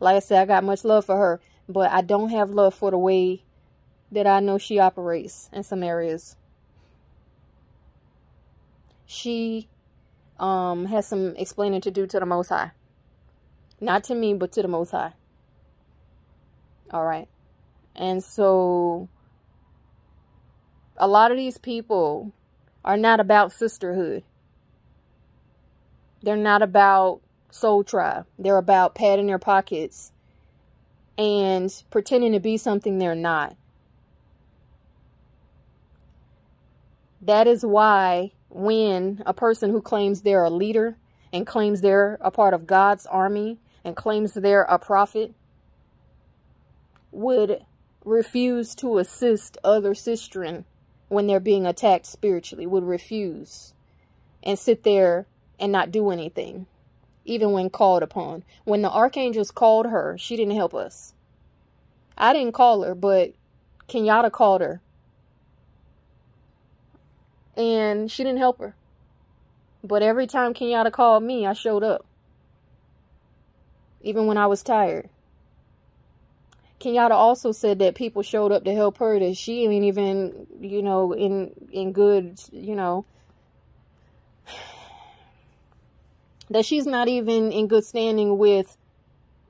like 0.00 0.16
I 0.16 0.18
said, 0.18 0.42
I 0.42 0.44
got 0.44 0.64
much 0.64 0.84
love 0.84 1.06
for 1.06 1.16
her. 1.16 1.40
But 1.68 1.90
I 1.90 2.02
don't 2.02 2.28
have 2.28 2.50
love 2.50 2.74
for 2.74 2.90
the 2.90 2.98
way 2.98 3.42
that 4.12 4.26
I 4.26 4.40
know 4.40 4.58
she 4.58 4.78
operates 4.78 5.48
in 5.52 5.62
some 5.62 5.82
areas. 5.82 6.36
She 9.06 9.68
um, 10.38 10.86
has 10.86 11.06
some 11.06 11.34
explaining 11.36 11.80
to 11.82 11.90
do 11.90 12.06
to 12.06 12.20
the 12.20 12.26
Most 12.26 12.48
High. 12.48 12.72
Not 13.80 14.04
to 14.04 14.14
me, 14.14 14.34
but 14.34 14.52
to 14.52 14.62
the 14.62 14.68
Most 14.68 14.90
High. 14.90 15.12
All 16.90 17.04
right. 17.04 17.28
And 17.96 18.22
so 18.22 19.08
a 20.96 21.08
lot 21.08 21.30
of 21.30 21.36
these 21.36 21.58
people 21.58 22.32
are 22.84 22.96
not 22.96 23.20
about 23.20 23.52
sisterhood. 23.52 24.22
They're 26.22 26.36
not 26.36 26.62
about 26.62 27.20
soul 27.50 27.84
tribe. 27.84 28.26
They're 28.38 28.58
about 28.58 28.94
padding 28.94 29.26
their 29.26 29.38
pockets 29.38 30.12
and 31.16 31.72
pretending 31.90 32.32
to 32.32 32.40
be 32.40 32.56
something 32.56 32.98
they're 32.98 33.14
not. 33.14 33.56
That 37.20 37.46
is 37.46 37.64
why 37.64 38.32
when 38.50 39.22
a 39.24 39.32
person 39.32 39.70
who 39.70 39.80
claims 39.80 40.22
they're 40.22 40.44
a 40.44 40.50
leader 40.50 40.96
and 41.32 41.46
claims 41.46 41.80
they're 41.80 42.18
a 42.20 42.30
part 42.30 42.52
of 42.52 42.66
God's 42.66 43.06
army 43.06 43.58
and 43.82 43.96
claims 43.96 44.34
they're 44.34 44.62
a 44.62 44.78
prophet 44.78 45.34
would 47.10 47.64
refuse 48.04 48.74
to 48.74 48.98
assist 48.98 49.56
other 49.64 49.94
sistren 49.94 50.64
when 51.14 51.26
they're 51.26 51.40
being 51.40 51.66
attacked 51.66 52.06
spiritually, 52.06 52.66
would 52.66 52.84
refuse 52.84 53.72
and 54.42 54.58
sit 54.58 54.82
there 54.82 55.26
and 55.58 55.72
not 55.72 55.90
do 55.90 56.10
anything 56.10 56.66
even 57.24 57.52
when 57.52 57.70
called 57.70 58.02
upon. 58.02 58.44
When 58.64 58.82
the 58.82 58.90
archangels 58.90 59.50
called 59.50 59.86
her, 59.86 60.16
she 60.18 60.36
didn't 60.36 60.54
help 60.54 60.74
us. 60.74 61.14
I 62.16 62.32
didn't 62.32 62.52
call 62.52 62.82
her, 62.82 62.94
but 62.94 63.32
Kenyatta 63.88 64.30
called 64.30 64.60
her. 64.60 64.80
And 67.56 68.10
she 68.10 68.22
didn't 68.22 68.38
help 68.38 68.58
her. 68.58 68.74
But 69.82 70.02
every 70.02 70.26
time 70.26 70.54
Kenyatta 70.54 70.92
called 70.92 71.22
me, 71.22 71.46
I 71.46 71.52
showed 71.52 71.82
up. 71.82 72.04
Even 74.00 74.26
when 74.26 74.36
I 74.36 74.46
was 74.46 74.62
tired. 74.62 75.08
Kenyatta 76.84 77.12
also 77.12 77.50
said 77.50 77.78
that 77.78 77.94
people 77.94 78.22
showed 78.22 78.52
up 78.52 78.64
to 78.64 78.74
help 78.74 78.98
her 78.98 79.18
that 79.18 79.38
she 79.38 79.64
ain't 79.64 79.84
even, 79.84 80.46
you 80.60 80.82
know, 80.82 81.12
in 81.12 81.52
in 81.72 81.92
good, 81.92 82.38
you 82.52 82.76
know, 82.76 83.06
that 86.50 86.66
she's 86.66 86.86
not 86.86 87.08
even 87.08 87.52
in 87.52 87.68
good 87.68 87.84
standing 87.84 88.36
with 88.36 88.76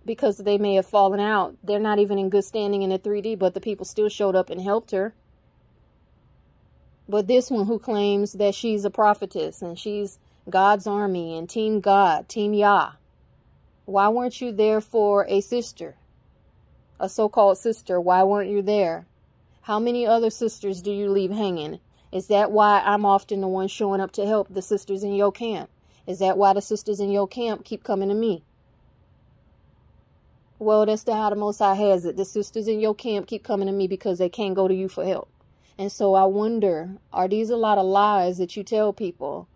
because 0.04 0.38
they 0.38 0.58
may 0.58 0.76
have 0.76 0.86
fallen 0.86 1.18
out. 1.18 1.56
They're 1.64 1.80
not 1.80 1.98
even 1.98 2.18
in 2.18 2.28
good 2.28 2.44
standing 2.44 2.82
in 2.82 2.90
the 2.90 2.98
3D, 3.00 3.38
but 3.38 3.54
the 3.54 3.60
people 3.60 3.84
still 3.84 4.08
showed 4.08 4.36
up 4.36 4.48
and 4.48 4.60
helped 4.60 4.92
her. 4.92 5.12
But 7.08 7.26
this 7.26 7.50
one 7.50 7.66
who 7.66 7.80
claims 7.80 8.34
that 8.34 8.54
she's 8.54 8.84
a 8.84 8.90
prophetess 8.90 9.60
and 9.60 9.76
she's 9.76 10.20
God's 10.48 10.86
army 10.86 11.36
and 11.36 11.50
Team 11.50 11.80
God, 11.80 12.28
Team 12.28 12.54
Yah. 12.54 12.92
Why 13.86 14.08
weren't 14.08 14.40
you 14.40 14.52
there 14.52 14.80
for 14.80 15.26
a 15.28 15.40
sister? 15.40 15.96
A 17.04 17.08
so-called 17.10 17.58
sister. 17.58 18.00
Why 18.00 18.22
weren't 18.22 18.48
you 18.48 18.62
there? 18.62 19.04
How 19.60 19.78
many 19.78 20.06
other 20.06 20.30
sisters 20.30 20.80
do 20.80 20.90
you 20.90 21.10
leave 21.10 21.30
hanging? 21.30 21.80
Is 22.10 22.28
that 22.28 22.50
why 22.50 22.80
I'm 22.80 23.04
often 23.04 23.42
the 23.42 23.46
one 23.46 23.68
showing 23.68 24.00
up 24.00 24.12
to 24.12 24.24
help 24.24 24.48
the 24.48 24.62
sisters 24.62 25.04
in 25.04 25.12
your 25.12 25.30
camp? 25.30 25.68
Is 26.06 26.20
that 26.20 26.38
why 26.38 26.54
the 26.54 26.62
sisters 26.62 27.00
in 27.00 27.10
your 27.10 27.28
camp 27.28 27.62
keep 27.62 27.84
coming 27.84 28.08
to 28.08 28.14
me? 28.14 28.42
Well, 30.58 30.86
that's 30.86 31.02
the 31.02 31.12
how 31.12 31.28
the 31.28 31.36
Most 31.36 31.58
High 31.58 31.74
has 31.74 32.06
it. 32.06 32.16
The 32.16 32.24
sisters 32.24 32.68
in 32.68 32.80
your 32.80 32.94
camp 32.94 33.26
keep 33.26 33.44
coming 33.44 33.66
to 33.66 33.72
me 33.74 33.86
because 33.86 34.16
they 34.16 34.30
can't 34.30 34.54
go 34.54 34.66
to 34.66 34.74
you 34.74 34.88
for 34.88 35.04
help. 35.04 35.28
And 35.76 35.92
so 35.92 36.14
I 36.14 36.24
wonder, 36.24 36.96
are 37.12 37.28
these 37.28 37.50
a 37.50 37.56
lot 37.56 37.76
of 37.76 37.84
lies 37.84 38.38
that 38.38 38.56
you 38.56 38.64
tell 38.64 38.94
people 38.94 39.46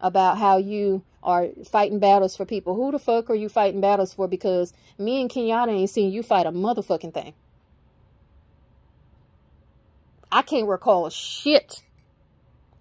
about 0.00 0.38
how 0.38 0.56
you 0.56 1.04
are 1.26 1.48
fighting 1.64 1.98
battles 1.98 2.36
for 2.36 2.46
people? 2.46 2.76
Who 2.76 2.92
the 2.92 3.00
fuck 3.00 3.28
are 3.28 3.34
you 3.34 3.48
fighting 3.48 3.80
battles 3.80 4.14
for? 4.14 4.28
Because 4.28 4.72
me 4.96 5.20
and 5.20 5.28
Kenyatta 5.28 5.70
ain't 5.70 5.90
seen 5.90 6.12
you 6.12 6.22
fight 6.22 6.46
a 6.46 6.52
motherfucking 6.52 7.12
thing. 7.12 7.34
I 10.30 10.42
can't 10.42 10.68
recall 10.68 11.10
shit 11.10 11.82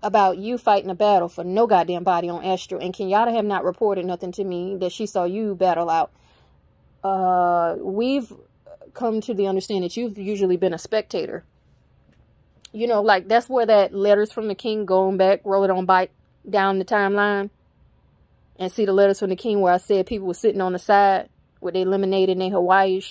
about 0.04 0.38
you 0.38 0.60
fighting 0.60 0.92
a 0.92 0.96
battle 0.96 1.28
for 1.28 1.44
no 1.44 1.66
goddamn 1.66 2.04
body 2.04 2.30
on 2.30 2.46
Astro. 2.46 2.78
And 2.78 2.94
Kenyatta 2.94 3.34
have 3.34 3.46
not 3.46 3.66
reported 3.66 4.06
nothing 4.06 4.32
to 4.34 4.44
me 4.44 4.76
that 4.78 4.92
she 4.92 5.08
saw 5.08 5.24
you 5.24 5.56
battle 5.56 5.90
out. 5.90 6.12
Uh, 7.04 7.76
we've 7.80 8.32
come 8.94 9.22
to 9.22 9.34
the 9.34 9.48
understanding 9.48 9.84
that 9.84 9.98
you've 9.98 10.18
usually 10.18 10.58
been 10.58 10.74
a 10.74 10.78
spectator. 10.78 11.44
You 12.72 12.88
know, 12.88 13.02
like 13.02 13.28
that's 13.28 13.50
where 13.50 13.66
that 13.66 13.94
letters 13.94 14.32
from 14.32 14.48
the 14.48 14.56
king 14.56 14.86
going 14.86 15.18
back, 15.18 15.42
roll 15.44 15.64
it 15.64 15.72
on 15.72 15.86
bike 15.86 16.12
down 16.48 16.78
the 16.78 16.86
timeline. 16.86 17.50
And 18.57 18.72
see 18.72 18.86
the 18.86 18.94
letters 18.94 19.19
from 19.19 19.30
the 19.30 19.36
king 19.36 19.60
where 19.61 19.73
I 19.73 19.77
said 19.77 20.06
people 20.06 20.27
were 20.27 20.34
sitting 20.34 20.61
on 20.61 20.73
the 20.73 20.80
side 20.80 21.30
with 21.60 21.73
their 21.73 21.86
lemonade 21.86 22.30
and 22.30 22.40
their 22.40 22.52
Hawaii, 22.52 23.02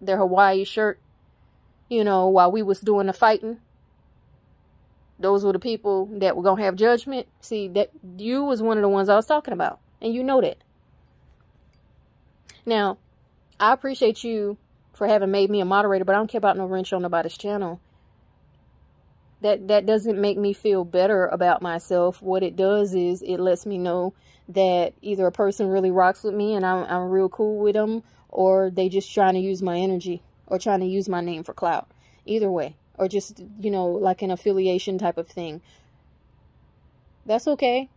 their 0.00 0.18
Hawaii 0.18 0.64
shirt. 0.64 1.00
You 1.88 2.04
know, 2.04 2.28
while 2.28 2.52
we 2.52 2.62
was 2.62 2.80
doing 2.80 3.06
the 3.06 3.12
fighting 3.12 3.58
those 5.20 5.44
were 5.44 5.52
the 5.52 5.58
people 5.58 6.06
that 6.18 6.34
were 6.34 6.42
going 6.42 6.56
to 6.56 6.64
have 6.64 6.74
judgment. 6.74 7.28
See, 7.40 7.68
that 7.68 7.90
you 8.16 8.42
was 8.42 8.62
one 8.62 8.78
of 8.78 8.82
the 8.82 8.88
ones 8.88 9.08
I 9.08 9.14
was 9.14 9.26
talking 9.26 9.52
about. 9.52 9.78
And 10.00 10.14
you 10.14 10.24
know 10.24 10.40
that. 10.40 10.56
Now, 12.64 12.98
I 13.60 13.72
appreciate 13.72 14.24
you 14.24 14.56
for 14.94 15.06
having 15.06 15.30
made 15.30 15.50
me 15.50 15.60
a 15.60 15.64
moderator, 15.66 16.04
but 16.04 16.14
I 16.14 16.18
don't 16.18 16.30
care 16.30 16.38
about 16.38 16.56
no 16.56 16.66
wrench 16.66 16.92
on 16.92 17.02
nobody's 17.02 17.36
channel. 17.36 17.80
That 19.42 19.68
that 19.68 19.86
doesn't 19.86 20.20
make 20.20 20.36
me 20.36 20.52
feel 20.52 20.84
better 20.84 21.26
about 21.26 21.62
myself. 21.62 22.20
What 22.20 22.42
it 22.42 22.56
does 22.56 22.94
is 22.94 23.22
it 23.22 23.38
lets 23.38 23.64
me 23.64 23.78
know 23.78 24.14
that 24.54 24.94
either 25.02 25.26
a 25.26 25.32
person 25.32 25.68
really 25.68 25.90
rocks 25.90 26.22
with 26.22 26.34
me 26.34 26.54
and 26.54 26.64
I'm, 26.64 26.84
I'm 26.84 27.10
real 27.10 27.28
cool 27.28 27.58
with 27.58 27.74
them, 27.74 28.02
or 28.28 28.70
they 28.70 28.88
just 28.88 29.12
trying 29.12 29.34
to 29.34 29.40
use 29.40 29.62
my 29.62 29.78
energy 29.78 30.22
or 30.46 30.58
trying 30.58 30.80
to 30.80 30.86
use 30.86 31.08
my 31.08 31.20
name 31.20 31.42
for 31.42 31.54
clout. 31.54 31.88
Either 32.26 32.50
way 32.50 32.76
or 33.00 33.08
just, 33.08 33.42
you 33.58 33.70
know, 33.70 33.86
like 33.86 34.20
an 34.20 34.30
affiliation 34.30 34.98
type 34.98 35.16
of 35.16 35.26
thing. 35.26 35.62
That's 37.24 37.48
okay. 37.48 37.88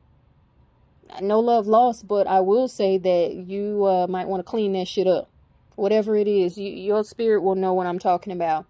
No 1.22 1.42
love 1.42 1.68
lost, 1.68 2.08
but 2.08 2.26
I 2.26 2.40
will 2.40 2.70
say 2.70 2.98
that 2.98 3.34
you 3.34 3.86
uh, 3.86 4.08
might 4.08 4.28
want 4.28 4.40
to 4.40 4.50
clean 4.50 4.72
that 4.74 4.88
shit 4.88 5.06
up. 5.06 5.30
Whatever 5.76 6.16
it 6.16 6.28
is, 6.28 6.58
you, 6.58 6.72
your 6.72 7.04
spirit 7.04 7.42
will 7.42 7.56
know 7.56 7.74
what 7.74 7.86
I'm 7.86 8.00
talking 8.00 8.32
about. 8.32 8.66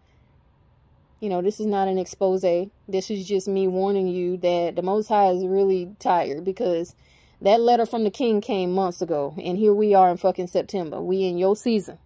You 1.19 1.29
know, 1.29 1.41
this 1.41 1.59
is 1.59 1.67
not 1.67 1.87
an 1.87 1.99
expose. 1.99 2.41
This 2.41 3.11
is 3.11 3.27
just 3.27 3.47
me 3.47 3.67
warning 3.67 4.07
you 4.07 4.35
that 4.37 4.75
the 4.75 4.81
Most 4.81 5.07
High 5.07 5.29
is 5.29 5.45
really 5.45 5.95
tired 5.99 6.43
because 6.43 6.95
that 7.43 7.59
letter 7.59 7.85
from 7.85 8.05
the 8.05 8.09
king 8.09 8.39
came 8.39 8.71
months 8.71 9.01
ago. 9.01 9.35
And 9.43 9.57
here 9.57 9.73
we 9.73 9.93
are 9.93 10.09
in 10.09 10.15
fucking 10.15 10.47
September. 10.47 11.01
We 11.01 11.23
in 11.23 11.37
your 11.37 11.57
season. 11.57 11.97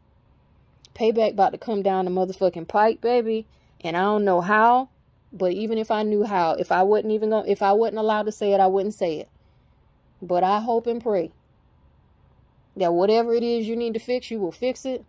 Payback 0.95 1.33
about 1.33 1.51
to 1.51 1.59
come 1.59 1.83
down 1.83 2.05
the 2.05 2.11
motherfucking 2.11 2.67
pipe, 2.67 3.01
baby. 3.01 3.45
And 3.81 3.95
I 3.95 4.01
don't 4.01 4.25
know 4.25 4.41
how, 4.41 4.89
but 5.31 5.51
even 5.51 5.77
if 5.77 5.91
I 5.91 6.01
knew 6.01 6.23
how, 6.23 6.53
if 6.53 6.71
I 6.71 6.81
wasn't 6.81 7.13
even 7.13 7.29
going 7.29 7.47
if 7.47 7.61
I 7.61 7.71
wasn't 7.71 7.99
allowed 7.99 8.23
to 8.23 8.31
say 8.31 8.51
it, 8.53 8.59
I 8.59 8.65
wouldn't 8.65 8.95
say 8.95 9.19
it. 9.19 9.29
But 10.19 10.43
I 10.43 10.59
hope 10.59 10.87
and 10.87 11.01
pray 11.01 11.31
that 12.75 12.93
whatever 12.93 13.35
it 13.35 13.43
is 13.43 13.67
you 13.67 13.75
need 13.75 13.93
to 13.93 13.99
fix, 13.99 14.31
you 14.31 14.39
will 14.39 14.51
fix 14.51 14.85
it. 14.85 15.05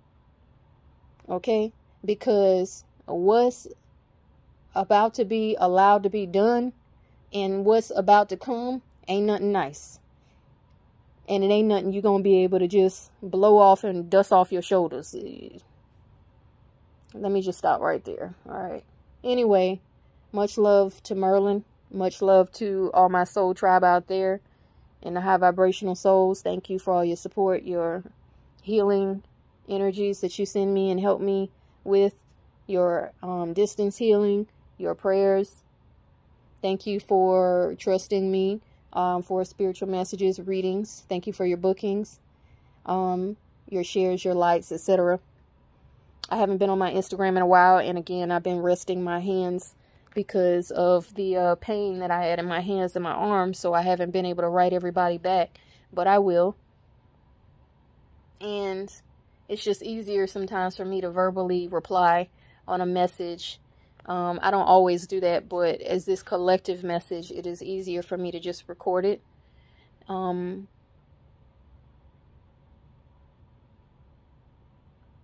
Okay? 1.26 1.72
Because 2.04 2.84
what's 3.06 3.66
about 4.74 5.14
to 5.14 5.24
be 5.24 5.56
allowed 5.58 6.02
to 6.02 6.10
be 6.10 6.26
done 6.26 6.74
and 7.32 7.64
what's 7.64 7.90
about 7.96 8.28
to 8.28 8.36
come 8.36 8.82
ain't 9.08 9.24
nothing 9.24 9.52
nice. 9.52 10.00
And 11.28 11.44
it 11.44 11.48
ain't 11.48 11.68
nothing 11.68 11.92
you're 11.92 12.02
going 12.02 12.20
to 12.20 12.24
be 12.24 12.42
able 12.42 12.58
to 12.58 12.66
just 12.66 13.10
blow 13.22 13.58
off 13.58 13.84
and 13.84 14.08
dust 14.08 14.32
off 14.32 14.50
your 14.50 14.62
shoulders. 14.62 15.14
Let 17.14 17.30
me 17.30 17.42
just 17.42 17.58
stop 17.58 17.80
right 17.80 18.02
there. 18.04 18.34
All 18.48 18.62
right. 18.62 18.84
Anyway, 19.22 19.80
much 20.32 20.56
love 20.56 21.02
to 21.04 21.14
Merlin. 21.14 21.64
Much 21.90 22.22
love 22.22 22.50
to 22.52 22.90
all 22.94 23.08
my 23.08 23.24
soul 23.24 23.54
tribe 23.54 23.84
out 23.84 24.08
there 24.08 24.40
and 25.02 25.16
the 25.16 25.20
high 25.20 25.36
vibrational 25.36 25.94
souls. 25.94 26.42
Thank 26.42 26.68
you 26.70 26.78
for 26.78 26.94
all 26.94 27.04
your 27.04 27.16
support, 27.16 27.62
your 27.62 28.04
healing 28.62 29.22
energies 29.68 30.20
that 30.20 30.38
you 30.38 30.46
send 30.46 30.72
me 30.74 30.90
and 30.90 31.00
help 31.00 31.20
me 31.20 31.50
with, 31.84 32.14
your 32.66 33.12
um, 33.22 33.52
distance 33.52 33.96
healing, 33.96 34.46
your 34.76 34.94
prayers. 34.94 35.62
Thank 36.60 36.86
you 36.86 37.00
for 37.00 37.74
trusting 37.78 38.30
me 38.30 38.60
um, 38.92 39.22
for 39.22 39.44
spiritual 39.44 39.88
messages, 39.88 40.40
readings. 40.40 41.04
Thank 41.08 41.26
you 41.26 41.32
for 41.32 41.46
your 41.46 41.58
bookings, 41.58 42.20
um, 42.86 43.36
your 43.68 43.84
shares, 43.84 44.24
your 44.24 44.34
likes, 44.34 44.72
etc. 44.72 45.20
I 46.30 46.36
haven't 46.36 46.58
been 46.58 46.70
on 46.70 46.78
my 46.78 46.92
Instagram 46.92 47.36
in 47.36 47.38
a 47.38 47.46
while. 47.46 47.78
And 47.78 47.96
again, 47.98 48.30
I've 48.30 48.42
been 48.42 48.60
resting 48.60 49.02
my 49.02 49.20
hands 49.20 49.74
because 50.14 50.70
of 50.70 51.14
the 51.14 51.36
uh, 51.36 51.54
pain 51.56 52.00
that 52.00 52.10
I 52.10 52.24
had 52.24 52.38
in 52.38 52.46
my 52.46 52.60
hands 52.60 52.96
and 52.96 53.02
my 53.02 53.12
arms. 53.12 53.58
So 53.58 53.72
I 53.74 53.82
haven't 53.82 54.10
been 54.10 54.26
able 54.26 54.42
to 54.42 54.48
write 54.48 54.72
everybody 54.72 55.18
back. 55.18 55.58
But 55.92 56.06
I 56.06 56.18
will. 56.18 56.56
And 58.40 58.92
it's 59.48 59.64
just 59.64 59.82
easier 59.82 60.26
sometimes 60.26 60.76
for 60.76 60.84
me 60.84 61.00
to 61.00 61.10
verbally 61.10 61.66
reply 61.68 62.28
on 62.66 62.80
a 62.80 62.86
message. 62.86 63.58
Um, 64.08 64.40
I 64.42 64.50
don't 64.50 64.62
always 64.62 65.06
do 65.06 65.20
that, 65.20 65.50
but 65.50 65.82
as 65.82 66.06
this 66.06 66.22
collective 66.22 66.82
message, 66.82 67.30
it 67.30 67.46
is 67.46 67.62
easier 67.62 68.02
for 68.02 68.16
me 68.16 68.32
to 68.32 68.40
just 68.40 68.64
record 68.66 69.04
it. 69.04 69.20
Um, 70.08 70.66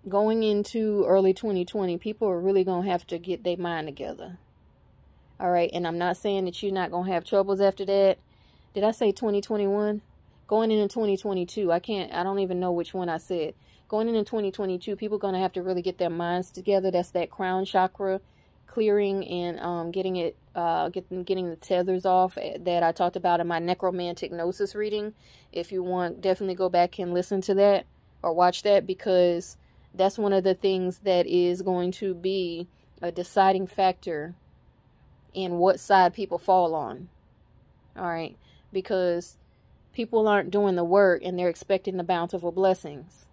going 0.07 0.43
into 0.43 1.03
early 1.07 1.33
2020, 1.33 1.97
people 1.97 2.29
are 2.29 2.39
really 2.39 2.63
going 2.63 2.85
to 2.85 2.91
have 2.91 3.07
to 3.07 3.19
get 3.19 3.43
their 3.43 3.57
mind 3.57 3.87
together. 3.87 4.37
All 5.41 5.51
right. 5.51 5.71
And 5.73 5.87
I'm 5.87 5.99
not 5.99 6.19
saying 6.19 6.45
that 6.45 6.63
you're 6.63 6.71
not 6.71 6.91
going 6.91 7.07
to 7.07 7.13
have 7.13 7.25
troubles 7.25 7.63
after 7.63 7.87
that. 7.87 8.19
Did 8.75 8.85
I 8.85 8.91
say 8.91 9.13
2021? 9.13 10.03
Going 10.47 10.71
into 10.71 10.93
2022, 10.93 11.73
I 11.73 11.79
can't, 11.79 12.13
I 12.13 12.23
don't 12.23 12.39
even 12.39 12.61
know 12.61 12.71
which 12.71 12.93
one 12.93 13.09
I 13.09 13.17
said. 13.17 13.55
Going 13.89 14.09
into 14.09 14.25
2022, 14.25 14.95
people 14.95 15.17
are 15.17 15.21
going 15.21 15.33
to 15.33 15.41
have 15.41 15.53
to 15.55 15.63
really 15.63 15.81
get 15.81 15.97
their 15.97 16.11
minds 16.11 16.51
together. 16.51 16.91
That's 16.91 17.11
that 17.13 17.31
crown 17.31 17.65
chakra 17.65 18.21
clearing 18.75 19.25
and 19.29 19.61
um, 19.61 19.93
getting 19.93 20.17
it, 20.17 20.37
uh, 20.57 20.89
getting, 20.89 21.23
getting 21.23 21.49
the 21.49 21.55
tethers 21.55 22.05
off 22.05 22.37
eh, 22.37 22.59
that 22.59 22.83
I 22.83 22.91
talked 22.91 23.15
about 23.15 23.39
in 23.39 23.47
my 23.47 23.61
necromantic 23.61 24.33
gnosis 24.33 24.75
reading. 24.75 25.15
If 25.53 25.71
you 25.71 25.85
want, 25.85 26.21
definitely 26.21 26.57
go 26.57 26.69
back 26.69 26.99
and 26.99 27.15
listen 27.15 27.41
to 27.43 27.55
that 27.55 27.87
or 28.21 28.33
watch 28.33 28.65
that 28.65 28.85
because 28.85 29.57
that's 29.95 30.19
one 30.19 30.33
of 30.33 30.43
the 30.43 30.55
things 30.55 30.99
that 31.05 31.25
is 31.29 31.63
going 31.63 31.93
to 31.93 32.15
be 32.15 32.67
a 33.01 33.13
deciding 33.13 33.69
factor 33.69 34.35
in 35.33 35.59
what 35.59 35.79
side 35.79 36.13
people 36.13 36.39
fall 36.39 36.75
on. 36.75 37.09
All 37.97 38.09
right. 38.09 38.37
Because 38.73 39.37
people 39.93 40.27
aren't 40.27 40.51
doing 40.51 40.75
the 40.75 40.83
work 40.83 41.23
and 41.25 41.39
they're 41.39 41.49
expecting 41.49 41.97
the 41.97 42.03
bountiful 42.03 42.51
blessings. 42.51 43.27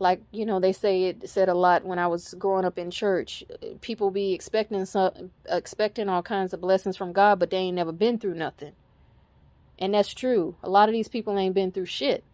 Like, 0.00 0.22
you 0.32 0.46
know, 0.46 0.58
they 0.58 0.72
say 0.72 1.04
it 1.04 1.28
said 1.28 1.50
a 1.50 1.54
lot 1.54 1.84
when 1.84 1.98
I 1.98 2.06
was 2.06 2.34
growing 2.38 2.64
up 2.64 2.78
in 2.78 2.90
church. 2.90 3.44
People 3.82 4.10
be 4.10 4.32
expecting 4.32 4.86
some, 4.86 5.30
expecting 5.46 6.08
all 6.08 6.22
kinds 6.22 6.54
of 6.54 6.60
blessings 6.62 6.96
from 6.96 7.12
God, 7.12 7.38
but 7.38 7.50
they 7.50 7.58
ain't 7.58 7.76
never 7.76 7.92
been 7.92 8.18
through 8.18 8.34
nothing. 8.34 8.72
And 9.78 9.92
that's 9.92 10.14
true. 10.14 10.56
A 10.62 10.70
lot 10.70 10.88
of 10.88 10.94
these 10.94 11.08
people 11.08 11.38
ain't 11.38 11.54
been 11.54 11.70
through 11.70 11.86
shit. 11.86 12.24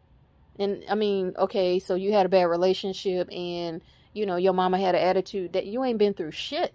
And 0.60 0.84
I 0.88 0.94
mean, 0.94 1.34
okay, 1.36 1.80
so 1.80 1.97
you 1.97 2.12
had 2.12 2.24
a 2.24 2.28
bad 2.28 2.44
relationship 2.44 3.28
and, 3.32 3.82
you 4.12 4.26
know, 4.26 4.36
your 4.36 4.52
mama 4.52 4.78
had 4.78 4.94
an 4.94 5.02
attitude 5.02 5.52
that 5.55 5.66
you 5.66 5.82
ain't 5.82 5.98
been 5.98 6.14
through 6.14 6.30
shit. 6.30 6.72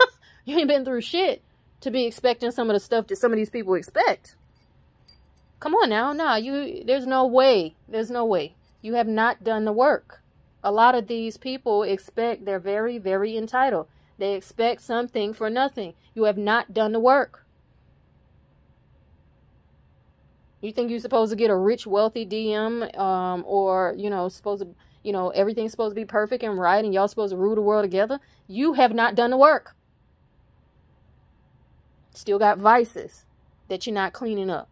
you 0.44 0.58
ain't 0.58 0.68
been 0.68 0.84
through 0.84 1.00
shit 1.00 1.42
to 1.80 1.90
be 1.90 2.04
expecting 2.04 2.50
some 2.50 2.68
of 2.68 2.74
the 2.74 2.80
stuff 2.80 3.06
that 3.06 3.16
some 3.16 3.32
of 3.32 3.38
these 3.38 3.50
people 3.50 3.74
expect. 3.74 4.36
Come 5.58 5.74
on 5.74 5.88
now. 5.88 6.12
nah 6.12 6.36
you, 6.36 6.84
there's 6.84 7.06
no 7.06 7.26
way. 7.26 7.76
There's 7.88 8.10
no 8.10 8.26
way. 8.26 8.54
You 8.82 8.94
have 8.94 9.08
not 9.08 9.42
done 9.42 9.64
the 9.64 9.72
work. 9.72 10.20
A 10.64 10.72
lot 10.72 10.94
of 10.94 11.06
these 11.08 11.36
people 11.36 11.82
expect, 11.82 12.46
they're 12.46 12.58
very, 12.58 12.96
very 12.96 13.36
entitled. 13.36 13.86
They 14.18 14.34
expect 14.34 14.80
something 14.80 15.34
for 15.34 15.50
nothing. 15.50 15.92
You 16.14 16.24
have 16.24 16.38
not 16.38 16.72
done 16.72 16.92
the 16.92 17.00
work. 17.00 17.44
You 20.62 20.72
think 20.72 20.90
you're 20.90 21.00
supposed 21.00 21.30
to 21.30 21.36
get 21.36 21.50
a 21.50 21.56
rich, 21.56 21.86
wealthy 21.86 22.24
DM, 22.24 22.98
um, 22.98 23.44
or 23.46 23.94
you 23.98 24.08
know, 24.08 24.30
supposed 24.30 24.62
to, 24.62 24.68
you 25.02 25.12
know, 25.12 25.28
everything's 25.30 25.72
supposed 25.72 25.94
to 25.94 26.00
be 26.00 26.06
perfect 26.06 26.42
and 26.42 26.58
right, 26.58 26.82
and 26.82 26.94
y'all 26.94 27.08
supposed 27.08 27.32
to 27.32 27.36
rule 27.36 27.54
the 27.54 27.60
world 27.60 27.84
together? 27.84 28.18
You 28.48 28.72
have 28.72 28.94
not 28.94 29.14
done 29.14 29.30
the 29.30 29.36
work. 29.36 29.76
Still 32.14 32.38
got 32.38 32.56
vices 32.56 33.26
that 33.68 33.86
you're 33.86 33.94
not 33.94 34.14
cleaning 34.14 34.48
up, 34.48 34.70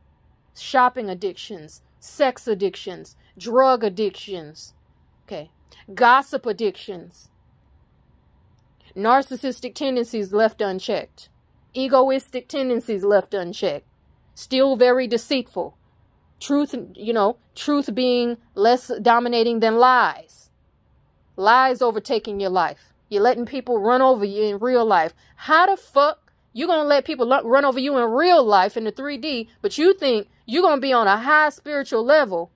shopping 0.56 1.10
addictions, 1.10 1.82
sex 2.00 2.48
addictions, 2.48 3.14
drug 3.36 3.84
addictions. 3.84 4.72
Okay, 5.26 5.50
Gossip 5.94 6.46
addictions. 6.46 7.28
Narcissistic 8.96 9.74
tendencies 9.74 10.32
left 10.32 10.60
unchecked. 10.60 11.28
Egoistic 11.74 12.48
tendencies 12.48 13.04
left 13.04 13.32
unchecked. 13.32 13.86
Still 14.34 14.76
very 14.76 15.06
deceitful. 15.06 15.76
Truth, 16.40 16.74
you 16.94 17.12
know, 17.12 17.38
truth 17.54 17.94
being 17.94 18.36
less 18.54 18.90
dominating 19.00 19.60
than 19.60 19.76
lies. 19.76 20.50
Lies 21.36 21.80
overtaking 21.80 22.40
your 22.40 22.50
life. 22.50 22.92
You're 23.08 23.22
letting 23.22 23.46
people 23.46 23.78
run 23.78 24.02
over 24.02 24.24
you 24.24 24.44
in 24.44 24.58
real 24.58 24.84
life. 24.84 25.14
How 25.36 25.66
the 25.66 25.76
fuck 25.76 26.32
you 26.52 26.66
gonna 26.66 26.84
let 26.84 27.04
people 27.04 27.26
run 27.44 27.64
over 27.64 27.78
you 27.78 27.96
in 27.96 28.10
real 28.10 28.44
life 28.44 28.76
in 28.76 28.84
the 28.84 28.92
3D, 28.92 29.48
but 29.62 29.78
you 29.78 29.94
think 29.94 30.28
you're 30.44 30.62
gonna 30.62 30.80
be 30.80 30.92
on 30.92 31.06
a 31.06 31.16
high 31.16 31.48
spiritual 31.48 32.04
level 32.04 32.50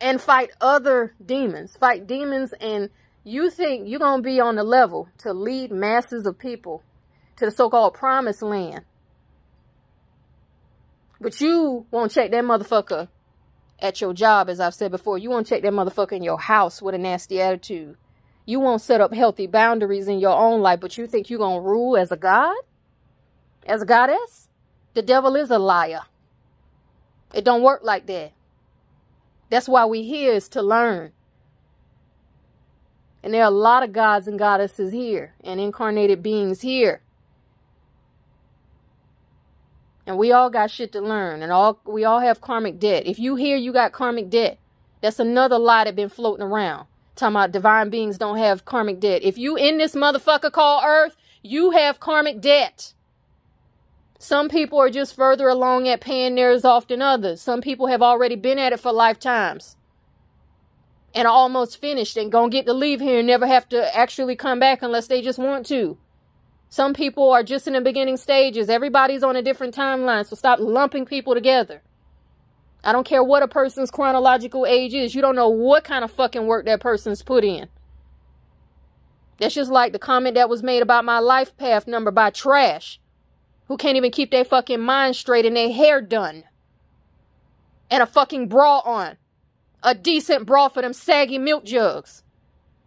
and 0.00 0.20
fight 0.20 0.50
other 0.60 1.14
demons, 1.24 1.76
fight 1.76 2.06
demons, 2.06 2.52
and 2.60 2.90
you 3.24 3.50
think 3.50 3.88
you're 3.88 3.98
gonna 3.98 4.22
be 4.22 4.40
on 4.40 4.56
the 4.56 4.64
level 4.64 5.08
to 5.18 5.32
lead 5.32 5.70
masses 5.70 6.26
of 6.26 6.38
people 6.38 6.82
to 7.36 7.46
the 7.46 7.50
so-called 7.50 7.94
promised 7.94 8.42
land. 8.42 8.82
But 11.20 11.40
you 11.40 11.86
won't 11.90 12.12
check 12.12 12.30
that 12.30 12.44
motherfucker 12.44 13.08
at 13.80 14.00
your 14.00 14.12
job, 14.12 14.48
as 14.48 14.60
I've 14.60 14.74
said 14.74 14.90
before. 14.90 15.18
You 15.18 15.30
won't 15.30 15.46
check 15.46 15.62
that 15.62 15.72
motherfucker 15.72 16.12
in 16.12 16.22
your 16.22 16.38
house 16.38 16.82
with 16.82 16.94
a 16.94 16.98
nasty 16.98 17.40
attitude. 17.40 17.96
You 18.44 18.60
won't 18.60 18.82
set 18.82 19.00
up 19.00 19.12
healthy 19.12 19.46
boundaries 19.46 20.08
in 20.08 20.18
your 20.18 20.36
own 20.36 20.60
life, 20.60 20.80
but 20.80 20.96
you 20.96 21.06
think 21.06 21.28
you're 21.28 21.38
going 21.38 21.62
to 21.62 21.68
rule 21.68 21.96
as 21.96 22.12
a 22.12 22.16
god? 22.16 22.56
As 23.66 23.82
a 23.82 23.86
goddess? 23.86 24.48
The 24.94 25.02
devil 25.02 25.36
is 25.36 25.50
a 25.50 25.58
liar. 25.58 26.02
It 27.34 27.44
don't 27.44 27.62
work 27.62 27.80
like 27.82 28.06
that. 28.06 28.32
That's 29.50 29.68
why 29.68 29.84
we 29.84 30.02
here 30.02 30.32
is 30.32 30.48
to 30.50 30.62
learn. 30.62 31.12
And 33.22 33.34
there 33.34 33.42
are 33.42 33.48
a 33.48 33.50
lot 33.50 33.82
of 33.82 33.92
gods 33.92 34.28
and 34.28 34.38
goddesses 34.38 34.92
here 34.92 35.34
and 35.42 35.58
incarnated 35.58 36.22
beings 36.22 36.60
here. 36.60 37.02
And 40.06 40.16
we 40.16 40.30
all 40.30 40.50
got 40.50 40.70
shit 40.70 40.92
to 40.92 41.00
learn 41.00 41.42
and 41.42 41.50
all 41.50 41.80
we 41.84 42.04
all 42.04 42.20
have 42.20 42.40
karmic 42.40 42.78
debt. 42.78 43.06
If 43.06 43.18
you 43.18 43.34
hear 43.34 43.56
you 43.56 43.72
got 43.72 43.90
karmic 43.90 44.30
debt, 44.30 44.58
that's 45.00 45.18
another 45.18 45.58
lie 45.58 45.84
that 45.84 45.96
been 45.96 46.08
floating 46.08 46.46
around. 46.46 46.86
Talking 47.16 47.34
about 47.34 47.52
divine 47.52 47.90
beings 47.90 48.18
don't 48.18 48.38
have 48.38 48.64
karmic 48.64 49.00
debt. 49.00 49.22
If 49.24 49.38
you 49.38 49.56
in 49.56 49.78
this 49.78 49.94
motherfucker 49.94 50.52
called 50.52 50.84
earth, 50.86 51.16
you 51.42 51.72
have 51.72 51.98
karmic 51.98 52.40
debt. 52.40 52.94
Some 54.18 54.48
people 54.48 54.78
are 54.78 54.90
just 54.90 55.14
further 55.14 55.48
along 55.48 55.88
at 55.88 56.00
paying 56.00 56.34
theirs 56.34 56.64
off 56.64 56.88
than 56.88 57.02
others. 57.02 57.40
Some 57.40 57.60
people 57.60 57.88
have 57.88 58.02
already 58.02 58.36
been 58.36 58.58
at 58.58 58.72
it 58.72 58.80
for 58.80 58.92
lifetimes 58.92 59.76
and 61.14 61.26
almost 61.26 61.80
finished 61.80 62.16
and 62.16 62.32
gonna 62.32 62.50
get 62.50 62.66
to 62.66 62.72
leave 62.72 63.00
here 63.00 63.18
and 63.18 63.26
never 63.26 63.46
have 63.46 63.68
to 63.70 63.96
actually 63.96 64.36
come 64.36 64.58
back 64.58 64.82
unless 64.82 65.06
they 65.06 65.22
just 65.22 65.38
want 65.38 65.66
to. 65.66 65.98
Some 66.68 66.94
people 66.94 67.30
are 67.30 67.42
just 67.42 67.66
in 67.66 67.74
the 67.74 67.80
beginning 67.80 68.16
stages. 68.16 68.68
Everybody's 68.68 69.22
on 69.22 69.36
a 69.36 69.42
different 69.42 69.74
timeline, 69.74 70.26
so 70.26 70.36
stop 70.36 70.58
lumping 70.58 71.06
people 71.06 71.34
together. 71.34 71.82
I 72.84 72.92
don't 72.92 73.06
care 73.06 73.24
what 73.24 73.42
a 73.42 73.48
person's 73.48 73.90
chronological 73.90 74.66
age 74.66 74.94
is. 74.94 75.14
You 75.14 75.22
don't 75.22 75.36
know 75.36 75.48
what 75.48 75.84
kind 75.84 76.04
of 76.04 76.10
fucking 76.10 76.46
work 76.46 76.66
that 76.66 76.80
person's 76.80 77.22
put 77.22 77.44
in. 77.44 77.68
That's 79.38 79.54
just 79.54 79.70
like 79.70 79.92
the 79.92 79.98
comment 79.98 80.34
that 80.34 80.48
was 80.48 80.62
made 80.62 80.82
about 80.82 81.04
my 81.04 81.18
life 81.18 81.56
path 81.56 81.86
number 81.86 82.10
by 82.10 82.30
Trash, 82.30 83.00
who 83.68 83.76
can't 83.76 83.96
even 83.96 84.10
keep 84.10 84.30
their 84.30 84.44
fucking 84.44 84.80
mind 84.80 85.16
straight 85.16 85.46
and 85.46 85.56
their 85.56 85.72
hair 85.72 86.00
done. 86.00 86.44
And 87.90 88.02
a 88.02 88.06
fucking 88.06 88.48
bra 88.48 88.80
on. 88.80 89.16
A 89.82 89.94
decent 89.94 90.46
bra 90.46 90.68
for 90.68 90.82
them 90.82 90.92
saggy 90.92 91.38
milk 91.38 91.64
jugs 91.64 92.24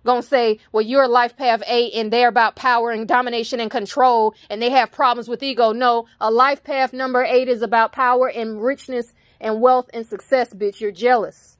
gonna 0.06 0.24
say, 0.24 0.60
well, 0.72 0.82
you're 0.82 1.08
life 1.08 1.36
path 1.36 1.62
eight 1.68 1.94
and 1.94 2.12
they're 2.12 2.30
about 2.30 2.56
power 2.56 2.92
and 2.92 3.08
domination 3.08 3.60
and 3.60 3.70
control 3.70 4.34
and 4.50 4.62
they 4.62 4.70
have 4.70 4.92
problems 4.92 5.28
with 5.28 5.44
ego. 5.44 5.72
No, 5.72 6.06
a 6.20 6.32
life 6.32 6.64
path 6.64 6.94
number 6.94 7.24
eight 7.24 7.48
is 7.48 7.62
about 7.62 7.92
power 7.92 8.28
and 8.28 8.64
richness 8.64 9.14
and 9.40 9.62
wealth 9.62 9.90
and 9.94 10.06
success, 10.06 10.54
bitch. 10.54 10.80
You're 10.80 10.92
jealous. 10.92 11.58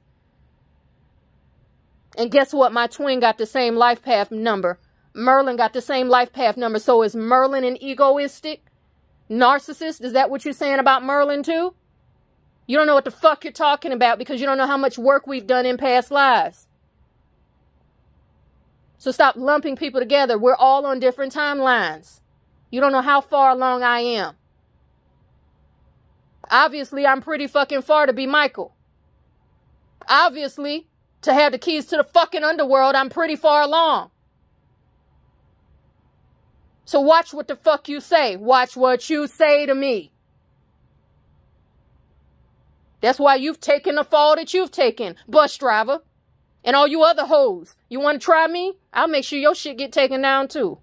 And 2.18 2.30
guess 2.30 2.52
what? 2.52 2.72
My 2.72 2.86
twin 2.86 3.20
got 3.20 3.38
the 3.38 3.46
same 3.46 3.76
life 3.76 4.02
path 4.02 4.30
number. 4.30 4.78
Merlin 5.14 5.56
got 5.56 5.72
the 5.72 5.80
same 5.80 6.08
life 6.08 6.32
path 6.32 6.56
number. 6.56 6.78
So 6.78 7.02
is 7.02 7.14
Merlin 7.14 7.64
an 7.64 7.82
egoistic 7.82 8.64
narcissist? 9.30 10.02
Is 10.02 10.12
that 10.12 10.28
what 10.28 10.44
you're 10.44 10.52
saying 10.52 10.78
about 10.78 11.04
Merlin 11.04 11.42
too? 11.42 11.74
You 12.66 12.76
don't 12.76 12.86
know 12.86 12.94
what 12.94 13.04
the 13.04 13.10
fuck 13.10 13.44
you're 13.44 13.52
talking 13.52 13.92
about 13.92 14.18
because 14.18 14.40
you 14.40 14.46
don't 14.46 14.58
know 14.58 14.66
how 14.66 14.76
much 14.76 14.98
work 14.98 15.26
we've 15.26 15.46
done 15.46 15.66
in 15.66 15.76
past 15.76 16.10
lives. 16.10 16.68
So 18.98 19.10
stop 19.10 19.36
lumping 19.36 19.76
people 19.76 20.00
together. 20.00 20.38
We're 20.38 20.54
all 20.54 20.84
on 20.84 21.00
different 21.00 21.34
timelines. 21.34 22.20
You 22.70 22.80
don't 22.80 22.92
know 22.92 23.00
how 23.00 23.20
far 23.20 23.50
along 23.50 23.82
I 23.82 24.00
am. 24.00 24.34
Obviously, 26.50 27.06
I'm 27.06 27.22
pretty 27.22 27.46
fucking 27.46 27.82
far 27.82 28.06
to 28.06 28.12
be 28.12 28.26
Michael. 28.26 28.74
Obviously, 30.08 30.88
to 31.22 31.32
have 31.32 31.52
the 31.52 31.58
keys 31.58 31.86
to 31.86 31.96
the 31.96 32.04
fucking 32.04 32.44
underworld, 32.44 32.94
I'm 32.94 33.08
pretty 33.08 33.36
far 33.36 33.62
along. 33.62 34.10
So 36.90 36.98
watch 36.98 37.32
what 37.32 37.46
the 37.46 37.54
fuck 37.54 37.88
you 37.88 38.00
say. 38.00 38.34
Watch 38.34 38.76
what 38.76 39.08
you 39.08 39.28
say 39.28 39.64
to 39.64 39.76
me. 39.76 40.10
That's 43.00 43.20
why 43.20 43.36
you've 43.36 43.60
taken 43.60 43.94
the 43.94 44.02
fall 44.02 44.34
that 44.34 44.52
you've 44.52 44.72
taken, 44.72 45.14
bus 45.28 45.56
driver. 45.56 46.00
And 46.64 46.74
all 46.74 46.88
you 46.88 47.04
other 47.04 47.26
hoes, 47.26 47.76
you 47.88 48.00
want 48.00 48.20
to 48.20 48.24
try 48.24 48.48
me? 48.48 48.74
I'll 48.92 49.06
make 49.06 49.22
sure 49.22 49.38
your 49.38 49.54
shit 49.54 49.78
get 49.78 49.92
taken 49.92 50.22
down 50.22 50.48
too. 50.48 50.78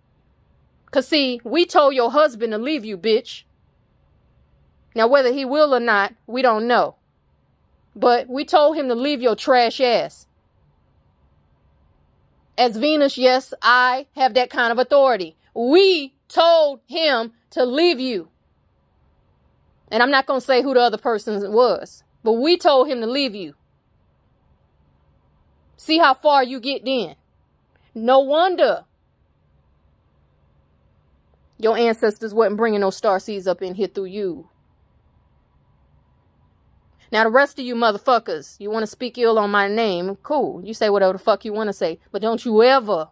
Cause 0.92 1.10
see, 1.10 1.42
we 1.44 1.66
told 1.66 1.94
your 1.94 2.10
husband 2.12 2.54
to 2.54 2.58
leave 2.58 2.86
you, 2.86 2.98
bitch. 2.98 3.44
Now 4.96 5.08
whether 5.08 5.34
he 5.34 5.44
will 5.44 5.76
or 5.76 5.82
not, 5.82 6.16
we 6.26 6.42
don't 6.42 6.68
know. 6.68 6.96
But 7.98 8.30
we 8.30 8.46
told 8.46 8.78
him 8.78 8.88
to 8.88 8.96
leave 8.96 9.22
your 9.22 9.36
trash 9.36 9.82
ass. 9.82 10.26
As 12.58 12.78
Venus, 12.78 13.18
yes, 13.18 13.54
I 13.62 14.08
have 14.16 14.36
that 14.36 14.50
kind 14.50 14.72
of 14.72 14.80
authority. 14.80 15.37
We 15.58 16.14
told 16.28 16.82
him 16.86 17.34
to 17.50 17.66
leave 17.66 18.00
you. 18.00 18.30
And 19.90 20.04
I'm 20.04 20.12
not 20.12 20.28
going 20.28 20.40
to 20.40 20.46
say 20.46 20.62
who 20.62 20.76
the 20.76 20.82
other 20.82 21.00
person 21.00 21.52
was, 21.52 22.04
but 22.24 22.34
we 22.34 22.58
told 22.58 22.88
him 22.88 23.02
to 23.02 23.08
leave 23.08 23.34
you. 23.34 23.56
See 25.76 25.98
how 25.98 26.14
far 26.14 26.44
you 26.44 26.60
get 26.60 26.86
then. 26.86 27.16
No 27.96 28.20
wonder 28.20 28.86
your 31.58 31.76
ancestors 31.76 32.36
wasn't 32.36 32.58
bringing 32.58 32.82
those 32.82 32.98
star 32.98 33.20
seeds 33.20 33.48
up 33.48 33.64
in 33.64 33.74
here 33.74 33.88
through 33.88 34.06
you. 34.06 34.50
Now, 37.12 37.24
the 37.24 37.32
rest 37.32 37.58
of 37.58 37.66
you 37.66 37.74
motherfuckers, 37.74 38.60
you 38.60 38.70
want 38.70 38.84
to 38.84 38.88
speak 38.88 39.18
ill 39.18 39.40
on 39.40 39.50
my 39.50 39.68
name, 39.68 40.18
cool. 40.18 40.64
You 40.64 40.76
say 40.76 40.92
whatever 40.92 41.14
the 41.14 41.20
fuck 41.20 41.46
you 41.46 41.54
want 41.54 41.70
to 41.70 41.74
say. 41.74 42.00
But 42.12 42.22
don't 42.22 42.46
you 42.46 42.62
ever 42.62 43.08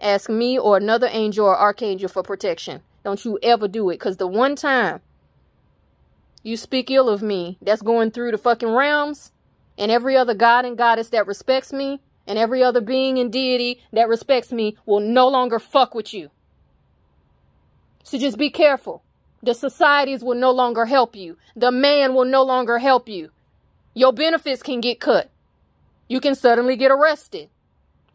ask 0.00 0.28
me 0.28 0.58
or 0.58 0.76
another 0.76 1.08
angel 1.10 1.46
or 1.46 1.56
archangel 1.56 2.08
for 2.08 2.22
protection. 2.22 2.82
Don't 3.04 3.24
you 3.24 3.38
ever 3.42 3.68
do 3.68 3.90
it. 3.90 3.94
Because 3.94 4.16
the 4.16 4.26
one 4.26 4.56
time 4.56 5.00
you 6.42 6.56
speak 6.56 6.90
ill 6.90 7.08
of 7.08 7.22
me, 7.22 7.58
that's 7.60 7.82
going 7.82 8.10
through 8.10 8.30
the 8.30 8.38
fucking 8.38 8.72
realms, 8.72 9.32
and 9.78 9.90
every 9.90 10.16
other 10.16 10.34
god 10.34 10.64
and 10.64 10.76
goddess 10.76 11.10
that 11.10 11.26
respects 11.26 11.72
me 11.72 12.00
and 12.26 12.38
every 12.38 12.62
other 12.62 12.80
being 12.80 13.18
and 13.18 13.32
deity 13.32 13.80
that 13.92 14.08
respects 14.08 14.52
me 14.52 14.76
will 14.84 15.00
no 15.00 15.28
longer 15.28 15.58
fuck 15.58 15.94
with 15.94 16.12
you. 16.12 16.30
So 18.02 18.18
just 18.18 18.38
be 18.38 18.50
careful. 18.50 19.02
The 19.42 19.54
societies 19.54 20.24
will 20.24 20.34
no 20.34 20.50
longer 20.50 20.86
help 20.86 21.14
you. 21.14 21.36
The 21.54 21.70
man 21.70 22.14
will 22.14 22.24
no 22.24 22.42
longer 22.42 22.78
help 22.78 23.08
you. 23.08 23.30
Your 23.94 24.12
benefits 24.12 24.62
can 24.62 24.80
get 24.80 25.00
cut. 25.00 25.30
You 26.08 26.20
can 26.20 26.34
suddenly 26.34 26.76
get 26.76 26.90
arrested. 26.90 27.48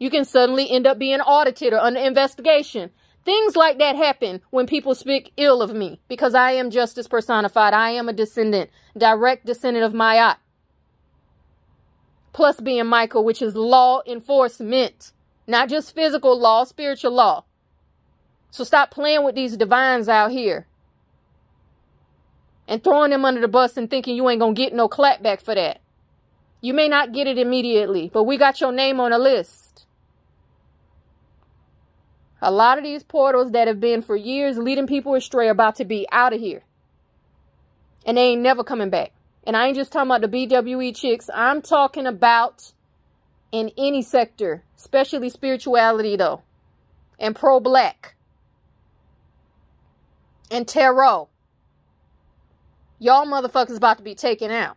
You 0.02 0.10
can 0.10 0.24
suddenly 0.24 0.68
end 0.68 0.84
up 0.84 0.98
being 0.98 1.20
audited 1.20 1.72
or 1.72 1.78
under 1.78 2.00
investigation. 2.00 2.90
Things 3.24 3.54
like 3.54 3.78
that 3.78 3.94
happen 3.94 4.40
when 4.50 4.66
people 4.66 4.96
speak 4.96 5.32
ill 5.36 5.62
of 5.62 5.74
me 5.74 6.00
because 6.08 6.34
I 6.34 6.50
am 6.50 6.72
justice 6.72 7.06
personified. 7.06 7.72
I 7.72 7.90
am 7.90 8.08
a 8.08 8.12
descendant, 8.12 8.70
direct 8.98 9.46
descendant 9.46 9.84
of 9.84 9.92
Ma'at 9.92 10.38
plus 12.32 12.60
being 12.60 12.86
Michael, 12.86 13.24
which 13.24 13.40
is 13.40 13.54
law 13.54 14.02
enforcement, 14.04 15.12
not 15.46 15.68
just 15.68 15.94
physical 15.94 16.36
law, 16.36 16.64
spiritual 16.64 17.12
law. 17.12 17.44
So 18.50 18.64
stop 18.64 18.90
playing 18.90 19.22
with 19.22 19.36
these 19.36 19.56
divines 19.56 20.08
out 20.08 20.32
here 20.32 20.66
and 22.66 22.82
throwing 22.82 23.10
them 23.12 23.24
under 23.24 23.40
the 23.40 23.46
bus 23.46 23.76
and 23.76 23.88
thinking 23.88 24.16
you 24.16 24.28
ain't 24.28 24.40
going 24.40 24.56
to 24.56 24.60
get 24.60 24.74
no 24.74 24.88
clapback 24.88 25.40
for 25.40 25.54
that. 25.54 25.80
You 26.60 26.74
may 26.74 26.88
not 26.88 27.12
get 27.12 27.28
it 27.28 27.38
immediately, 27.38 28.10
but 28.12 28.24
we 28.24 28.36
got 28.36 28.60
your 28.60 28.72
name 28.72 28.98
on 28.98 29.12
a 29.12 29.18
list. 29.18 29.61
A 32.44 32.50
lot 32.50 32.76
of 32.76 32.82
these 32.82 33.04
portals 33.04 33.52
that 33.52 33.68
have 33.68 33.78
been 33.78 34.02
for 34.02 34.16
years 34.16 34.58
leading 34.58 34.88
people 34.88 35.14
astray 35.14 35.46
are 35.46 35.52
about 35.52 35.76
to 35.76 35.84
be 35.84 36.08
out 36.10 36.32
of 36.32 36.40
here. 36.40 36.64
And 38.04 38.16
they 38.16 38.30
ain't 38.30 38.42
never 38.42 38.64
coming 38.64 38.90
back. 38.90 39.12
And 39.44 39.56
I 39.56 39.68
ain't 39.68 39.76
just 39.76 39.92
talking 39.92 40.10
about 40.10 40.28
the 40.28 40.46
BWE 40.48 40.94
chicks. 40.96 41.30
I'm 41.32 41.62
talking 41.62 42.04
about 42.04 42.72
in 43.52 43.70
any 43.78 44.02
sector, 44.02 44.64
especially 44.76 45.30
spirituality, 45.30 46.16
though, 46.16 46.42
and 47.16 47.36
pro 47.36 47.60
black 47.60 48.16
and 50.50 50.66
tarot. 50.66 51.28
Y'all 52.98 53.26
motherfuckers 53.26 53.76
about 53.76 53.98
to 53.98 54.04
be 54.04 54.16
taken 54.16 54.50
out. 54.50 54.76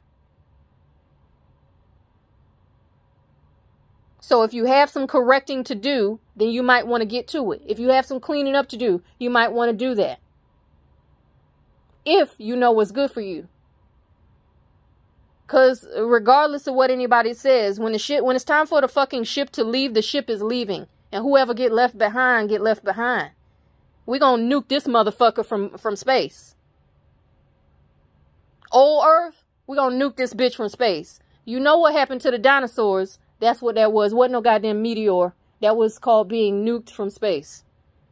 So 4.28 4.42
if 4.42 4.56
you 4.56 4.66
have 4.66 4.90
some 4.90 5.06
correcting 5.06 5.64
to 5.66 5.76
do, 5.76 6.20
then 6.36 6.50
you 6.50 6.64
might 6.64 6.88
want 6.88 7.02
to 7.02 7.06
get 7.06 7.28
to 7.28 7.52
it. 7.52 7.62
If 7.64 7.78
you 7.78 7.90
have 7.90 8.08
some 8.08 8.20
cleaning 8.20 8.56
up 8.56 8.68
to 8.70 8.76
do, 8.76 9.04
you 9.20 9.30
might 9.30 9.52
want 9.52 9.70
to 9.70 9.78
do 9.78 9.94
that. 9.94 10.20
If 12.04 12.34
you 12.40 12.56
know 12.56 12.72
what's 12.72 12.90
good 12.90 13.12
for 13.12 13.22
you. 13.22 13.48
Cause 15.46 15.88
regardless 15.96 16.66
of 16.66 16.74
what 16.74 16.90
anybody 16.90 17.36
says, 17.36 17.80
when 17.80 17.94
the 17.94 18.00
ship 18.00 18.24
when 18.24 18.36
it's 18.36 18.44
time 18.44 18.66
for 18.66 18.82
the 18.82 18.88
fucking 18.88 19.26
ship 19.26 19.52
to 19.52 19.64
leave, 19.64 19.94
the 19.94 20.02
ship 20.02 20.28
is 20.28 20.42
leaving. 20.42 20.88
And 21.12 21.24
whoever 21.24 21.54
get 21.54 21.72
left 21.72 21.96
behind, 21.96 22.50
get 22.50 22.62
left 22.62 22.84
behind. 22.84 23.30
We 24.08 24.18
gonna 24.18 24.42
nuke 24.42 24.70
this 24.70 24.88
motherfucker 24.88 25.46
from, 25.46 25.78
from 25.78 25.96
space. 25.96 26.56
Old 28.72 29.06
Earth, 29.06 29.44
we 29.68 29.78
gonna 29.78 30.04
nuke 30.04 30.16
this 30.16 30.34
bitch 30.34 30.56
from 30.56 30.70
space. 30.70 31.20
You 31.46 31.60
know 31.60 31.78
what 31.78 31.94
happened 31.94 32.22
to 32.22 32.32
the 32.32 32.40
dinosaurs 32.40 33.20
that's 33.40 33.62
what 33.62 33.76
that 33.76 33.92
was. 33.92 34.14
Wasn't 34.14 34.34
no 34.34 34.42
goddamn 34.42 34.82
meteor. 34.82 35.34
That 35.62 35.78
was 35.78 36.00
called 36.00 36.28
being 36.28 36.66
nuked 36.66 36.90
from 36.90 37.10
space. 37.10 37.64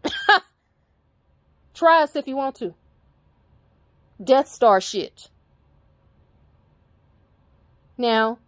Try 1.74 2.04
us 2.04 2.16
if 2.16 2.28
you 2.28 2.36
want 2.36 2.56
to. 2.58 2.74
Death 4.24 4.48
Star 4.48 4.80
shit. 4.80 5.30
Now, 7.98 8.40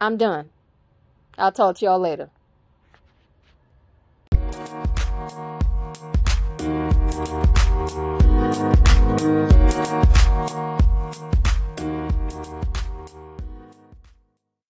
I'm 0.00 0.16
done. 0.16 0.50
I'll 1.38 1.52
talk 1.52 1.76
to 1.76 1.84
y'all 1.84 1.98
later. 1.98 2.30